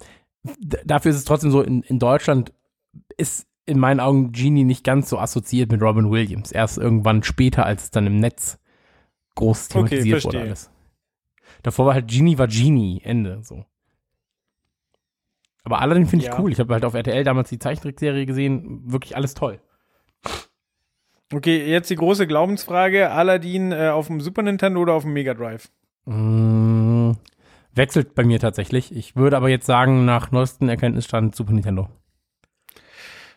dafür 0.61 1.11
ist 1.11 1.19
es 1.19 1.25
trotzdem 1.25 1.51
so, 1.51 1.63
in, 1.63 1.83
in 1.83 1.99
Deutschland 1.99 2.53
ist 3.17 3.47
in 3.67 3.79
meinen 3.79 4.01
Augen 4.01 4.33
Genie 4.33 4.65
nicht 4.65 4.85
ganz 4.85 5.09
so 5.09 5.19
assoziiert 5.19 5.71
mit 5.71 5.81
Robin 5.83 6.11
Williams. 6.11 6.51
Erst 6.51 6.79
irgendwann 6.79 7.23
später, 7.23 7.67
als 7.67 7.85
es 7.85 7.91
dann 7.91 8.07
im 8.07 8.17
Netz 8.17 8.59
groß 9.37 9.67
Okay, 9.67 9.73
thematisiert 9.73 10.25
wurde 10.25 10.39
verstehe. 10.39 10.41
alles. 10.41 10.71
Davor 11.63 11.87
war 11.87 11.95
halt 11.95 12.09
Genie 12.09 12.39
war 12.39 12.49
Genie, 12.49 13.01
Ende, 13.05 13.41
so. 13.43 13.65
Aber 15.63 15.81
Aladdin 15.83 16.07
finde 16.07 16.25
ich 16.25 16.33
Ja. 16.33 16.41
cool. 16.41 16.51
Ich 16.51 16.59
habe 16.59 16.73
halt 16.73 16.85
auf 16.85 16.95
RTL 16.95 17.23
damals 17.23 17.51
die 17.51 17.59
Zeichentrickserie 17.59 18.25
gesehen. 18.27 18.91
Wirklich 18.91 19.15
alles 19.15 19.35
toll. 19.35 19.61
Okay, 21.33 21.65
jetzt 21.71 21.91
die 21.91 21.97
große 21.97 22.27
Glaubensfrage: 22.27 23.11
Aladdin 23.11 23.71
äh, 23.71 23.91
auf 23.91 24.09
dem 24.09 24.21
Super 24.21 24.43
Nintendo 24.43 24.81
oder 24.81 24.95
auf 24.95 25.03
dem 25.05 25.13
Mega 25.13 25.35
Drive? 25.35 25.71
Mm, 26.07 27.00
wechselt 27.75 28.15
bei 28.15 28.25
mir 28.25 28.39
tatsächlich. 28.41 28.95
Ich 28.95 29.17
würde 29.17 29.37
aber 29.37 29.49
jetzt 29.49 29.67
sagen, 29.67 30.05
nach 30.05 30.31
neuesten 30.31 30.69
Erkenntnisstand 30.69 31.35
Super 31.35 31.53
Nintendo. 31.53 31.89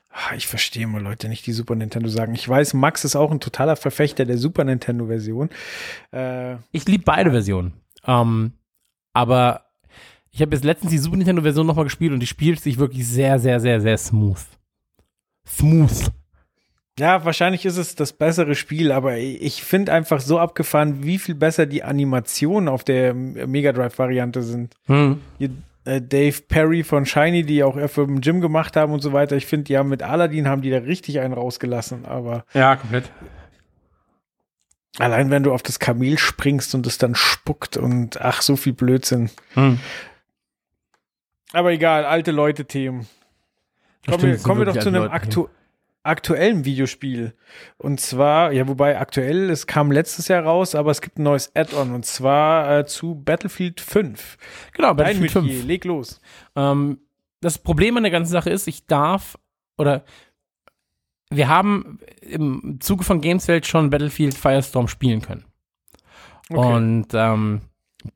Ah, 0.09 0.35
Ich 0.35 0.47
verstehe 0.47 0.85
mal 0.87 1.01
Leute 1.01 1.27
nicht, 1.27 1.45
die 1.47 1.53
Super 1.53 1.75
Nintendo 1.75 2.07
sagen. 2.09 2.35
Ich 2.35 2.47
weiß, 2.47 2.75
Max 2.75 3.03
ist 3.03 3.15
auch 3.15 3.31
ein 3.31 3.39
totaler 3.39 3.75
Verfechter 3.75 4.25
der 4.25 4.37
Super 4.37 4.63
Nintendo-Version. 4.63 5.49
Äh, 6.11 6.57
Ich 6.71 6.85
liebe 6.87 7.03
beide 7.03 7.31
Versionen. 7.31 7.73
Ähm, 8.05 8.53
aber 9.13 9.65
ich 10.29 10.41
habe 10.41 10.55
jetzt 10.55 10.63
letztens 10.63 10.91
die 10.91 10.97
Super 10.99 11.17
Nintendo-Version 11.17 11.65
nochmal 11.65 11.85
gespielt 11.85 12.13
und 12.13 12.19
die 12.19 12.27
spielt 12.27 12.59
sich 12.59 12.77
wirklich 12.77 13.07
sehr, 13.07 13.39
sehr, 13.39 13.59
sehr, 13.59 13.81
sehr 13.81 13.97
smooth. 13.97 14.43
Smooth. 15.47 16.11
Ja, 16.99 17.25
wahrscheinlich 17.25 17.65
ist 17.65 17.77
es 17.77 17.95
das 17.95 18.13
bessere 18.13 18.55
Spiel, 18.55 18.91
aber 18.91 19.17
ich 19.17 19.63
finde 19.63 19.91
einfach 19.91 20.21
so 20.21 20.37
abgefahren, 20.39 21.03
wie 21.03 21.17
viel 21.17 21.35
besser 21.35 21.65
die 21.65 21.83
Animationen 21.83 22.69
auf 22.69 22.83
der 22.83 23.13
Mega 23.13 23.71
Drive-Variante 23.71 24.43
sind. 24.43 24.75
Hm. 24.85 25.19
Hier, 25.39 25.49
äh, 25.85 26.01
Dave 26.01 26.39
Perry 26.47 26.83
von 26.83 27.05
Shiny, 27.05 27.43
die 27.43 27.63
auch 27.63 27.77
für 27.89 28.05
den 28.05 28.21
Gym 28.21 28.41
gemacht 28.41 28.75
haben 28.75 28.93
und 28.93 29.01
so 29.01 29.11
weiter. 29.11 29.35
Ich 29.35 29.47
finde, 29.47 29.65
die 29.65 29.77
haben 29.77 29.89
mit 29.89 30.03
Aladdin 30.03 30.47
haben 30.47 30.61
die 30.61 30.69
da 30.69 30.77
richtig 30.77 31.19
einen 31.19 31.33
rausgelassen, 31.33 32.05
aber 32.05 32.45
Ja, 32.53 32.75
komplett. 32.75 33.09
allein 34.99 35.31
wenn 35.31 35.43
du 35.43 35.51
auf 35.51 35.63
das 35.63 35.79
Kamel 35.79 36.19
springst 36.19 36.75
und 36.75 36.85
es 36.85 36.99
dann 36.99 37.15
spuckt 37.15 37.75
und 37.75 38.21
ach, 38.21 38.41
so 38.43 38.55
viel 38.55 38.73
Blödsinn. 38.73 39.31
Hm. 39.55 39.79
Aber 41.53 41.71
egal, 41.71 42.05
alte 42.05 42.31
Leute-Themen. 42.31 43.07
Kommen, 44.07 44.21
wir, 44.23 44.37
kommen 44.37 44.61
wir 44.61 44.65
doch 44.65 44.77
zu 44.77 44.89
einem 44.89 45.03
Leute 45.03 45.49
aktu 46.03 46.33
aktuellen 46.33 46.65
Videospiel. 46.65 47.33
Und 47.77 47.99
zwar, 47.99 48.51
ja, 48.51 48.67
wobei 48.67 48.99
aktuell, 48.99 49.49
es 49.49 49.67
kam 49.67 49.91
letztes 49.91 50.27
Jahr 50.27 50.43
raus, 50.43 50.75
aber 50.75 50.91
es 50.91 51.01
gibt 51.01 51.17
ein 51.17 51.23
neues 51.23 51.55
Add-on 51.55 51.93
und 51.93 52.05
zwar 52.05 52.79
äh, 52.79 52.85
zu 52.85 53.15
Battlefield 53.15 53.81
5. 53.81 54.37
Genau, 54.73 54.93
Battlefield 54.93 55.35
Metier, 55.35 55.53
5. 55.55 55.65
leg 55.65 55.85
los. 55.85 56.21
Ähm, 56.55 56.99
das 57.41 57.57
Problem 57.57 57.97
an 57.97 58.03
der 58.03 58.11
ganzen 58.11 58.31
Sache 58.31 58.49
ist, 58.49 58.67
ich 58.67 58.85
darf 58.85 59.37
oder 59.77 60.03
wir 61.29 61.47
haben 61.47 61.99
im 62.21 62.77
Zuge 62.79 63.03
von 63.03 63.21
Gameswelt 63.21 63.65
schon 63.65 63.89
Battlefield 63.89 64.35
Firestorm 64.35 64.87
spielen 64.87 65.21
können. 65.21 65.45
Und 66.49 67.07
ähm, 67.13 67.61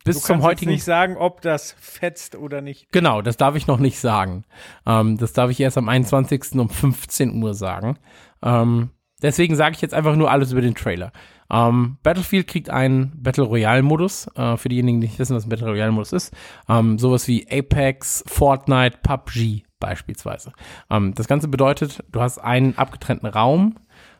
bis 0.04 0.22
du 0.22 0.28
zum 0.28 0.42
heutigen 0.42 0.72
nicht 0.72 0.84
sagen, 0.84 1.18
ob 1.18 1.42
das 1.42 1.76
fetzt 1.80 2.36
oder 2.36 2.62
nicht. 2.62 2.92
Genau, 2.92 3.22
das 3.22 3.38
darf 3.38 3.56
ich 3.56 3.68
noch 3.68 3.80
nicht 3.80 4.00
sagen. 4.00 4.44
Ähm, 4.86 5.18
das 5.18 5.34
darf 5.34 5.52
ich 5.52 5.60
erst 5.60 5.78
am 5.78 5.90
21. 5.90 6.56
um 6.56 6.70
15 6.70 7.42
Uhr 7.42 7.54
sagen. 7.54 7.98
Ähm, 8.44 8.90
deswegen 9.22 9.56
sage 9.56 9.76
ich 9.76 9.82
jetzt 9.82 9.94
einfach 9.94 10.16
nur 10.16 10.32
alles 10.32 10.52
über 10.52 10.62
den 10.62 10.76
Trailer. 10.76 11.12
Ähm, 11.50 11.98
Battlefield 12.04 12.48
kriegt 12.48 12.70
einen 12.70 13.12
Battle 13.22 13.46
Royale-Modus. 13.46 14.28
Äh, 14.36 14.58
für 14.58 14.70
diejenigen, 14.70 15.02
die 15.02 15.08
nicht 15.08 15.20
wissen, 15.20 15.36
was 15.36 15.46
ein 15.46 15.50
Battle 15.50 15.70
Royale-Modus 15.70 16.14
ist. 16.14 16.34
Ähm, 16.68 17.00
sowas 17.00 17.28
wie 17.28 17.48
Apex, 17.50 18.24
Fortnite, 18.28 18.98
PUBG 19.02 19.64
beispielsweise. 19.80 20.54
Ähm, 20.90 21.14
das 21.14 21.28
Ganze 21.28 21.48
bedeutet, 21.48 22.04
du 22.12 22.22
hast 22.22 22.40
einen 22.40 22.78
abgetrennten 22.78 23.28
Raum, 23.28 23.78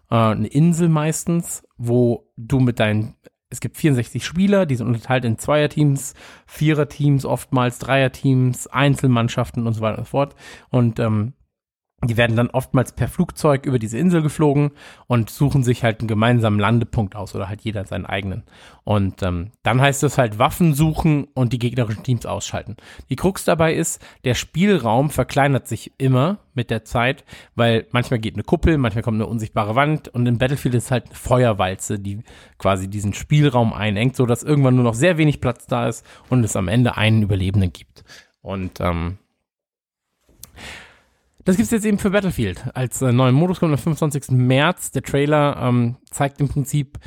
äh, 0.10 0.16
eine 0.16 0.48
Insel 0.48 0.90
meistens, 0.90 1.64
wo 1.78 2.32
du 2.38 2.60
mit 2.60 2.80
deinen 2.80 3.16
es 3.50 3.60
gibt 3.62 3.78
64 3.78 4.26
Spieler, 4.26 4.66
die 4.66 4.76
sind 4.76 4.88
unterteilt 4.88 5.24
in 5.24 5.38
Zweierteams, 5.38 6.14
Viererteams, 6.46 7.26
oftmals 7.26 7.80
Dreierteams, 7.80 8.68
Einzelmannschaften 8.68 9.66
und 9.66 9.74
so 9.74 9.82
weiter 9.82 10.00
und 10.00 10.06
so 10.06 10.10
fort. 10.10 10.36
Und 10.70 11.00
ähm, 11.00 11.34
die 12.04 12.16
werden 12.16 12.36
dann 12.36 12.52
oftmals 12.52 12.92
per 12.92 13.08
Flugzeug 13.08 13.66
über 13.66 13.80
diese 13.80 13.98
Insel 13.98 14.22
geflogen 14.22 14.70
und 15.08 15.32
suchen 15.32 15.64
sich 15.64 15.84
halt 15.84 16.00
einen 16.00 16.08
gemeinsamen 16.08 16.60
Landepunkt 16.60 17.16
aus 17.16 17.34
oder 17.34 17.50
halt 17.50 17.62
jeder 17.62 17.86
seinen 17.86 18.06
eigenen. 18.06 18.44
Und 18.84 19.24
ähm, 19.24 19.50
dann 19.64 19.82
heißt 19.82 20.04
es 20.04 20.20
halt 20.20 20.38
Waffen 20.38 20.76
suchen 20.76 21.24
und 21.34 21.54
die 21.54 21.60
gegnerischen 21.60 22.04
Teams 22.04 22.28
ausschalten. 22.28 22.78
Die 23.10 23.16
Krux 23.16 23.46
dabei 23.46 23.74
ist, 23.74 24.00
der 24.26 24.36
Spielraum 24.36 25.10
verkleinert 25.10 25.68
sich 25.68 25.92
immer 25.98 26.38
mit 26.54 26.70
der 26.70 26.86
Zeit, 26.86 27.26
weil 27.56 27.88
manchmal 27.90 28.20
geht 28.20 28.36
eine 28.36 28.44
Kuppel, 28.44 28.78
manchmal 28.78 29.04
kommt 29.04 29.16
eine 29.16 29.26
unsichtbare 29.26 29.74
Wand 29.74 30.08
und 30.08 30.28
in 30.28 30.38
Battlefield 30.38 30.76
ist 30.76 30.92
halt 30.92 31.08
eine 31.08 31.16
Feuerwalze, 31.16 31.98
die 31.98 32.20
quasi 32.60 32.88
diesen 32.88 33.14
Spielraum 33.16 33.74
einengt, 33.74 34.16
so 34.16 34.28
dass 34.28 34.44
irgendwann 34.44 34.76
nur 34.76 34.84
noch 34.84 34.94
sehr 34.94 35.18
wenig 35.18 35.42
Platz 35.42 35.66
da 35.66 35.88
ist 35.88 36.06
und 36.30 36.44
es 36.44 36.56
am 36.56 36.68
Ende 36.68 36.96
einen 36.96 37.24
Überlebenden 37.24 37.74
gibt. 37.74 38.04
Und 38.42 38.80
ähm, 38.82 39.18
das 41.48 41.56
gibt's 41.56 41.72
jetzt 41.72 41.86
eben 41.86 41.98
für 41.98 42.10
Battlefield. 42.10 42.62
Als 42.74 43.02
äh, 43.02 43.14
neuen 43.14 43.34
Modus 43.34 43.62
kommt 43.62 43.72
am 43.72 43.78
25. 43.78 44.32
März. 44.32 44.92
Der 44.92 45.02
Trailer 45.02 45.56
ähm, 45.62 45.96
zeigt 46.12 46.42
im 46.42 46.50
Prinzip 46.50 47.00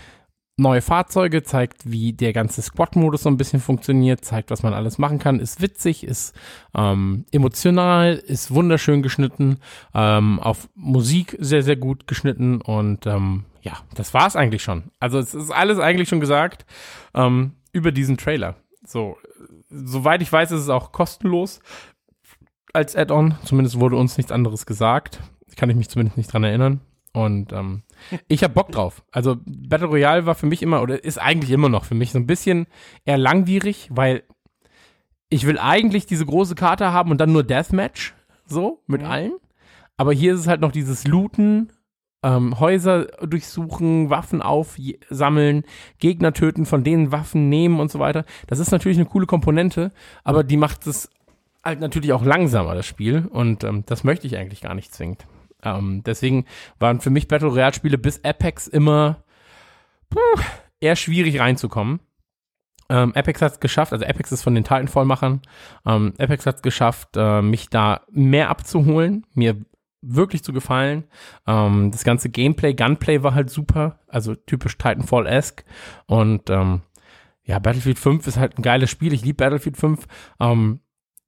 neue 0.56 0.80
Fahrzeuge, 0.80 1.42
zeigt, 1.42 1.90
wie 1.90 2.14
der 2.14 2.32
ganze 2.32 2.62
Squad-Modus 2.62 3.24
so 3.24 3.28
ein 3.28 3.36
bisschen 3.36 3.60
funktioniert, 3.60 4.24
zeigt, 4.24 4.50
was 4.50 4.62
man 4.62 4.72
alles 4.72 4.96
machen 4.96 5.18
kann, 5.18 5.40
ist 5.40 5.60
witzig, 5.60 6.04
ist 6.04 6.34
ähm, 6.74 7.26
emotional, 7.32 8.14
ist 8.14 8.50
wunderschön 8.50 9.02
geschnitten, 9.02 9.58
ähm, 9.94 10.40
auf 10.40 10.70
Musik 10.74 11.36
sehr, 11.38 11.62
sehr 11.62 11.76
gut 11.76 12.06
geschnitten 12.06 12.62
und 12.62 13.06
ähm, 13.06 13.44
ja, 13.60 13.74
das 13.94 14.14
war's 14.14 14.36
eigentlich 14.36 14.62
schon. 14.62 14.84
Also 15.00 15.18
es 15.18 15.34
ist 15.34 15.50
alles 15.50 15.78
eigentlich 15.78 16.08
schon 16.08 16.20
gesagt 16.20 16.64
ähm, 17.12 17.52
über 17.72 17.92
diesen 17.92 18.16
Trailer. 18.16 18.56
So, 18.86 19.18
soweit 19.68 20.22
ich 20.22 20.32
weiß, 20.32 20.50
ist 20.50 20.62
es 20.62 20.70
auch 20.70 20.92
kostenlos 20.92 21.60
als 22.72 22.96
Add-on. 22.96 23.34
Zumindest 23.44 23.78
wurde 23.80 23.96
uns 23.96 24.16
nichts 24.16 24.32
anderes 24.32 24.66
gesagt. 24.66 25.20
Kann 25.56 25.70
ich 25.70 25.76
mich 25.76 25.88
zumindest 25.88 26.16
nicht 26.16 26.32
dran 26.32 26.44
erinnern. 26.44 26.80
Und 27.12 27.52
ähm, 27.52 27.82
ich 28.28 28.42
habe 28.42 28.54
Bock 28.54 28.72
drauf. 28.72 29.02
Also 29.10 29.36
Battle 29.44 29.88
Royale 29.88 30.26
war 30.26 30.34
für 30.34 30.46
mich 30.46 30.62
immer 30.62 30.82
oder 30.82 31.02
ist 31.02 31.18
eigentlich 31.18 31.50
immer 31.50 31.68
noch 31.68 31.84
für 31.84 31.94
mich 31.94 32.12
so 32.12 32.18
ein 32.18 32.26
bisschen 32.26 32.66
eher 33.04 33.18
langwierig, 33.18 33.88
weil 33.92 34.22
ich 35.28 35.46
will 35.46 35.58
eigentlich 35.58 36.06
diese 36.06 36.26
große 36.26 36.54
Karte 36.54 36.92
haben 36.92 37.10
und 37.10 37.18
dann 37.18 37.32
nur 37.32 37.44
Deathmatch, 37.44 38.14
so, 38.46 38.82
mit 38.86 39.04
allen. 39.04 39.32
Aber 39.96 40.12
hier 40.12 40.34
ist 40.34 40.40
es 40.40 40.46
halt 40.48 40.60
noch 40.60 40.72
dieses 40.72 41.06
Looten, 41.06 41.70
ähm, 42.22 42.58
Häuser 42.58 43.04
durchsuchen, 43.04 44.10
Waffen 44.10 44.42
aufsammeln, 44.42 45.64
Gegner 45.98 46.32
töten, 46.32 46.66
von 46.66 46.84
denen 46.84 47.12
Waffen 47.12 47.48
nehmen 47.48 47.80
und 47.80 47.90
so 47.90 47.98
weiter. 47.98 48.24
Das 48.46 48.58
ist 48.58 48.72
natürlich 48.72 48.98
eine 48.98 49.06
coole 49.06 49.26
Komponente, 49.26 49.92
aber 50.24 50.42
die 50.44 50.56
macht 50.56 50.86
es 50.86 51.10
halt 51.64 51.80
natürlich 51.80 52.12
auch 52.12 52.24
langsamer, 52.24 52.74
das 52.74 52.86
Spiel. 52.86 53.26
Und 53.30 53.64
ähm, 53.64 53.84
das 53.86 54.04
möchte 54.04 54.26
ich 54.26 54.36
eigentlich 54.36 54.60
gar 54.62 54.74
nicht 54.74 54.92
zwingend. 54.94 55.26
Ähm, 55.62 56.02
deswegen 56.04 56.46
waren 56.78 57.00
für 57.00 57.10
mich 57.10 57.28
Battle 57.28 57.48
Royale-Spiele 57.48 57.98
bis 57.98 58.24
Apex 58.24 58.66
immer 58.66 59.22
puh, 60.08 60.18
eher 60.80 60.96
schwierig 60.96 61.38
reinzukommen. 61.38 62.00
Ähm, 62.88 63.12
Apex 63.14 63.40
hat 63.40 63.52
es 63.52 63.60
geschafft, 63.60 63.92
also 63.92 64.04
Apex 64.04 64.32
ist 64.32 64.42
von 64.42 64.54
den 64.54 64.64
Titanfall-Machern. 64.64 65.42
Ähm, 65.86 66.12
Apex 66.18 66.44
hat 66.46 66.56
es 66.56 66.62
geschafft, 66.62 67.10
äh, 67.16 67.40
mich 67.40 67.68
da 67.68 68.00
mehr 68.10 68.50
abzuholen, 68.50 69.24
mir 69.32 69.56
wirklich 70.02 70.42
zu 70.42 70.52
gefallen. 70.52 71.04
Ähm, 71.46 71.92
das 71.92 72.02
ganze 72.02 72.30
Gameplay, 72.30 72.74
Gunplay 72.74 73.22
war 73.22 73.34
halt 73.34 73.50
super, 73.50 74.00
also 74.08 74.34
typisch 74.34 74.76
Titanfall-esque. 74.76 75.64
Und 76.06 76.50
ähm, 76.50 76.82
ja, 77.44 77.58
Battlefield 77.60 77.98
5 77.98 78.26
ist 78.26 78.38
halt 78.38 78.58
ein 78.58 78.62
geiles 78.62 78.90
Spiel. 78.90 79.12
Ich 79.12 79.24
liebe 79.24 79.36
Battlefield 79.36 79.76
5. 79.76 80.06
Ähm, 80.40 80.80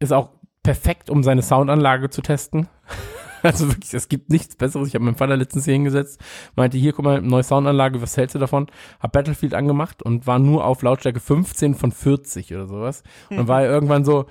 ist 0.02 0.12
auch 0.12 0.30
perfekt, 0.62 1.10
um 1.10 1.22
seine 1.22 1.42
Soundanlage 1.42 2.10
zu 2.10 2.22
testen. 2.22 2.68
Also 3.44 3.66
wirklich, 3.66 3.92
es 3.92 4.08
gibt 4.08 4.30
nichts 4.30 4.54
Besseres. 4.54 4.86
Ich 4.86 4.94
habe 4.94 5.04
meinen 5.04 5.16
Vater 5.16 5.36
letztens 5.36 5.64
hier 5.64 5.74
hingesetzt, 5.74 6.20
meinte, 6.54 6.78
hier, 6.78 6.92
guck 6.92 7.04
mal, 7.04 7.20
neue 7.20 7.42
Soundanlage, 7.42 8.00
was 8.00 8.16
hältst 8.16 8.36
du 8.36 8.38
davon? 8.38 8.68
Hab 9.00 9.10
Battlefield 9.10 9.52
angemacht 9.52 10.00
und 10.00 10.28
war 10.28 10.38
nur 10.38 10.64
auf 10.64 10.80
Lautstärke 10.82 11.18
15 11.18 11.74
von 11.74 11.90
40 11.90 12.54
oder 12.54 12.68
sowas. 12.68 13.02
Und 13.30 13.38
dann 13.38 13.48
war 13.48 13.62
er 13.64 13.68
irgendwann 13.68 14.04
so, 14.04 14.26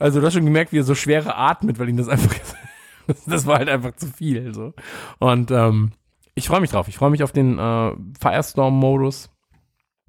also 0.00 0.20
du 0.20 0.26
hast 0.26 0.34
schon 0.34 0.44
gemerkt, 0.44 0.72
wie 0.72 0.78
er 0.78 0.82
so 0.82 0.96
schwere 0.96 1.36
atmet, 1.36 1.78
weil 1.78 1.88
ihm 1.88 1.98
das 1.98 2.08
einfach, 2.08 2.34
das 3.26 3.46
war 3.46 3.58
halt 3.58 3.68
einfach 3.68 3.94
zu 3.94 4.08
viel. 4.08 4.52
So. 4.54 4.72
Und 5.18 5.52
ähm, 5.52 5.92
ich 6.34 6.48
freue 6.48 6.60
mich 6.60 6.70
drauf. 6.70 6.88
Ich 6.88 6.96
freue 6.96 7.10
mich 7.10 7.22
auf 7.22 7.32
den 7.32 7.58
äh, 7.58 7.92
Firestorm-Modus. 8.18 9.30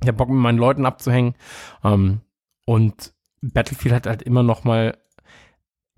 Ich 0.02 0.08
habe 0.08 0.18
Bock, 0.18 0.30
mit 0.30 0.40
meinen 0.40 0.58
Leuten 0.58 0.86
abzuhängen. 0.86 1.36
Ähm, 1.84 2.22
und 2.66 3.14
Battlefield 3.42 3.94
hat 3.94 4.08
halt 4.08 4.22
immer 4.22 4.44
noch 4.44 4.64
mal 4.64 4.98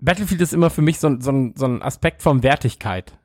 Battlefield 0.04 0.40
ist 0.40 0.52
immer 0.52 0.70
für 0.70 0.82
mich 0.82 0.98
so, 0.98 1.18
so, 1.20 1.52
so 1.54 1.66
ein 1.66 1.82
Aspekt 1.82 2.22
von 2.22 2.42
Wertigkeit. 2.42 3.18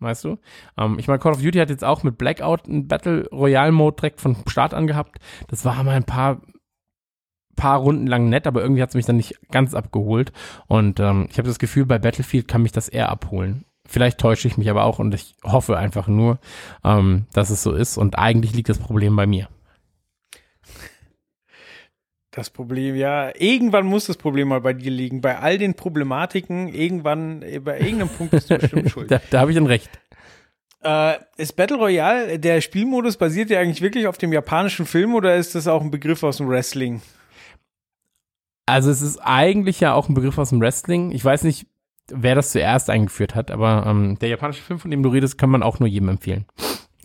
Weißt 0.00 0.24
du? 0.24 0.38
Ähm, 0.78 0.98
ich 0.98 1.06
meine, 1.06 1.18
Call 1.18 1.32
of 1.32 1.42
Duty 1.42 1.58
hat 1.58 1.70
jetzt 1.70 1.84
auch 1.84 2.02
mit 2.02 2.18
Blackout 2.18 2.66
einen 2.66 2.88
Battle 2.88 3.28
Royale 3.30 3.72
Mode 3.72 3.96
direkt 3.96 4.20
von 4.20 4.36
Start 4.46 4.74
an 4.74 4.86
gehabt. 4.86 5.18
Das 5.48 5.64
war 5.64 5.82
mal 5.82 5.96
ein 5.96 6.04
paar, 6.04 6.40
paar 7.56 7.78
Runden 7.78 8.06
lang 8.06 8.28
nett, 8.28 8.46
aber 8.46 8.62
irgendwie 8.62 8.82
hat 8.82 8.90
es 8.90 8.94
mich 8.94 9.06
dann 9.06 9.16
nicht 9.16 9.38
ganz 9.50 9.74
abgeholt. 9.74 10.32
Und 10.66 10.98
ähm, 11.00 11.28
ich 11.30 11.38
habe 11.38 11.48
das 11.48 11.58
Gefühl, 11.58 11.86
bei 11.86 11.98
Battlefield 11.98 12.48
kann 12.48 12.62
mich 12.62 12.72
das 12.72 12.88
eher 12.88 13.08
abholen. 13.08 13.64
Vielleicht 13.86 14.18
täusche 14.18 14.48
ich 14.48 14.56
mich 14.56 14.70
aber 14.70 14.84
auch 14.84 14.98
und 14.98 15.12
ich 15.14 15.36
hoffe 15.44 15.76
einfach 15.76 16.08
nur, 16.08 16.38
ähm, 16.84 17.26
dass 17.32 17.50
es 17.50 17.62
so 17.62 17.72
ist. 17.72 17.98
Und 17.98 18.18
eigentlich 18.18 18.54
liegt 18.54 18.70
das 18.70 18.78
Problem 18.78 19.14
bei 19.14 19.26
mir. 19.26 19.48
Das 22.34 22.50
Problem, 22.50 22.96
ja, 22.96 23.30
irgendwann 23.38 23.86
muss 23.86 24.06
das 24.06 24.16
Problem 24.16 24.48
mal 24.48 24.60
bei 24.60 24.72
dir 24.72 24.90
liegen. 24.90 25.20
Bei 25.20 25.38
all 25.38 25.56
den 25.56 25.74
Problematiken, 25.74 26.66
irgendwann, 26.66 27.42
äh, 27.42 27.60
bei 27.60 27.78
irgendeinem 27.78 28.08
Punkt 28.08 28.32
bist 28.32 28.50
du 28.50 28.58
bestimmt 28.58 28.90
schuld. 28.90 29.08
Da, 29.08 29.20
da 29.30 29.38
habe 29.38 29.52
ich 29.52 29.56
dann 29.56 29.66
recht. 29.66 29.88
Äh, 30.82 31.14
ist 31.36 31.54
Battle 31.54 31.76
Royale, 31.76 32.40
der 32.40 32.60
Spielmodus 32.60 33.18
basiert 33.18 33.50
ja 33.50 33.60
eigentlich 33.60 33.82
wirklich 33.82 34.08
auf 34.08 34.18
dem 34.18 34.32
japanischen 34.32 34.84
Film 34.84 35.14
oder 35.14 35.36
ist 35.36 35.54
das 35.54 35.68
auch 35.68 35.80
ein 35.80 35.92
Begriff 35.92 36.24
aus 36.24 36.38
dem 36.38 36.48
Wrestling? 36.48 37.02
Also 38.66 38.90
es 38.90 39.00
ist 39.00 39.18
eigentlich 39.18 39.78
ja 39.78 39.94
auch 39.94 40.08
ein 40.08 40.14
Begriff 40.14 40.36
aus 40.36 40.50
dem 40.50 40.60
Wrestling. 40.60 41.12
Ich 41.12 41.24
weiß 41.24 41.44
nicht, 41.44 41.68
wer 42.08 42.34
das 42.34 42.50
zuerst 42.50 42.90
eingeführt 42.90 43.36
hat, 43.36 43.52
aber 43.52 43.84
ähm, 43.86 44.18
der 44.18 44.30
japanische 44.30 44.62
Film, 44.62 44.80
von 44.80 44.90
dem 44.90 45.04
du 45.04 45.10
redest, 45.10 45.38
kann 45.38 45.50
man 45.50 45.62
auch 45.62 45.78
nur 45.78 45.88
jedem 45.88 46.08
empfehlen. 46.08 46.46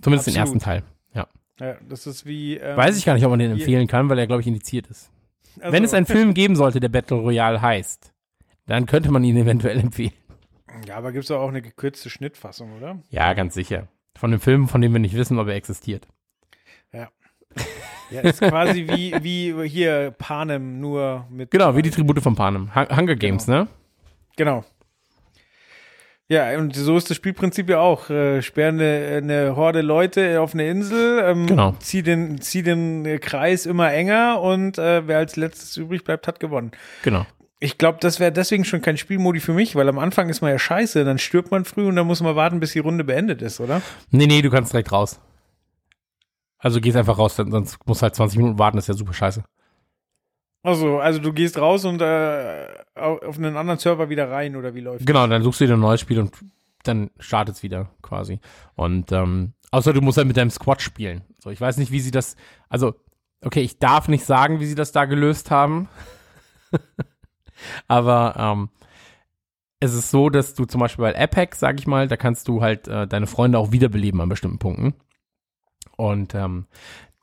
Zumindest 0.02 0.28
den 0.28 0.38
Absolut. 0.38 0.38
ersten 0.38 0.60
Teil. 0.60 0.84
Ja. 1.14 1.28
Ja, 1.60 1.76
das 1.88 2.08
ist 2.08 2.26
wie. 2.26 2.56
Ähm, 2.56 2.76
Weiß 2.76 2.98
ich 2.98 3.06
gar 3.06 3.14
nicht, 3.14 3.26
ob 3.26 3.30
man 3.30 3.40
den 3.40 3.52
empfehlen 3.52 3.86
kann, 3.86 4.10
weil 4.10 4.18
er, 4.18 4.26
glaube 4.26 4.42
ich, 4.42 4.48
indiziert 4.48 4.88
ist. 4.88 5.12
Also- 5.61 5.72
Wenn 5.73 5.84
es 5.84 5.94
einen 5.94 6.06
Film 6.07 6.34
geben 6.34 6.56
sollte, 6.56 6.80
der 6.80 6.90
Battle 6.90 7.18
Royale 7.18 7.61
heißt, 7.61 8.14
dann 8.68 8.86
könnte 8.86 9.11
man 9.11 9.23
ihn 9.23 9.38
eventuell 9.38 9.80
empfehlen. 9.81 10.14
Ja, 10.88 10.98
aber 10.98 11.11
gibt 11.11 11.26
es 11.26 11.31
auch 11.31 11.48
eine 11.49 11.61
gekürzte 11.61 12.10
Schnittfassung, 12.10 12.73
oder? 12.77 12.99
Ja, 13.10 13.34
ganz 13.34 13.53
sicher. 13.56 13.88
Von 14.18 14.31
einem 14.31 14.40
Film, 14.40 14.68
von 14.68 14.81
dem 14.81 14.94
wir 14.94 14.99
nicht 14.99 15.15
wissen, 15.15 15.40
ob 15.40 15.48
er 15.48 15.56
existiert. 15.56 16.07
Ja, 18.11 18.22
ist 18.22 18.40
quasi 18.41 18.88
wie, 18.88 19.14
wie 19.23 19.68
hier 19.69 20.11
Panem, 20.18 20.80
nur 20.80 21.27
mit. 21.30 21.52
Genau, 21.52 21.76
wie 21.76 21.84
die 21.84 21.91
Tribute 21.91 22.22
von 22.22 22.36
Panem. 22.36 22.73
Hun- 22.73 22.95
Hunger 22.98 23.15
Games, 23.15 23.48
ne? 23.48 23.68
Genau. 24.36 24.64
Ja, 26.32 26.56
und 26.60 26.76
so 26.76 26.96
ist 26.96 27.10
das 27.10 27.18
Spielprinzip 27.18 27.70
ja 27.70 27.80
auch. 27.80 28.12
Äh, 28.12 28.44
sperr 28.44 28.68
eine, 28.70 29.18
eine 29.18 29.56
Horde 29.56 29.82
Leute 29.82 30.40
auf 30.42 30.54
eine 30.54 30.68
Insel, 30.70 31.24
ähm, 31.26 31.48
Genau. 31.48 31.74
zieh, 31.80 32.04
den, 32.04 32.40
zieh 32.40 32.62
den 32.62 33.20
Kreis 33.20 33.66
immer 33.66 33.92
enger 33.92 34.40
und 34.40 34.78
äh, 34.78 35.08
wer 35.08 35.18
als 35.18 35.36
letztes 35.38 35.76
übrig 35.78 36.04
bleibt, 36.04 36.28
hat 36.28 36.40
gewonnen. 36.40 36.72
Genau. 37.02 37.26
Ich 37.60 37.80
glaube, 37.80 37.98
das 38.00 38.20
wäre 38.20 38.32
deswegen 38.32 38.64
schon 38.64 38.82
kein 38.82 38.96
Spielmodi 38.96 39.40
für 39.40 39.54
mich, 39.54 39.76
weil 39.76 39.90
am 39.90 39.98
Anfang 39.98 40.30
ist 40.30 40.42
man 40.42 40.52
ja 40.52 40.60
scheiße, 40.60 41.04
dann 41.04 41.18
stirbt 41.18 41.50
man 41.50 41.66
früh 41.66 41.88
und 41.88 41.96
dann 41.96 42.06
muss 42.08 42.22
man 42.22 42.36
warten, 42.36 42.60
bis 42.60 42.74
die 42.74 42.80
Runde 42.80 43.04
beendet 43.04 43.42
ist, 43.42 43.60
oder? 43.60 43.82
Nee, 44.12 44.28
nee, 44.28 44.42
du 44.44 44.52
kannst 44.52 44.72
direkt 44.72 44.92
raus. 44.92 45.20
Also 46.60 46.80
gehst 46.80 46.96
einfach 46.96 47.18
raus, 47.18 47.36
sonst 47.38 47.80
musst 47.88 48.02
du 48.02 48.04
halt 48.04 48.16
20 48.16 48.38
Minuten 48.38 48.60
warten, 48.60 48.78
das 48.78 48.86
ist 48.86 48.90
ja 48.90 48.94
super 48.94 49.14
scheiße. 49.14 49.44
Also, 50.64 50.99
also 50.99 51.19
du 51.19 51.31
gehst 51.31 51.57
raus 51.57 51.86
und 51.86 52.02
äh, 52.02 52.68
au- 52.95 53.19
auf 53.19 53.38
einen 53.38 53.56
anderen 53.56 53.80
Server 53.80 54.10
wieder 54.10 54.30
rein 54.30 54.56
oder 54.56 54.76
wie 54.76 54.81
läuft 54.81 55.06
Genau, 55.06 55.26
dann 55.27 55.41
suchst 55.44 55.61
du 55.61 55.68
dir 55.68 55.73
ein 55.73 55.80
neues 55.80 56.02
Spiel 56.02 56.19
und 56.19 56.34
dann 56.84 57.11
startet's 57.19 57.64
wieder 57.64 57.90
quasi. 58.02 58.40
Und 58.76 59.11
ähm, 59.11 59.53
außer 59.72 59.94
du 59.94 60.02
musst 60.02 60.18
halt 60.18 60.27
mit 60.27 60.38
deinem 60.38 60.49
Squad 60.49 60.81
spielen. 60.81 61.22
So, 61.40 61.49
ich 61.49 61.61
weiß 61.61 61.77
nicht, 61.77 61.91
wie 61.91 61.99
sie 62.02 62.11
das. 62.11 62.36
Also, 62.68 62.95
okay, 63.41 63.61
ich 63.61 63.80
darf 63.80 64.07
nicht 64.10 64.26
sagen, 64.26 64.60
wie 64.60 64.65
sie 64.65 64.76
das 64.76 64.91
da 64.91 65.06
gelöst 65.06 65.49
haben. 65.52 65.88
Aber 67.88 68.36
ähm, 68.38 68.69
es 69.80 69.94
ist 69.94 70.11
so, 70.11 70.30
dass 70.30 70.53
du 70.56 70.65
zum 70.65 70.81
Beispiel 70.81 71.03
bei 71.03 71.18
Apex, 71.22 71.60
sag 71.60 71.80
ich 71.80 71.88
mal, 71.88 72.07
da 72.07 72.18
kannst 72.18 72.48
du 72.48 72.61
halt 72.61 72.88
äh, 72.88 73.07
deine 73.07 73.27
Freunde 73.27 73.57
auch 73.60 73.72
wiederbeleben 73.72 74.19
an 74.22 74.30
bestimmten 74.30 74.60
Punkten. 74.60 74.94
Und 75.95 76.36
ähm, 76.36 76.68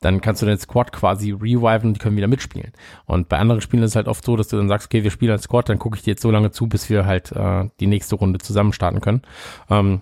dann 0.01 0.21
kannst 0.21 0.41
du 0.41 0.45
den 0.45 0.57
Squad 0.57 0.91
quasi 0.91 1.31
reviven 1.31 1.89
und 1.89 1.93
die 1.95 1.99
können 1.99 2.17
wieder 2.17 2.27
mitspielen. 2.27 2.71
Und 3.05 3.29
bei 3.29 3.37
anderen 3.39 3.61
Spielen 3.61 3.83
ist 3.83 3.91
es 3.91 3.95
halt 3.95 4.07
oft 4.07 4.23
so, 4.23 4.35
dass 4.35 4.47
du 4.47 4.57
dann 4.57 4.67
sagst, 4.67 4.87
okay, 4.87 5.03
wir 5.03 5.11
spielen 5.11 5.31
als 5.31 5.43
Squad, 5.43 5.69
dann 5.69 5.79
gucke 5.79 5.97
ich 5.97 6.03
dir 6.03 6.11
jetzt 6.11 6.21
so 6.21 6.31
lange 6.31 6.51
zu, 6.51 6.67
bis 6.67 6.89
wir 6.89 7.05
halt 7.05 7.31
äh, 7.31 7.69
die 7.79 7.87
nächste 7.87 8.15
Runde 8.15 8.39
zusammen 8.39 8.73
starten 8.73 9.01
können. 9.01 9.21
Ähm, 9.69 10.01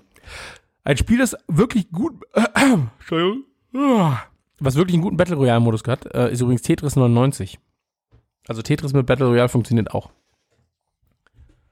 ein 0.84 0.98
Spiel, 0.98 1.18
das 1.18 1.36
wirklich 1.48 1.90
gut, 1.92 2.14
Entschuldigung, 3.00 3.46
was 4.60 4.76
wirklich 4.76 4.96
einen 4.96 5.04
guten 5.04 5.18
Battle 5.18 5.36
Royale 5.36 5.60
Modus 5.60 5.84
hat, 5.88 6.06
äh, 6.14 6.32
ist 6.32 6.42
übrigens 6.42 6.62
Tetris 6.62 6.96
99. 6.96 7.60
Also 8.48 8.62
Tetris 8.62 8.94
mit 8.94 9.06
Battle 9.06 9.28
Royale 9.28 9.50
funktioniert 9.50 9.92
auch. 9.92 10.12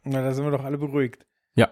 Na, 0.04 0.22
da 0.22 0.34
sind 0.34 0.44
wir 0.44 0.52
doch 0.52 0.64
alle 0.64 0.78
beruhigt. 0.78 1.26
Ja. 1.56 1.70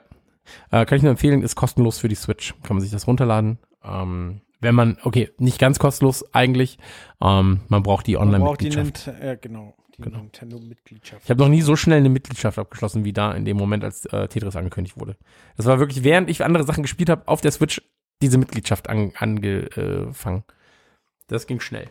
Äh, 0.70 0.86
kann 0.86 0.98
ich 0.98 1.04
nur 1.04 1.12
empfehlen, 1.12 1.42
ist 1.42 1.56
kostenlos 1.56 2.00
für 2.00 2.08
die 2.08 2.16
Switch. 2.16 2.54
Kann 2.64 2.78
man 2.78 2.82
sich 2.82 2.92
das 2.92 3.08
runterladen. 3.08 3.60
Ähm, 3.84 4.42
wenn 4.62 4.76
man, 4.76 4.98
okay, 5.04 5.32
nicht 5.38 5.60
ganz 5.60 5.80
kostenlos 5.80 6.34
eigentlich. 6.34 6.78
Ähm, 7.22 7.62
man 7.68 7.84
braucht 7.84 8.08
die 8.08 8.16
Man 8.16 8.30
braucht 8.42 8.62
die 8.62 8.68
Online-Mitgliedschaft. 8.68 9.24
Ja, 9.24 9.36
genau, 9.36 9.76
die 9.98 10.04
Genau. 10.04 10.20
Nintendo-Mitgliedschaft. 10.20 11.24
Ich 11.24 11.30
habe 11.30 11.42
noch 11.42 11.50
nie 11.50 11.62
so 11.62 11.76
schnell 11.76 11.98
eine 11.98 12.10
Mitgliedschaft 12.10 12.58
abgeschlossen 12.58 13.04
wie 13.04 13.14
da 13.14 13.34
in 13.34 13.46
dem 13.46 13.58
Moment, 13.58 13.84
als 13.84 14.06
äh, 14.06 14.28
Tetris 14.28 14.56
angekündigt 14.56 15.00
wurde. 15.00 15.18
Das 15.58 15.66
war 15.66 15.80
wirklich, 15.80 16.04
während 16.04 16.30
ich 16.30 16.46
andere 16.46 16.64
Sachen 16.64 16.84
gespielt 16.84 17.10
habe, 17.10 17.28
auf 17.28 17.42
der 17.42 17.52
Switch 17.52 17.82
diese 18.22 18.38
Mitgliedschaft 18.38 18.88
an, 18.90 19.12
angefangen. 19.18 20.44
Das 21.28 21.48
ging 21.48 21.60
schnell. 21.60 21.90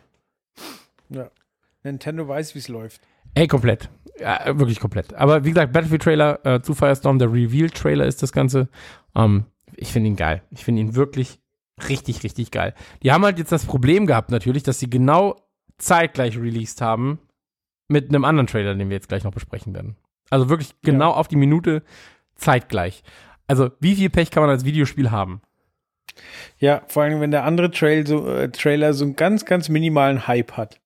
Nintendo 1.83 2.29
weiß, 2.29 2.55
wie 2.55 2.59
es 2.59 2.69
läuft. 2.69 3.01
Ey, 3.35 3.47
komplett. 3.47 3.89
Ja, 4.19 4.59
wirklich 4.59 4.81
komplett. 4.81 5.15
Aber 5.15 5.45
wie 5.45 5.49
gesagt, 5.51 5.73
Battlefield-Trailer 5.73 6.45
äh, 6.45 6.63
zu 6.63 6.75
Firestorm, 6.75 7.19
der 7.19 7.33
Reveal-Trailer 7.33 8.05
ist 8.07 8.23
das 8.23 8.33
Ganze. 8.33 8.69
Ähm, 9.17 9.47
ich 9.77 9.93
finde 9.93 10.09
ihn 10.09 10.17
geil. 10.17 10.43
Ich 10.51 10.65
finde 10.65 10.83
ihn 10.83 10.95
wirklich 10.95 11.41
richtig, 11.89 12.23
richtig 12.23 12.51
geil. 12.51 12.75
Die 13.03 13.13
haben 13.13 13.25
halt 13.25 13.39
jetzt 13.39 13.53
das 13.53 13.65
Problem 13.65 14.07
gehabt 14.07 14.31
natürlich, 14.31 14.63
dass 14.63 14.79
sie 14.79 14.91
genau 14.91 15.37
zeitgleich 15.79 16.37
released 16.37 16.81
haben 16.81 17.19
mit 17.89 18.09
einem 18.09 18.25
anderen 18.25 18.47
Trailer, 18.47 18.75
den 18.75 18.89
wir 18.89 18.97
jetzt 18.97 19.09
gleich 19.09 19.25
noch 19.25 19.33
besprechen 19.33 19.75
werden. 19.75 19.97
Also 20.31 20.49
wirklich 20.49 20.75
genau 20.83 21.11
auf 21.11 21.29
die 21.29 21.37
Minute 21.37 21.83
zeitgleich. 22.37 23.03
Also 23.47 23.71
wie 23.81 23.97
viel 23.97 24.11
Pech 24.11 24.31
kann 24.31 24.43
man 24.43 24.51
als 24.51 24.65
Videospiel 24.65 25.11
haben? 25.11 25.43
Ja, 26.59 26.83
vor 26.87 27.03
allem, 27.03 27.21
wenn 27.21 27.31
der 27.31 27.45
andere 27.45 27.71
Trail 27.71 28.07
so, 28.07 28.29
äh, 28.29 28.51
Trailer 28.51 28.95
so 28.95 29.05
einen 29.05 29.17
ganz, 29.17 29.45
ganz 29.45 29.69
minimalen 29.69 30.27
Hype 30.27 30.53
hat. 30.53 30.81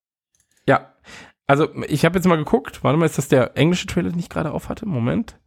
Ja. 0.67 0.93
Also, 1.47 1.69
ich 1.87 2.05
habe 2.05 2.17
jetzt 2.17 2.25
mal 2.25 2.37
geguckt. 2.37 2.83
Warte 2.83 2.97
mal, 2.97 3.05
ist 3.05 3.17
das 3.17 3.27
der 3.27 3.55
englische 3.55 3.85
Trailer, 3.85 4.09
den 4.09 4.19
ich 4.19 4.29
gerade 4.29 4.51
auf 4.51 4.69
hatte? 4.69 4.87
Moment. 4.87 5.37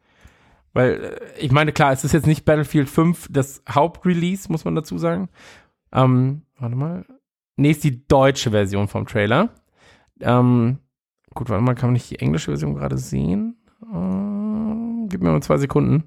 Weil, 0.73 0.93
äh, 1.05 1.39
ich 1.39 1.53
meine, 1.53 1.73
klar, 1.73 1.93
es 1.93 2.05
ist 2.05 2.13
jetzt 2.13 2.27
nicht 2.27 2.45
Battlefield 2.45 2.89
5 2.89 3.29
das 3.31 3.63
Hauptrelease, 3.69 4.51
muss 4.51 4.65
man 4.65 4.75
dazu 4.75 4.99
sagen. 4.99 5.29
Ähm, 5.93 6.43
warte 6.59 6.77
mal. 6.77 7.05
Nee, 7.57 7.71
ist 7.73 7.85
die 7.85 8.07
deutsche 8.07 8.51
Version 8.51 8.89
vom 8.89 9.07
Trailer. 9.07 9.51
Ähm, 10.21 10.79
gut, 11.35 11.49
warte 11.49 11.63
mal, 11.63 11.75
kann 11.75 11.89
man 11.89 11.95
nicht 11.95 12.11
die 12.11 12.21
englische 12.21 12.51
Version 12.51 12.75
gerade 12.75 12.99
sehen? 12.99 13.57
Äh, 13.83 15.09
gib 15.09 15.23
mir 15.23 15.31
mal 15.31 15.43
zwei 15.43 15.59
Sekunden. 15.59 16.05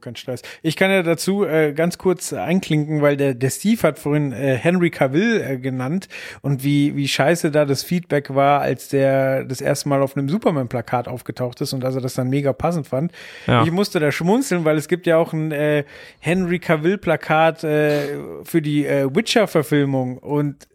Kein 0.00 0.16
Stress. 0.16 0.42
Ich 0.62 0.76
kann 0.76 0.90
ja 0.90 1.02
dazu 1.02 1.44
äh, 1.44 1.72
ganz 1.72 1.98
kurz 1.98 2.32
einklinken, 2.32 3.00
weil 3.00 3.16
der, 3.16 3.34
der 3.34 3.50
Steve 3.50 3.82
hat 3.82 3.98
vorhin 3.98 4.32
äh, 4.32 4.56
Henry 4.56 4.90
Cavill 4.90 5.40
äh, 5.40 5.58
genannt 5.58 6.08
und 6.40 6.64
wie, 6.64 6.96
wie 6.96 7.06
scheiße 7.06 7.50
da 7.50 7.64
das 7.64 7.84
Feedback 7.84 8.34
war, 8.34 8.60
als 8.60 8.88
der 8.88 9.44
das 9.44 9.60
erste 9.60 9.88
Mal 9.88 10.02
auf 10.02 10.16
einem 10.16 10.28
Superman-Plakat 10.28 11.06
aufgetaucht 11.06 11.60
ist 11.60 11.72
und 11.72 11.80
dass 11.80 11.94
er 11.94 12.00
das 12.00 12.14
dann 12.14 12.28
mega 12.28 12.52
passend 12.52 12.88
fand. 12.88 13.12
Ja. 13.46 13.62
Ich 13.64 13.70
musste 13.70 14.00
da 14.00 14.10
schmunzeln, 14.10 14.64
weil 14.64 14.76
es 14.76 14.88
gibt 14.88 15.06
ja 15.06 15.16
auch 15.16 15.32
ein 15.32 15.52
äh, 15.52 15.84
Henry 16.18 16.58
Cavill-Plakat 16.58 17.64
äh, 17.64 18.00
für 18.42 18.62
die 18.62 18.86
äh, 18.86 19.14
Witcher-Verfilmung 19.14 20.18
und 20.18 20.68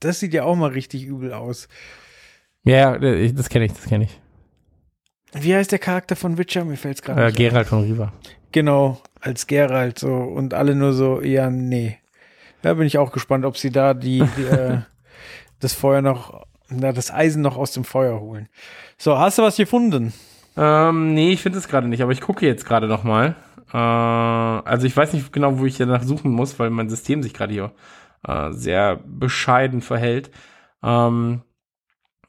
das 0.00 0.20
sieht 0.20 0.34
ja 0.34 0.44
auch 0.44 0.56
mal 0.56 0.70
richtig 0.70 1.06
übel 1.06 1.32
aus. 1.32 1.68
Ja, 2.64 2.98
das 2.98 3.48
kenne 3.48 3.66
ich, 3.66 3.72
das 3.72 3.86
kenne 3.86 4.04
ich. 4.04 4.20
Wie 5.34 5.54
heißt 5.54 5.72
der 5.72 5.78
Charakter 5.78 6.16
von 6.16 6.38
Witcher? 6.38 6.64
Mir 6.64 6.76
fällt's 6.76 7.02
gerade 7.02 7.20
Äh, 7.22 7.26
nicht 7.26 7.38
ein. 7.38 7.48
Gerald 7.48 7.66
von 7.68 7.82
Riva. 7.82 8.12
Genau, 8.52 9.00
als 9.20 9.46
Geralt 9.46 9.98
so 9.98 10.12
und 10.14 10.54
alle 10.54 10.74
nur 10.74 10.92
so, 10.92 11.20
ja, 11.20 11.50
nee. 11.50 11.98
Da 12.62 12.74
bin 12.74 12.86
ich 12.86 12.98
auch 12.98 13.12
gespannt, 13.12 13.44
ob 13.44 13.56
sie 13.58 13.70
da 13.70 13.94
die, 13.94 14.24
die 14.36 14.42
äh, 14.44 14.78
das 15.60 15.72
Feuer 15.74 16.02
noch, 16.02 16.44
na, 16.68 16.92
das 16.92 17.10
Eisen 17.12 17.42
noch 17.42 17.56
aus 17.56 17.72
dem 17.72 17.84
Feuer 17.84 18.20
holen. 18.20 18.48
So, 18.96 19.18
hast 19.18 19.38
du 19.38 19.42
was 19.42 19.56
gefunden? 19.56 20.12
Ähm, 20.56 21.14
nee, 21.14 21.32
ich 21.32 21.42
finde 21.42 21.58
es 21.58 21.66
gerade 21.68 21.88
nicht, 21.88 22.02
aber 22.02 22.12
ich 22.12 22.20
gucke 22.20 22.46
jetzt 22.46 22.64
gerade 22.64 22.86
noch 22.86 23.02
mal. 23.02 23.34
Äh, 23.72 23.76
also 23.76 24.86
ich 24.86 24.96
weiß 24.96 25.12
nicht 25.14 25.32
genau, 25.32 25.58
wo 25.58 25.66
ich 25.66 25.76
danach 25.76 26.04
suchen 26.04 26.30
muss, 26.30 26.58
weil 26.60 26.70
mein 26.70 26.88
System 26.88 27.22
sich 27.24 27.34
gerade 27.34 27.52
hier 27.52 27.72
äh, 28.26 28.52
sehr 28.52 29.00
bescheiden 29.04 29.80
verhält. 29.82 30.30
Ähm, 30.82 31.42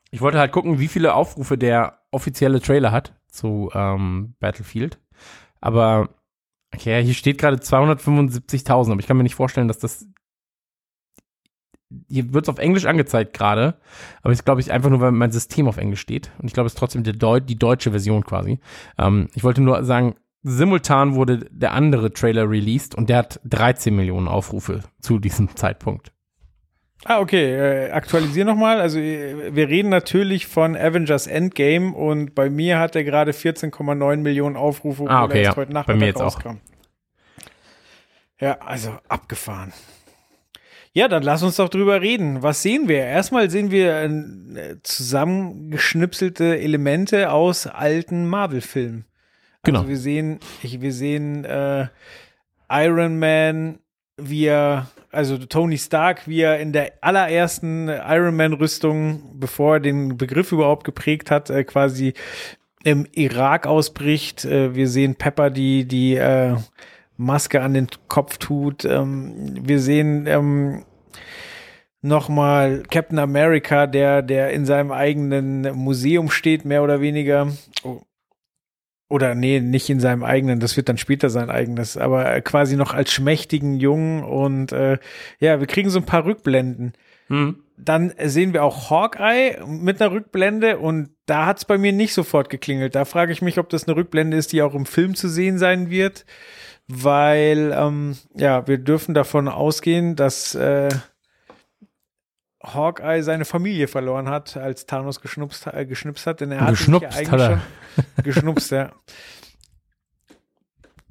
ich 0.09 0.21
wollte 0.21 0.39
halt 0.39 0.51
gucken, 0.51 0.79
wie 0.79 0.87
viele 0.87 1.13
Aufrufe 1.13 1.57
der 1.57 1.99
offizielle 2.15 2.61
Trailer 2.61 2.91
hat 2.91 3.13
zu 3.27 3.69
ähm, 3.73 4.35
Battlefield. 4.39 4.99
Aber 5.61 6.09
okay, 6.73 7.03
hier 7.03 7.13
steht 7.13 7.37
gerade 7.37 7.57
275.000, 7.57 8.91
aber 8.91 8.99
ich 8.99 9.07
kann 9.07 9.17
mir 9.17 9.23
nicht 9.23 9.35
vorstellen, 9.35 9.67
dass 9.67 9.79
das 9.79 10.07
hier 12.09 12.33
wird 12.33 12.45
es 12.45 12.49
auf 12.49 12.57
Englisch 12.57 12.85
angezeigt 12.85 13.33
gerade, 13.33 13.75
aber 14.23 14.33
ich 14.33 14.43
glaube 14.43 14.59
ich 14.59 14.71
einfach 14.71 14.89
nur, 14.89 14.99
weil 15.01 15.11
mein 15.11 15.31
System 15.31 15.67
auf 15.67 15.77
Englisch 15.77 16.01
steht 16.01 16.31
und 16.39 16.47
ich 16.47 16.53
glaube 16.53 16.67
es 16.67 16.73
ist 16.73 16.79
trotzdem 16.79 17.03
Deu 17.03 17.39
die 17.39 17.57
deutsche 17.57 17.91
Version 17.91 18.25
quasi. 18.25 18.59
Ähm, 18.97 19.29
ich 19.35 19.43
wollte 19.43 19.61
nur 19.61 19.83
sagen, 19.83 20.15
simultan 20.41 21.15
wurde 21.15 21.47
der 21.51 21.73
andere 21.73 22.11
Trailer 22.11 22.49
released 22.49 22.95
und 22.95 23.09
der 23.09 23.17
hat 23.17 23.39
13 23.45 23.95
Millionen 23.95 24.27
Aufrufe 24.27 24.81
zu 24.99 25.19
diesem 25.19 25.49
Zeitpunkt. 25.55 26.14
Ah, 27.03 27.19
okay, 27.19 27.53
äh, 27.87 27.91
aktualisier 27.91 28.45
nochmal. 28.45 28.79
Also 28.81 28.97
äh, 28.99 29.53
wir 29.53 29.67
reden 29.69 29.89
natürlich 29.89 30.47
von 30.47 30.75
Avengers 30.75 31.27
Endgame 31.27 31.93
und 31.93 32.33
bei 32.33 32.49
mir 32.49 32.79
hat 32.79 32.95
er 32.95 33.03
gerade 33.03 33.31
14,9 33.31 34.17
Millionen 34.17 34.55
Aufrufe, 34.55 35.05
Ah, 35.07 35.25
okay, 35.25 35.43
ja. 35.43 35.55
heute 35.55 35.67
Bei 35.67 35.73
Nachmittag 35.73 35.99
mir 35.99 36.05
jetzt 36.07 36.17
auch. 36.21 36.35
rauskam. 36.37 36.57
Ja, 38.39 38.57
also 38.59 38.97
abgefahren. 39.07 39.71
Ja, 40.93 41.07
dann 41.09 41.23
lass 41.23 41.43
uns 41.43 41.57
doch 41.57 41.67
drüber 41.69 42.01
reden. 42.01 42.41
Was 42.41 42.61
sehen 42.63 42.87
wir? 42.87 42.99
Erstmal 42.99 43.49
sehen 43.49 43.69
wir 43.69 44.01
äh, 44.01 44.75
zusammengeschnipselte 44.81 46.57
Elemente 46.57 47.31
aus 47.31 47.67
alten 47.67 48.27
Marvel-Filmen. 48.27 49.05
Genau. 49.63 49.79
Also 49.79 49.89
wir 49.89 49.97
sehen, 49.97 50.39
ich, 50.63 50.79
wir 50.81 50.93
sehen 50.93 51.43
äh, 51.43 51.87
Iron 52.69 53.19
Man, 53.19 53.79
wie 54.17 54.45
er, 54.45 54.87
also 55.15 55.37
Tony 55.37 55.77
Stark, 55.77 56.27
wie 56.27 56.41
er 56.41 56.59
in 56.59 56.73
der 56.73 56.93
allerersten 57.01 57.87
Iron 57.87 58.35
Man-Rüstung, 58.35 59.39
bevor 59.39 59.75
er 59.75 59.79
den 59.79 60.17
Begriff 60.17 60.51
überhaupt 60.51 60.83
geprägt 60.83 61.31
hat, 61.31 61.49
äh, 61.49 61.63
quasi 61.63 62.13
im 62.83 63.07
Irak 63.13 63.65
ausbricht. 63.65 64.45
Äh, 64.45 64.75
wir 64.75 64.87
sehen 64.87 65.15
Pepper, 65.15 65.49
die 65.49 65.87
die 65.87 66.15
äh, 66.15 66.55
Maske 67.17 67.61
an 67.61 67.73
den 67.73 67.87
Kopf 68.07 68.37
tut. 68.37 68.85
Ähm, 68.85 69.55
wir 69.61 69.79
sehen 69.79 70.27
ähm, 70.27 70.85
nochmal 72.01 72.83
Captain 72.89 73.19
America, 73.19 73.87
der, 73.87 74.21
der 74.21 74.51
in 74.51 74.65
seinem 74.65 74.91
eigenen 74.91 75.75
Museum 75.75 76.29
steht, 76.29 76.65
mehr 76.65 76.83
oder 76.83 77.01
weniger. 77.01 77.47
Oh. 77.83 78.01
Oder 79.07 79.35
nee, 79.35 79.59
nicht 79.59 79.89
in 79.89 79.99
seinem 79.99 80.23
eigenen, 80.23 80.59
das 80.59 80.77
wird 80.77 80.89
dann 80.89 80.97
später 80.97 81.29
sein 81.29 81.51
eigenes, 81.51 81.95
aber 81.95 82.41
quasi 82.41 82.75
noch 82.75 82.93
als 82.93 83.11
schmächtigen 83.13 83.75
Jungen 83.75 84.23
und 84.23 84.71
äh, 84.71 84.97
ja, 85.39 85.59
wir 85.59 85.67
kriegen 85.67 85.91
so 85.91 85.99
ein 85.99 86.07
paar 86.07 86.25
Rückblenden. 86.25 86.93
Hm. 87.27 87.57
Dann 87.77 88.13
sehen 88.23 88.53
wir 88.53 88.63
auch 88.63 88.89
Hawkeye 88.89 89.63
mit 89.67 90.01
einer 90.01 90.11
Rückblende 90.11 90.79
und 90.79 91.09
da 91.27 91.45
hat 91.45 91.57
es 91.57 91.65
bei 91.65 91.77
mir 91.77 91.91
nicht 91.91 92.13
sofort 92.13 92.49
geklingelt. 92.49 92.95
Da 92.95 93.05
frage 93.05 93.31
ich 93.31 93.41
mich, 93.41 93.59
ob 93.59 93.69
das 93.69 93.87
eine 93.87 93.95
Rückblende 93.95 94.37
ist, 94.37 94.53
die 94.53 94.61
auch 94.61 94.73
im 94.73 94.85
Film 94.85 95.13
zu 95.13 95.27
sehen 95.27 95.59
sein 95.59 95.89
wird, 95.89 96.25
weil 96.87 97.75
ähm, 97.77 98.17
ja, 98.33 98.67
wir 98.67 98.79
dürfen 98.79 99.13
davon 99.13 99.47
ausgehen, 99.47 100.15
dass 100.15 100.55
äh, 100.55 100.89
Hawkeye 102.73 103.21
seine 103.21 103.45
Familie 103.45 103.87
verloren 103.87 104.29
hat, 104.29 104.57
als 104.57 104.85
Thanos 104.85 105.21
geschnupst, 105.21 105.67
äh, 105.67 105.85
geschnipst 105.85 106.25
hat, 106.27 106.41
denn 106.41 106.51
er 106.51 106.61
hat 106.61 106.69
Geschnupst 106.71 107.31
hat 107.31 107.39
er. 107.39 107.61
geschnupst, 108.23 108.71
ja. 108.71 108.91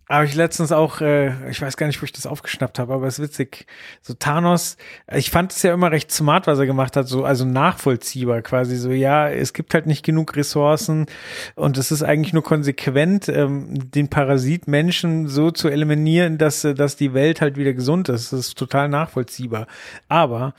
Habe 0.07 0.27
ich 0.27 0.35
letztens 0.35 0.71
auch, 0.71 1.01
äh, 1.01 1.51
ich 1.51 1.63
weiß 1.63 1.79
gar 1.79 1.87
nicht, 1.87 2.01
wo 2.03 2.05
ich 2.05 2.13
das 2.13 2.27
aufgeschnappt 2.27 2.79
habe, 2.79 2.93
aber 2.93 3.07
es 3.07 3.19
ist 3.19 3.25
witzig. 3.25 3.67
So 4.03 4.13
Thanos, 4.13 4.77
ich 5.11 5.31
fand 5.31 5.51
es 5.51 5.63
ja 5.63 5.73
immer 5.73 5.91
recht 5.91 6.13
smart, 6.13 6.47
was 6.47 6.59
er 6.59 6.67
gemacht 6.67 6.95
hat, 6.97 7.09
so 7.09 7.25
also 7.25 7.47
nachvollziehbar 7.47 8.43
quasi 8.43 8.77
so. 8.77 8.91
Ja, 8.91 9.31
es 9.31 9.55
gibt 9.55 9.73
halt 9.73 9.87
nicht 9.87 10.05
genug 10.05 10.37
Ressourcen 10.37 11.07
und 11.55 11.79
es 11.79 11.91
ist 11.91 12.03
eigentlich 12.03 12.35
nur 12.35 12.43
konsequent, 12.43 13.31
ähm, 13.31 13.91
den 13.91 14.09
Parasit 14.09 14.69
Menschen 14.69 15.27
so 15.27 15.51
zu 15.51 15.69
eliminieren, 15.69 16.37
dass 16.37 16.65
äh, 16.65 16.75
dass 16.75 16.97
die 16.97 17.15
Welt 17.15 17.41
halt 17.41 17.57
wieder 17.57 17.73
gesund 17.73 18.11
ist. 18.11 18.31
Das 18.35 18.41
ist 18.41 18.59
total 18.59 18.91
nachvollziehbar. 18.91 19.67
Aber 20.09 20.53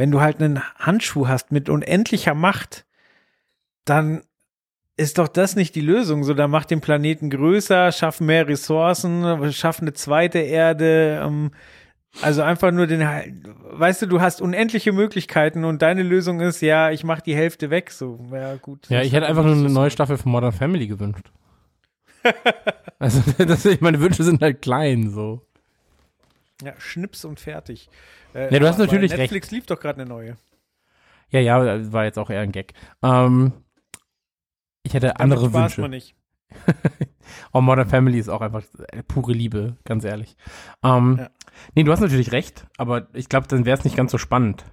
wenn 0.00 0.10
du 0.10 0.22
halt 0.22 0.40
einen 0.40 0.62
Handschuh 0.76 1.28
hast 1.28 1.52
mit 1.52 1.68
unendlicher 1.68 2.32
Macht, 2.32 2.86
dann 3.84 4.22
ist 4.96 5.18
doch 5.18 5.28
das 5.28 5.56
nicht 5.56 5.74
die 5.74 5.82
Lösung. 5.82 6.24
So, 6.24 6.32
dann 6.32 6.50
mach 6.50 6.64
den 6.64 6.80
Planeten 6.80 7.28
größer, 7.28 7.92
schaff 7.92 8.18
mehr 8.18 8.48
Ressourcen, 8.48 9.52
schaff 9.52 9.82
eine 9.82 9.92
zweite 9.92 10.38
Erde. 10.38 11.20
Ähm, 11.22 11.50
also 12.22 12.40
einfach 12.40 12.72
nur 12.72 12.86
den, 12.86 13.02
weißt 13.02 14.00
du, 14.00 14.06
du 14.06 14.22
hast 14.22 14.40
unendliche 14.40 14.92
Möglichkeiten 14.92 15.66
und 15.66 15.82
deine 15.82 16.02
Lösung 16.02 16.40
ist, 16.40 16.62
ja, 16.62 16.90
ich 16.90 17.04
mach 17.04 17.20
die 17.20 17.36
Hälfte 17.36 17.68
weg. 17.68 17.90
So, 17.90 18.26
ja 18.32 18.56
gut. 18.56 18.88
Ja, 18.88 19.02
ich 19.02 19.12
hätte 19.12 19.26
einfach 19.26 19.44
nur 19.44 19.52
eine 19.52 19.68
neue 19.68 19.90
Staffel 19.90 20.16
von 20.16 20.32
Modern 20.32 20.52
Family 20.52 20.86
gewünscht. 20.86 21.30
also, 22.98 23.20
das, 23.44 23.68
meine 23.80 24.00
Wünsche 24.00 24.24
sind 24.24 24.40
halt 24.40 24.62
klein, 24.62 25.10
so. 25.10 25.42
Ja, 26.62 26.72
Schnips 26.78 27.26
und 27.26 27.38
fertig. 27.38 27.90
Äh, 28.34 28.52
Ja, 28.52 28.58
du 28.60 28.66
hast 28.68 28.78
natürlich 28.78 29.16
Netflix 29.16 29.50
lief 29.50 29.66
doch 29.66 29.80
gerade 29.80 30.00
eine 30.00 30.08
neue. 30.08 30.36
Ja, 31.30 31.40
ja, 31.40 31.92
war 31.92 32.04
jetzt 32.04 32.18
auch 32.18 32.30
eher 32.30 32.40
ein 32.40 32.52
Gag. 32.52 32.74
Ähm, 33.02 33.52
ich 34.82 34.94
hätte 34.94 35.08
Damit 35.08 35.20
andere 35.20 35.48
spaßt 35.48 35.78
Wünsche. 35.78 35.80
man 35.82 35.90
nicht. 35.90 36.14
Oh, 37.52 37.60
Modern 37.60 37.88
Family 37.88 38.18
ist 38.18 38.28
auch 38.28 38.40
einfach 38.40 38.64
äh, 38.88 39.04
pure 39.04 39.32
Liebe, 39.32 39.76
ganz 39.84 40.04
ehrlich. 40.04 40.36
Ähm, 40.82 41.16
Ja. 41.18 41.30
Nee, 41.76 41.84
du 41.84 41.92
hast 41.92 42.00
natürlich 42.00 42.32
recht, 42.32 42.66
aber 42.76 43.06
ich 43.12 43.28
glaube, 43.28 43.46
dann 43.46 43.64
wäre 43.64 43.78
es 43.78 43.84
nicht 43.84 43.96
ganz 43.96 44.10
so 44.10 44.18
spannend. 44.18 44.64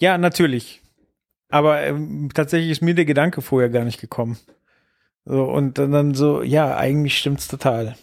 Ja, 0.00 0.16
natürlich. 0.16 0.80
Aber 1.50 1.82
ähm, 1.82 2.30
tatsächlich 2.32 2.70
ist 2.70 2.82
mir 2.82 2.94
der 2.94 3.04
Gedanke 3.04 3.42
vorher 3.42 3.68
gar 3.70 3.84
nicht 3.84 4.00
gekommen. 4.00 4.38
So, 5.24 5.44
und 5.44 5.76
dann, 5.78 5.92
dann 5.92 6.14
so, 6.14 6.42
ja, 6.42 6.76
eigentlich 6.76 7.18
stimmt's 7.18 7.48
total. 7.48 7.96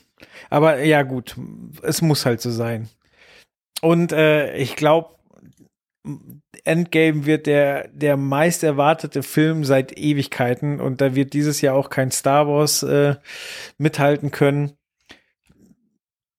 Aber 0.50 0.84
ja, 0.84 1.04
gut, 1.04 1.36
es 1.82 2.02
muss 2.02 2.26
halt 2.26 2.42
so 2.42 2.52
sein. 2.52 2.90
Und 3.82 4.12
äh, 4.12 4.56
ich 4.58 4.76
glaube, 4.76 5.16
Endgame 6.64 7.26
wird 7.26 7.48
der, 7.48 7.88
der 7.90 8.18
meist 8.18 8.64
erwartete 8.64 9.24
Film 9.24 9.64
seit 9.64 9.98
Ewigkeiten 9.98 10.80
und 10.80 11.02
da 11.02 11.16
wird 11.16 11.34
dieses 11.34 11.62
Jahr 11.62 11.76
auch 11.76 11.90
kein 11.90 12.12
Star 12.12 12.48
Wars 12.48 12.84
äh, 12.84 13.16
mithalten 13.78 14.32
können. 14.32 14.74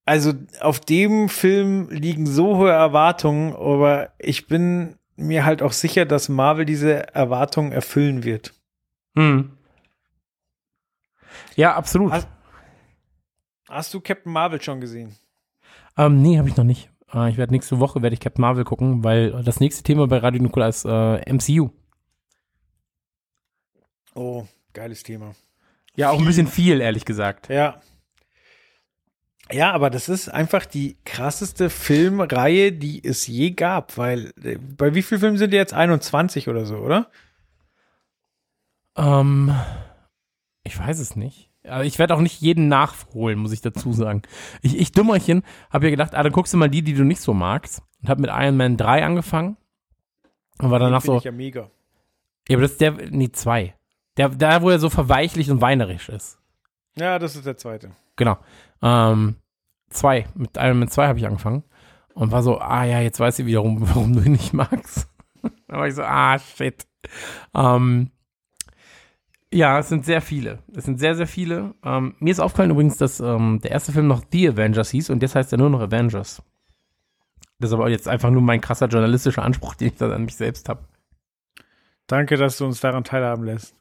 Also 0.04 0.34
auf 0.60 0.78
dem 0.80 1.28
Film 1.28 1.88
liegen 1.90 2.26
so 2.26 2.58
hohe 2.58 2.70
Erwartungen, 2.70 3.54
aber 3.54 4.12
ich 4.18 4.46
bin 4.46 4.96
mir 5.16 5.44
halt 5.44 5.62
auch 5.62 5.72
sicher, 5.72 6.04
dass 6.04 6.28
Marvel 6.28 6.64
diese 6.64 7.12
Erwartungen 7.14 7.72
erfüllen 7.72 8.22
wird. 8.22 8.54
Hm. 9.16 9.50
Ja, 11.56 11.74
absolut. 11.74 12.12
Hast- 12.12 12.28
Hast 13.68 13.92
du 13.92 14.00
Captain 14.00 14.32
Marvel 14.32 14.60
schon 14.62 14.80
gesehen? 14.80 15.16
Ähm, 15.96 16.22
nee, 16.22 16.38
habe 16.38 16.48
ich 16.48 16.56
noch 16.56 16.64
nicht. 16.64 16.90
Äh, 17.12 17.30
ich 17.30 17.36
werde 17.36 17.52
nächste 17.52 17.80
Woche 17.80 18.02
werde 18.02 18.14
ich 18.14 18.20
Captain 18.20 18.42
Marvel 18.42 18.64
gucken, 18.64 19.02
weil 19.02 19.42
das 19.42 19.60
nächste 19.60 19.82
Thema 19.82 20.06
bei 20.06 20.18
Radio 20.18 20.42
Nukular 20.42 20.68
ist 20.68 20.84
äh, 20.84 21.32
MCU. 21.32 21.70
Oh, 24.14 24.46
geiles 24.72 25.02
Thema. 25.02 25.34
Ja, 25.96 26.10
auch 26.10 26.18
ein 26.18 26.24
bisschen 26.24 26.46
viel, 26.46 26.80
ehrlich 26.80 27.04
gesagt. 27.04 27.48
Ja. 27.48 27.80
Ja, 29.50 29.72
aber 29.72 29.90
das 29.90 30.08
ist 30.08 30.28
einfach 30.28 30.66
die 30.66 30.96
krasseste 31.04 31.70
Filmreihe, 31.70 32.72
die 32.72 33.02
es 33.04 33.26
je 33.26 33.52
gab, 33.52 33.96
weil 33.96 34.32
äh, 34.42 34.58
bei 34.58 34.94
wie 34.94 35.02
vielen 35.02 35.20
Filmen 35.20 35.38
sind 35.38 35.52
die 35.52 35.56
jetzt 35.56 35.72
21 35.72 36.48
oder 36.48 36.66
so, 36.66 36.76
oder? 36.76 37.10
Ähm, 38.96 39.54
ich 40.64 40.78
weiß 40.78 40.98
es 40.98 41.14
nicht. 41.14 41.50
Aber 41.68 41.84
ich 41.84 41.98
werde 41.98 42.14
auch 42.14 42.20
nicht 42.20 42.40
jeden 42.40 42.68
nachholen, 42.68 43.38
muss 43.38 43.52
ich 43.52 43.60
dazu 43.60 43.92
sagen. 43.92 44.22
Ich, 44.62 44.78
ich 44.78 44.92
Dummerchen, 44.92 45.42
habe 45.70 45.86
ja 45.86 45.90
gedacht, 45.90 46.14
ah, 46.14 46.22
dann 46.22 46.32
guckst 46.32 46.52
du 46.52 46.56
mal 46.56 46.70
die, 46.70 46.82
die 46.82 46.94
du 46.94 47.04
nicht 47.04 47.20
so 47.20 47.34
magst. 47.34 47.82
Und 48.02 48.08
habe 48.08 48.20
mit 48.20 48.30
Iron 48.30 48.56
Man 48.56 48.76
3 48.76 49.04
angefangen. 49.04 49.56
Und 50.58 50.70
war 50.70 50.78
danach 50.78 51.02
so, 51.02 51.18
ich 51.18 51.24
ja 51.24 51.32
mega. 51.32 51.70
ja, 52.48 52.56
aber 52.56 52.62
das 52.62 52.72
ist 52.72 52.80
der, 52.80 52.92
nee, 53.10 53.30
2. 53.30 53.74
Der, 54.16 54.28
da, 54.30 54.62
wo 54.62 54.70
er 54.70 54.78
so 54.78 54.88
verweichlicht 54.88 55.50
und 55.50 55.60
weinerisch 55.60 56.08
ist. 56.08 56.38
Ja, 56.96 57.18
das 57.18 57.36
ist 57.36 57.44
der 57.44 57.56
zweite. 57.56 57.90
Genau. 58.16 58.38
Ähm, 58.82 59.36
zwei. 59.90 60.26
Mit 60.34 60.56
Iron 60.56 60.78
Man 60.78 60.88
2 60.88 61.08
habe 61.08 61.18
ich 61.18 61.26
angefangen. 61.26 61.64
Und 62.14 62.32
war 62.32 62.42
so, 62.42 62.58
ah 62.58 62.84
ja, 62.84 63.00
jetzt 63.00 63.20
weiß 63.20 63.38
ich 63.38 63.46
wiederum, 63.46 63.76
warum 63.88 64.14
du 64.14 64.22
ihn 64.22 64.32
nicht 64.32 64.54
magst. 64.54 65.08
da 65.68 65.78
war 65.78 65.86
ich 65.86 65.94
so, 65.94 66.02
ah, 66.02 66.38
shit. 66.38 66.86
Ähm, 67.54 68.10
ja, 69.56 69.78
es 69.78 69.88
sind 69.88 70.04
sehr 70.04 70.20
viele. 70.20 70.58
Es 70.74 70.84
sind 70.84 70.98
sehr, 71.00 71.14
sehr 71.14 71.26
viele. 71.26 71.74
Ähm, 71.82 72.14
mir 72.18 72.30
ist 72.30 72.40
aufgefallen 72.40 72.70
übrigens, 72.70 72.96
dass 72.98 73.20
ähm, 73.20 73.60
der 73.62 73.70
erste 73.70 73.92
Film 73.92 74.06
noch 74.06 74.22
The 74.30 74.50
Avengers 74.50 74.90
hieß 74.90 75.10
und 75.10 75.22
jetzt 75.22 75.34
heißt 75.34 75.52
er 75.52 75.58
nur 75.58 75.70
noch 75.70 75.80
Avengers. 75.80 76.42
Das 77.58 77.70
ist 77.70 77.74
aber 77.74 77.88
jetzt 77.88 78.06
einfach 78.06 78.30
nur 78.30 78.42
mein 78.42 78.60
krasser 78.60 78.86
journalistischer 78.86 79.42
Anspruch, 79.42 79.74
den 79.74 79.88
ich 79.88 79.94
dann 79.96 80.12
an 80.12 80.24
mich 80.26 80.36
selbst 80.36 80.68
habe. 80.68 80.84
Danke, 82.06 82.36
dass 82.36 82.58
du 82.58 82.66
uns 82.66 82.80
daran 82.80 83.02
teilhaben 83.04 83.44
lässt. 83.44 83.74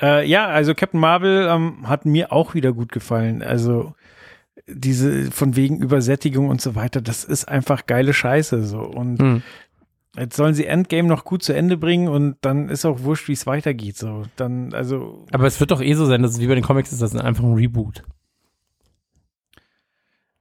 Äh, 0.00 0.26
ja, 0.26 0.46
also 0.46 0.74
Captain 0.74 1.00
Marvel 1.00 1.46
ähm, 1.48 1.88
hat 1.88 2.04
mir 2.04 2.32
auch 2.32 2.54
wieder 2.54 2.72
gut 2.72 2.90
gefallen. 2.90 3.42
Also 3.42 3.94
diese 4.66 5.30
von 5.30 5.54
wegen 5.54 5.80
Übersättigung 5.80 6.48
und 6.48 6.60
so 6.60 6.74
weiter, 6.74 7.00
das 7.00 7.24
ist 7.24 7.46
einfach 7.46 7.86
geile 7.86 8.12
Scheiße 8.12 8.64
so. 8.64 8.80
Und 8.80 9.20
Hm. 9.20 9.42
Jetzt 10.18 10.36
sollen 10.36 10.54
sie 10.54 10.66
Endgame 10.66 11.08
noch 11.08 11.24
gut 11.24 11.42
zu 11.42 11.54
Ende 11.54 11.76
bringen 11.76 12.08
und 12.08 12.36
dann 12.42 12.68
ist 12.68 12.84
auch 12.84 13.02
wurscht, 13.02 13.28
wie 13.28 13.32
es 13.32 13.46
weitergeht. 13.46 13.96
So, 13.96 14.24
dann, 14.36 14.74
also, 14.74 15.24
Aber 15.32 15.46
es 15.46 15.58
wird 15.60 15.70
doch 15.70 15.80
eh 15.80 15.94
so 15.94 16.06
sein, 16.06 16.22
dass 16.22 16.32
es 16.32 16.40
wie 16.40 16.46
bei 16.46 16.54
den 16.54 16.64
Comics 16.64 16.92
ist, 16.92 17.00
das 17.02 17.14
ist 17.14 17.20
einfach 17.20 17.44
ein 17.44 17.54
Reboot. 17.54 18.02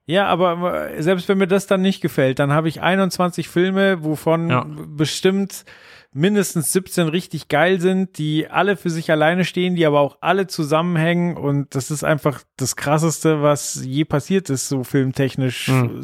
ja, 0.05 0.27
aber 0.27 0.89
selbst 0.99 1.29
wenn 1.29 1.37
mir 1.37 1.47
das 1.47 1.67
dann 1.67 1.81
nicht 1.81 2.01
gefällt, 2.01 2.39
dann 2.39 2.51
habe 2.51 2.67
ich 2.67 2.81
21 2.81 3.47
Filme, 3.47 4.03
wovon 4.03 4.49
Ja. 4.49 4.65
bestimmt 4.87 5.63
mindestens 6.13 6.73
17 6.73 7.07
richtig 7.07 7.47
geil 7.47 7.79
sind, 7.79 8.17
die 8.17 8.49
alle 8.49 8.75
für 8.75 8.89
sich 8.89 9.11
alleine 9.11 9.45
stehen, 9.45 9.75
die 9.75 9.85
aber 9.85 10.01
auch 10.01 10.17
alle 10.19 10.47
zusammenhängen 10.47 11.37
und 11.37 11.73
das 11.73 11.89
ist 11.89 12.03
einfach 12.03 12.41
das 12.57 12.75
krasseste, 12.75 13.41
was 13.41 13.83
je 13.85 14.03
passiert 14.03 14.49
ist, 14.49 14.67
so 14.67 14.83
filmtechnisch. 14.83 15.69
Mhm. 15.69 16.03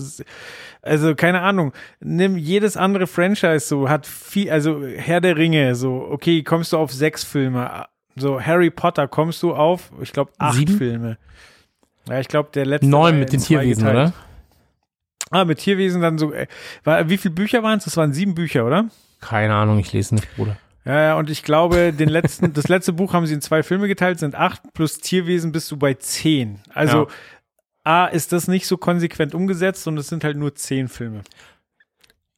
Also 0.81 1.15
keine 1.15 1.41
Ahnung, 1.41 1.73
nimm 1.99 2.37
jedes 2.37 2.77
andere 2.77 3.07
Franchise 3.07 3.67
so, 3.67 3.89
hat 3.89 4.05
viel, 4.05 4.49
also 4.49 4.81
Herr 4.85 5.19
der 5.19 5.35
Ringe, 5.35 5.75
so, 5.75 6.07
okay, 6.09 6.41
kommst 6.43 6.71
du 6.71 6.77
auf 6.77 6.93
sechs 6.93 7.25
Filme, 7.25 7.85
so 8.15 8.39
Harry 8.41 8.69
Potter 8.69 9.09
kommst 9.09 9.43
du 9.43 9.53
auf, 9.53 9.91
ich 10.01 10.13
glaube, 10.13 10.31
acht 10.37 10.55
Sieben? 10.55 10.77
Filme. 10.77 11.17
Ja, 12.07 12.19
ich 12.21 12.29
glaube, 12.29 12.49
der 12.53 12.65
letzte. 12.65 12.87
Neun 12.87 13.19
mit 13.19 13.33
den 13.33 13.41
Tierwesen, 13.41 13.85
geteilt. 13.85 14.13
oder? 14.13 14.13
Ah, 15.29 15.43
mit 15.43 15.57
Tierwesen 15.59 16.01
dann 16.01 16.17
so. 16.17 16.31
Äh, 16.31 16.47
war, 16.85 17.09
wie 17.09 17.17
viele 17.17 17.33
Bücher 17.33 17.63
waren 17.63 17.79
es? 17.79 17.83
Das 17.83 17.97
waren 17.97 18.13
sieben 18.13 18.33
Bücher, 18.33 18.65
oder? 18.65 18.89
Keine 19.19 19.55
Ahnung, 19.55 19.79
ich 19.79 19.93
lese 19.93 20.15
nicht, 20.15 20.35
Bruder. 20.35 20.57
Ja, 20.85 21.01
ja, 21.01 21.17
und 21.17 21.29
ich 21.29 21.43
glaube, 21.43 21.91
den 21.91 22.07
letzten, 22.07 22.53
das 22.53 22.69
letzte 22.69 22.93
Buch 22.93 23.13
haben 23.13 23.25
sie 23.25 23.33
in 23.33 23.41
zwei 23.41 23.61
Filme 23.61 23.87
geteilt, 23.87 24.19
sind 24.19 24.35
acht 24.35 24.61
plus 24.73 24.99
Tierwesen 24.99 25.51
bist 25.51 25.69
du 25.71 25.77
bei 25.77 25.93
zehn. 25.95 26.59
Also 26.73 27.07
A, 27.83 28.05
ist 28.05 28.31
das 28.31 28.47
nicht 28.47 28.67
so 28.67 28.77
konsequent 28.77 29.33
umgesetzt 29.33 29.87
und 29.87 29.97
es 29.97 30.07
sind 30.07 30.23
halt 30.23 30.37
nur 30.37 30.55
zehn 30.55 30.87
Filme. 30.87 31.23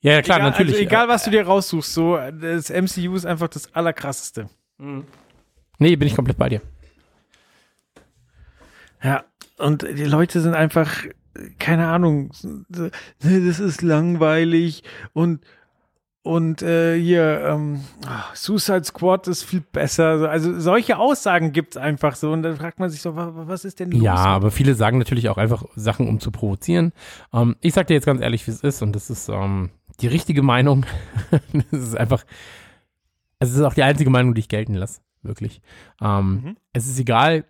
Ja, 0.01 0.13
ja 0.13 0.21
klar, 0.21 0.37
egal, 0.37 0.51
natürlich. 0.51 0.75
Also 0.75 0.83
egal, 0.83 1.07
was 1.09 1.23
du 1.23 1.31
dir 1.31 1.45
raussuchst, 1.45 1.93
so, 1.93 2.17
das 2.17 2.69
MCU 2.69 3.15
ist 3.15 3.25
einfach 3.25 3.49
das 3.49 3.73
Allerkrasseste. 3.75 4.49
Nee, 4.77 5.95
bin 5.95 6.07
ich 6.07 6.15
komplett 6.15 6.37
bei 6.37 6.49
dir. 6.49 6.61
Ja, 9.03 9.25
und 9.57 9.83
die 9.83 10.05
Leute 10.05 10.41
sind 10.41 10.53
einfach, 10.53 11.05
keine 11.57 11.87
Ahnung, 11.87 12.31
das 12.69 13.59
ist 13.59 13.81
langweilig 13.81 14.83
und 15.13 15.43
und 16.21 16.61
äh, 16.61 16.99
hier 16.99 17.41
ähm, 17.45 17.81
ah, 18.05 18.23
Suicide 18.35 18.83
Squad 18.83 19.27
ist 19.27 19.43
viel 19.43 19.61
besser. 19.61 20.29
Also 20.29 20.59
solche 20.59 20.97
Aussagen 20.97 21.53
gibt's 21.53 21.77
einfach 21.77 22.15
so 22.15 22.31
und 22.31 22.43
dann 22.43 22.57
fragt 22.57 22.79
man 22.79 22.89
sich 22.89 23.01
so, 23.01 23.15
wa- 23.15 23.33
wa- 23.35 23.47
was 23.47 23.63
ist 23.65 23.79
denn 23.79 23.91
los? 23.91 24.01
Ja, 24.01 24.15
aber 24.15 24.51
viele 24.51 24.75
sagen 24.75 24.97
natürlich 24.97 25.29
auch 25.29 25.37
einfach 25.37 25.63
Sachen, 25.75 26.07
um 26.07 26.19
zu 26.19 26.31
provozieren. 26.31 26.91
Ähm, 27.33 27.55
ich 27.61 27.73
sag 27.73 27.87
dir 27.87 27.93
jetzt 27.93 28.05
ganz 28.05 28.21
ehrlich, 28.21 28.45
wie 28.47 28.51
es 28.51 28.61
ist, 28.61 28.81
und 28.81 28.93
das 28.95 29.09
ist 29.09 29.29
ähm, 29.29 29.69
die 30.01 30.07
richtige 30.07 30.41
Meinung. 30.43 30.85
das 31.71 31.81
ist 31.81 31.97
einfach, 31.97 32.25
es 33.39 33.51
ist 33.53 33.61
auch 33.61 33.73
die 33.73 33.83
einzige 33.83 34.09
Meinung, 34.09 34.33
die 34.33 34.41
ich 34.41 34.49
gelten 34.49 34.73
lasse, 34.75 35.01
wirklich. 35.23 35.61
Ähm, 36.01 36.41
Mhm. 36.43 36.57
Es 36.73 36.85
ist 36.87 36.99
egal, 36.99 37.45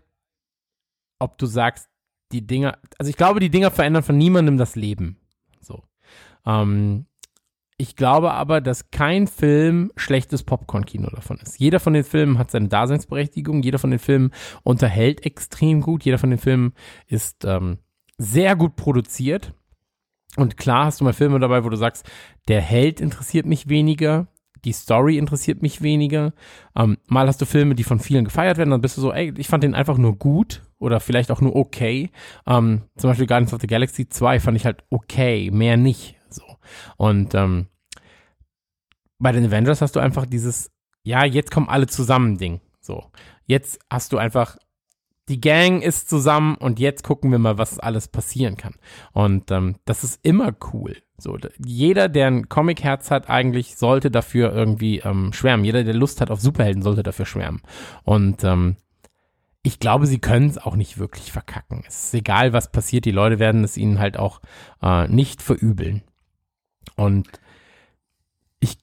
ob 1.17 1.37
du 1.37 1.47
sagst, 1.47 1.89
die 2.31 2.45
Dinger, 2.45 2.77
also 2.99 3.09
ich 3.09 3.17
glaube, 3.17 3.39
die 3.39 3.49
Dinger 3.49 3.71
verändern 3.71 4.03
von 4.03 4.17
niemandem 4.17 4.57
das 4.57 4.75
Leben. 4.75 5.17
So. 5.59 5.81
Ähm, 6.45 7.05
ich 7.79 7.95
glaube 7.95 8.33
aber, 8.33 8.59
dass 8.59 8.91
kein 8.91 9.25
Film 9.25 9.91
schlechtes 9.95 10.43
Popcorn-Kino 10.43 11.09
davon 11.11 11.37
ist. 11.37 11.59
Jeder 11.59 11.79
von 11.79 11.93
den 11.93 12.03
Filmen 12.03 12.37
hat 12.37 12.51
seine 12.51 12.67
Daseinsberechtigung, 12.67 13.63
jeder 13.63 13.79
von 13.79 13.89
den 13.89 13.99
Filmen 13.99 14.31
unterhält 14.63 15.25
extrem 15.25 15.79
gut, 15.79 16.03
jeder 16.03 16.17
von 16.17 16.29
den 16.29 16.39
Filmen 16.39 16.73
ist 17.07 17.45
ähm, 17.45 17.77
sehr 18.17 18.57
gut 18.57 18.75
produziert. 18.75 19.53
Und 20.35 20.57
klar 20.57 20.87
hast 20.87 20.99
du 20.99 21.05
mal 21.05 21.13
Filme 21.13 21.39
dabei, 21.39 21.63
wo 21.63 21.69
du 21.69 21.77
sagst, 21.77 22.05
der 22.49 22.59
Held 22.59 22.99
interessiert 22.99 23.45
mich 23.45 23.69
weniger, 23.69 24.27
die 24.65 24.73
Story 24.73 25.17
interessiert 25.17 25.61
mich 25.61 25.81
weniger. 25.81 26.33
Ähm, 26.75 26.97
mal 27.07 27.27
hast 27.27 27.39
du 27.39 27.45
Filme, 27.45 27.75
die 27.75 27.85
von 27.85 28.01
vielen 28.01 28.25
gefeiert 28.25 28.57
werden, 28.57 28.71
dann 28.71 28.81
bist 28.81 28.97
du 28.97 29.01
so, 29.01 29.13
ey, 29.13 29.33
ich 29.37 29.47
fand 29.47 29.63
den 29.63 29.73
einfach 29.73 29.97
nur 29.97 30.17
gut 30.17 30.63
oder 30.79 30.99
vielleicht 30.99 31.31
auch 31.31 31.39
nur 31.39 31.55
okay. 31.55 32.09
Ähm, 32.45 32.81
zum 32.97 33.09
Beispiel 33.09 33.25
Guardians 33.25 33.53
of 33.53 33.61
the 33.61 33.67
Galaxy 33.67 34.09
2 34.09 34.41
fand 34.41 34.57
ich 34.57 34.65
halt 34.65 34.83
okay, 34.89 35.49
mehr 35.49 35.77
nicht. 35.77 36.18
Und 36.97 37.33
ähm, 37.35 37.67
bei 39.19 39.31
den 39.31 39.45
Avengers 39.45 39.81
hast 39.81 39.95
du 39.95 39.99
einfach 39.99 40.25
dieses, 40.25 40.71
ja, 41.03 41.25
jetzt 41.25 41.51
kommen 41.51 41.69
alle 41.69 41.87
zusammen 41.87 42.37
Ding. 42.37 42.61
So. 42.81 43.11
Jetzt 43.45 43.79
hast 43.89 44.13
du 44.13 44.17
einfach, 44.17 44.57
die 45.27 45.41
Gang 45.41 45.81
ist 45.81 46.09
zusammen 46.09 46.55
und 46.55 46.79
jetzt 46.79 47.03
gucken 47.03 47.31
wir 47.31 47.39
mal, 47.39 47.57
was 47.57 47.79
alles 47.79 48.07
passieren 48.07 48.57
kann. 48.57 48.75
Und 49.11 49.51
ähm, 49.51 49.75
das 49.85 50.03
ist 50.03 50.19
immer 50.23 50.55
cool. 50.73 50.97
So, 51.17 51.37
jeder, 51.63 52.07
der 52.07 52.27
ein 52.27 52.49
Comic-Herz 52.49 53.11
hat, 53.11 53.29
eigentlich 53.29 53.75
sollte 53.75 54.09
dafür 54.09 54.53
irgendwie 54.53 54.99
ähm, 54.99 55.33
schwärmen. 55.33 55.65
Jeder, 55.65 55.83
der 55.83 55.93
Lust 55.93 56.21
hat 56.21 56.31
auf 56.31 56.39
Superhelden, 56.39 56.81
sollte 56.81 57.03
dafür 57.03 57.25
schwärmen. 57.25 57.61
Und 58.03 58.43
ähm, 58.43 58.77
ich 59.61 59.79
glaube, 59.79 60.07
sie 60.07 60.19
können 60.19 60.49
es 60.49 60.57
auch 60.57 60.75
nicht 60.75 60.97
wirklich 60.97 61.31
verkacken. 61.31 61.83
Es 61.87 62.05
ist 62.05 62.13
egal, 62.13 62.53
was 62.53 62.71
passiert, 62.71 63.05
die 63.05 63.11
Leute 63.11 63.39
werden 63.39 63.63
es 63.63 63.77
ihnen 63.77 63.99
halt 63.99 64.17
auch 64.17 64.41
äh, 64.81 65.07
nicht 65.07 65.41
verübeln. 65.41 66.03
Und 66.95 67.27
ich, 68.59 68.77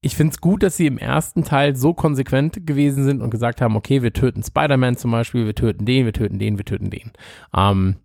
ich 0.00 0.16
finde 0.16 0.32
es 0.32 0.40
gut, 0.40 0.62
dass 0.62 0.76
sie 0.76 0.86
im 0.86 0.98
ersten 0.98 1.44
Teil 1.44 1.76
so 1.76 1.94
konsequent 1.94 2.66
gewesen 2.66 3.04
sind 3.04 3.20
und 3.20 3.30
gesagt 3.30 3.60
haben, 3.60 3.76
okay, 3.76 4.02
wir 4.02 4.12
töten 4.12 4.42
Spider-Man 4.42 4.96
zum 4.96 5.10
Beispiel, 5.10 5.46
wir 5.46 5.54
töten 5.54 5.84
den, 5.84 6.06
wir 6.06 6.12
töten 6.12 6.38
den, 6.38 6.58
wir 6.58 6.64
töten 6.64 6.90
den. 6.90 7.12
Ähm, 7.54 7.96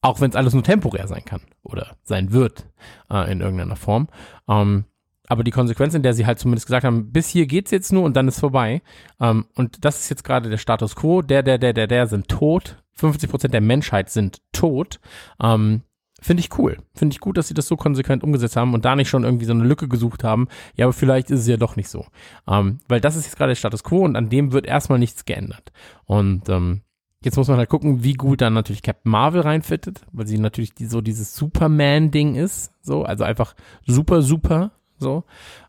auch 0.00 0.20
wenn 0.20 0.30
es 0.30 0.36
alles 0.36 0.54
nur 0.54 0.62
temporär 0.62 1.08
sein 1.08 1.24
kann 1.24 1.40
oder 1.62 1.96
sein 2.02 2.32
wird 2.32 2.66
äh, 3.10 3.30
in 3.30 3.40
irgendeiner 3.40 3.76
Form. 3.76 4.08
Ähm, 4.48 4.84
aber 5.28 5.44
die 5.44 5.50
Konsequenz, 5.50 5.94
in 5.94 6.02
der 6.02 6.14
sie 6.14 6.26
halt 6.26 6.38
zumindest 6.38 6.66
gesagt 6.66 6.84
haben, 6.84 7.12
bis 7.12 7.28
hier 7.28 7.46
geht's 7.46 7.70
jetzt 7.70 7.92
nur 7.92 8.02
und 8.02 8.16
dann 8.16 8.28
ist 8.28 8.40
vorbei. 8.40 8.82
Ähm, 9.20 9.46
und 9.54 9.84
das 9.84 10.00
ist 10.00 10.08
jetzt 10.08 10.24
gerade 10.24 10.48
der 10.48 10.56
Status 10.56 10.96
quo. 10.96 11.22
Der, 11.22 11.42
der, 11.42 11.58
der, 11.58 11.74
der, 11.74 11.86
der 11.86 12.06
sind 12.06 12.28
tot. 12.28 12.82
50 12.94 13.30
Prozent 13.30 13.54
der 13.54 13.60
Menschheit 13.60 14.10
sind 14.10 14.38
tot. 14.52 15.00
Ähm, 15.40 15.82
Finde 16.20 16.40
ich 16.40 16.58
cool. 16.58 16.78
Finde 16.94 17.14
ich 17.14 17.20
gut, 17.20 17.36
dass 17.38 17.46
sie 17.48 17.54
das 17.54 17.68
so 17.68 17.76
konsequent 17.76 18.24
umgesetzt 18.24 18.56
haben 18.56 18.74
und 18.74 18.84
da 18.84 18.96
nicht 18.96 19.08
schon 19.08 19.22
irgendwie 19.22 19.44
so 19.44 19.52
eine 19.52 19.64
Lücke 19.64 19.86
gesucht 19.86 20.24
haben. 20.24 20.48
Ja, 20.74 20.86
aber 20.86 20.92
vielleicht 20.92 21.30
ist 21.30 21.40
es 21.40 21.46
ja 21.46 21.56
doch 21.56 21.76
nicht 21.76 21.88
so. 21.88 22.06
Ähm, 22.48 22.80
weil 22.88 23.00
das 23.00 23.14
ist 23.14 23.26
jetzt 23.26 23.36
gerade 23.36 23.50
der 23.50 23.56
Status 23.56 23.84
quo 23.84 24.04
und 24.04 24.16
an 24.16 24.28
dem 24.28 24.52
wird 24.52 24.66
erstmal 24.66 24.98
nichts 24.98 25.24
geändert. 25.24 25.70
Und 26.06 26.48
ähm, 26.48 26.82
jetzt 27.22 27.36
muss 27.36 27.46
man 27.46 27.58
halt 27.58 27.68
gucken, 27.68 28.02
wie 28.02 28.14
gut 28.14 28.40
dann 28.40 28.52
natürlich 28.52 28.82
Captain 28.82 29.10
Marvel 29.10 29.42
reinfittet, 29.42 30.00
weil 30.12 30.26
sie 30.26 30.38
natürlich 30.38 30.74
die, 30.74 30.86
so 30.86 31.00
dieses 31.00 31.36
Superman-Ding 31.36 32.34
ist. 32.34 32.72
So, 32.82 33.04
also 33.04 33.22
einfach 33.22 33.54
super, 33.86 34.22
super. 34.22 34.72
So. 34.98 35.22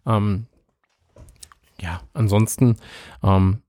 Ähm, 0.07 0.47
ja, 1.79 2.01
ansonsten, 2.13 2.77
ähm, 3.23 3.61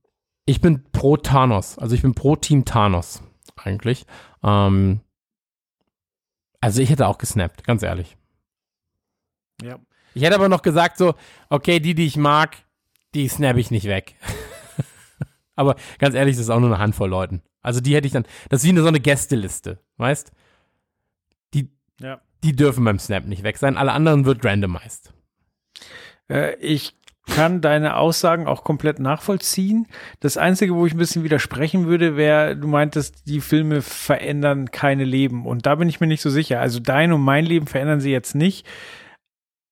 ich 0.47 0.63
bin 0.63 0.85
pro 0.93 1.19
Thanos. 1.19 1.79
Also 1.79 1.95
ich 1.95 2.01
bin 2.01 2.15
pro 2.15 2.37
Team 2.37 2.65
Thanos 2.65 3.23
eigentlich. 3.57 4.07
Ähm, 4.43 5.01
also 6.61 6.81
ich 6.83 6.91
hätte 6.91 7.07
auch 7.07 7.19
gesnappt, 7.19 7.65
ganz 7.65 7.83
ehrlich. 7.83 8.17
Ja. 9.63 9.79
Ich 10.15 10.23
hätte 10.23 10.35
aber 10.35 10.49
noch 10.49 10.63
gesagt 10.63 10.97
so, 10.99 11.15
okay, 11.49 11.81
die, 11.81 11.95
die 11.95 12.07
ich 12.07 12.17
mag, 12.17 12.57
die 13.15 13.29
snap 13.29 13.57
ich 13.57 13.71
nicht 13.71 13.87
weg. 13.87 14.17
aber 15.57 15.77
ganz 15.99 16.15
ehrlich, 16.15 16.37
das 16.37 16.45
ist 16.45 16.51
auch 16.51 16.61
nur 16.61 16.71
eine 16.71 16.79
Handvoll 16.79 17.09
Leuten. 17.09 17.43
Also 17.63 17.81
die 17.81 17.95
hätte 17.95 18.07
ich 18.07 18.13
dann, 18.13 18.27
das 18.49 18.61
ist 18.61 18.67
wie 18.67 18.71
eine, 18.71 18.83
so 18.83 18.89
eine 18.89 19.01
Gästeliste, 19.01 19.79
weißt? 19.99 20.33
Die, 21.55 21.69
Ja. 22.01 22.21
die 22.43 22.57
dürfen 22.57 22.85
beim 22.85 22.99
Snap 22.99 23.27
nicht 23.27 23.43
weg 23.43 23.59
sein, 23.59 23.77
alle 23.77 23.93
anderen 23.93 24.25
wird 24.25 24.45
randomized. 24.45 25.13
Äh, 26.29 26.57
ich 26.57 27.00
kann 27.31 27.61
deine 27.61 27.97
Aussagen 27.97 28.47
auch 28.47 28.65
komplett 28.65 28.99
nachvollziehen. 28.99 29.87
Das 30.21 30.37
Einzige, 30.37 30.75
wo 30.75 30.85
ich 30.87 30.95
ein 30.95 30.99
bisschen 30.99 31.25
widersprechen 31.25 31.87
würde, 31.87 32.17
wäre, 32.17 32.57
du 32.57 32.69
meintest, 32.69 33.27
die 33.27 33.41
Filme 33.41 33.83
verändern 33.83 34.71
keine 34.71 35.05
Leben. 35.05 35.47
Und 35.47 35.67
da 35.67 35.77
bin 35.77 35.89
ich 35.89 36.01
mir 36.01 36.07
nicht 36.07 36.23
so 36.23 36.31
sicher. 36.31 36.61
Also 36.61 36.81
dein 36.81 37.13
und 37.13 37.23
mein 37.23 37.47
Leben 37.47 37.67
verändern 37.67 38.01
sie 38.01 38.13
jetzt 38.13 38.35
nicht. 38.35 38.67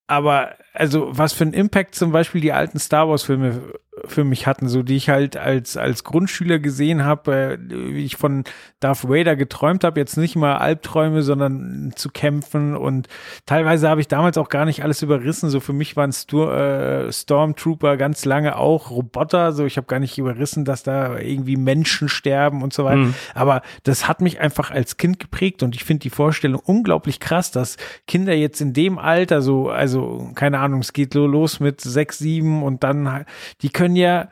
Aber 0.06 0.56
also 0.72 1.08
was 1.10 1.34
für 1.34 1.44
einen 1.44 1.52
Impact 1.52 1.94
zum 1.94 2.12
Beispiel 2.12 2.40
die 2.40 2.52
alten 2.52 2.78
Star 2.78 3.08
Wars 3.08 3.24
Filme 3.24 3.74
für 4.06 4.24
mich 4.24 4.46
hatten, 4.46 4.68
so 4.68 4.82
die 4.82 4.96
ich 4.96 5.08
halt 5.08 5.36
als 5.36 5.76
als 5.76 6.04
Grundschüler 6.04 6.58
gesehen 6.58 7.04
habe, 7.04 7.32
äh, 7.34 7.58
wie 7.94 8.04
ich 8.04 8.16
von 8.16 8.44
Darth 8.80 9.08
Vader 9.08 9.36
geträumt 9.36 9.84
habe, 9.84 10.00
jetzt 10.00 10.16
nicht 10.16 10.36
mal 10.36 10.56
Albträume, 10.56 11.22
sondern 11.22 11.92
zu 11.96 12.10
kämpfen 12.10 12.76
und 12.76 13.08
teilweise 13.46 13.88
habe 13.88 14.00
ich 14.00 14.08
damals 14.08 14.38
auch 14.38 14.48
gar 14.48 14.64
nicht 14.64 14.82
alles 14.82 15.02
überrissen. 15.02 15.50
So 15.50 15.60
für 15.60 15.72
mich 15.72 15.96
waren 15.96 16.12
Stur 16.12 16.54
äh, 16.54 17.12
Stormtrooper 17.12 17.96
ganz 17.96 18.24
lange 18.24 18.56
auch 18.56 18.90
Roboter. 18.90 19.52
So 19.52 19.64
ich 19.64 19.76
habe 19.76 19.86
gar 19.86 19.98
nicht 19.98 20.18
überrissen, 20.18 20.64
dass 20.64 20.82
da 20.82 21.18
irgendwie 21.18 21.56
Menschen 21.56 22.08
sterben 22.08 22.62
und 22.62 22.72
so 22.72 22.84
weiter. 22.84 22.96
Mhm. 22.96 23.14
Aber 23.34 23.62
das 23.82 24.08
hat 24.08 24.20
mich 24.20 24.40
einfach 24.40 24.70
als 24.70 24.96
Kind 24.96 25.18
geprägt 25.18 25.62
und 25.62 25.74
ich 25.74 25.84
finde 25.84 26.00
die 26.00 26.10
Vorstellung 26.10 26.60
unglaublich 26.64 27.20
krass, 27.20 27.50
dass 27.50 27.76
Kinder 28.06 28.34
jetzt 28.34 28.60
in 28.60 28.72
dem 28.72 28.98
Alter 28.98 29.42
so, 29.42 29.68
also 29.68 30.30
keine 30.34 30.58
Ahnung, 30.58 30.80
es 30.80 30.92
geht 30.92 31.12
so 31.12 31.26
los 31.26 31.60
mit 31.60 31.80
sechs, 31.80 32.18
sieben 32.18 32.62
und 32.62 32.84
dann, 32.84 33.24
die 33.62 33.70
können 33.70 33.87
ja, 33.96 34.28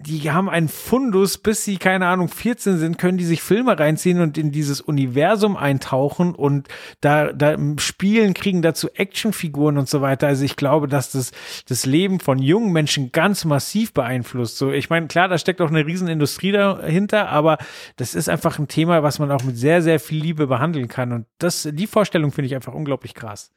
die 0.00 0.30
haben 0.30 0.48
einen 0.48 0.68
Fundus, 0.68 1.38
bis 1.38 1.64
sie, 1.64 1.76
keine 1.76 2.06
Ahnung, 2.06 2.28
14 2.28 2.78
sind, 2.78 2.98
können 2.98 3.18
die 3.18 3.24
sich 3.24 3.42
Filme 3.42 3.76
reinziehen 3.76 4.20
und 4.20 4.38
in 4.38 4.52
dieses 4.52 4.80
Universum 4.80 5.56
eintauchen 5.56 6.36
und 6.36 6.68
da, 7.00 7.32
da 7.32 7.56
spielen, 7.78 8.32
kriegen 8.32 8.62
dazu 8.62 8.90
Actionfiguren 8.94 9.76
und 9.76 9.88
so 9.88 10.00
weiter. 10.00 10.28
Also 10.28 10.44
ich 10.44 10.54
glaube, 10.54 10.86
dass 10.86 11.10
das 11.10 11.32
das 11.66 11.84
Leben 11.84 12.20
von 12.20 12.38
jungen 12.38 12.72
Menschen 12.72 13.10
ganz 13.10 13.44
massiv 13.44 13.92
beeinflusst. 13.92 14.56
So, 14.56 14.70
ich 14.70 14.88
meine, 14.88 15.08
klar, 15.08 15.26
da 15.26 15.36
steckt 15.36 15.60
auch 15.60 15.70
eine 15.70 15.84
Riesenindustrie 15.84 16.52
dahinter, 16.52 17.28
aber 17.30 17.58
das 17.96 18.14
ist 18.14 18.28
einfach 18.28 18.60
ein 18.60 18.68
Thema, 18.68 19.02
was 19.02 19.18
man 19.18 19.32
auch 19.32 19.42
mit 19.42 19.58
sehr, 19.58 19.82
sehr 19.82 19.98
viel 19.98 20.22
Liebe 20.22 20.46
behandeln 20.46 20.86
kann. 20.86 21.10
Und 21.10 21.26
das, 21.38 21.68
die 21.72 21.88
Vorstellung 21.88 22.30
finde 22.30 22.46
ich 22.46 22.54
einfach 22.54 22.74
unglaublich 22.74 23.14
krass. 23.14 23.50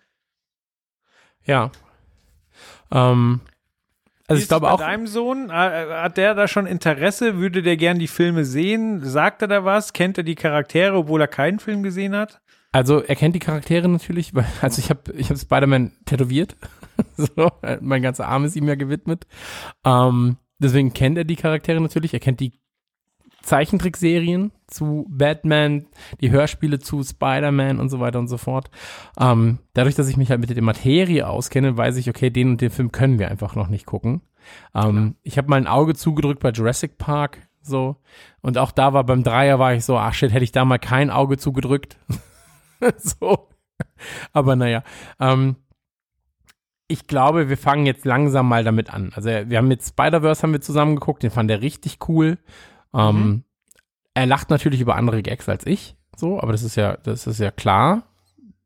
Ja. 1.46 1.72
Ähm, 2.92 3.42
also 4.32 4.40
Wie 4.40 4.44
ich 4.44 4.48
glaube 4.50 4.66
bei 4.66 4.72
auch, 4.72 4.80
deinem 4.80 5.08
Sohn, 5.08 5.50
äh, 5.50 5.54
hat 5.54 6.18
der 6.18 6.34
da 6.36 6.48
schon 6.48 6.66
Interesse? 6.66 7.38
Würde 7.38 7.62
der 7.62 7.78
gern 7.78 8.00
die 8.00 8.08
Filme 8.08 8.46
sehen? 8.46 9.04
Sagt 9.04 9.42
er 9.42 9.48
da 9.48 9.66
was? 9.66 9.94
Kennt 9.94 10.18
er 10.18 10.24
die 10.24 10.36
Charaktere, 10.36 10.96
obwohl 10.96 11.22
er 11.22 11.28
keinen 11.28 11.60
Film 11.60 11.84
gesehen 11.84 12.16
hat? 12.16 12.42
also 12.72 13.02
er 13.02 13.16
kennt 13.16 13.36
die 13.36 13.40
Charaktere 13.40 13.88
natürlich, 13.90 14.34
weil, 14.34 14.46
also 14.62 14.80
ich 14.80 14.90
habe 14.90 15.12
ich 15.14 15.30
hab 15.30 15.38
Spider-Man 15.38 15.92
tätowiert. 16.06 16.56
so, 17.18 17.52
mein 17.82 18.02
ganzer 18.02 18.28
Arm 18.28 18.46
ist 18.46 18.56
ihm 18.56 18.68
ja 18.68 18.76
gewidmet. 18.76 19.26
Ähm, 19.86 20.38
deswegen 20.60 20.94
kennt 20.94 21.18
er 21.18 21.24
die 21.24 21.36
Charaktere 21.36 21.82
natürlich. 21.82 22.14
Er 22.14 22.20
kennt 22.20 22.40
die 22.40 22.60
Zeichentrickserien 23.42 24.52
zu 24.68 25.06
Batman, 25.10 25.86
die 26.22 26.32
Hörspiele 26.32 26.80
zu 26.80 27.04
Spider-Man 27.04 27.80
und 27.80 27.90
so 27.90 28.00
weiter 28.00 28.20
und 28.20 28.28
so 28.28 28.38
fort. 28.38 28.70
Ähm, 29.20 29.60
dadurch, 29.74 29.96
dass 29.96 30.10
ich 30.10 30.18
mich 30.18 30.30
halt 30.30 30.40
mit 30.40 30.50
der 30.50 30.62
Materie 30.62 31.28
auskenne, 31.28 31.78
weiß 31.78 31.98
ich, 31.98 32.10
okay, 32.10 32.30
den 32.30 32.52
und 32.52 32.62
den 32.62 32.70
Film 32.70 32.92
können 32.92 33.20
wir 33.20 33.30
einfach 33.30 33.56
noch 33.56 33.68
nicht 33.68 33.86
gucken. 33.86 34.22
Ähm, 34.74 35.16
ich 35.24 35.38
habe 35.38 35.50
mal 35.50 35.58
ein 35.58 35.68
Auge 35.68 35.96
zugedrückt 35.96 36.42
bei 36.42 36.52
Jurassic 36.52 36.98
Park, 36.98 37.40
so. 37.62 37.98
Und 38.42 38.58
auch 38.58 38.72
da 38.72 38.94
war 38.94 39.04
beim 39.04 39.24
Dreier 39.24 39.60
war 39.60 39.74
ich 39.74 39.86
so, 39.86 39.98
ach 39.98 40.14
shit, 40.14 40.32
hätte 40.32 40.44
ich 40.44 40.52
da 40.52 40.66
mal 40.66 40.80
kein 40.80 41.10
Auge 41.10 41.38
zugedrückt. 41.38 41.98
so. 42.98 43.50
Aber 44.34 44.56
naja. 44.56 44.84
Ähm, 45.20 45.56
ich 46.88 47.08
glaube, 47.08 47.48
wir 47.48 47.58
fangen 47.58 47.86
jetzt 47.86 48.04
langsam 48.04 48.50
mal 48.50 48.66
damit 48.66 48.94
an. 48.94 49.14
Also 49.16 49.30
wir 49.30 49.58
haben 49.58 49.70
mit 49.70 49.82
Spider-Verse 49.82 50.44
haben 50.44 50.52
wir 50.52 50.60
zusammen 50.60 50.96
geguckt, 50.96 51.24
den 51.24 51.32
fand 51.32 51.50
er 51.50 51.62
richtig 51.62 52.00
cool. 52.10 52.38
Ähm, 52.94 53.44
Er 54.14 54.26
lacht 54.26 54.50
natürlich 54.50 54.82
über 54.82 54.96
andere 54.96 55.22
Gags 55.22 55.48
als 55.48 55.66
ich, 55.66 55.96
so, 56.16 56.40
aber 56.42 56.52
das 56.52 56.64
ist 56.64 56.76
ja, 56.76 56.98
das 56.98 57.28
ist 57.28 57.40
ja 57.40 57.52
klar. 57.52 58.04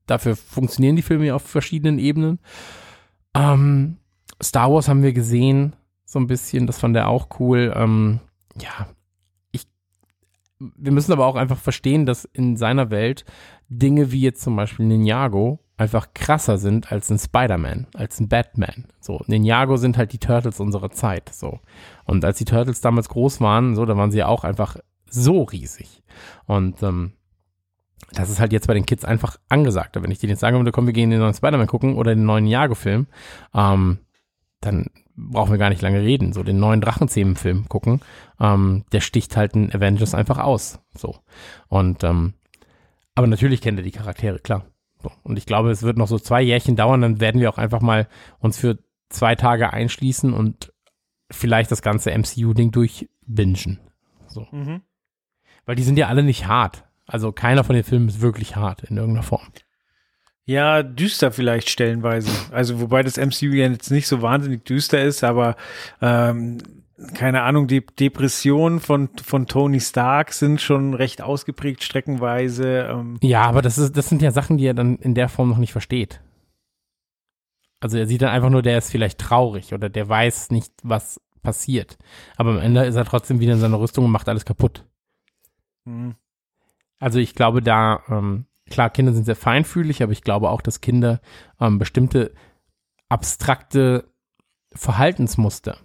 Dafür 0.08 0.36
funktionieren 0.36 0.96
die 0.96 1.02
Filme 1.02 1.26
ja 1.26 1.36
auf 1.36 1.44
verschiedenen 1.44 2.00
Ebenen. 2.00 2.40
Ähm, 3.34 3.98
Star 4.42 4.72
Wars 4.72 4.88
haben 4.88 5.04
wir 5.04 5.14
gesehen, 5.14 5.76
so 6.06 6.20
ein 6.20 6.28
bisschen, 6.28 6.68
das 6.68 6.80
fand 6.80 6.96
er 6.96 7.08
auch 7.08 7.40
cool. 7.40 7.74
Ähm, 7.76 8.20
ja, 8.60 8.88
ich, 9.52 9.68
wir 10.60 10.92
müssen 10.92 11.12
aber 11.12 11.26
auch 11.26 11.36
einfach 11.36 11.58
verstehen, 11.58 12.06
dass 12.06 12.26
in 12.26 12.58
seiner 12.58 12.90
Welt 12.92 13.26
Dinge 13.68 14.12
wie 14.12 14.22
jetzt 14.22 14.42
zum 14.42 14.56
Beispiel 14.56 14.86
Ninjago 14.86 15.60
einfach 15.78 16.14
krasser 16.14 16.58
sind 16.58 16.92
als 16.92 17.10
ein 17.10 17.20
Spider-Man, 17.20 17.88
als 17.94 18.20
ein 18.20 18.30
Batman. 18.30 18.86
So, 19.02 19.22
Ninjago 19.28 19.78
sind 19.78 19.98
halt 19.98 20.14
die 20.14 20.20
Turtles 20.20 20.60
unserer 20.60 20.92
Zeit, 20.92 21.30
so. 21.34 21.60
Und 22.06 22.24
als 22.24 22.38
die 22.38 22.46
Turtles 22.46 22.82
damals 22.82 23.10
groß 23.10 23.42
waren, 23.42 23.76
so, 23.76 23.86
da 23.86 23.98
waren 23.98 24.12
sie 24.12 24.20
ja 24.20 24.28
auch 24.28 24.44
einfach 24.44 24.78
so 25.10 25.44
riesig. 25.44 26.04
Und 26.46 26.82
ähm, 26.82 27.14
das 28.14 28.30
ist 28.30 28.40
halt 28.40 28.54
jetzt 28.54 28.68
bei 28.68 28.74
den 28.74 28.86
Kids 28.86 29.04
einfach 29.04 29.38
angesagt. 29.50 30.02
Wenn 30.02 30.12
ich 30.12 30.20
denen 30.20 30.32
jetzt 30.32 30.40
sagen 30.40 30.58
würde, 30.58 30.72
komm, 30.72 30.86
wir 30.86 30.94
gehen 30.94 31.10
den 31.10 31.20
neuen 31.20 31.34
Spider-Man 31.34 31.68
gucken 31.68 31.96
oder 31.96 32.16
den 32.16 32.26
neuen 32.26 32.46
Ninjago-Film, 32.46 33.08
ähm, 33.54 34.00
dann 34.62 34.88
brauchen 35.18 35.52
wir 35.52 35.58
gar 35.58 35.70
nicht 35.70 35.82
lange 35.82 36.02
reden. 36.02 36.34
So 36.34 36.44
den 36.44 36.60
neuen 36.60 36.82
Drachenzähmen-Film 36.82 37.68
gucken, 37.68 38.02
ähm, 38.40 38.86
der 38.92 39.02
sticht 39.02 39.36
halt 39.36 39.56
einen 39.56 39.74
Avengers 39.74 40.14
einfach 40.14 40.38
aus. 40.38 40.80
So. 40.96 41.18
Und 41.68 42.04
ähm, 42.04 42.34
aber 43.16 43.28
natürlich 43.28 43.62
kennt 43.62 43.80
er 43.80 43.84
die 43.84 43.92
Charaktere, 43.92 44.40
klar. 44.40 44.66
Und 45.24 45.38
ich 45.38 45.46
glaube, 45.46 45.72
es 45.72 45.84
wird 45.84 45.98
noch 45.98 46.08
so 46.08 46.20
zwei 46.20 46.42
Jährchen 46.42 46.76
dauern, 46.76 47.02
dann 47.02 47.20
werden 47.20 47.42
wir 47.42 47.50
auch 47.50 47.58
einfach 47.58 47.82
mal 47.82 48.08
uns 48.40 48.58
für 48.58 48.80
zwei 49.10 49.36
Tage 49.36 49.72
einschließen 49.72 50.34
und 50.34 50.74
vielleicht 51.32 51.72
das 51.72 51.82
ganze 51.82 52.12
MCU-Ding 52.12 52.72
durchbingen. 52.72 53.80
So. 54.28 54.48
Mhm. 54.52 54.82
Weil 55.66 55.76
die 55.76 55.84
sind 55.84 55.98
ja 55.98 56.08
alle 56.08 56.24
nicht 56.24 56.48
hart. 56.48 56.84
Also 57.08 57.32
keiner 57.32 57.64
von 57.64 57.76
den 57.76 57.84
Filmen 57.84 58.10
ist 58.10 58.22
wirklich 58.22 58.56
hart 58.56 58.84
in 58.84 58.98
irgendeiner 58.98 59.24
Form. 59.24 59.48
Ja, 60.46 60.84
düster 60.84 61.32
vielleicht 61.32 61.70
stellenweise. 61.70 62.30
Also 62.52 62.80
wobei 62.80 63.02
das 63.02 63.18
MCU 63.18 63.48
ja 63.48 63.68
jetzt 63.68 63.90
nicht 63.90 64.08
so 64.08 64.22
wahnsinnig 64.22 64.64
düster 64.64 65.02
ist, 65.02 65.24
aber 65.24 65.56
ähm, 66.02 66.60
keine 67.14 67.44
Ahnung, 67.44 67.68
die 67.68 67.86
Depressionen 67.86 68.80
von, 68.80 69.10
von 69.22 69.48
Tony 69.48 69.82
Stark 69.82 70.32
sind 70.32 70.62
schon 70.62 70.94
recht 70.94 71.22
ausgeprägt 71.22 71.84
streckenweise. 71.84 72.88
Ähm, 72.90 73.18
Ja, 73.22 73.44
aber 73.44 73.62
das, 73.62 73.78
ist, 73.78 73.98
das 73.98 74.08
sind 74.08 74.22
ja 74.22 74.32
Sachen, 74.32 74.58
die 74.58 74.66
er 74.66 74.74
dann 74.74 74.98
in 74.98 75.14
der 75.14 75.28
Form 75.28 75.50
noch 75.50 75.58
nicht 75.58 75.74
versteht. 75.74 76.22
Also 77.82 77.98
er 77.98 78.08
sieht 78.08 78.22
dann 78.22 78.30
einfach 78.30 78.50
nur, 78.50 78.62
der 78.62 78.78
ist 78.78 78.90
vielleicht 78.90 79.20
traurig 79.20 79.74
oder 79.74 79.90
der 79.90 80.08
weiß 80.08 80.52
nicht, 80.52 80.72
was 80.84 81.20
passiert. 81.42 81.98
Aber 82.38 82.52
am 82.52 82.60
Ende 82.60 82.86
ist 82.86 82.96
er 82.96 83.06
trotzdem 83.06 83.40
wieder 83.40 83.54
in 83.54 83.60
seiner 83.60 83.80
Rüstung 83.80 84.06
und 84.06 84.12
macht 84.12 84.30
alles 84.30 84.46
kaputt. 84.46 84.86
hm. 85.86 86.16
Also 86.98 87.20
ich 87.20 87.36
glaube 87.36 87.62
da, 87.62 88.02
ähm, 88.08 88.46
klar, 88.70 88.90
Kinder 88.90 89.12
sind 89.12 89.26
sehr 89.26 89.36
feinfühlig, 89.36 90.02
aber 90.02 90.14
ich 90.14 90.22
glaube 90.22 90.50
auch, 90.50 90.62
dass 90.62 90.80
Kinder 90.80 91.20
ähm, 91.60 91.78
bestimmte 91.78 92.34
abstrakte 93.10 94.10
Verhaltensmuster 94.74 95.78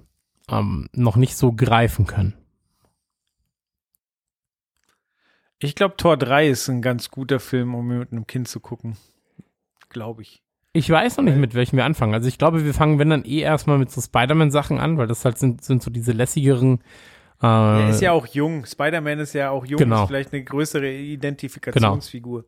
ähm, 0.51 0.89
noch 0.93 1.17
nicht 1.17 1.37
so 1.37 1.53
greifen 1.53 2.07
können. 2.07 2.35
Ich 5.59 5.75
glaube, 5.75 5.97
Tor 5.97 6.17
3 6.17 6.49
ist 6.49 6.69
ein 6.69 6.81
ganz 6.83 7.11
guter 7.11 7.39
Film, 7.39 7.75
um 7.75 7.87
mit 7.87 8.13
einem 8.13 8.27
Kind 8.27 8.49
zu 8.49 8.61
gucken. 8.61 8.97
Glaube 9.91 10.23
ich. 10.23 10.43
Ich 10.73 10.89
weiß 10.89 11.17
noch 11.17 11.25
nicht, 11.25 11.37
mit 11.37 11.55
welchem 11.55 11.77
wir 11.77 11.85
anfangen. 11.85 12.15
Also 12.15 12.29
ich 12.29 12.39
glaube, 12.39 12.65
wir 12.65 12.73
fangen, 12.73 12.99
wenn 12.99 13.11
dann 13.11 13.25
eh 13.25 13.41
erstmal 13.41 13.77
mit 13.77 13.91
so 13.91 14.01
Spider-Man-Sachen 14.01 14.79
an, 14.79 14.97
weil 14.99 15.07
das 15.09 15.25
halt 15.25 15.37
sind, 15.37 15.63
sind 15.65 15.83
so 15.83 15.91
diese 15.91 16.13
lässigeren. 16.13 16.81
Äh, 17.43 17.47
Er 17.47 17.91
ist 17.91 18.01
ja 18.01 18.13
auch 18.13 18.27
jung. 18.27 18.65
Spider-Man 18.65 19.19
ist 19.19 19.33
ja 19.35 19.51
auch 19.51 19.67
jung. 19.67 19.79
Genau. 19.79 20.03
Ist 20.03 20.09
vielleicht 20.09 20.33
eine 20.33 20.45
größere 20.45 20.91
Identifikationsfigur. 20.91 22.45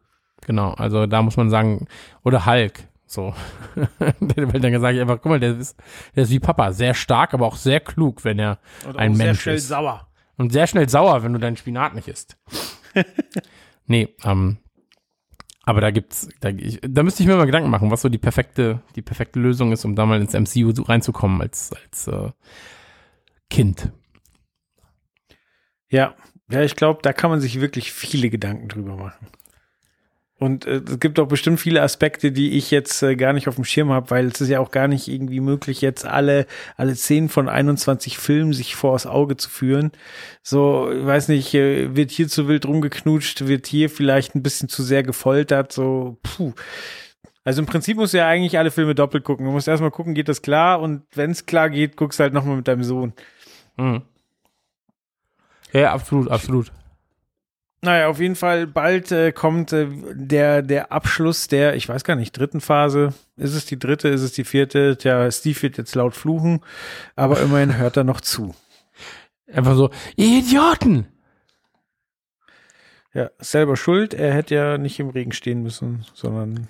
Genau, 0.46 0.72
also 0.72 1.06
da 1.06 1.22
muss 1.22 1.36
man 1.36 1.50
sagen, 1.50 1.86
oder 2.24 2.46
Hulk, 2.46 2.88
so. 3.12 3.34
Weil 3.98 4.60
dann 4.60 4.80
sage 4.80 4.97
ich 4.97 5.01
einfach, 5.01 5.20
guck 5.20 5.30
mal, 5.30 5.40
der 5.40 5.59
ist, 5.59 5.76
der 6.16 6.24
ist 6.24 6.30
wie 6.30 6.40
Papa, 6.40 6.72
sehr 6.72 6.94
stark, 6.94 7.34
aber 7.34 7.47
auch 7.47 7.56
sehr 7.56 7.80
klug, 7.80 8.24
wenn 8.24 8.39
er 8.39 8.59
Und 8.86 8.97
ein 8.97 9.12
auch 9.12 9.16
sehr 9.16 9.26
Mensch 9.26 9.40
schnell 9.43 9.56
ist. 9.56 9.68
sauer. 9.68 10.09
Und 10.36 10.52
sehr 10.52 10.66
schnell 10.66 10.89
sauer, 10.89 11.22
wenn 11.22 11.32
du 11.32 11.39
deinen 11.39 11.56
Spinat 11.56 11.94
nicht 11.94 12.09
isst. 12.09 12.36
nee, 13.86 14.09
ähm, 14.24 14.59
aber 15.64 15.80
da 15.80 15.90
gibt's, 15.90 16.28
da, 16.40 16.48
ich, 16.48 16.80
da 16.82 17.02
müsste 17.02 17.22
ich 17.22 17.28
mir 17.28 17.36
mal 17.36 17.47
Gedanken 17.47 17.70
machen, 17.70 17.90
was 17.90 18.02
so 18.02 18.09
die 18.09 18.18
perfekte, 18.18 18.82
die 18.97 19.02
perfekte 19.02 19.39
Lösung 19.39 19.72
ist, 19.72 19.84
um 19.84 19.94
da 19.94 20.06
mal 20.06 20.20
ins 20.20 20.32
MCU 20.34 20.72
reinzukommen 20.82 21.40
als, 21.40 21.72
als 21.72 22.09
äh, 22.09 22.30
Kind. 23.48 23.93
Ja, 25.89 26.16
ja, 26.51 26.62
ich 26.62 26.74
glaube, 26.74 27.01
da 27.02 27.12
kann 27.12 27.30
man 27.30 27.40
sich 27.40 27.60
wirklich 27.60 27.93
viele 27.93 28.28
Gedanken 28.30 28.68
drüber 28.68 28.97
machen. 28.97 29.28
Und 30.43 30.66
äh, 30.66 30.82
es 30.85 30.98
gibt 30.98 31.20
auch 31.20 31.28
bestimmt 31.28 31.60
viele 31.60 31.82
Aspekte, 31.82 32.32
die 32.32 32.59
ich 32.59 32.73
jetzt 32.73 33.01
äh, 33.05 33.14
gar 33.14 33.32
nicht 33.32 33.47
auf 33.47 33.55
dem 33.55 33.64
Schirm 33.64 33.93
habe, 33.93 34.10
weil 34.10 34.27
es 34.27 34.40
ist 34.40 34.48
ja 34.48 34.59
auch 34.59 34.73
gar 34.73 34.89
nicht 34.89 35.06
irgendwie 35.06 35.39
möglich, 35.39 35.81
jetzt 35.81 36.05
alle, 36.05 36.47
alle 36.77 36.97
10 36.97 37.28
von 37.28 37.48
21 37.48 38.19
Filmen 38.19 38.52
sich 38.52 38.74
vor 38.74 38.94
das 38.94 39.06
Auge 39.06 39.36
zu 39.36 39.48
führen. 39.48 39.93
So, 40.43 40.90
ich 40.90 41.06
weiß 41.06 41.28
nicht, 41.28 41.52
wird 41.52 42.10
hier 42.10 42.27
zu 42.27 42.48
wild 42.48 42.66
rumgeknutscht, 42.66 43.47
wird 43.47 43.69
hier 43.69 43.89
vielleicht 43.89 44.35
ein 44.35 44.43
bisschen 44.43 44.69
zu 44.69 44.82
sehr 44.82 45.05
gefoltert, 45.05 45.70
so, 45.70 46.19
puh. 46.24 46.52
Also 47.44 47.62
im 47.62 47.66
Prinzip 47.66 47.97
musst 47.97 48.12
du 48.12 48.19
ja 48.19 48.27
eigentlich 48.27 48.59
alle 48.59 48.73
Filme 48.73 48.97
doppelt 48.97 49.23
gucken. 49.23 49.47
Du 49.47 49.52
musst 49.52 49.69
erstmal 49.69 49.93
gucken, 49.93 50.14
geht 50.14 50.28
das 50.28 50.43
klar? 50.43 50.81
Und 50.81 51.02
wenn 51.14 51.31
es 51.31 51.47
klar 51.47 51.70
geht, 51.70 51.97
guckst 51.97 52.19
halt 52.19 52.32
nochmal 52.32 52.56
mit 52.56 52.66
deinem 52.66 52.82
Sohn. 52.82 53.12
Mhm. 53.77 54.02
Ja, 55.73 55.93
absolut, 55.93 56.28
absolut. 56.28 56.73
Naja, 57.84 58.06
auf 58.06 58.20
jeden 58.20 58.36
Fall 58.36 58.68
bald 58.68 59.10
äh, 59.10 59.32
kommt 59.32 59.72
äh, 59.72 59.88
der, 60.12 60.62
der 60.62 60.92
Abschluss 60.92 61.48
der, 61.48 61.74
ich 61.74 61.88
weiß 61.88 62.04
gar 62.04 62.14
nicht, 62.14 62.30
dritten 62.30 62.60
Phase. 62.60 63.12
Ist 63.36 63.54
es 63.54 63.66
die 63.66 63.78
dritte, 63.78 64.09
ist 64.09 64.22
es 64.22 64.32
die 64.32 64.44
vierte? 64.44 64.96
Tja, 64.96 65.28
Steve 65.32 65.60
wird 65.62 65.78
jetzt 65.78 65.96
laut 65.96 66.14
fluchen, 66.14 66.60
aber 67.16 67.40
immerhin 67.40 67.76
hört 67.78 67.96
er 67.96 68.04
noch 68.04 68.20
zu. 68.20 68.54
Einfach 69.52 69.74
so, 69.74 69.90
ihr 70.16 70.38
Idioten! 70.38 71.09
Ja, 73.14 73.30
selber 73.38 73.76
schuld. 73.76 74.14
Er 74.14 74.32
hätte 74.32 74.54
ja 74.54 74.78
nicht 74.78 74.98
im 75.00 75.10
Regen 75.10 75.32
stehen 75.32 75.62
müssen, 75.62 76.06
sondern 76.14 76.68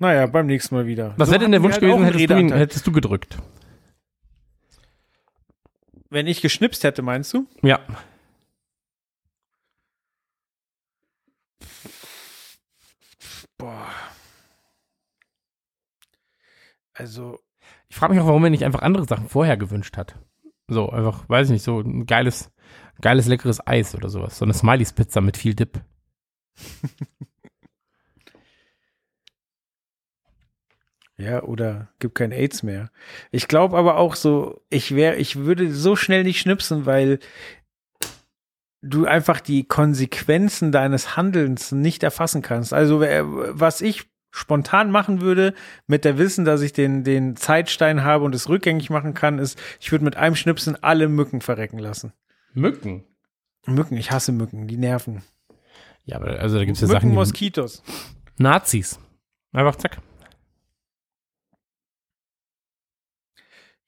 naja, 0.00 0.26
beim 0.26 0.46
nächsten 0.46 0.74
Mal 0.74 0.86
wieder. 0.86 1.14
Was 1.16 1.28
So 1.28 1.32
wäre 1.32 1.42
denn 1.42 1.52
der 1.52 1.62
Wunsch 1.62 1.74
halt 1.74 1.82
gewesen, 1.82 2.04
hättest 2.04 2.30
du, 2.30 2.36
ihn, 2.36 2.52
hättest 2.52 2.86
du 2.86 2.92
gedrückt? 2.92 3.38
Wenn 6.10 6.26
ich 6.26 6.40
geschnipst 6.40 6.84
hätte, 6.84 7.02
meinst 7.02 7.32
du? 7.32 7.46
Ja. 7.62 7.80
Boah. 13.58 13.88
Also, 16.94 17.38
Ich 17.88 17.96
frage 17.96 18.14
mich 18.14 18.22
auch, 18.22 18.26
warum 18.26 18.44
er 18.44 18.50
nicht 18.50 18.64
einfach 18.64 18.82
andere 18.82 19.04
Sachen 19.06 19.28
vorher 19.28 19.56
gewünscht 19.56 19.96
hat. 19.96 20.16
So, 20.68 20.90
einfach, 20.90 21.28
weiß 21.28 21.48
ich 21.48 21.52
nicht, 21.52 21.62
so 21.62 21.80
ein 21.80 22.06
geiles, 22.06 22.50
geiles, 23.00 23.26
leckeres 23.26 23.66
Eis 23.66 23.94
oder 23.94 24.08
sowas. 24.08 24.38
So 24.38 24.44
eine 24.44 24.54
Smileys-Pizza 24.54 25.20
mit 25.20 25.36
viel 25.36 25.54
Dip. 25.54 25.80
Ja, 31.20 31.42
oder 31.42 31.88
gibt 31.98 32.14
kein 32.14 32.30
AIDS 32.30 32.62
mehr. 32.62 32.90
Ich 33.32 33.48
glaube 33.48 33.76
aber 33.76 33.96
auch 33.96 34.14
so, 34.14 34.60
ich 34.70 34.94
wäre, 34.94 35.16
ich 35.16 35.34
würde 35.34 35.72
so 35.72 35.96
schnell 35.96 36.22
nicht 36.22 36.38
schnipsen, 36.38 36.86
weil 36.86 37.18
du 38.82 39.06
einfach 39.06 39.40
die 39.40 39.64
Konsequenzen 39.64 40.72
deines 40.72 41.16
Handelns 41.16 41.72
nicht 41.72 42.02
erfassen 42.02 42.42
kannst. 42.42 42.72
Also 42.72 43.02
äh, 43.02 43.22
was 43.24 43.80
ich 43.80 44.08
spontan 44.30 44.90
machen 44.90 45.20
würde, 45.20 45.54
mit 45.86 46.04
der 46.04 46.18
Wissen, 46.18 46.44
dass 46.44 46.62
ich 46.62 46.72
den, 46.72 47.02
den 47.02 47.36
Zeitstein 47.36 48.04
habe 48.04 48.24
und 48.24 48.34
es 48.34 48.48
rückgängig 48.48 48.90
machen 48.90 49.14
kann, 49.14 49.38
ist, 49.38 49.58
ich 49.80 49.90
würde 49.90 50.04
mit 50.04 50.16
einem 50.16 50.36
Schnipsen 50.36 50.82
alle 50.82 51.08
Mücken 51.08 51.40
verrecken 51.40 51.78
lassen. 51.78 52.12
Mücken? 52.54 53.04
Mücken, 53.66 53.96
ich 53.96 54.10
hasse 54.10 54.32
Mücken, 54.32 54.66
die 54.68 54.76
nerven. 54.76 55.22
Ja, 56.04 56.16
aber 56.16 56.38
also 56.38 56.58
da 56.58 56.64
gibt 56.64 56.76
es 56.76 56.82
ja 56.82 56.86
Mücken, 56.88 57.00
Sachen, 57.00 57.10
die 57.10 57.14
Moskitos. 57.16 57.82
Nazis. 58.38 58.98
Einfach 59.52 59.76
zack. 59.76 59.98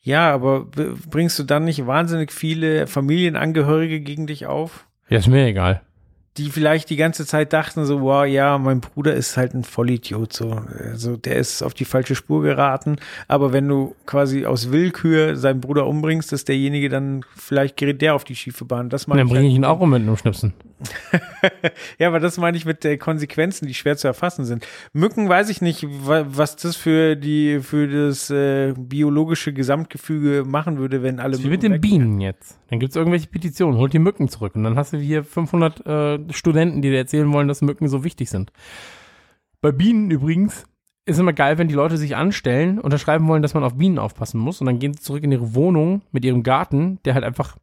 Ja, 0.02 0.32
aber 0.32 0.66
bringst 1.10 1.38
du 1.38 1.42
dann 1.42 1.64
nicht 1.64 1.86
wahnsinnig 1.86 2.32
viele 2.32 2.86
Familienangehörige 2.86 4.00
gegen 4.00 4.26
dich 4.26 4.46
auf? 4.46 4.86
Ja, 5.08 5.18
ist 5.18 5.26
mir 5.28 5.46
egal. 5.46 5.82
die 6.36 6.48
vielleicht 6.48 6.88
die 6.88 6.96
ganze 6.96 7.26
Zeit 7.26 7.52
dachten 7.52 7.84
so, 7.84 8.00
wow, 8.02 8.24
ja, 8.24 8.56
mein 8.56 8.80
Bruder 8.80 9.12
ist 9.14 9.36
halt 9.36 9.52
ein 9.52 9.64
Vollidiot, 9.64 10.32
so, 10.32 10.62
also 10.78 11.16
der 11.16 11.36
ist 11.36 11.62
auf 11.62 11.74
die 11.74 11.84
falsche 11.84 12.14
Spur 12.14 12.42
geraten, 12.42 12.96
aber 13.28 13.52
wenn 13.52 13.68
du 13.68 13.94
quasi 14.06 14.46
aus 14.46 14.70
Willkür 14.70 15.36
seinen 15.36 15.60
Bruder 15.60 15.86
umbringst, 15.86 16.32
ist 16.32 16.48
derjenige 16.48 16.88
dann, 16.88 17.24
vielleicht 17.36 17.76
gerät 17.76 18.00
der 18.00 18.14
auf 18.14 18.24
die 18.24 18.36
schiefe 18.36 18.64
Bahn, 18.64 18.88
das 18.88 19.06
meine 19.06 19.20
dann 19.20 19.26
ich 19.26 19.32
bringe 19.32 19.48
ich 19.48 19.52
halt. 19.52 19.58
ihn 19.58 19.64
auch 19.64 19.80
um 19.80 19.90
mit 19.90 20.02
einem 20.02 20.16
Schnipsen. 20.16 20.54
Ja, 21.98 22.08
aber 22.08 22.20
das 22.20 22.38
meine 22.38 22.56
ich 22.56 22.64
mit 22.64 22.84
äh, 22.84 22.96
Konsequenzen, 22.96 23.66
die 23.66 23.74
schwer 23.74 23.96
zu 23.96 24.06
erfassen 24.06 24.44
sind. 24.44 24.66
Mücken 24.92 25.28
weiß 25.28 25.48
ich 25.50 25.60
nicht, 25.60 25.86
wa 25.88 26.24
was 26.28 26.56
das 26.56 26.76
für 26.76 27.16
die, 27.16 27.60
für 27.60 27.88
das 27.88 28.30
äh, 28.30 28.74
biologische 28.76 29.52
Gesamtgefüge 29.52 30.44
machen 30.46 30.78
würde, 30.78 31.02
wenn 31.02 31.20
alle 31.20 31.42
wie 31.42 31.48
mit 31.48 31.62
den 31.62 31.80
Bienen 31.80 32.20
jetzt. 32.20 32.58
Dann 32.68 32.78
gibt 32.78 32.90
es 32.90 32.96
irgendwelche 32.96 33.26
Petitionen, 33.26 33.78
holt 33.78 33.92
die 33.92 33.98
Mücken 33.98 34.28
zurück. 34.28 34.54
Und 34.54 34.64
dann 34.64 34.76
hast 34.76 34.92
du 34.92 34.98
hier 34.98 35.24
500 35.24 35.86
äh, 35.86 36.18
Studenten, 36.32 36.82
die 36.82 36.90
dir 36.90 36.98
erzählen 36.98 37.30
wollen, 37.32 37.48
dass 37.48 37.62
Mücken 37.62 37.88
so 37.88 38.04
wichtig 38.04 38.30
sind. 38.30 38.52
Bei 39.60 39.72
Bienen 39.72 40.10
übrigens 40.10 40.64
ist 41.04 41.18
immer 41.18 41.32
geil, 41.32 41.58
wenn 41.58 41.68
die 41.68 41.74
Leute 41.74 41.96
sich 41.96 42.16
anstellen, 42.16 42.78
unterschreiben 42.78 43.26
wollen, 43.28 43.42
dass 43.42 43.54
man 43.54 43.64
auf 43.64 43.76
Bienen 43.76 43.98
aufpassen 43.98 44.38
muss. 44.38 44.60
Und 44.60 44.66
dann 44.66 44.78
gehen 44.78 44.94
sie 44.94 45.00
zurück 45.00 45.24
in 45.24 45.32
ihre 45.32 45.54
Wohnung 45.54 46.02
mit 46.12 46.24
ihrem 46.24 46.42
Garten, 46.42 46.98
der 47.04 47.14
halt 47.14 47.24
einfach 47.24 47.56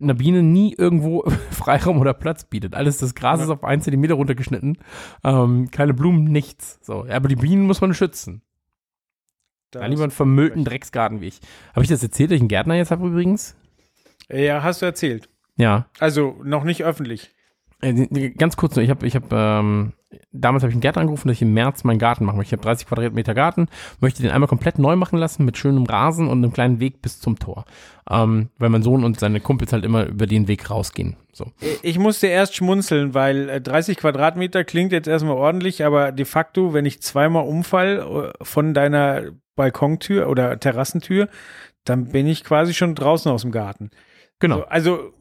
einer 0.00 0.14
Biene 0.14 0.42
nie 0.42 0.74
irgendwo 0.74 1.24
Freiraum 1.50 1.98
oder 1.98 2.14
Platz 2.14 2.44
bietet. 2.44 2.74
Alles, 2.74 2.98
das 2.98 3.14
Gras 3.14 3.40
ist 3.40 3.48
auf 3.48 3.64
einen 3.64 3.82
Zentimeter 3.82 4.14
runtergeschnitten. 4.14 4.78
Ähm, 5.22 5.70
keine 5.70 5.94
Blumen, 5.94 6.24
nichts. 6.24 6.78
So, 6.82 7.06
ja, 7.06 7.16
aber 7.16 7.28
die 7.28 7.36
Bienen 7.36 7.66
muss 7.66 7.80
man 7.80 7.94
schützen. 7.94 8.42
Da 9.70 9.80
Ja, 9.80 9.86
lieber 9.86 10.02
einen 10.02 10.12
vermüllten 10.12 10.64
Drecksgarten 10.64 11.20
wie 11.20 11.28
ich. 11.28 11.40
Habe 11.72 11.82
ich 11.82 11.88
das 11.88 12.02
erzählt, 12.02 12.30
dass 12.30 12.36
ich 12.36 12.42
einen 12.42 12.48
Gärtner 12.48 12.74
jetzt 12.74 12.90
habe 12.90 13.06
übrigens? 13.06 13.56
Ja, 14.30 14.62
hast 14.62 14.82
du 14.82 14.86
erzählt. 14.86 15.28
Ja. 15.56 15.88
Also 15.98 16.40
noch 16.44 16.64
nicht 16.64 16.84
öffentlich. 16.84 17.33
Äh, 17.84 18.30
Ganz 18.30 18.56
kurz 18.56 18.74
nur, 18.76 18.82
ich 18.82 18.90
habe, 18.90 19.06
ich 19.06 19.14
habe, 19.14 19.26
ähm, 19.30 19.92
damals 20.32 20.62
habe 20.62 20.70
ich 20.70 20.74
einen 20.74 20.80
Gärtner 20.80 21.02
angerufen, 21.02 21.28
dass 21.28 21.36
ich 21.36 21.42
im 21.42 21.52
März 21.52 21.84
meinen 21.84 21.98
Garten 21.98 22.24
machen 22.24 22.36
möchte. 22.36 22.54
Ich 22.54 22.58
habe 22.58 22.66
30 22.66 22.86
Quadratmeter 22.86 23.34
Garten, 23.34 23.68
möchte 24.00 24.22
den 24.22 24.30
einmal 24.30 24.48
komplett 24.48 24.78
neu 24.78 24.96
machen 24.96 25.18
lassen 25.18 25.44
mit 25.44 25.58
schönem 25.58 25.84
Rasen 25.84 26.28
und 26.28 26.38
einem 26.38 26.52
kleinen 26.52 26.80
Weg 26.80 27.02
bis 27.02 27.20
zum 27.20 27.38
Tor. 27.38 27.64
Ähm, 28.10 28.50
weil 28.58 28.70
mein 28.70 28.82
Sohn 28.82 29.04
und 29.04 29.20
seine 29.20 29.40
Kumpels 29.40 29.72
halt 29.72 29.84
immer 29.84 30.06
über 30.06 30.26
den 30.26 30.48
Weg 30.48 30.70
rausgehen. 30.70 31.16
So. 31.32 31.46
Ich 31.82 31.98
musste 31.98 32.26
erst 32.28 32.54
schmunzeln, 32.54 33.14
weil 33.14 33.48
äh, 33.48 33.60
30 33.60 33.96
Quadratmeter 33.96 34.64
klingt 34.64 34.92
jetzt 34.92 35.08
erstmal 35.08 35.36
ordentlich, 35.36 35.84
aber 35.84 36.12
de 36.12 36.24
facto, 36.24 36.74
wenn 36.74 36.86
ich 36.86 37.02
zweimal 37.02 37.44
umfall 37.44 38.32
äh, 38.38 38.44
von 38.44 38.74
deiner 38.74 39.32
Balkontür 39.56 40.28
oder 40.28 40.58
Terrassentür, 40.58 41.28
dann 41.84 42.06
bin 42.06 42.26
ich 42.26 42.44
quasi 42.44 42.74
schon 42.74 42.94
draußen 42.94 43.30
aus 43.30 43.42
dem 43.42 43.52
Garten. 43.52 43.90
Genau. 44.38 44.58
So, 44.58 44.64
also, 44.66 45.12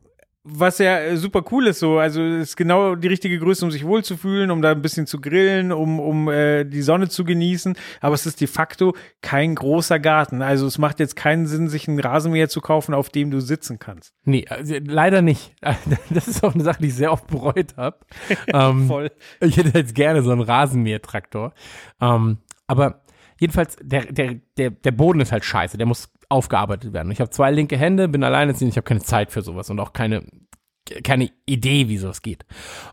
was 0.46 0.78
ja 0.80 1.00
äh, 1.00 1.18
super 1.18 1.44
cool 1.52 1.68
ist, 1.68 1.80
so, 1.80 2.00
also 2.00 2.22
ist 2.22 2.58
genau 2.58 2.96
die 2.96 3.08
richtige 3.08 3.40
Größe, 3.40 3.64
um 3.64 3.72
sich 3.72 3.86
wohlzufühlen, 3.86 4.52
um 4.52 4.62
da 4.62 4.72
ein 4.72 4.82
bisschen 4.82 5.08
zu 5.08 5.22
grillen, 5.22 5.72
um, 5.72 6.02
um 6.02 6.30
äh, 6.30 6.66
die 6.66 6.82
Sonne 6.82 7.08
zu 7.08 7.24
genießen. 7.24 7.76
Aber 8.02 8.14
es 8.14 8.26
ist 8.26 8.42
de 8.42 8.48
facto 8.48 8.94
kein 9.22 9.56
großer 9.56 10.00
Garten. 10.00 10.42
Also 10.42 10.68
es 10.68 10.78
macht 10.78 11.00
jetzt 11.00 11.16
keinen 11.16 11.48
Sinn, 11.48 11.70
sich 11.70 11.88
einen 11.88 12.00
Rasenmäher 12.00 12.50
zu 12.50 12.60
kaufen, 12.60 12.94
auf 12.94 13.10
dem 13.10 13.32
du 13.32 13.40
sitzen 13.40 13.80
kannst. 13.80 14.14
Nee, 14.26 14.46
also, 14.50 14.76
leider 14.84 15.22
nicht. 15.22 15.54
Das 16.10 16.28
ist 16.28 16.44
auch 16.44 16.54
eine 16.54 16.64
Sache, 16.64 16.82
die 16.82 16.88
ich 16.88 16.96
sehr 16.96 17.12
oft 17.12 17.28
bereut 17.28 17.76
habe. 17.78 17.98
ähm, 18.48 18.88
Voll. 18.88 19.12
Ich 19.40 19.58
hätte 19.58 19.78
jetzt 19.78 19.96
gerne 19.96 20.22
so 20.22 20.32
einen 20.32 20.42
Rasenmähertraktor. 20.42 21.54
Ähm, 22.02 22.38
aber 22.68 23.04
jedenfalls, 23.40 23.78
der, 23.82 24.06
der, 24.06 24.36
der, 24.58 24.72
der 24.72 24.92
Boden 24.92 25.20
ist 25.22 25.32
halt 25.32 25.46
scheiße. 25.46 25.78
Der 25.78 25.86
muss 25.86 26.10
aufgearbeitet 26.34 26.94
werden. 26.94 27.12
Ich 27.12 27.20
habe 27.20 27.30
zwei 27.30 27.52
linke 27.52 27.78
Hände, 27.78 28.08
bin 28.08 28.24
alleinerziehend, 28.24 28.74
ich 28.74 28.78
habe 28.78 28.86
keine 28.86 29.02
Zeit 29.02 29.32
für 29.32 29.42
sowas 29.42 29.70
und 29.70 29.80
auch 29.80 29.94
keine, 29.94 30.26
keine 31.04 31.30
Idee, 31.46 31.88
wie 31.88 31.98
sowas 31.98 32.22
geht. 32.22 32.46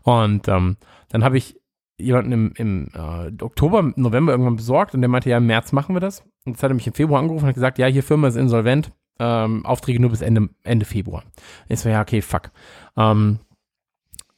Und 0.03 0.47
ähm, 0.47 0.77
dann 1.09 1.23
habe 1.23 1.37
ich 1.37 1.59
jemanden 1.97 2.31
im, 2.31 2.53
im 2.55 2.87
äh, 2.93 3.43
Oktober, 3.43 3.91
November 3.95 4.31
irgendwann 4.31 4.55
besorgt 4.55 4.93
und 4.93 5.01
der 5.01 5.09
meinte, 5.09 5.29
ja, 5.29 5.37
im 5.37 5.47
März 5.47 5.71
machen 5.71 5.95
wir 5.95 5.99
das. 5.99 6.21
Und 6.45 6.53
jetzt 6.53 6.63
hat 6.63 6.71
er 6.71 6.75
mich 6.75 6.87
im 6.87 6.93
Februar 6.93 7.19
angerufen 7.19 7.43
und 7.43 7.49
hat 7.49 7.55
gesagt, 7.55 7.77
ja, 7.77 7.87
hier 7.87 8.03
Firma 8.03 8.27
ist 8.27 8.35
insolvent, 8.35 8.91
ähm, 9.19 9.65
Aufträge 9.65 9.99
nur 9.99 10.09
bis 10.11 10.21
Ende, 10.21 10.49
Ende 10.63 10.85
Februar. 10.85 11.23
Ich 11.67 11.79
so, 11.79 11.89
ja, 11.89 12.01
okay, 12.01 12.21
fuck. 12.21 12.51
Ähm, 12.97 13.39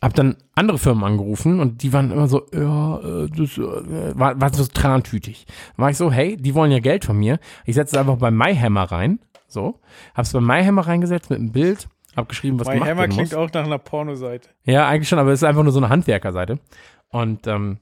hab 0.03 0.13
dann 0.15 0.35
andere 0.53 0.77
Firmen 0.77 1.05
angerufen 1.05 1.61
und 1.61 1.81
die 1.81 1.93
waren 1.93 2.11
immer 2.11 2.27
so, 2.27 2.45
ja, 2.53 2.99
äh, 2.99 3.29
das 3.29 3.57
äh, 3.57 4.19
war, 4.19 4.39
war 4.39 4.53
so 4.53 4.65
trantütig. 4.65 5.45
War 5.77 5.89
ich 5.89 5.97
so, 5.97 6.11
hey, 6.11 6.35
die 6.35 6.53
wollen 6.53 6.71
ja 6.71 6.79
Geld 6.79 7.05
von 7.05 7.17
mir. 7.17 7.39
Ich 7.65 7.75
setze 7.75 7.95
es 7.95 7.99
einfach 7.99 8.17
bei 8.17 8.29
MyHammer 8.29 8.83
rein. 8.83 9.19
So. 9.47 9.79
Hab's 10.13 10.33
bei 10.33 10.41
MyHammer 10.41 10.87
reingesetzt 10.87 11.29
mit 11.29 11.39
einem 11.39 11.53
Bild, 11.53 11.87
hab 12.17 12.27
geschrieben, 12.27 12.59
was 12.59 12.67
My 12.67 12.73
gemacht 12.73 12.89
Hammer 12.89 13.01
werden 13.01 13.11
klingt 13.11 13.31
muss. 13.31 13.39
auch 13.39 13.53
nach 13.53 13.63
einer 13.63 13.77
Pornoseite. 13.77 14.49
Ja, 14.65 14.89
eigentlich 14.89 15.07
schon, 15.07 15.19
aber 15.19 15.31
es 15.31 15.39
ist 15.39 15.47
einfach 15.47 15.63
nur 15.63 15.71
so 15.71 15.79
eine 15.79 15.87
Handwerkerseite. 15.87 16.59
Und 17.07 17.47
ähm, 17.47 17.79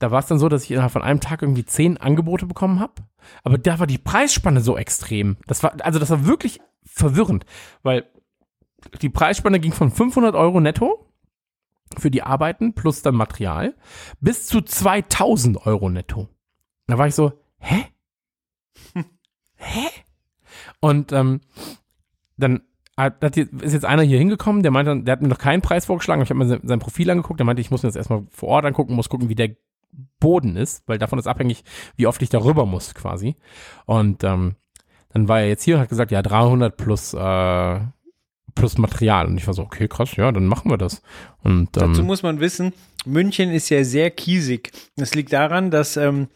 da 0.00 0.10
war 0.10 0.18
es 0.18 0.26
dann 0.26 0.38
so, 0.38 0.50
dass 0.50 0.64
ich 0.64 0.70
innerhalb 0.70 0.92
von 0.92 1.02
einem 1.02 1.20
Tag 1.20 1.40
irgendwie 1.40 1.64
zehn 1.64 1.96
Angebote 1.96 2.44
bekommen 2.44 2.78
habe. 2.78 2.92
Aber 3.42 3.56
da 3.56 3.78
war 3.78 3.86
die 3.86 3.96
Preisspanne 3.96 4.60
so 4.60 4.76
extrem. 4.76 5.38
Das 5.46 5.62
war, 5.62 5.72
also 5.80 5.98
das 5.98 6.10
war 6.10 6.26
wirklich 6.26 6.60
verwirrend, 6.84 7.46
weil 7.82 8.04
die 9.00 9.08
Preisspanne 9.08 9.60
ging 9.60 9.72
von 9.72 9.90
500 9.90 10.34
Euro 10.34 10.60
netto 10.60 11.06
für 12.00 12.10
die 12.10 12.22
Arbeiten 12.22 12.74
plus 12.74 13.02
dann 13.02 13.14
Material 13.14 13.74
bis 14.20 14.46
zu 14.46 14.60
2000 14.60 15.66
Euro 15.66 15.88
netto. 15.90 16.28
Da 16.86 16.98
war 16.98 17.06
ich 17.06 17.14
so, 17.14 17.32
hä? 17.58 17.86
hä? 19.56 19.88
Und 20.80 21.12
ähm, 21.12 21.40
dann 22.36 22.62
hat, 22.96 23.36
ist 23.36 23.72
jetzt 23.72 23.84
einer 23.84 24.02
hier 24.02 24.18
hingekommen, 24.18 24.62
der 24.62 24.70
meinte, 24.70 25.02
der 25.02 25.12
hat 25.12 25.22
mir 25.22 25.28
noch 25.28 25.38
keinen 25.38 25.62
Preis 25.62 25.86
vorgeschlagen. 25.86 26.22
Ich 26.22 26.30
habe 26.30 26.38
mir 26.38 26.46
sein, 26.46 26.60
sein 26.62 26.78
Profil 26.78 27.10
angeguckt, 27.10 27.40
der 27.40 27.46
meinte, 27.46 27.60
ich 27.60 27.70
muss 27.70 27.82
mir 27.82 27.88
das 27.88 27.96
erstmal 27.96 28.24
vor 28.30 28.50
Ort 28.50 28.66
angucken, 28.66 28.94
muss 28.94 29.08
gucken, 29.08 29.28
wie 29.28 29.34
der 29.34 29.56
Boden 30.20 30.56
ist, 30.56 30.86
weil 30.86 30.98
davon 30.98 31.18
ist 31.18 31.26
abhängig, 31.26 31.64
wie 31.96 32.06
oft 32.06 32.22
ich 32.22 32.28
darüber 32.28 32.66
muss 32.66 32.94
quasi. 32.94 33.36
Und 33.86 34.24
ähm, 34.24 34.56
dann 35.10 35.28
war 35.28 35.40
er 35.40 35.48
jetzt 35.48 35.62
hier 35.62 35.76
und 35.76 35.82
hat 35.82 35.88
gesagt, 35.88 36.10
ja, 36.10 36.22
300 36.22 36.76
plus, 36.76 37.14
äh, 37.14 37.80
plus 38.54 38.78
Material. 38.78 39.26
Und 39.26 39.36
ich 39.36 39.46
war 39.46 39.54
so, 39.54 39.62
okay, 39.62 39.88
krass, 39.88 40.16
ja, 40.16 40.30
dann 40.32 40.46
machen 40.46 40.70
wir 40.70 40.78
das. 40.78 41.02
Und 41.42 41.68
Dazu 41.72 42.00
ähm, 42.00 42.06
muss 42.06 42.22
man 42.22 42.40
wissen, 42.40 42.72
München 43.04 43.50
ist 43.50 43.68
ja 43.68 43.84
sehr 43.84 44.10
kiesig. 44.10 44.72
Das 44.96 45.14
liegt 45.14 45.32
daran, 45.32 45.70
dass 45.70 45.96
ähm, 45.96 46.28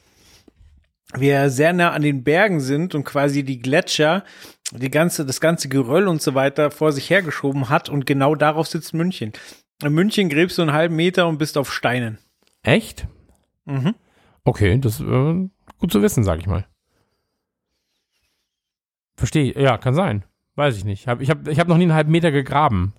wir 1.15 1.51
sehr 1.51 1.73
nah 1.73 1.91
an 1.93 2.03
den 2.03 2.25
Bergen 2.25 2.61
sind 2.61 2.95
und 2.95 3.05
quasi 3.05 3.43
die 3.43 3.61
Gletscher, 3.61 4.25
die 4.73 4.91
ganze, 4.91 5.25
das 5.25 5.41
ganze 5.41 5.69
Geröll 5.69 6.07
und 6.09 6.21
so 6.21 6.35
weiter 6.35 6.71
vor 6.71 6.93
sich 6.93 7.09
hergeschoben 7.09 7.69
hat 7.69 7.89
und 7.89 8.05
genau 8.07 8.35
darauf 8.35 8.67
sitzt 8.67 8.93
München. 8.93 9.33
In 9.83 9.95
München 9.95 10.29
gräbst 10.29 10.59
du 10.59 10.63
einen 10.63 10.73
halben 10.73 10.97
Meter 10.97 11.29
und 11.29 11.39
bist 11.39 11.57
auf 11.57 11.73
Steinen. 11.73 12.19
echt? 12.63 13.07
Mhm. 13.65 13.95
Okay, 14.45 14.79
das 14.79 14.95
ist 14.95 15.07
äh, 15.07 15.49
gut 15.79 15.93
zu 15.93 16.01
wissen, 16.03 16.25
sag 16.25 16.39
ich 16.41 16.47
mal. 16.47 16.67
Verstehe, 19.17 19.53
ja, 19.61 19.77
kann 19.79 19.95
sein. 19.95 20.25
Weiß 20.59 20.77
ich 20.77 20.85
nicht. 20.85 21.07
Hab, 21.07 21.21
ich 21.21 21.31
habe 21.31 21.53
ich 21.53 21.61
hab 21.61 21.69
noch 21.69 21.77
nie 21.77 21.85
einen 21.85 21.95
halben 21.95 22.11
Meter 22.11 22.33
gegraben. 22.33 22.93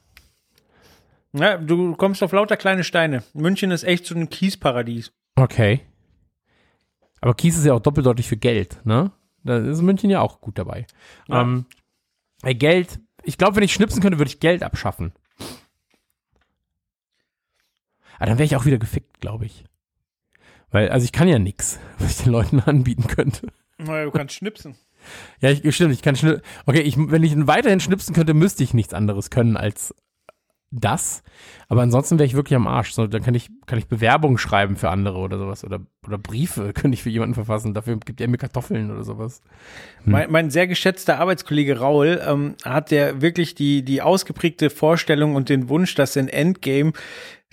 Ja, 1.34 1.57
du 1.57 1.94
kommst 1.98 2.23
auf 2.23 2.31
lauter 2.31 2.56
kleine 2.56 2.86
Steine. 2.86 3.22
München 3.34 3.72
ist 3.72 3.84
echt 3.84 4.06
so 4.06 4.15
ein 4.15 4.30
Kiesparadies. 4.30 5.11
Okay. 5.36 5.81
Aber 7.19 7.34
Kies 7.34 7.57
ist 7.57 7.65
ja 7.65 7.73
auch 7.73 7.81
doppeldeutig 7.81 8.30
für 8.30 8.38
Geld, 8.38 8.80
ne? 8.86 9.11
Da 9.44 9.57
ist 9.57 9.81
München 9.81 10.10
ja 10.10 10.22
auch 10.22 10.40
gut 10.40 10.57
dabei. 10.57 10.88
Ja. 11.27 11.41
Ähm, 11.41 11.65
Geld, 12.45 13.02
ich 13.23 13.38
glaube, 13.38 13.57
wenn 13.57 13.64
ich 13.64 13.73
schnipsen 13.73 14.02
könnte, 14.02 14.19
würde 14.19 14.31
ich 14.31 14.40
Geld 14.40 14.64
abschaffen. 14.64 15.11
Aber 18.19 18.27
dann 18.27 18.38
wäre 18.38 18.45
ich 18.45 18.56
auch 18.56 18.65
wieder 18.65 18.77
gefickt, 18.77 19.19
glaube 19.19 19.48
ich. 19.48 19.65
Weil, 20.72 20.88
also 20.91 21.03
ich 21.03 21.11
kann 21.11 21.27
ja 21.27 21.40
nix, 21.40 21.77
was 21.99 22.11
ich 22.11 22.23
den 22.23 22.31
Leuten 22.31 22.61
anbieten 22.61 23.07
könnte. 23.07 23.52
Naja, 23.77 24.06
du 24.06 24.11
kannst 24.11 24.36
schnipsen. 24.36 24.77
Ja, 25.41 25.52
ich, 25.52 25.76
stimmt, 25.76 25.94
ich 25.94 26.02
kann 26.02 26.15
schni 26.15 26.38
Okay, 26.65 26.81
ich, 26.81 26.95
wenn 26.98 27.23
ich 27.23 27.36
weiterhin 27.48 27.80
schnipsen 27.80 28.15
könnte, 28.15 28.34
müsste 28.34 28.64
ich 28.64 28.73
nichts 28.73 28.94
anderes 28.94 29.30
können 29.30 29.57
als 29.57 29.94
das. 30.72 31.23
Aber 31.68 31.81
ansonsten 31.81 32.19
wäre 32.19 32.27
ich 32.27 32.36
wirklich 32.36 32.56
am 32.56 32.68
Arsch. 32.68 32.91
So, 32.91 33.07
dann 33.07 33.23
kann 33.23 33.34
ich, 33.34 33.49
kann 33.65 33.80
ich 33.80 33.88
Bewerbungen 33.88 34.38
schreiben 34.38 34.76
für 34.76 34.90
andere 34.90 35.18
oder 35.18 35.38
sowas. 35.38 35.64
Oder, 35.64 35.80
oder 36.06 36.18
Briefe 36.18 36.73
könnte 36.73 36.95
ich 36.95 37.03
für 37.03 37.10
jemanden 37.10 37.36
verfassen. 37.36 37.73
Dafür 37.73 37.98
gibt 37.98 38.22
er 38.22 38.27
mir 38.27 38.38
Kartoffeln 38.38 38.91
oder 38.91 39.03
sowas. 39.03 39.41
Mein, 40.06 40.31
mein 40.31 40.49
sehr 40.49 40.68
geschätzter 40.68 41.19
Arbeitskollege 41.19 41.80
Raul 41.80 42.22
ähm, 42.26 42.56
hat 42.64 42.91
ja 42.91 43.22
wirklich 43.22 43.56
die, 43.56 43.84
die 43.84 44.02
ausgeprägte 44.02 44.69
Vorstellung 44.69 45.36
und 45.36 45.49
den 45.49 45.69
Wunsch, 45.69 45.95
dass 45.95 46.15
in 46.15 46.27
Endgame 46.27 46.94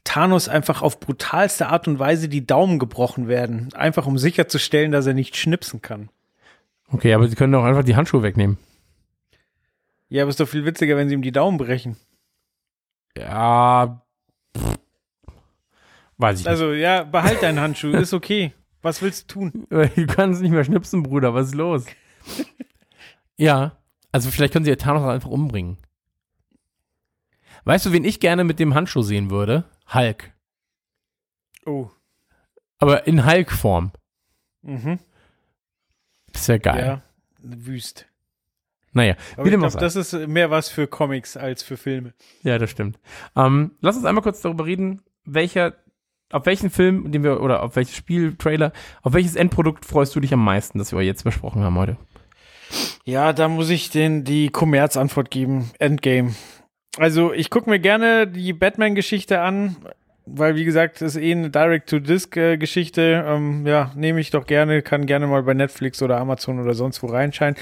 Thanos 0.04 0.48
einfach 0.48 0.82
auf 0.82 1.00
brutalste 1.00 1.66
Art 1.68 1.88
und 1.88 1.98
Weise 1.98 2.28
die 2.28 2.46
Daumen 2.46 2.78
gebrochen 2.78 3.28
werden. 3.28 3.70
Einfach 3.74 4.06
um 4.06 4.18
sicherzustellen, 4.18 4.92
dass 4.92 5.06
er 5.06 5.14
nicht 5.14 5.36
schnipsen 5.36 5.82
kann. 5.82 6.10
Okay, 6.88 7.12
aber 7.14 7.28
sie 7.28 7.34
können 7.36 7.52
doch 7.52 7.64
einfach 7.64 7.84
die 7.84 7.96
Handschuhe 7.96 8.22
wegnehmen. 8.22 8.58
Ja, 10.08 10.22
aber 10.22 10.30
ist 10.30 10.38
doch 10.40 10.48
viel 10.48 10.64
witziger, 10.64 10.96
wenn 10.96 11.08
sie 11.08 11.14
ihm 11.14 11.22
die 11.22 11.32
Daumen 11.32 11.58
brechen. 11.58 11.96
Ja. 13.16 14.02
pff, 14.56 14.78
Weiß 16.18 16.40
ich 16.40 16.48
Also, 16.48 16.72
ja, 16.72 17.02
behalt 17.04 17.42
deinen 17.42 17.60
Handschuh, 17.60 17.90
ist 17.90 18.14
okay. 18.14 18.52
Was 18.82 19.02
willst 19.02 19.30
du 19.34 19.50
tun? 19.50 19.66
nicht. 19.70 19.96
Du 19.96 20.06
kannst 20.06 20.42
nicht 20.42 20.52
mehr 20.52 20.64
schnipsen, 20.64 21.02
Bruder. 21.02 21.34
Was 21.34 21.48
ist 21.48 21.54
los? 21.54 21.86
ja. 23.36 23.76
Also 24.12 24.30
vielleicht 24.30 24.52
können 24.52 24.64
sie 24.64 24.70
ja 24.70 24.76
Thanos 24.76 25.02
auch 25.02 25.08
einfach 25.08 25.28
umbringen. 25.30 25.76
Weißt 27.64 27.84
du, 27.84 27.92
wen 27.92 28.04
ich 28.04 28.20
gerne 28.20 28.44
mit 28.44 28.60
dem 28.60 28.74
Handschuh 28.74 29.02
sehen 29.02 29.28
würde? 29.30 29.64
Hulk. 29.92 30.32
Oh. 31.66 31.90
Aber 32.78 33.06
in 33.08 33.26
Hulk-Form. 33.26 33.90
Mhm. 34.62 35.00
Wäre 36.46 36.60
geil. 36.60 36.86
Ja, 36.86 37.02
wüst. 37.42 38.06
Naja, 38.92 39.14
Aber 39.36 39.44
wie 39.46 39.50
dem 39.50 39.62
auch 39.62 39.70
sei. 39.70 39.80
das 39.80 39.94
ist 39.94 40.14
mehr 40.26 40.50
was 40.50 40.70
für 40.70 40.86
Comics 40.86 41.36
als 41.36 41.62
für 41.62 41.76
Filme. 41.76 42.14
Ja, 42.42 42.58
das 42.58 42.70
stimmt. 42.70 42.98
Ähm, 43.36 43.72
lass 43.80 43.96
uns 43.96 44.06
einmal 44.06 44.22
kurz 44.22 44.40
darüber 44.40 44.64
reden, 44.64 45.02
welcher, 45.26 45.74
auf 46.30 46.46
welchen 46.46 46.70
Film, 46.70 47.12
den 47.12 47.22
wir, 47.22 47.42
oder 47.42 47.62
auf 47.62 47.76
welches 47.76 47.94
Spiel, 47.94 48.34
Trailer, 48.36 48.72
auf 49.02 49.12
welches 49.12 49.36
Endprodukt 49.36 49.84
freust 49.84 50.16
du 50.16 50.20
dich 50.20 50.32
am 50.32 50.42
meisten, 50.42 50.78
das 50.78 50.92
wir 50.92 51.02
jetzt 51.02 51.24
besprochen 51.24 51.62
haben 51.62 51.76
heute? 51.76 51.98
Ja, 53.04 53.32
da 53.34 53.48
muss 53.48 53.68
ich 53.68 53.90
den 53.90 54.24
die 54.24 54.48
Kommerzantwort 54.48 55.30
geben. 55.30 55.70
Endgame. 55.78 56.34
Also 56.96 57.32
ich 57.32 57.50
gucke 57.50 57.68
mir 57.68 57.78
gerne 57.78 58.26
die 58.26 58.54
Batman-Geschichte 58.54 59.40
an, 59.40 59.76
weil 60.26 60.56
wie 60.56 60.64
gesagt, 60.64 61.00
das 61.00 61.14
ist 61.16 61.22
eh 61.22 61.32
eine 61.32 61.50
Direct-to-Disc-Geschichte. 61.50 63.24
Ähm, 63.26 63.66
ja, 63.66 63.92
nehme 63.94 64.20
ich 64.20 64.30
doch 64.30 64.46
gerne, 64.46 64.82
kann 64.82 65.06
gerne 65.06 65.26
mal 65.26 65.42
bei 65.42 65.54
Netflix 65.54 66.02
oder 66.02 66.18
Amazon 66.18 66.60
oder 66.60 66.74
sonst 66.74 67.02
wo 67.02 67.06
reinscheinen. 67.06 67.56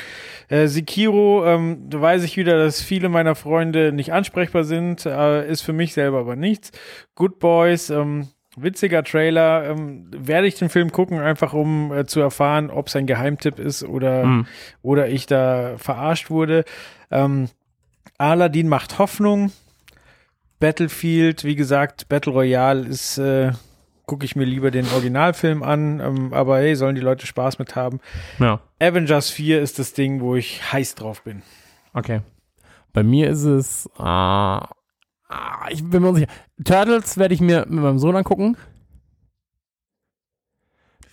Äh, 0.49 0.67
Sekiro, 0.67 1.45
ähm, 1.47 1.87
da 1.89 2.01
weiß 2.01 2.25
ich 2.25 2.37
wieder, 2.37 2.59
dass 2.59 2.81
viele 2.81 3.09
meiner 3.09 3.35
Freunde 3.35 3.93
nicht 3.93 4.13
ansprechbar 4.13 4.65
sind, 4.65 5.05
äh, 5.07 5.49
ist 5.49 5.63
für 5.63 5.73
mich 5.73 5.93
selber 5.95 6.21
aber 6.21 6.37
nichts. 6.37 6.73
Good 7.15 7.39
Boys, 7.39 7.91
ähm, 7.91 8.29
witziger 8.57 9.03
Trailer. 9.05 9.69
Ähm, 9.71 10.07
werde 10.17 10.47
ich 10.47 10.55
den 10.55 10.69
Film 10.69 10.91
gucken, 10.93 11.19
einfach 11.19 11.53
um 11.53 11.93
äh, 11.93 12.07
zu 12.07 12.21
erfahren, 12.21 12.71
ob 12.71 12.87
es 12.89 12.97
ein 12.97 13.07
Geheimtipp 13.07 13.59
ist 13.59 13.83
oder 13.85 14.25
Mhm. 14.25 14.47
oder 14.83 15.09
ich 15.09 15.27
da 15.27 15.75
verarscht 15.77 16.31
wurde. 16.31 16.65
Ähm, 17.11 17.49
Aladdin 18.17 18.69
macht 18.69 18.99
Hoffnung. 18.99 19.51
Battlefield, 20.61 21.45
wie 21.45 21.57
gesagt, 21.57 22.09
Battle 22.09 22.33
Royale 22.33 22.87
ist, 22.87 23.19
äh, 23.19 23.53
gucke 24.07 24.25
ich 24.25 24.37
mir 24.37 24.45
lieber 24.45 24.71
den 24.71 24.87
Originalfilm 24.89 25.63
an, 25.63 26.01
ähm, 26.01 26.33
aber 26.33 26.59
hey, 26.59 26.77
sollen 26.77 26.95
die 26.95 27.01
Leute 27.01 27.27
Spaß 27.27 27.59
mit 27.59 27.77
haben. 27.77 28.01
Ja, 28.39 28.61
Avengers 28.81 29.31
4 29.31 29.61
ist 29.61 29.79
das 29.79 29.93
Ding, 29.93 30.21
wo 30.21 30.37
ich 30.37 30.73
heiß 30.73 30.95
drauf 30.95 31.23
bin. 31.23 31.43
okay. 31.93 32.21
Bei 32.93 33.03
mir 33.03 33.29
ist 33.29 33.43
es, 33.43 33.91
ah, 33.99 34.69
ah, 35.29 35.67
ich 35.69 35.83
bin 35.83 36.01
mir 36.01 36.11
unsicher. 36.11 36.31
Turtles 36.63 37.19
werde 37.19 37.35
ich 37.35 37.41
mir 37.41 37.67
mit 37.69 37.83
meinem 37.83 37.99
Sohn 37.99 38.15
angucken. 38.15 38.57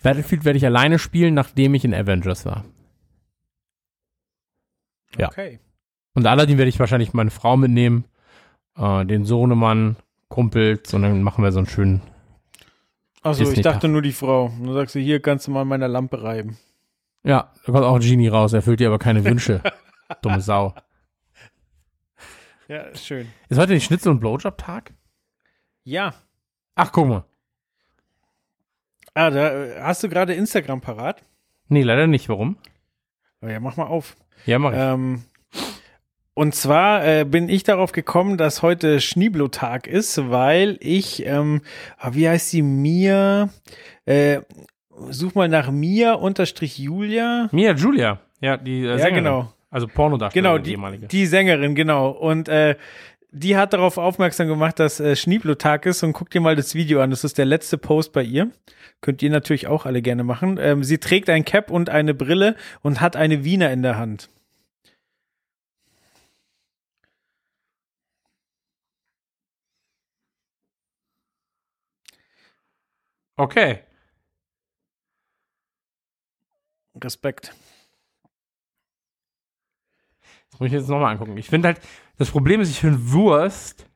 Battlefield 0.02 0.44
werde 0.44 0.58
ich 0.58 0.64
alleine 0.64 1.00
spielen, 1.00 1.34
nachdem 1.34 1.74
ich 1.74 1.84
in 1.84 1.92
Avengers 1.92 2.46
war. 2.46 2.64
Ja. 5.18 5.28
Okay. 5.28 5.58
Und 6.14 6.26
Aladdin 6.26 6.58
werde 6.58 6.68
ich 6.68 6.78
wahrscheinlich 6.78 7.14
meine 7.14 7.30
Frau 7.30 7.56
mitnehmen, 7.56 8.04
äh, 8.76 9.04
den 9.04 9.24
Sohnemann, 9.24 9.96
Kumpels 10.28 10.92
und 10.94 11.02
dann 11.02 11.22
machen 11.22 11.44
wir 11.44 11.52
so 11.52 11.58
einen 11.58 11.68
schönen. 11.68 12.02
Achso, 13.22 13.50
ich 13.50 13.60
dachte 13.60 13.88
nur 13.88 14.02
die 14.02 14.12
Frau. 14.12 14.52
Du 14.60 14.72
sagst 14.72 14.94
du, 14.94 14.98
hier 14.98 15.20
kannst 15.20 15.46
du 15.46 15.52
mal 15.52 15.62
an 15.62 15.68
meiner 15.68 15.88
Lampe 15.88 16.22
reiben. 16.22 16.58
Ja, 17.22 17.52
da 17.64 17.72
kommt 17.72 17.84
auch 17.84 17.94
ein 17.94 18.00
Genie 18.00 18.28
raus, 18.28 18.52
erfüllt 18.52 18.80
dir 18.80 18.88
aber 18.88 18.98
keine 18.98 19.24
Wünsche. 19.24 19.62
Dumme 20.22 20.40
Sau. 20.40 20.74
Ja, 22.68 22.94
schön. 22.96 23.28
Ist 23.48 23.58
heute 23.58 23.74
nicht 23.74 23.84
Schnitzel- 23.84 24.10
und 24.10 24.20
Blowjob-Tag? 24.20 24.92
Ja. 25.84 26.14
Ach, 26.74 26.90
guck 26.90 27.08
mal. 27.08 27.24
Ah, 29.14 29.30
da 29.30 29.64
äh, 29.64 29.80
hast 29.80 30.02
du 30.02 30.08
gerade 30.08 30.34
Instagram 30.34 30.80
parat? 30.80 31.22
Nee, 31.68 31.82
leider 31.82 32.06
nicht. 32.06 32.28
Warum? 32.28 32.56
Oh 33.42 33.46
ja, 33.46 33.60
mach 33.60 33.76
mal 33.76 33.86
auf. 33.86 34.16
Ja, 34.46 34.58
mach 34.58 34.72
ich. 34.72 34.78
Ähm, 34.78 35.24
und 36.34 36.54
zwar 36.54 37.06
äh, 37.06 37.24
bin 37.24 37.48
ich 37.48 37.62
darauf 37.64 37.92
gekommen, 37.92 38.36
dass 38.38 38.62
heute 38.62 39.00
Schneeblo-Tag 39.00 39.86
ist, 39.86 40.30
weil 40.30 40.78
ich, 40.80 41.26
ähm, 41.26 41.60
ah, 41.98 42.10
wie 42.12 42.28
heißt 42.28 42.50
sie, 42.50 42.62
Mia, 42.62 43.50
äh, 44.06 44.40
such 45.10 45.34
mal 45.34 45.48
nach 45.48 45.70
Mia 45.70 46.14
unterstrich 46.14 46.78
Julia. 46.78 47.48
Mia 47.52 47.72
Julia. 47.74 48.20
Ja, 48.40 48.56
die 48.56 48.82
äh, 48.82 48.86
Ja, 48.90 48.98
Sängerin. 48.98 49.24
genau. 49.24 49.52
Also 49.70 49.86
Pornodarstellerin, 49.88 50.52
Genau, 50.52 50.58
die 50.58 50.64
die, 50.64 50.70
ehemalige. 50.72 51.06
die 51.06 51.26
Sängerin, 51.26 51.74
genau. 51.74 52.10
Und 52.10 52.48
äh, 52.48 52.76
die 53.30 53.56
hat 53.56 53.72
darauf 53.72 53.96
aufmerksam 53.96 54.46
gemacht, 54.48 54.78
dass 54.78 55.00
äh, 55.00 55.16
Schneeblo-Tag 55.16 55.86
ist 55.86 56.02
und 56.02 56.12
guck 56.12 56.28
dir 56.30 56.40
mal 56.42 56.56
das 56.56 56.74
Video 56.74 57.00
an. 57.00 57.10
Das 57.10 57.24
ist 57.24 57.38
der 57.38 57.46
letzte 57.46 57.78
Post 57.78 58.12
bei 58.12 58.22
ihr. 58.22 58.50
Könnt 59.00 59.22
ihr 59.22 59.30
natürlich 59.30 59.66
auch 59.68 59.86
alle 59.86 60.02
gerne 60.02 60.24
machen. 60.24 60.58
Ähm, 60.60 60.84
sie 60.84 60.98
trägt 60.98 61.30
ein 61.30 61.44
Cap 61.46 61.70
und 61.70 61.88
eine 61.88 62.12
Brille 62.14 62.56
und 62.82 63.00
hat 63.00 63.16
eine 63.16 63.44
Wiener 63.44 63.70
in 63.72 63.82
der 63.82 63.96
Hand. 63.98 64.28
Okay. 73.42 73.80
Respekt. 77.02 77.52
Das 80.50 80.60
muss 80.60 80.68
ich 80.68 80.72
jetzt 80.72 80.88
nochmal 80.88 81.10
angucken. 81.10 81.36
Ich 81.36 81.48
finde 81.48 81.68
halt, 81.68 81.80
das 82.18 82.30
Problem 82.30 82.60
ist, 82.60 82.70
ich 82.70 82.78
finde 82.78 83.10
Wurst 83.10 83.88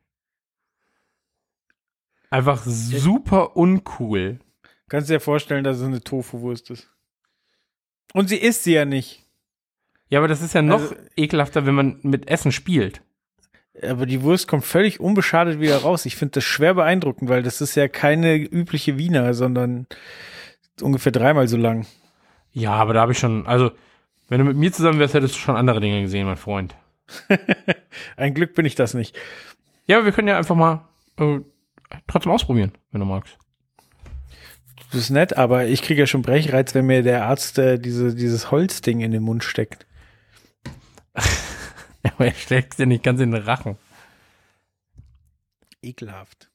einfach 2.28 2.64
super 2.64 3.56
uncool. 3.56 4.40
Kannst 4.88 5.10
dir 5.10 5.20
vorstellen, 5.20 5.62
dass 5.62 5.76
es 5.78 5.84
eine 5.84 6.00
Tofu-Wurst 6.00 6.70
ist. 6.70 6.90
Und 8.14 8.28
sie 8.28 8.38
isst 8.38 8.64
sie 8.64 8.72
ja 8.72 8.84
nicht. 8.84 9.24
Ja, 10.08 10.18
aber 10.18 10.28
das 10.28 10.42
ist 10.42 10.54
ja 10.54 10.62
noch 10.62 10.80
Also- 10.80 10.96
ekelhafter, 11.16 11.66
wenn 11.66 11.74
man 11.76 12.00
mit 12.02 12.26
Essen 12.28 12.50
spielt. 12.50 13.00
Aber 13.82 14.06
die 14.06 14.22
Wurst 14.22 14.48
kommt 14.48 14.64
völlig 14.64 15.00
unbeschadet 15.00 15.60
wieder 15.60 15.78
raus. 15.78 16.06
Ich 16.06 16.16
finde 16.16 16.32
das 16.32 16.44
schwer 16.44 16.74
beeindruckend, 16.74 17.28
weil 17.28 17.42
das 17.42 17.60
ist 17.60 17.74
ja 17.74 17.88
keine 17.88 18.36
übliche 18.36 18.98
Wiener, 18.98 19.34
sondern 19.34 19.86
ungefähr 20.80 21.12
dreimal 21.12 21.48
so 21.48 21.56
lang. 21.56 21.86
Ja, 22.52 22.72
aber 22.72 22.94
da 22.94 23.02
habe 23.02 23.12
ich 23.12 23.18
schon, 23.18 23.46
also, 23.46 23.70
wenn 24.28 24.38
du 24.38 24.44
mit 24.44 24.56
mir 24.56 24.72
zusammen 24.72 24.98
wärst, 24.98 25.14
hättest 25.14 25.34
du 25.34 25.38
schon 25.38 25.56
andere 25.56 25.80
Dinge 25.80 26.00
gesehen, 26.02 26.26
mein 26.26 26.36
Freund. 26.36 26.74
Ein 28.16 28.34
Glück 28.34 28.54
bin 28.54 28.66
ich 28.66 28.74
das 28.74 28.94
nicht. 28.94 29.16
Ja, 29.86 29.98
aber 29.98 30.06
wir 30.06 30.12
können 30.12 30.28
ja 30.28 30.38
einfach 30.38 30.56
mal 30.56 30.88
äh, 31.18 31.40
trotzdem 32.06 32.32
ausprobieren, 32.32 32.72
wenn 32.90 33.00
du 33.00 33.06
magst. 33.06 33.36
Das 34.90 35.00
ist 35.00 35.10
nett, 35.10 35.36
aber 35.36 35.66
ich 35.66 35.82
kriege 35.82 36.00
ja 36.00 36.06
schon 36.06 36.22
Brechreiz, 36.22 36.74
wenn 36.74 36.86
mir 36.86 37.02
der 37.02 37.26
Arzt 37.26 37.58
äh, 37.58 37.78
diese, 37.78 38.14
dieses 38.14 38.50
Holzding 38.50 39.00
in 39.00 39.10
den 39.10 39.22
Mund 39.22 39.44
steckt. 39.44 39.86
Ja, 42.06 42.12
aber 42.16 42.26
er 42.26 42.34
steckt 42.34 42.78
dir 42.78 42.86
nicht 42.86 43.02
ganz 43.02 43.20
in 43.20 43.32
den 43.32 43.42
Rachen. 43.42 43.76
Ekelhaft. 45.82 46.50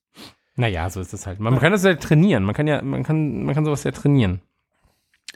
Naja, 0.56 0.90
so 0.90 1.00
ist 1.02 1.14
es 1.14 1.26
halt. 1.28 1.40
Man 1.40 1.60
kann 1.60 1.72
das 1.72 1.84
ja 1.84 1.96
trainieren. 1.96 2.44
Man 2.44 2.54
kann 2.56 2.68
ja, 2.68 2.82
man 2.82 3.04
kann, 3.04 3.44
man 3.44 3.56
kann 3.56 3.66
sowas 3.66 3.84
ja 3.84 3.92
trainieren. 3.92 4.42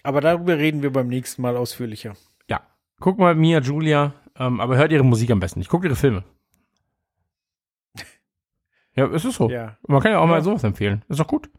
Aber 0.04 0.22
darüber 0.22 0.58
reden 0.58 0.82
wir 0.84 0.92
beim 0.92 1.08
nächsten 1.08 1.42
Mal 1.42 1.56
ausführlicher. 1.58 2.16
Ja. 2.50 2.62
Guck 3.00 3.18
mal 3.18 3.34
Mia, 3.34 3.60
Julia, 3.60 4.14
ähm, 4.38 4.60
aber 4.60 4.78
hört 4.78 4.92
ihre 4.92 5.04
Musik 5.04 5.32
am 5.32 5.40
besten 5.40 5.60
nicht. 5.60 5.70
Guckt 5.70 5.86
ihre 5.86 5.96
Filme. 5.96 6.24
Ja, 8.98 9.08
es 9.08 9.26
ist 9.26 9.36
so. 9.36 9.50
Ja. 9.50 9.78
Man 9.88 10.00
kann 10.02 10.14
ja 10.14 10.20
auch 10.20 10.26
Ja. 10.26 10.32
mal 10.32 10.42
sowas 10.42 10.64
empfehlen. 10.64 11.04
Ist 11.10 11.20
doch 11.20 11.28
gut. 11.28 11.50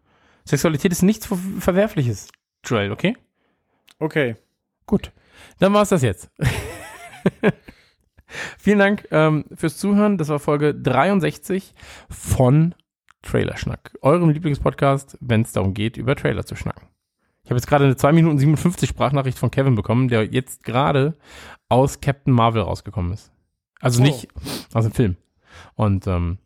Sexualität 0.47 0.91
ist 0.93 1.03
nichts 1.03 1.27
Ver 1.27 1.37
Verwerfliches, 1.59 2.28
Joel, 2.65 2.91
okay? 2.93 3.15
Okay. 3.99 4.37
Gut. 4.87 5.12
Dann 5.59 5.74
war's 5.74 5.91
das 5.91 6.01
jetzt. 6.01 6.31
Vielen 8.59 8.78
Dank 8.78 9.07
ähm, 9.11 9.44
fürs 9.55 9.78
Zuhören. 9.78 10.19
Das 10.19 10.28
war 10.28 10.39
Folge 10.39 10.74
63 10.74 11.74
von 12.09 12.74
Trailerschnack, 13.23 13.97
eurem 14.03 14.31
Lieblingspodcast, 14.31 15.19
wenn 15.20 15.43
es 15.43 15.53
darum 15.53 15.74
geht, 15.74 15.97
über 15.97 16.15
Trailer 16.16 16.44
zu 16.47 16.55
schnacken. 16.57 16.86
Ich 17.43 17.51
habe 17.51 17.59
jetzt 17.59 17.66
gerade 17.66 17.85
eine 17.85 17.97
2 17.97 18.12
Minuten 18.12 18.39
57 18.39 18.89
Sprachnachricht 18.89 19.39
von 19.39 19.51
Kevin 19.51 19.74
bekommen, 19.77 20.09
der 20.09 20.24
jetzt 20.24 20.65
gerade 20.65 21.16
aus 21.69 22.01
Captain 22.01 22.32
Marvel 22.32 22.62
rausgekommen 22.62 23.12
ist. 23.12 23.32
Also 23.81 24.01
Oh. 24.01 24.05
nicht 24.05 24.28
aus 24.73 24.85
dem 24.85 24.93
Film. 24.93 25.16
Und 25.74 26.07
ähm, 26.07 26.39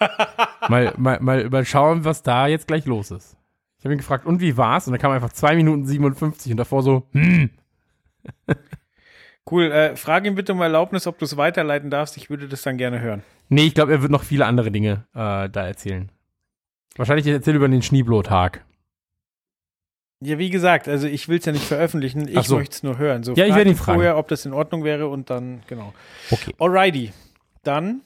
mal, 0.68 0.92
mal, 0.98 1.20
mal, 1.20 1.48
mal 1.48 1.64
schauen, 1.64 2.04
was 2.04 2.22
da 2.22 2.46
jetzt 2.46 2.66
gleich 2.66 2.84
los 2.86 3.10
ist. 3.10 3.36
Ich 3.78 3.84
habe 3.84 3.94
ihn 3.94 3.98
gefragt, 3.98 4.26
und 4.26 4.40
wie 4.40 4.56
war's? 4.56 4.86
Und 4.86 4.92
dann 4.92 5.00
kam 5.00 5.12
einfach 5.12 5.32
2 5.32 5.56
Minuten 5.56 5.86
57 5.86 6.52
und 6.52 6.58
davor 6.58 6.82
so, 6.82 7.08
hm, 7.12 7.50
Cool. 9.50 9.72
Äh, 9.72 9.96
frag 9.96 10.24
ihn 10.24 10.34
bitte 10.34 10.52
um 10.52 10.60
Erlaubnis, 10.60 11.06
ob 11.06 11.18
du 11.18 11.24
es 11.24 11.36
weiterleiten 11.36 11.90
darfst. 11.90 12.16
Ich 12.16 12.30
würde 12.30 12.48
das 12.48 12.62
dann 12.62 12.78
gerne 12.78 13.00
hören. 13.00 13.22
Nee, 13.48 13.64
ich 13.66 13.74
glaube, 13.74 13.92
er 13.92 14.00
wird 14.02 14.10
noch 14.12 14.22
viele 14.22 14.46
andere 14.46 14.70
Dinge 14.70 15.04
äh, 15.14 15.48
da 15.50 15.66
erzählen. 15.66 16.10
Wahrscheinlich 16.96 17.26
erzählt 17.26 17.54
er 17.54 17.56
über 17.56 17.68
den 17.68 17.82
Schneeblotag. 17.82 18.64
Ja, 20.24 20.38
wie 20.38 20.50
gesagt, 20.50 20.86
also 20.88 21.08
ich 21.08 21.28
will 21.28 21.38
es 21.38 21.44
ja 21.44 21.52
nicht 21.52 21.64
veröffentlichen. 21.64 22.28
Ich 22.28 22.46
so. 22.46 22.56
möchte 22.56 22.74
es 22.76 22.82
nur 22.84 22.96
hören. 22.98 23.24
So, 23.24 23.34
Ja, 23.34 23.44
ich 23.46 23.54
werde 23.56 23.70
ihn 23.70 23.76
fragen. 23.76 23.96
vorher, 23.98 24.16
ob 24.16 24.28
das 24.28 24.46
in 24.46 24.52
Ordnung 24.52 24.84
wäre 24.84 25.08
und 25.08 25.30
dann, 25.30 25.62
genau. 25.66 25.92
Okay. 26.30 26.54
Alrighty. 26.60 27.12
Dann 27.64 28.02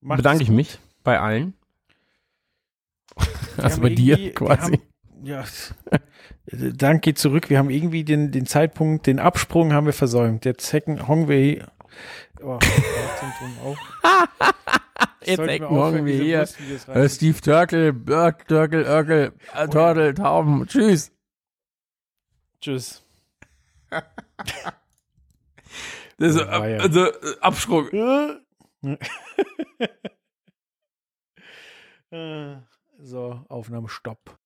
Bedanke 0.00 0.42
ich 0.42 0.48
gut. 0.48 0.56
mich 0.56 0.78
bei 1.04 1.20
allen. 1.20 1.54
Also 3.58 3.80
bei 3.82 3.90
dir 3.90 4.32
quasi. 4.34 4.72
haben- 4.72 4.82
Ja, 5.22 5.44
Dank 6.46 7.02
geht 7.02 7.18
zurück. 7.18 7.50
Wir 7.50 7.58
haben 7.58 7.70
irgendwie 7.70 8.04
den, 8.04 8.32
den 8.32 8.46
Zeitpunkt, 8.46 9.06
den 9.06 9.20
Absprung 9.20 9.72
haben 9.72 9.86
wir 9.86 9.92
versäumt. 9.92 10.44
Jetzt 10.44 10.72
hacken 10.72 11.06
Hongwei. 11.06 11.64
Oh. 12.42 12.58
Jetzt 15.24 15.38
hacken 15.38 15.68
Hongwei 15.68 16.10
diese 16.10 16.22
hier. 16.22 16.40
Wurstvideos 16.40 16.88
Äh, 16.88 17.08
Steve 17.08 17.40
Turkel, 17.40 17.92
Birk, 17.92 18.48
Turkel, 18.48 18.84
Örkel, 18.84 19.32
äh, 19.54 19.68
Turtle, 19.68 20.14
Tauben. 20.14 20.66
Tschüss. 20.66 21.12
Tschüss. 22.60 23.02
Das 26.18 26.36
ist, 26.36 26.42
also, 26.42 27.06
äh, 27.06 27.12
Absprung. 27.40 27.88
Äh, 32.12 32.56
so, 32.98 33.40
Aufnahme 33.48 33.88
Stopp. 33.88 34.38